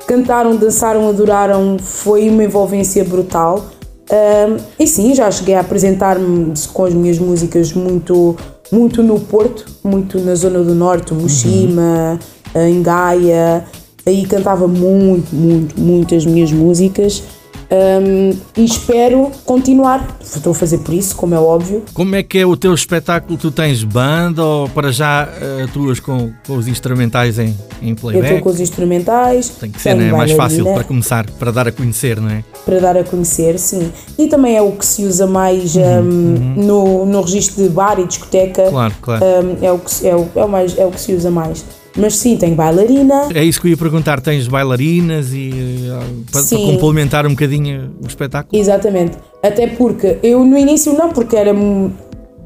Cantaram, 0.06 0.54
dançaram, 0.54 1.08
adoraram. 1.08 1.76
Foi 1.80 2.28
uma 2.30 2.44
envolvência 2.44 3.02
brutal. 3.04 3.66
Ahm, 4.08 4.58
e 4.78 4.86
sim, 4.86 5.12
já 5.12 5.28
cheguei 5.32 5.56
a 5.56 5.60
apresentar-me 5.60 6.52
com 6.72 6.84
as 6.84 6.94
minhas 6.94 7.18
músicas 7.18 7.72
muito, 7.72 8.36
muito 8.70 9.02
no 9.02 9.18
Porto, 9.18 9.66
muito 9.82 10.20
na 10.20 10.36
zona 10.36 10.60
do 10.62 10.72
Norte, 10.76 11.12
Mochima, 11.12 12.16
em 12.54 12.80
Gaia. 12.80 13.64
Aí 14.06 14.24
cantava 14.24 14.68
muito, 14.68 15.34
muito, 15.34 15.80
muito 15.80 16.14
as 16.14 16.24
minhas 16.24 16.52
músicas. 16.52 17.24
Ahm, 17.70 18.36
e 18.56 18.64
espero 18.64 19.30
continuar. 19.44 20.16
Estou 20.20 20.52
a 20.52 20.54
fazer 20.54 20.78
por 20.78 20.94
isso, 20.94 21.16
como 21.16 21.34
é 21.34 21.38
óbvio. 21.38 21.82
Como 21.92 22.14
é 22.14 22.22
que 22.22 22.38
é 22.38 22.46
o 22.46 22.56
teu 22.56 22.72
espetáculo? 22.74 23.36
Tu 23.36 23.50
tens 23.50 23.82
banda 23.82 24.44
ou 24.44 24.68
para 24.68 24.92
já 24.92 25.28
eh, 25.40 25.64
atuas 25.64 25.98
com, 25.98 26.32
com 26.46 26.56
os 26.56 26.68
instrumentais 26.68 27.38
em, 27.38 27.56
em 27.82 27.88
Eu 27.88 27.94
estou 27.94 28.10
playback? 28.10 28.40
com 28.42 28.48
os 28.50 28.60
instrumentais. 28.60 29.48
Tem 29.48 29.70
que 29.70 29.80
ser, 29.80 29.94
né? 29.94 30.12
mais 30.12 30.32
fácil 30.32 30.64
para 30.64 30.84
começar, 30.84 31.28
para 31.32 31.50
dar 31.50 31.68
a 31.68 31.72
conhecer, 31.72 32.20
não 32.20 32.30
é? 32.30 32.44
para 32.64 32.80
dar 32.80 32.96
a 32.96 33.04
conhecer, 33.04 33.58
sim. 33.58 33.92
E 34.18 34.26
também 34.26 34.56
é 34.56 34.62
o 34.62 34.72
que 34.72 34.84
se 34.84 35.04
usa 35.04 35.26
mais 35.26 35.76
hum, 35.76 36.54
no, 36.56 37.06
no 37.06 37.20
registro 37.22 37.62
de 37.62 37.68
bar 37.68 37.98
e 38.00 38.06
discoteca. 38.06 38.68
Claro, 38.68 38.94
claro. 39.00 39.24
Hum, 39.24 39.56
é, 39.62 39.70
o 39.70 39.78
que, 39.78 40.06
é, 40.06 40.16
o, 40.16 40.28
é, 40.34 40.44
o 40.44 40.48
mais, 40.48 40.76
é 40.76 40.84
o 40.84 40.90
que 40.90 41.00
se 41.00 41.12
usa 41.14 41.30
mais. 41.30 41.64
Mas 41.96 42.16
sim, 42.16 42.36
tem 42.36 42.54
bailarina. 42.54 43.28
É 43.34 43.42
isso 43.42 43.60
que 43.60 43.68
eu 43.68 43.70
ia 43.70 43.76
perguntar. 43.76 44.20
Tens 44.20 44.46
bailarinas 44.46 45.32
e 45.32 45.50
eh, 45.50 45.98
para, 46.30 46.42
para 46.42 46.58
complementar 46.58 47.26
um 47.26 47.30
bocadinho 47.30 47.92
o 48.02 48.06
espetáculo? 48.06 48.60
Exatamente. 48.60 49.16
Até 49.42 49.66
porque 49.66 50.18
eu 50.22 50.44
no 50.44 50.56
início 50.56 50.92
não, 50.92 51.10
porque 51.10 51.36
era. 51.36 51.54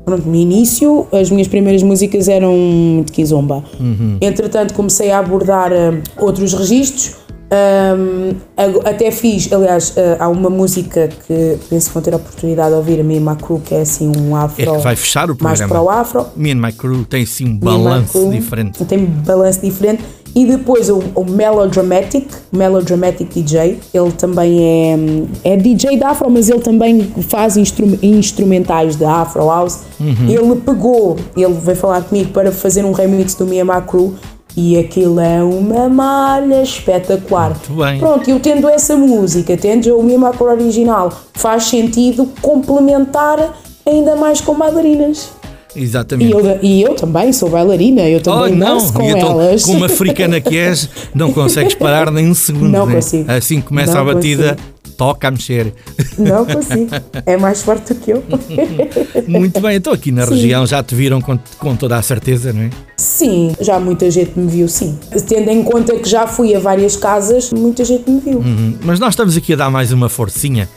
Pronto, 0.05 0.27
no 0.27 0.35
início 0.35 1.07
as 1.13 1.31
minhas 1.31 1.47
primeiras 1.47 1.83
músicas 1.83 2.29
eram 2.29 3.05
de 3.05 3.13
Kizomba. 3.13 3.63
Entretanto 4.21 4.75
comecei 4.75 5.11
a 5.11 5.19
abordar 5.19 5.73
hum, 5.73 6.01
outros 6.19 6.53
registros. 6.55 7.17
Ag- 8.57 8.81
até 8.89 9.11
fiz, 9.11 9.53
aliás, 9.53 9.95
ah, 9.97 10.25
há 10.25 10.29
uma 10.29 10.49
música 10.51 11.09
que 11.27 11.59
penso 11.69 11.89
que 11.89 11.95
vão 11.95 12.03
ter 12.03 12.13
a 12.13 12.17
oportunidade 12.17 12.71
de 12.71 12.77
ouvir, 12.77 13.01
a 13.01 13.05
Mima 13.05 13.37
Crew, 13.37 13.61
que 13.65 13.75
é 13.75 13.81
assim 13.81 14.13
um 14.19 14.37
afro. 14.37 14.63
É 14.63 14.67
que 14.77 14.83
vai 14.83 14.97
fechar 14.97 15.31
o 15.31 15.37
mais 15.41 15.59
programa. 15.59 15.69
para 15.69 15.83
o 15.83 16.01
afro. 16.01 16.27
Me 16.37 16.53
and 16.53 16.57
My 16.57 16.73
Crew 16.73 17.05
tem 17.05 17.27
sim 17.27 17.45
um 17.45 17.49
Me 17.49 17.55
and 17.55 17.59
My 17.79 17.85
balanço 17.85 18.31
diferente. 18.31 18.85
Tem 18.85 19.05
balanço 19.05 19.61
diferente. 19.61 20.03
E 20.33 20.47
depois 20.47 20.89
o, 20.89 21.03
o 21.17 21.25
Melodramatic, 21.29 22.29
Melodramatic 22.53 23.29
DJ, 23.35 23.81
ele 23.93 24.13
também 24.13 24.61
é, 25.43 25.53
é 25.55 25.57
DJ 25.57 25.97
da 25.99 26.11
Afro, 26.11 26.31
mas 26.31 26.49
ele 26.49 26.61
também 26.61 27.03
faz 27.29 27.57
instru- 27.57 27.99
instrumentais 28.01 28.95
da 28.95 29.23
Afro 29.23 29.45
House. 29.49 29.81
Uhum. 29.99 30.29
Ele 30.29 30.55
pegou, 30.65 31.17
ele 31.37 31.53
veio 31.55 31.77
falar 31.77 32.03
comigo 32.03 32.31
para 32.31 32.53
fazer 32.53 32.85
um 32.85 32.93
remix 32.93 33.35
do 33.35 33.45
Mia 33.45 33.65
Crew 33.81 34.15
e 34.57 34.79
aquilo 34.79 35.21
é 35.21 35.43
uma 35.43 35.89
malha 35.89 36.63
espetacular. 36.63 37.51
Muito 37.51 37.73
bem. 37.85 37.99
Pronto, 37.99 38.29
eu 38.29 38.41
tendo 38.41 38.69
essa 38.69 38.97
música, 38.97 39.57
tendo 39.57 39.97
o 39.97 40.03
Mia 40.03 40.19
Crew 40.31 40.49
original, 40.51 41.11
faz 41.35 41.65
sentido 41.65 42.29
complementar 42.43 43.55
ainda 43.87 44.17
mais 44.17 44.41
com 44.41 44.55
bailarinas. 44.55 45.31
E 45.75 45.83
Exatamente. 45.85 46.33
eu, 46.33 46.59
e 46.61 46.83
eu 46.83 46.95
também 46.95 47.33
sou 47.33 47.49
bailarina, 47.49 48.03
eu 48.03 48.19
Oh, 48.19 48.23
também 48.23 48.57
não, 48.57 48.75
danço 48.75 48.93
com 48.93 49.03
e 49.05 49.11
elas. 49.11 49.65
como 49.65 49.85
africana 49.85 50.41
que 50.41 50.59
és, 50.59 50.89
não 51.15 51.33
consegues 51.33 51.75
parar 51.75 52.11
nem 52.11 52.29
um 52.29 52.35
segundo. 52.35 52.69
Não 52.71 52.87
né? 52.87 52.97
consigo. 52.97 53.31
Assim 53.31 53.61
começa 53.61 53.95
Não 53.95 54.01
a 54.01 54.15
batida, 54.15 54.57
toca 55.01 55.29
a 55.29 55.31
mexer. 55.31 55.73
Não 56.19 56.45
consigo. 56.45 56.91
É 57.25 57.35
mais 57.39 57.63
forte 57.63 57.95
do 57.95 58.01
que 58.01 58.11
eu. 58.11 58.23
Muito 59.27 59.59
bem, 59.59 59.77
então 59.77 59.95
aqui 59.95 60.13
na 60.13 60.27
região 60.27 60.67
já 60.67 60.83
te 60.83 60.95
viram 60.95 61.23
com, 61.23 61.39
com 61.59 61.75
toda 61.75 61.97
a 61.97 62.03
certeza, 62.03 62.53
não 62.53 62.65
é? 62.65 62.71
Sim, 62.99 63.57
já 63.63 63.81
muita 63.81 64.11
gente 64.11 64.39
me 64.39 64.47
viu, 64.47 64.69
sim. 64.69 64.99
Tendo 65.27 65.49
em 65.49 65.63
conta 65.63 65.97
que 65.99 66.07
já 66.07 66.27
fui 66.27 66.55
a 66.55 66.61
várias 66.61 66.97
casas, 66.97 67.51
muita 67.51 67.83
gente 67.83 68.11
me 68.11 68.21
viu. 68.21 68.41
Hum, 68.41 68.77
Mas 68.83 69.01
nós 69.01 69.15
estamos 69.15 69.35
aqui 69.39 69.55
a 69.55 69.57
dar 69.57 69.71
mais 69.71 69.91
uma 69.91 70.11
forcinha 70.11 70.69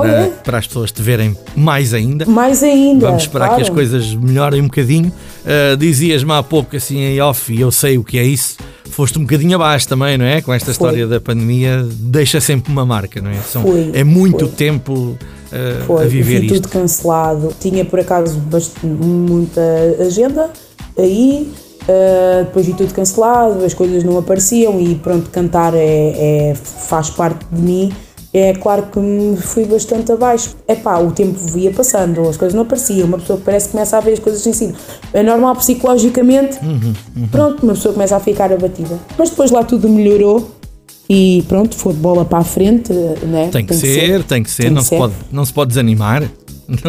para, 0.00 0.28
para 0.44 0.58
as 0.58 0.66
pessoas 0.66 0.92
te 0.92 1.02
verem 1.02 1.36
mais 1.56 1.92
ainda. 1.94 2.26
Mais 2.26 2.62
ainda. 2.62 3.06
Vamos 3.06 3.22
esperar 3.22 3.48
claro. 3.48 3.62
que 3.62 3.68
as 3.70 3.74
coisas 3.74 4.14
melhorem 4.14 4.60
um 4.60 4.64
bocadinho. 4.64 5.12
Uh, 5.44 5.76
Dizias-me 5.76 6.32
há 6.32 6.42
pouco 6.42 6.76
assim 6.76 6.98
em 6.98 7.20
off, 7.20 7.52
e 7.52 7.60
eu 7.60 7.70
sei 7.70 7.98
o 7.98 8.04
que 8.04 8.18
é 8.18 8.24
isso. 8.24 8.56
Foste 8.90 9.18
um 9.18 9.22
bocadinho 9.22 9.54
abaixo 9.54 9.86
também, 9.86 10.18
não 10.18 10.24
é? 10.24 10.40
Com 10.40 10.52
esta 10.52 10.66
Foi. 10.66 10.72
história 10.72 11.06
da 11.06 11.20
pandemia, 11.20 11.86
deixa 11.90 12.40
sempre 12.40 12.72
uma 12.72 12.84
marca, 12.84 13.20
não 13.20 13.30
é? 13.30 13.36
São- 13.36 13.62
Foi, 13.62 13.90
é 13.92 14.02
muito 14.02 14.46
foi. 14.46 14.48
tempo 14.48 14.92
uh, 14.92 15.84
Foi, 15.86 16.04
a 16.04 16.06
viver 16.08 16.40
vi 16.40 16.48
tudo 16.48 16.68
cancelado. 16.68 17.52
Tinha 17.60 17.84
por 17.84 18.00
acaso 18.00 18.38
bast- 18.38 18.84
muita 18.84 19.60
agenda 20.00 20.50
aí 20.96 21.52
Uh, 21.88 22.44
depois 22.44 22.66
vi 22.66 22.74
tudo 22.74 22.92
cancelado, 22.92 23.64
as 23.64 23.72
coisas 23.72 24.04
não 24.04 24.18
apareciam 24.18 24.78
e 24.78 24.94
pronto, 24.96 25.30
cantar 25.30 25.72
é, 25.74 26.50
é, 26.50 26.54
faz 26.54 27.08
parte 27.08 27.46
de 27.50 27.58
mim. 27.62 27.90
É 28.32 28.52
claro 28.52 28.88
que 28.92 29.42
fui 29.42 29.64
bastante 29.64 30.12
abaixo. 30.12 30.54
É 30.66 30.74
pá, 30.74 30.98
o 30.98 31.10
tempo 31.10 31.38
ia 31.56 31.70
passando, 31.70 32.28
as 32.28 32.36
coisas 32.36 32.54
não 32.54 32.62
apareciam, 32.62 33.06
uma 33.06 33.18
pessoa 33.18 33.40
parece 33.42 33.66
que 33.66 33.72
começa 33.72 33.96
a 33.96 34.00
ver 34.00 34.12
as 34.12 34.18
coisas 34.18 34.46
em 34.46 34.52
si. 34.52 34.74
É 35.14 35.22
normal 35.22 35.56
psicologicamente, 35.56 36.58
Uhum, 36.62 37.28
pronto, 37.30 37.62
uma 37.62 37.72
pessoa 37.72 37.94
começa 37.94 38.16
a 38.16 38.20
ficar 38.20 38.52
abatida. 38.52 38.98
Mas 39.16 39.30
depois 39.30 39.50
lá 39.50 39.64
tudo 39.64 39.88
melhorou 39.88 40.50
e 41.08 41.42
pronto, 41.48 41.74
foi 41.74 41.94
de 41.94 42.00
bola 42.00 42.24
para 42.24 42.38
a 42.38 42.44
frente, 42.44 42.92
né? 42.92 43.48
Tem 43.50 43.64
que, 43.64 43.74
ser, 43.74 44.22
tem 44.24 44.42
que 44.42 44.50
ser, 44.50 44.70
não, 44.70 44.82
Se 44.82 44.94
pode, 44.94 45.14
não 45.32 45.44
se 45.44 45.52
pode 45.52 45.68
desanimar. 45.68 46.22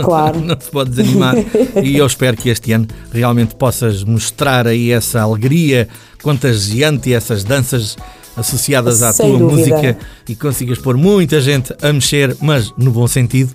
Claro. 0.03 0.41
não 0.41 0.59
se 0.59 0.69
pode 0.69 0.89
desanimar. 0.89 1.35
e 1.81 1.97
eu 1.97 2.05
espero 2.05 2.35
que 2.35 2.49
este 2.49 2.73
ano 2.73 2.85
realmente 3.13 3.55
possas 3.55 4.03
mostrar 4.03 4.67
aí 4.67 4.91
essa 4.91 5.21
alegria 5.21 5.87
contagiante 6.21 7.09
e 7.09 7.13
essas 7.13 7.45
danças 7.45 7.95
associadas 8.35 9.01
à 9.03 9.11
Sem 9.11 9.29
tua 9.29 9.39
dúvida. 9.39 9.75
música 9.75 9.97
e 10.27 10.35
consigas 10.35 10.77
pôr 10.77 10.95
muita 10.97 11.41
gente 11.41 11.73
a 11.81 11.91
mexer, 11.91 12.35
mas 12.41 12.73
no 12.77 12.91
bom 12.91 13.07
sentido. 13.07 13.51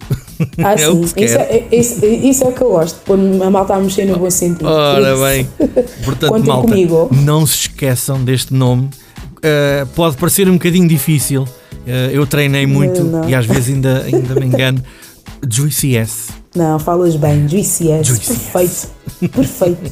Ah, 0.63 0.75
é 0.81 0.89
o 0.89 1.01
que 1.01 1.09
se 1.09 1.25
isso 1.25 1.37
quer. 1.37 1.41
é, 1.41 1.69
isso, 1.73 2.05
isso 2.05 2.45
é 2.45 2.47
o 2.49 2.53
que 2.53 2.63
eu 2.63 2.69
gosto, 2.71 3.01
pôr 3.01 3.19
a 3.19 3.51
malta 3.51 3.75
a 3.75 3.81
mexer 3.81 4.05
no 4.05 4.19
bom 4.19 4.31
sentido. 4.31 4.67
Ora 4.67 5.17
bem, 5.17 5.49
portanto, 6.05 6.31
Contem 6.31 6.47
malta, 6.49 6.69
comigo. 6.69 7.09
não 7.13 7.47
se 7.47 7.55
esqueçam 7.69 8.23
deste 8.23 8.53
nome. 8.53 8.91
Uh, 9.39 9.87
pode 9.95 10.17
parecer 10.17 10.49
um 10.49 10.55
bocadinho 10.55 10.89
difícil. 10.89 11.43
Uh, 11.43 12.11
eu 12.13 12.27
treinei 12.27 12.67
muito 12.67 13.03
Não. 13.05 13.29
e 13.29 13.35
às 13.35 13.45
vezes 13.45 13.75
ainda, 13.75 14.03
ainda 14.05 14.35
me 14.35 14.47
engano. 14.47 14.83
Juicy 15.49 15.97
S 15.97 16.31
Não, 16.57 16.79
falas 16.79 17.17
bem, 17.17 17.47
Juicy 17.47 17.91
S, 17.91 18.09
Juicy 18.09 18.27
perfeito, 18.35 18.89
perfeito. 19.29 19.91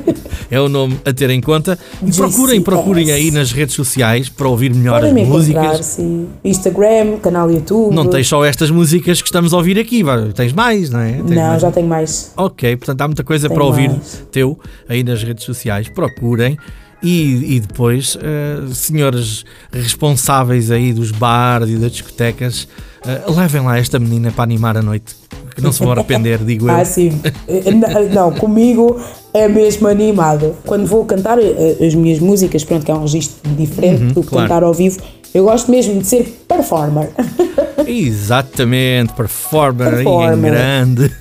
é 0.50 0.60
o 0.60 0.68
nome 0.68 0.98
a 1.04 1.12
ter 1.12 1.30
em 1.30 1.40
conta. 1.40 1.78
Procurem, 2.16 2.60
procurem 2.60 3.10
aí 3.12 3.30
nas 3.30 3.52
redes 3.52 3.74
sociais 3.74 4.28
para 4.28 4.48
ouvir 4.48 4.74
melhor 4.74 5.00
Podem 5.00 5.22
as 5.22 5.28
músicas. 5.28 5.86
sim. 5.86 6.28
Instagram, 6.44 7.18
canal 7.18 7.50
YouTube. 7.50 7.94
Não 7.94 8.06
tens 8.06 8.26
só 8.28 8.44
estas 8.44 8.70
músicas 8.70 9.20
que 9.20 9.28
estamos 9.28 9.52
a 9.52 9.56
ouvir 9.56 9.78
aqui, 9.78 10.02
tens 10.34 10.52
mais, 10.52 10.90
não 10.90 11.00
é? 11.00 11.12
Tens 11.12 11.30
Não, 11.30 11.42
mais. 11.48 11.62
já 11.62 11.70
tenho 11.70 11.88
mais. 11.88 12.32
Ok, 12.36 12.76
portanto 12.76 13.00
há 13.02 13.08
muita 13.08 13.24
coisa 13.24 13.48
Tem 13.48 13.56
para 13.56 13.64
ouvir 13.64 13.90
mais. 13.90 14.24
teu 14.30 14.58
aí 14.88 15.02
nas 15.02 15.22
redes 15.22 15.44
sociais. 15.44 15.88
Procurem. 15.88 16.56
E, 17.00 17.54
e 17.56 17.60
depois, 17.60 18.18
eh, 18.20 18.74
senhores 18.74 19.44
responsáveis 19.72 20.70
aí 20.70 20.92
dos 20.92 21.12
bares 21.12 21.68
e 21.70 21.76
das 21.76 21.92
discotecas, 21.92 22.66
eh, 23.06 23.22
levem 23.28 23.60
lá 23.62 23.78
esta 23.78 24.00
menina 24.00 24.32
para 24.32 24.42
animar 24.42 24.76
a 24.76 24.82
noite. 24.82 25.14
Que 25.58 25.64
não 25.64 25.72
se 25.72 25.80
vão 25.80 25.90
arrepender, 25.92 26.38
digo 26.44 26.68
eu. 26.68 26.74
Ah, 26.74 26.84
sim. 26.84 27.20
Eh, 27.48 27.70
n- 27.70 28.08
Não, 28.14 28.30
comigo 28.32 28.96
é 29.34 29.48
mesmo 29.48 29.88
animado. 29.88 30.54
Quando 30.64 30.86
vou 30.86 31.04
cantar 31.04 31.38
eh, 31.38 31.76
as 31.84 31.94
minhas 31.94 32.20
músicas, 32.20 32.62
pronto, 32.64 32.84
que 32.84 32.90
é 32.90 32.94
um 32.94 33.00
registro 33.02 33.36
diferente 33.56 34.04
do 34.04 34.12
que 34.14 34.18
Uhum, 34.20 34.24
claro. 34.24 34.48
cantar 34.48 34.62
ao 34.62 34.72
vivo, 34.72 34.98
eu 35.34 35.44
gosto 35.44 35.70
mesmo 35.70 36.00
de 36.00 36.06
ser 36.06 36.44
performer. 36.46 37.10
Exatamente, 37.86 39.12
performer, 39.14 39.88
aí 39.94 40.00
em 40.00 40.04
Performer. 40.04 40.50
grande. 40.52 41.12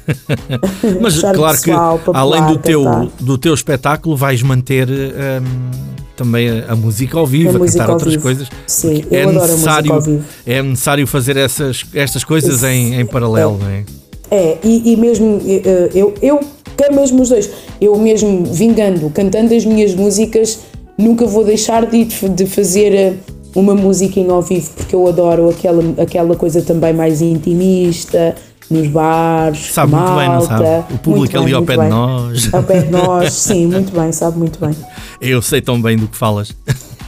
Mas 1.02 1.20
claro 1.22 1.58
que 1.58 1.64
pessoal 1.72 2.00
além 2.14 2.46
do 2.46 2.58
teu, 2.58 2.84
cantar. 2.84 3.08
do 3.20 3.38
teu 3.38 3.54
espetáculo 3.54 4.16
vais 4.16 4.42
manter 4.44 4.88
hum, 4.90 5.72
também 6.16 6.64
a, 6.68 6.76
música 6.76 7.18
ao 7.18 7.26
vivo, 7.26 7.62
A 7.62 7.66
a, 7.66 7.68
cantar 7.72 7.90
outras 7.90 8.12
vivo. 8.14 8.24
coisas. 8.24 8.48
Sim, 8.66 9.04
eu 9.10 9.18
é 9.20 9.24
adoro 9.24 9.38
a 9.38 9.42
música 9.42 9.52
necessário, 9.56 9.94
ao 9.94 10.02
vivo. 10.02 10.24
É 10.46 10.62
necessário 10.62 11.08
fazer 11.08 11.38
essas, 11.38 11.86
estas 11.94 12.24
coisas 12.24 12.64
em, 12.64 13.00
em 13.00 13.06
paralelo, 13.06 13.58
não 13.62 13.70
é? 13.70 13.84
É, 14.30 14.58
e, 14.64 14.94
e 14.94 14.98
mesmo 14.98 15.40
eh, 15.46 15.90
eu, 15.96 16.14
eu 16.22 16.40
quero 16.76 16.96
mesmo 16.96 17.22
os 17.22 17.30
dois. 17.30 17.50
Eu 17.80 17.98
mesmo 17.98 18.44
vingando, 18.46 19.10
cantando 19.10 19.54
as 19.54 19.64
minhas 19.66 19.94
músicas, 19.96 20.60
nunca 20.98 21.26
vou 21.26 21.44
deixar 21.46 21.86
de, 21.86 22.06
de 22.06 22.46
fazer 22.46 22.94
eh, 22.94 23.14
uma 23.56 23.74
música 23.74 24.20
em 24.20 24.30
ao 24.30 24.42
vivo, 24.42 24.70
porque 24.76 24.94
eu 24.96 25.08
adoro 25.08 25.50
aquela, 25.50 25.82
aquela 26.02 26.36
coisa 26.36 26.62
também 26.62 26.94
mais 26.94 27.22
intimista, 27.22 28.36
nos 28.70 28.88
bares, 28.88 29.72
Sabe 29.72 29.94
muito 29.94 30.08
bem, 30.16 30.28
não 30.28 30.36
malta. 30.36 30.48
sabe? 30.48 30.94
O 30.94 30.98
público 30.98 31.18
Muito 31.20 31.38
ali 31.38 31.46
bem, 31.46 31.54
ao 31.54 31.64
pé 31.64 31.74
de 31.74 31.80
bem. 31.80 31.90
nós. 31.90 32.54
Ao 32.54 32.64
pé 32.64 32.80
de 32.82 32.92
nós, 32.92 33.32
sim, 33.34 33.66
muito 33.68 33.92
bem, 33.98 34.12
sabe 34.12 34.38
muito 34.38 34.60
bem. 34.60 34.76
Eu 35.22 35.42
sei 35.42 35.62
tão 35.62 35.82
bem 35.82 35.96
do 35.98 36.08
que 36.08 36.18
falas. 36.18 36.54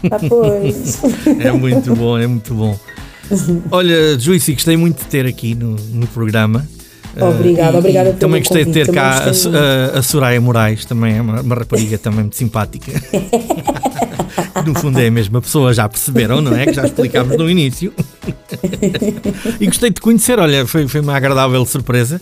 Ah, 0.10 0.18
pois. 0.30 1.00
É 1.40 1.52
muito 1.52 1.94
bom, 1.94 2.18
é 2.18 2.26
muito 2.26 2.54
bom. 2.54 2.76
Olha, 3.70 4.18
Juicy, 4.18 4.54
gostei 4.54 4.78
muito 4.78 5.00
de 5.00 5.06
ter 5.06 5.26
aqui 5.26 5.54
no, 5.54 5.76
no 5.76 6.08
programa. 6.08 6.66
Obrigada, 7.18 7.72
Eh, 7.72 7.76
e- 7.76 7.80
obrigada 7.80 8.10
pelo 8.10 8.19
Também 8.19 8.41
gostei 8.41 8.65
de 8.65 8.72
ter 8.72 8.91
cá 8.91 9.23
a, 9.26 9.95
a, 9.95 9.99
a 9.99 10.02
Soraya 10.02 10.40
Moraes, 10.40 10.86
também 10.86 11.18
é 11.18 11.22
uma, 11.22 11.41
uma 11.41 11.56
rapariga 11.56 11.98
também 11.98 12.22
muito 12.22 12.36
simpática. 12.36 12.91
no 14.65 14.76
fundo 14.77 14.99
é 14.99 15.07
a 15.07 15.11
mesma 15.11 15.41
pessoa, 15.41 15.73
já 15.73 15.88
perceberam, 15.88 16.41
não 16.41 16.56
é? 16.56 16.65
Que 16.65 16.73
já 16.73 16.86
explicámos 16.86 17.38
no 17.38 17.49
início. 17.49 17.94
e 19.60 19.65
gostei 19.65 19.90
de 19.90 20.02
conhecer, 20.02 20.40
olha, 20.40 20.65
foi, 20.65 20.88
foi 20.88 21.02
uma 21.02 21.15
agradável 21.15 21.65
surpresa. 21.65 22.22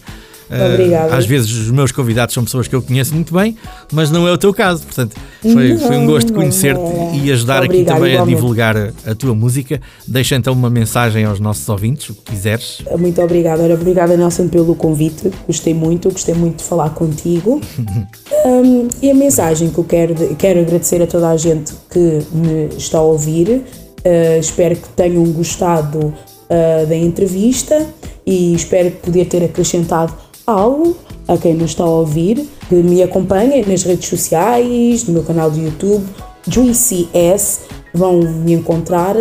Eh, 0.49 0.73
Obrigada. 0.73 1.15
às 1.15 1.25
vezes 1.25 1.51
os 1.51 1.71
meus 1.71 1.91
convidados 1.91 2.33
são 2.33 2.43
pessoas 2.43 2.67
que 2.67 2.75
eu 2.75 2.81
conheço 2.81 3.13
muito 3.13 3.33
bem, 3.33 3.57
mas 3.91 4.09
não 4.09 4.27
é 4.27 4.31
o 4.31 4.37
teu 4.37 4.53
caso. 4.53 4.83
Portanto, 4.83 5.15
foi, 5.41 5.73
Não, 5.73 5.79
foi 5.79 5.97
um 5.97 6.05
gosto 6.05 6.33
conhecer-te 6.33 6.81
e 7.21 7.31
ajudar 7.31 7.63
aqui 7.63 7.83
também 7.83 8.13
igualmente. 8.13 8.21
a 8.21 8.35
divulgar 8.35 8.77
a, 8.77 8.91
a 9.05 9.15
tua 9.15 9.35
música. 9.35 9.81
Deixa 10.07 10.35
então 10.35 10.53
uma 10.53 10.69
mensagem 10.69 11.25
aos 11.25 11.39
nossos 11.39 11.67
ouvintes, 11.67 12.09
o 12.09 12.13
que 12.13 12.31
quiseres. 12.31 12.81
Muito 12.97 13.21
obrigada. 13.21 13.63
Ora, 13.63 13.73
obrigada, 13.73 14.15
Nelson, 14.15 14.47
pelo 14.47 14.75
convite. 14.75 15.31
Gostei 15.45 15.73
muito, 15.73 16.09
gostei 16.11 16.33
muito 16.33 16.57
de 16.57 16.63
falar 16.63 16.89
contigo. 16.91 17.61
Um, 18.45 18.87
e 19.01 19.11
a 19.11 19.13
mensagem 19.15 19.69
que 19.69 19.77
eu 19.77 19.83
quero, 19.83 20.13
quero 20.37 20.59
agradecer 20.61 21.01
a 21.01 21.07
toda 21.07 21.29
a 21.29 21.35
gente 21.35 21.73
que 21.89 22.21
me 22.31 22.69
está 22.77 22.99
a 22.99 23.01
ouvir. 23.01 23.49
Uh, 23.49 24.39
espero 24.39 24.75
que 24.75 24.87
tenham 24.89 25.23
gostado 25.31 25.97
uh, 26.07 26.85
da 26.87 26.95
entrevista 26.95 27.85
e 28.25 28.53
espero 28.53 28.91
poder 28.91 29.25
ter 29.25 29.43
acrescentado 29.43 30.13
algo 30.47 30.97
a 31.27 31.37
quem 31.37 31.53
nos 31.53 31.71
está 31.71 31.83
a 31.83 31.89
ouvir. 31.89 32.47
Que 32.69 32.75
me 32.75 33.03
acompanhem 33.03 33.65
nas 33.65 33.83
redes 33.83 34.09
sociais, 34.09 35.03
no 35.05 35.13
meu 35.13 35.23
canal 35.23 35.51
do 35.51 35.59
YouTube, 35.59 36.05
Juicy 36.47 37.09
S. 37.13 37.59
Vão 37.93 38.19
me 38.19 38.53
encontrar 38.53 39.15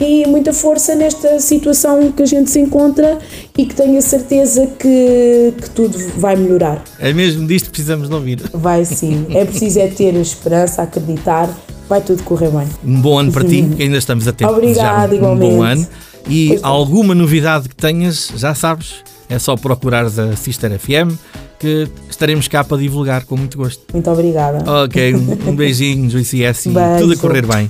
e 0.00 0.26
muita 0.26 0.52
força 0.52 0.94
nesta 0.94 1.38
situação 1.38 2.10
que 2.12 2.22
a 2.22 2.26
gente 2.26 2.50
se 2.50 2.58
encontra 2.58 3.18
e 3.56 3.64
que 3.66 3.74
tenho 3.74 3.98
a 3.98 4.02
certeza 4.02 4.66
que, 4.78 5.54
que 5.60 5.70
tudo 5.70 5.96
vai 6.16 6.36
melhorar. 6.36 6.82
É 6.98 7.12
mesmo 7.12 7.46
disto 7.46 7.66
que 7.66 7.72
precisamos 7.72 8.08
de 8.08 8.14
ouvir. 8.14 8.42
Vai 8.52 8.84
sim. 8.84 9.26
É 9.30 9.44
preciso 9.44 9.80
é 9.80 9.88
ter 9.88 10.14
esperança, 10.14 10.82
acreditar, 10.82 11.48
vai 11.88 12.00
tudo 12.00 12.22
correr 12.24 12.50
bem. 12.50 12.66
Um 12.84 13.00
bom 13.00 13.18
ano 13.18 13.32
para 13.32 13.44
ti, 13.44 13.62
que 13.76 13.82
ainda 13.82 13.98
estamos 13.98 14.26
a 14.26 14.32
tempo 14.32 14.52
Obrigada, 14.52 15.08
desejar 15.08 15.32
um 15.32 15.36
bom 15.36 15.46
igualmente. 15.46 15.80
ano. 15.80 15.88
E 16.28 16.54
é. 16.54 16.58
alguma 16.62 17.14
novidade 17.14 17.68
que 17.68 17.74
tenhas, 17.74 18.30
já 18.36 18.54
sabes, 18.54 19.02
é 19.32 19.38
só 19.38 19.56
procurares 19.56 20.18
a 20.18 20.36
Sister 20.36 20.78
FM, 20.78 21.16
que 21.58 21.88
estaremos 22.10 22.48
cá 22.48 22.62
para 22.62 22.76
divulgar 22.76 23.24
com 23.24 23.34
muito 23.34 23.56
gosto. 23.56 23.82
Muito 23.92 24.10
obrigada. 24.10 24.62
Ok, 24.84 25.14
um, 25.14 25.48
um 25.48 25.56
beijinho, 25.56 26.10
Joyce 26.10 26.44
S, 26.44 26.68
e 26.68 26.72
Beijo. 26.72 26.98
tudo 26.98 27.12
a 27.14 27.16
correr 27.16 27.46
bem. 27.46 27.66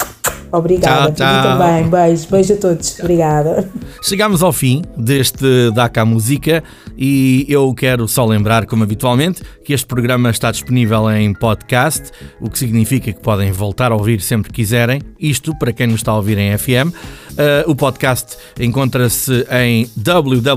Obrigada. 0.50 1.12
Tchau, 1.12 1.14
tchau. 1.14 1.56
Muito 1.56 1.62
bem. 1.64 1.88
Beijo. 1.88 2.26
Beijo 2.28 2.52
a 2.52 2.56
todos. 2.56 2.98
Obrigada. 2.98 3.70
Chegamos 4.02 4.42
ao 4.42 4.52
fim 4.52 4.82
deste 4.96 5.70
Daca 5.70 6.04
Música 6.04 6.64
e 6.96 7.46
eu 7.48 7.72
quero 7.74 8.06
só 8.06 8.24
lembrar, 8.24 8.66
como 8.66 8.84
habitualmente, 8.84 9.42
que 9.64 9.72
este 9.72 9.86
programa 9.86 10.30
está 10.30 10.50
disponível 10.50 11.10
em 11.10 11.32
podcast, 11.32 12.10
o 12.40 12.50
que 12.50 12.58
significa 12.58 13.12
que 13.12 13.20
podem 13.20 13.50
voltar 13.52 13.92
a 13.92 13.94
ouvir 13.94 14.20
sempre 14.20 14.50
que 14.50 14.56
quiserem. 14.56 15.00
Isto 15.18 15.56
para 15.58 15.72
quem 15.72 15.86
nos 15.86 15.96
está 15.96 16.12
a 16.12 16.16
ouvir 16.16 16.38
em 16.38 16.56
FM. 16.56 16.92
Uh, 17.32 17.64
o 17.66 17.74
podcast 17.74 18.36
encontra-se 18.60 19.46
em 19.50 19.88
www.sister.fm 19.96 20.52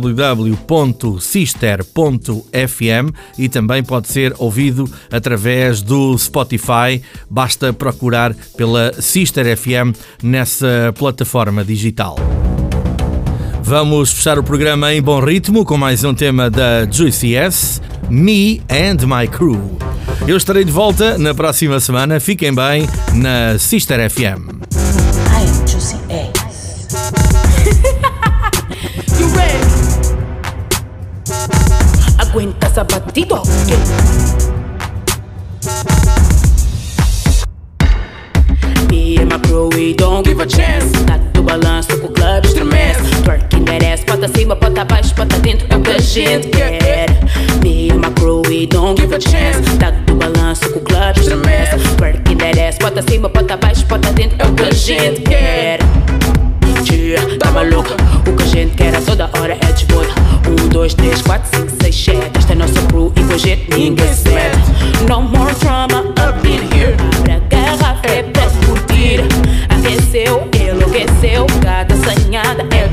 e 3.37 3.47
também 3.47 3.81
pode 3.81 4.09
ser 4.09 4.33
ouvido 4.37 4.89
através 5.09 5.81
do 5.81 6.17
Spotify. 6.17 7.01
Basta 7.29 7.71
procurar 7.71 8.35
pela 8.57 8.93
Sister 9.01 9.55
FM 9.57 9.95
nessa 10.21 10.93
plataforma 10.97 11.63
digital. 11.63 12.17
Vamos 13.65 14.13
fechar 14.13 14.37
o 14.37 14.43
programa 14.43 14.93
em 14.93 15.01
bom 15.01 15.19
ritmo 15.19 15.65
com 15.65 15.75
mais 15.75 16.03
um 16.03 16.13
tema 16.13 16.51
da 16.51 16.85
Juicy 16.85 17.35
S, 17.35 17.81
Me 18.07 18.61
and 18.69 19.07
My 19.07 19.27
Crew. 19.27 19.79
Eu 20.27 20.37
estarei 20.37 20.63
de 20.63 20.71
volta 20.71 21.17
na 21.17 21.33
próxima 21.33 21.79
semana. 21.79 22.19
Fiquem 22.19 22.53
bem 22.53 22.87
na 23.15 23.57
Sister 23.57 24.07
FM. 24.07 24.61
I 25.31 25.47
am 25.47 25.67
Juicy 25.67 25.97
X. 26.09 26.87
You 29.19 29.29
ready? 29.35 29.57
Aguenta 32.19 32.67
essa 32.67 32.83
batida. 32.83 33.41
Me 38.91 39.17
and 39.17 39.25
my 39.25 39.39
crew, 39.39 39.69
we 39.73 39.95
don't 39.95 40.23
give 40.23 40.39
a 40.39 40.47
chance. 40.47 40.91
Tá 41.07 41.17
do 41.33 41.41
balanço 41.41 41.97
com 41.97 42.05
o 42.05 42.11
clube 42.11 42.45
estremece. 42.45 43.14
Merece, 43.65 44.05
bota 44.05 44.25
acima, 44.25 44.55
bota 44.55 44.81
abaixo, 44.81 45.13
bota 45.15 45.39
dentro, 45.39 45.67
é 45.69 45.75
o 45.75 45.81
que 45.81 45.91
a 45.91 45.99
gente 45.99 46.47
quer. 46.49 47.07
Me 47.63 47.89
and 47.91 47.99
my 47.99 48.11
crew, 48.15 48.41
we 48.47 48.67
don't 48.67 48.99
give 48.99 49.13
a 49.13 49.19
chance. 49.19 49.77
Tá 49.77 49.91
do 49.91 50.15
balanço 50.15 50.69
com 50.71 50.79
o 50.79 50.81
clube 50.81 51.19
estremece. 51.19 51.77
Twerk 51.97 52.25
bota 52.85 52.99
acima, 52.99 53.27
bota 53.29 53.55
abaixo, 53.55 53.85
bota 53.87 54.13
dentro. 54.13 54.37
É 54.39 54.47
o 54.47 54.53
que 54.53 54.63
a 54.63 54.71
gente 54.71 55.21
quer. 55.21 55.79
Yeah, 56.87 57.37
tá 57.39 57.51
maluca? 57.51 57.95
O 58.27 58.35
que 58.35 58.43
a 58.43 58.45
gente 58.45 58.75
quer 58.75 58.95
a 58.95 59.01
toda 59.01 59.29
hora 59.37 59.53
é 59.53 59.71
desbota. 59.73 60.13
Um, 60.47 60.69
dois, 60.69 60.93
três, 60.93 61.21
quatro, 61.21 61.49
cinco, 61.57 61.71
seis, 61.81 61.95
sete. 61.95 62.37
Esta 62.37 62.53
é 62.53 62.55
nossa 62.55 62.81
crew 62.83 63.11
e 63.15 63.23
com 63.23 63.33
a 63.33 63.37
gente 63.37 63.69
ninguém 63.71 64.13
se 64.13 64.29
mete. 64.29 64.57
No 65.09 65.21
more 65.21 65.53
drama 65.55 66.01
up 66.01 66.47
in 66.47 66.61
here. 66.75 66.95
Abre 67.17 67.33
a 67.33 67.39
garrafa 67.49 68.07
é 68.07 68.23
pra 68.23 68.43
curtir. 68.65 69.21
Aqueceu, 69.69 70.47
enlouqueceu. 70.53 71.47
Cada 71.61 71.93
assanhada 71.95 72.63
é 72.71 72.87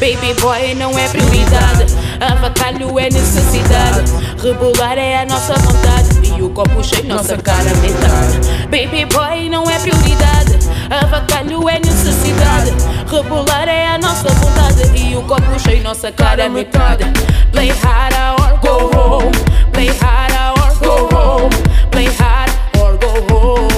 Baby 0.00 0.34
boy 0.40 0.74
não 0.74 0.98
é 0.98 1.08
prioridade. 1.08 1.86
Avacalho 2.20 2.98
é 2.98 3.04
necessidade. 3.04 4.12
Rebolar 4.42 4.98
é 4.98 5.22
a 5.22 5.26
nossa 5.26 5.54
vontade. 5.54 6.36
E 6.36 6.42
o 6.42 6.50
copo 6.50 6.82
cheio, 6.82 7.06
nossa 7.06 7.36
cara 7.36 7.74
metade. 7.76 8.38
Baby 8.64 9.04
boy 9.06 9.48
não 9.48 9.68
é 9.70 9.78
prioridade. 9.78 10.58
Avacalho 10.90 11.68
é 11.68 11.78
necessidade. 11.78 12.72
Rebolar 13.10 13.68
é 13.68 13.86
a 13.88 13.98
nossa 13.98 14.28
vontade. 14.28 14.98
E 14.98 15.16
o 15.16 15.22
copo 15.22 15.58
cheio, 15.60 15.82
nossa 15.82 16.10
cara 16.10 16.48
metade. 16.48 17.04
Play 17.52 17.70
hard 17.70 18.14
or 18.40 18.58
go 18.60 18.90
home. 18.96 19.32
Play 19.72 19.88
hard 20.00 20.32
or 20.58 20.74
go 20.80 21.16
home. 21.16 21.50
Play 21.90 22.06
hard 22.18 22.50
or 22.78 22.96
go 22.98 23.34
home. 23.34 23.68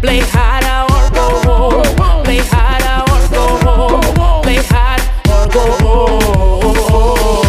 Play 0.00 0.20
hard 0.20 0.35
go 5.56 5.64
home. 5.80 7.46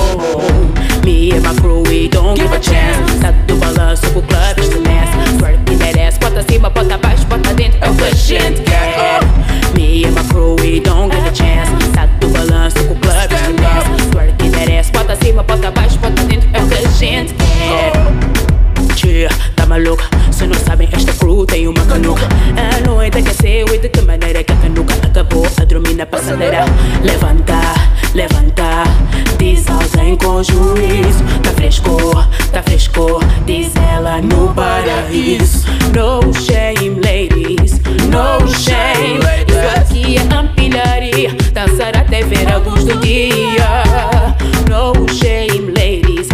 Me 1.04 1.32
and 1.34 1.44
my 1.44 1.54
crew, 1.56 1.82
we 1.84 2.08
don't 2.08 2.38
give 2.40 2.54
a 2.54 2.62
chance. 2.62 3.20
Tá 3.20 3.32
do 3.48 3.58
balanço 3.58 4.10
com 4.12 4.20
o 4.20 4.24
clube 4.24 4.62
estremece. 4.62 5.12
Twerk 5.38 5.74
e 5.74 5.76
merece. 5.76 6.20
Bota 6.20 6.40
acima, 6.40 6.70
bota 6.70 6.96
abaixo, 6.96 7.26
bota 7.28 7.54
dentro. 7.54 7.78
É 7.82 7.90
o 7.90 7.96
que 7.96 8.04
a 8.04 8.14
gente 8.16 8.62
quer. 8.62 9.20
Me 9.76 10.06
and 10.06 10.12
my 10.12 10.24
crew, 10.30 10.56
we 10.62 10.80
don't 10.80 11.14
give 11.14 11.28
a 11.28 11.36
chance. 11.36 11.72
Tá 11.92 12.06
do 12.20 12.30
balanço 12.30 12.82
com 12.86 12.94
o 12.94 12.98
clube 12.98 13.34
estremece. 13.34 13.90
Twerk 14.12 14.46
e 14.46 14.50
merece. 14.50 14.92
Bota 14.92 15.14
acima, 15.14 15.44
bota 15.44 15.68
abaixo, 15.68 16.00
bota 16.00 16.24
dentro. 16.24 16.50
É 16.54 16.62
o 16.62 16.68
que 16.68 16.76
a 16.76 16.88
gente 16.90 17.34
quer. 17.34 17.48
Tá 19.56 19.66
maluca? 19.66 20.04
Se 20.32 20.46
não 20.46 20.56
sabem, 20.56 20.90
esta 20.92 21.14
crew 21.14 21.46
tem 21.46 21.68
uma 21.68 21.86
canuca. 21.86 22.28
A 22.56 22.80
noite 22.88 23.18
aqueceu 23.20 23.66
e 23.74 23.78
de 23.78 23.90
que 23.90 24.02
maneira 24.02 24.44
que 24.44 24.52
a 24.52 24.56
canuca 24.58 24.94
acabou 24.96 25.48
a 25.60 25.64
dormir 25.64 25.94
na 25.96 26.06
passadeira. 26.06 26.66
Levanta, 27.02 27.54
levanta, 28.18 28.84
diz 29.38 29.64
alguém 29.70 30.16
com 30.16 30.42
juízo. 30.42 31.24
Tá 31.44 31.52
fresco, 31.56 31.98
tá 32.52 32.64
fresco, 32.64 33.20
diz 33.46 33.72
ela 33.94 34.20
no 34.22 34.52
paraíso. 34.56 35.68
No 35.94 36.34
shame, 36.34 37.00
ladies, 37.00 37.80
no 38.10 38.48
shame. 38.48 39.20
Isso 39.48 39.80
aqui 39.80 40.18
é 40.18 40.36
ampilharia, 40.36 41.30
dançar 41.54 41.96
até 41.96 42.24
ver 42.24 42.52
a 42.52 42.58
luz 42.58 42.86
do 42.86 42.98
dia. 43.02 43.84
No 44.68 45.08
shame, 45.14 45.72
ladies, 45.78 46.28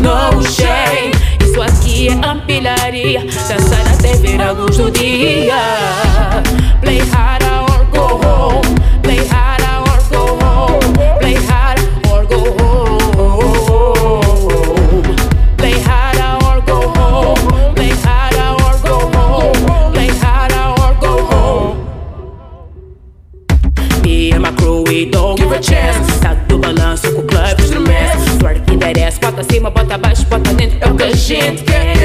no 0.00 0.42
shame. 0.42 1.12
Isso 1.42 1.62
aqui 1.62 2.08
é 2.08 2.12
ampilharia 2.12 3.20
Dançar 3.48 3.86
até 3.90 4.14
ver 4.16 4.42
a 4.42 4.52
luz 4.52 4.76
do 4.76 4.90
dia 4.90 5.54
Play 6.82 6.98
hard 6.98 7.35
we 25.56 25.60
don't 25.60 25.60
give 25.60 25.60
a 25.60 25.62
chance. 25.62 26.20
Tá 26.20 26.34
do 26.48 26.58
balanço 26.58 27.12
com 27.12 27.20
o 27.20 27.24
clube 27.24 27.62
estremece. 27.62 28.38
Twerk 28.38 28.72
e 28.72 28.76
merece. 28.76 29.20
Bota 29.20 29.40
acima, 29.40 29.70
bota 29.70 29.94
abaixo, 29.94 30.24
bota 30.26 30.54
dentro. 30.54 30.78
É 30.80 30.88
o 30.88 30.94
que 30.94 31.02
a 31.02 31.16
gente 31.16 31.62
quer. 31.64 31.96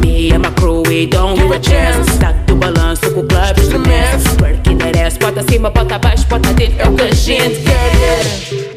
Me 0.00 0.32
and 0.32 0.40
my 0.40 0.50
crew, 0.52 0.82
don't 1.08 1.40
give 1.40 1.52
a 1.52 1.62
chance. 1.62 2.18
Tá 2.18 2.32
do 2.46 2.56
balanço 2.56 3.10
com 3.12 3.20
o 3.20 3.26
clube 3.26 3.60
estremece. 3.60 4.28
Twerk 4.36 4.70
e 4.70 4.74
merece. 4.74 5.18
Bota 5.18 5.40
acima, 5.40 5.70
bota 5.70 5.94
abaixo, 5.96 6.26
bota 6.26 6.52
dentro. 6.54 6.80
É 6.80 6.88
o 6.88 6.94
que 6.94 7.02
a 7.02 7.14
gente 7.14 7.60
quer. 7.60 8.72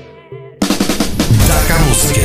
Cá 1.68 1.80
música 1.80 2.22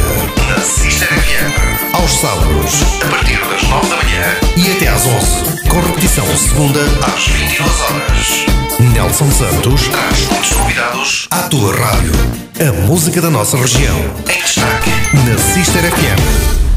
na 0.48 0.60
Sister 0.60 1.08
FM. 1.08 1.94
Aos 1.94 2.10
sábados, 2.10 2.82
a 3.02 3.08
partir 3.08 3.38
das 3.38 3.62
9 3.62 3.88
da 3.88 3.96
manhã 3.96 4.36
e 4.56 4.72
até 4.76 4.88
às 4.88 5.06
11. 5.06 5.68
Com 5.68 5.80
repetição 5.80 6.26
segunda 6.36 6.80
às 7.06 7.26
22 7.26 7.80
horas. 7.80 8.69
Nelson 8.80 9.30
Santos 9.30 9.88
traz 9.88 10.26
muitos 10.30 10.52
convidados 10.54 11.28
à 11.30 11.42
tua 11.42 11.76
rádio. 11.76 12.12
A 12.58 12.72
música 12.86 13.20
da 13.20 13.28
nossa 13.30 13.58
região. 13.58 13.98
Em 14.26 14.42
destaque 14.42 14.90
na 15.26 15.36
Sister 15.36 15.82
FM. 15.82 16.69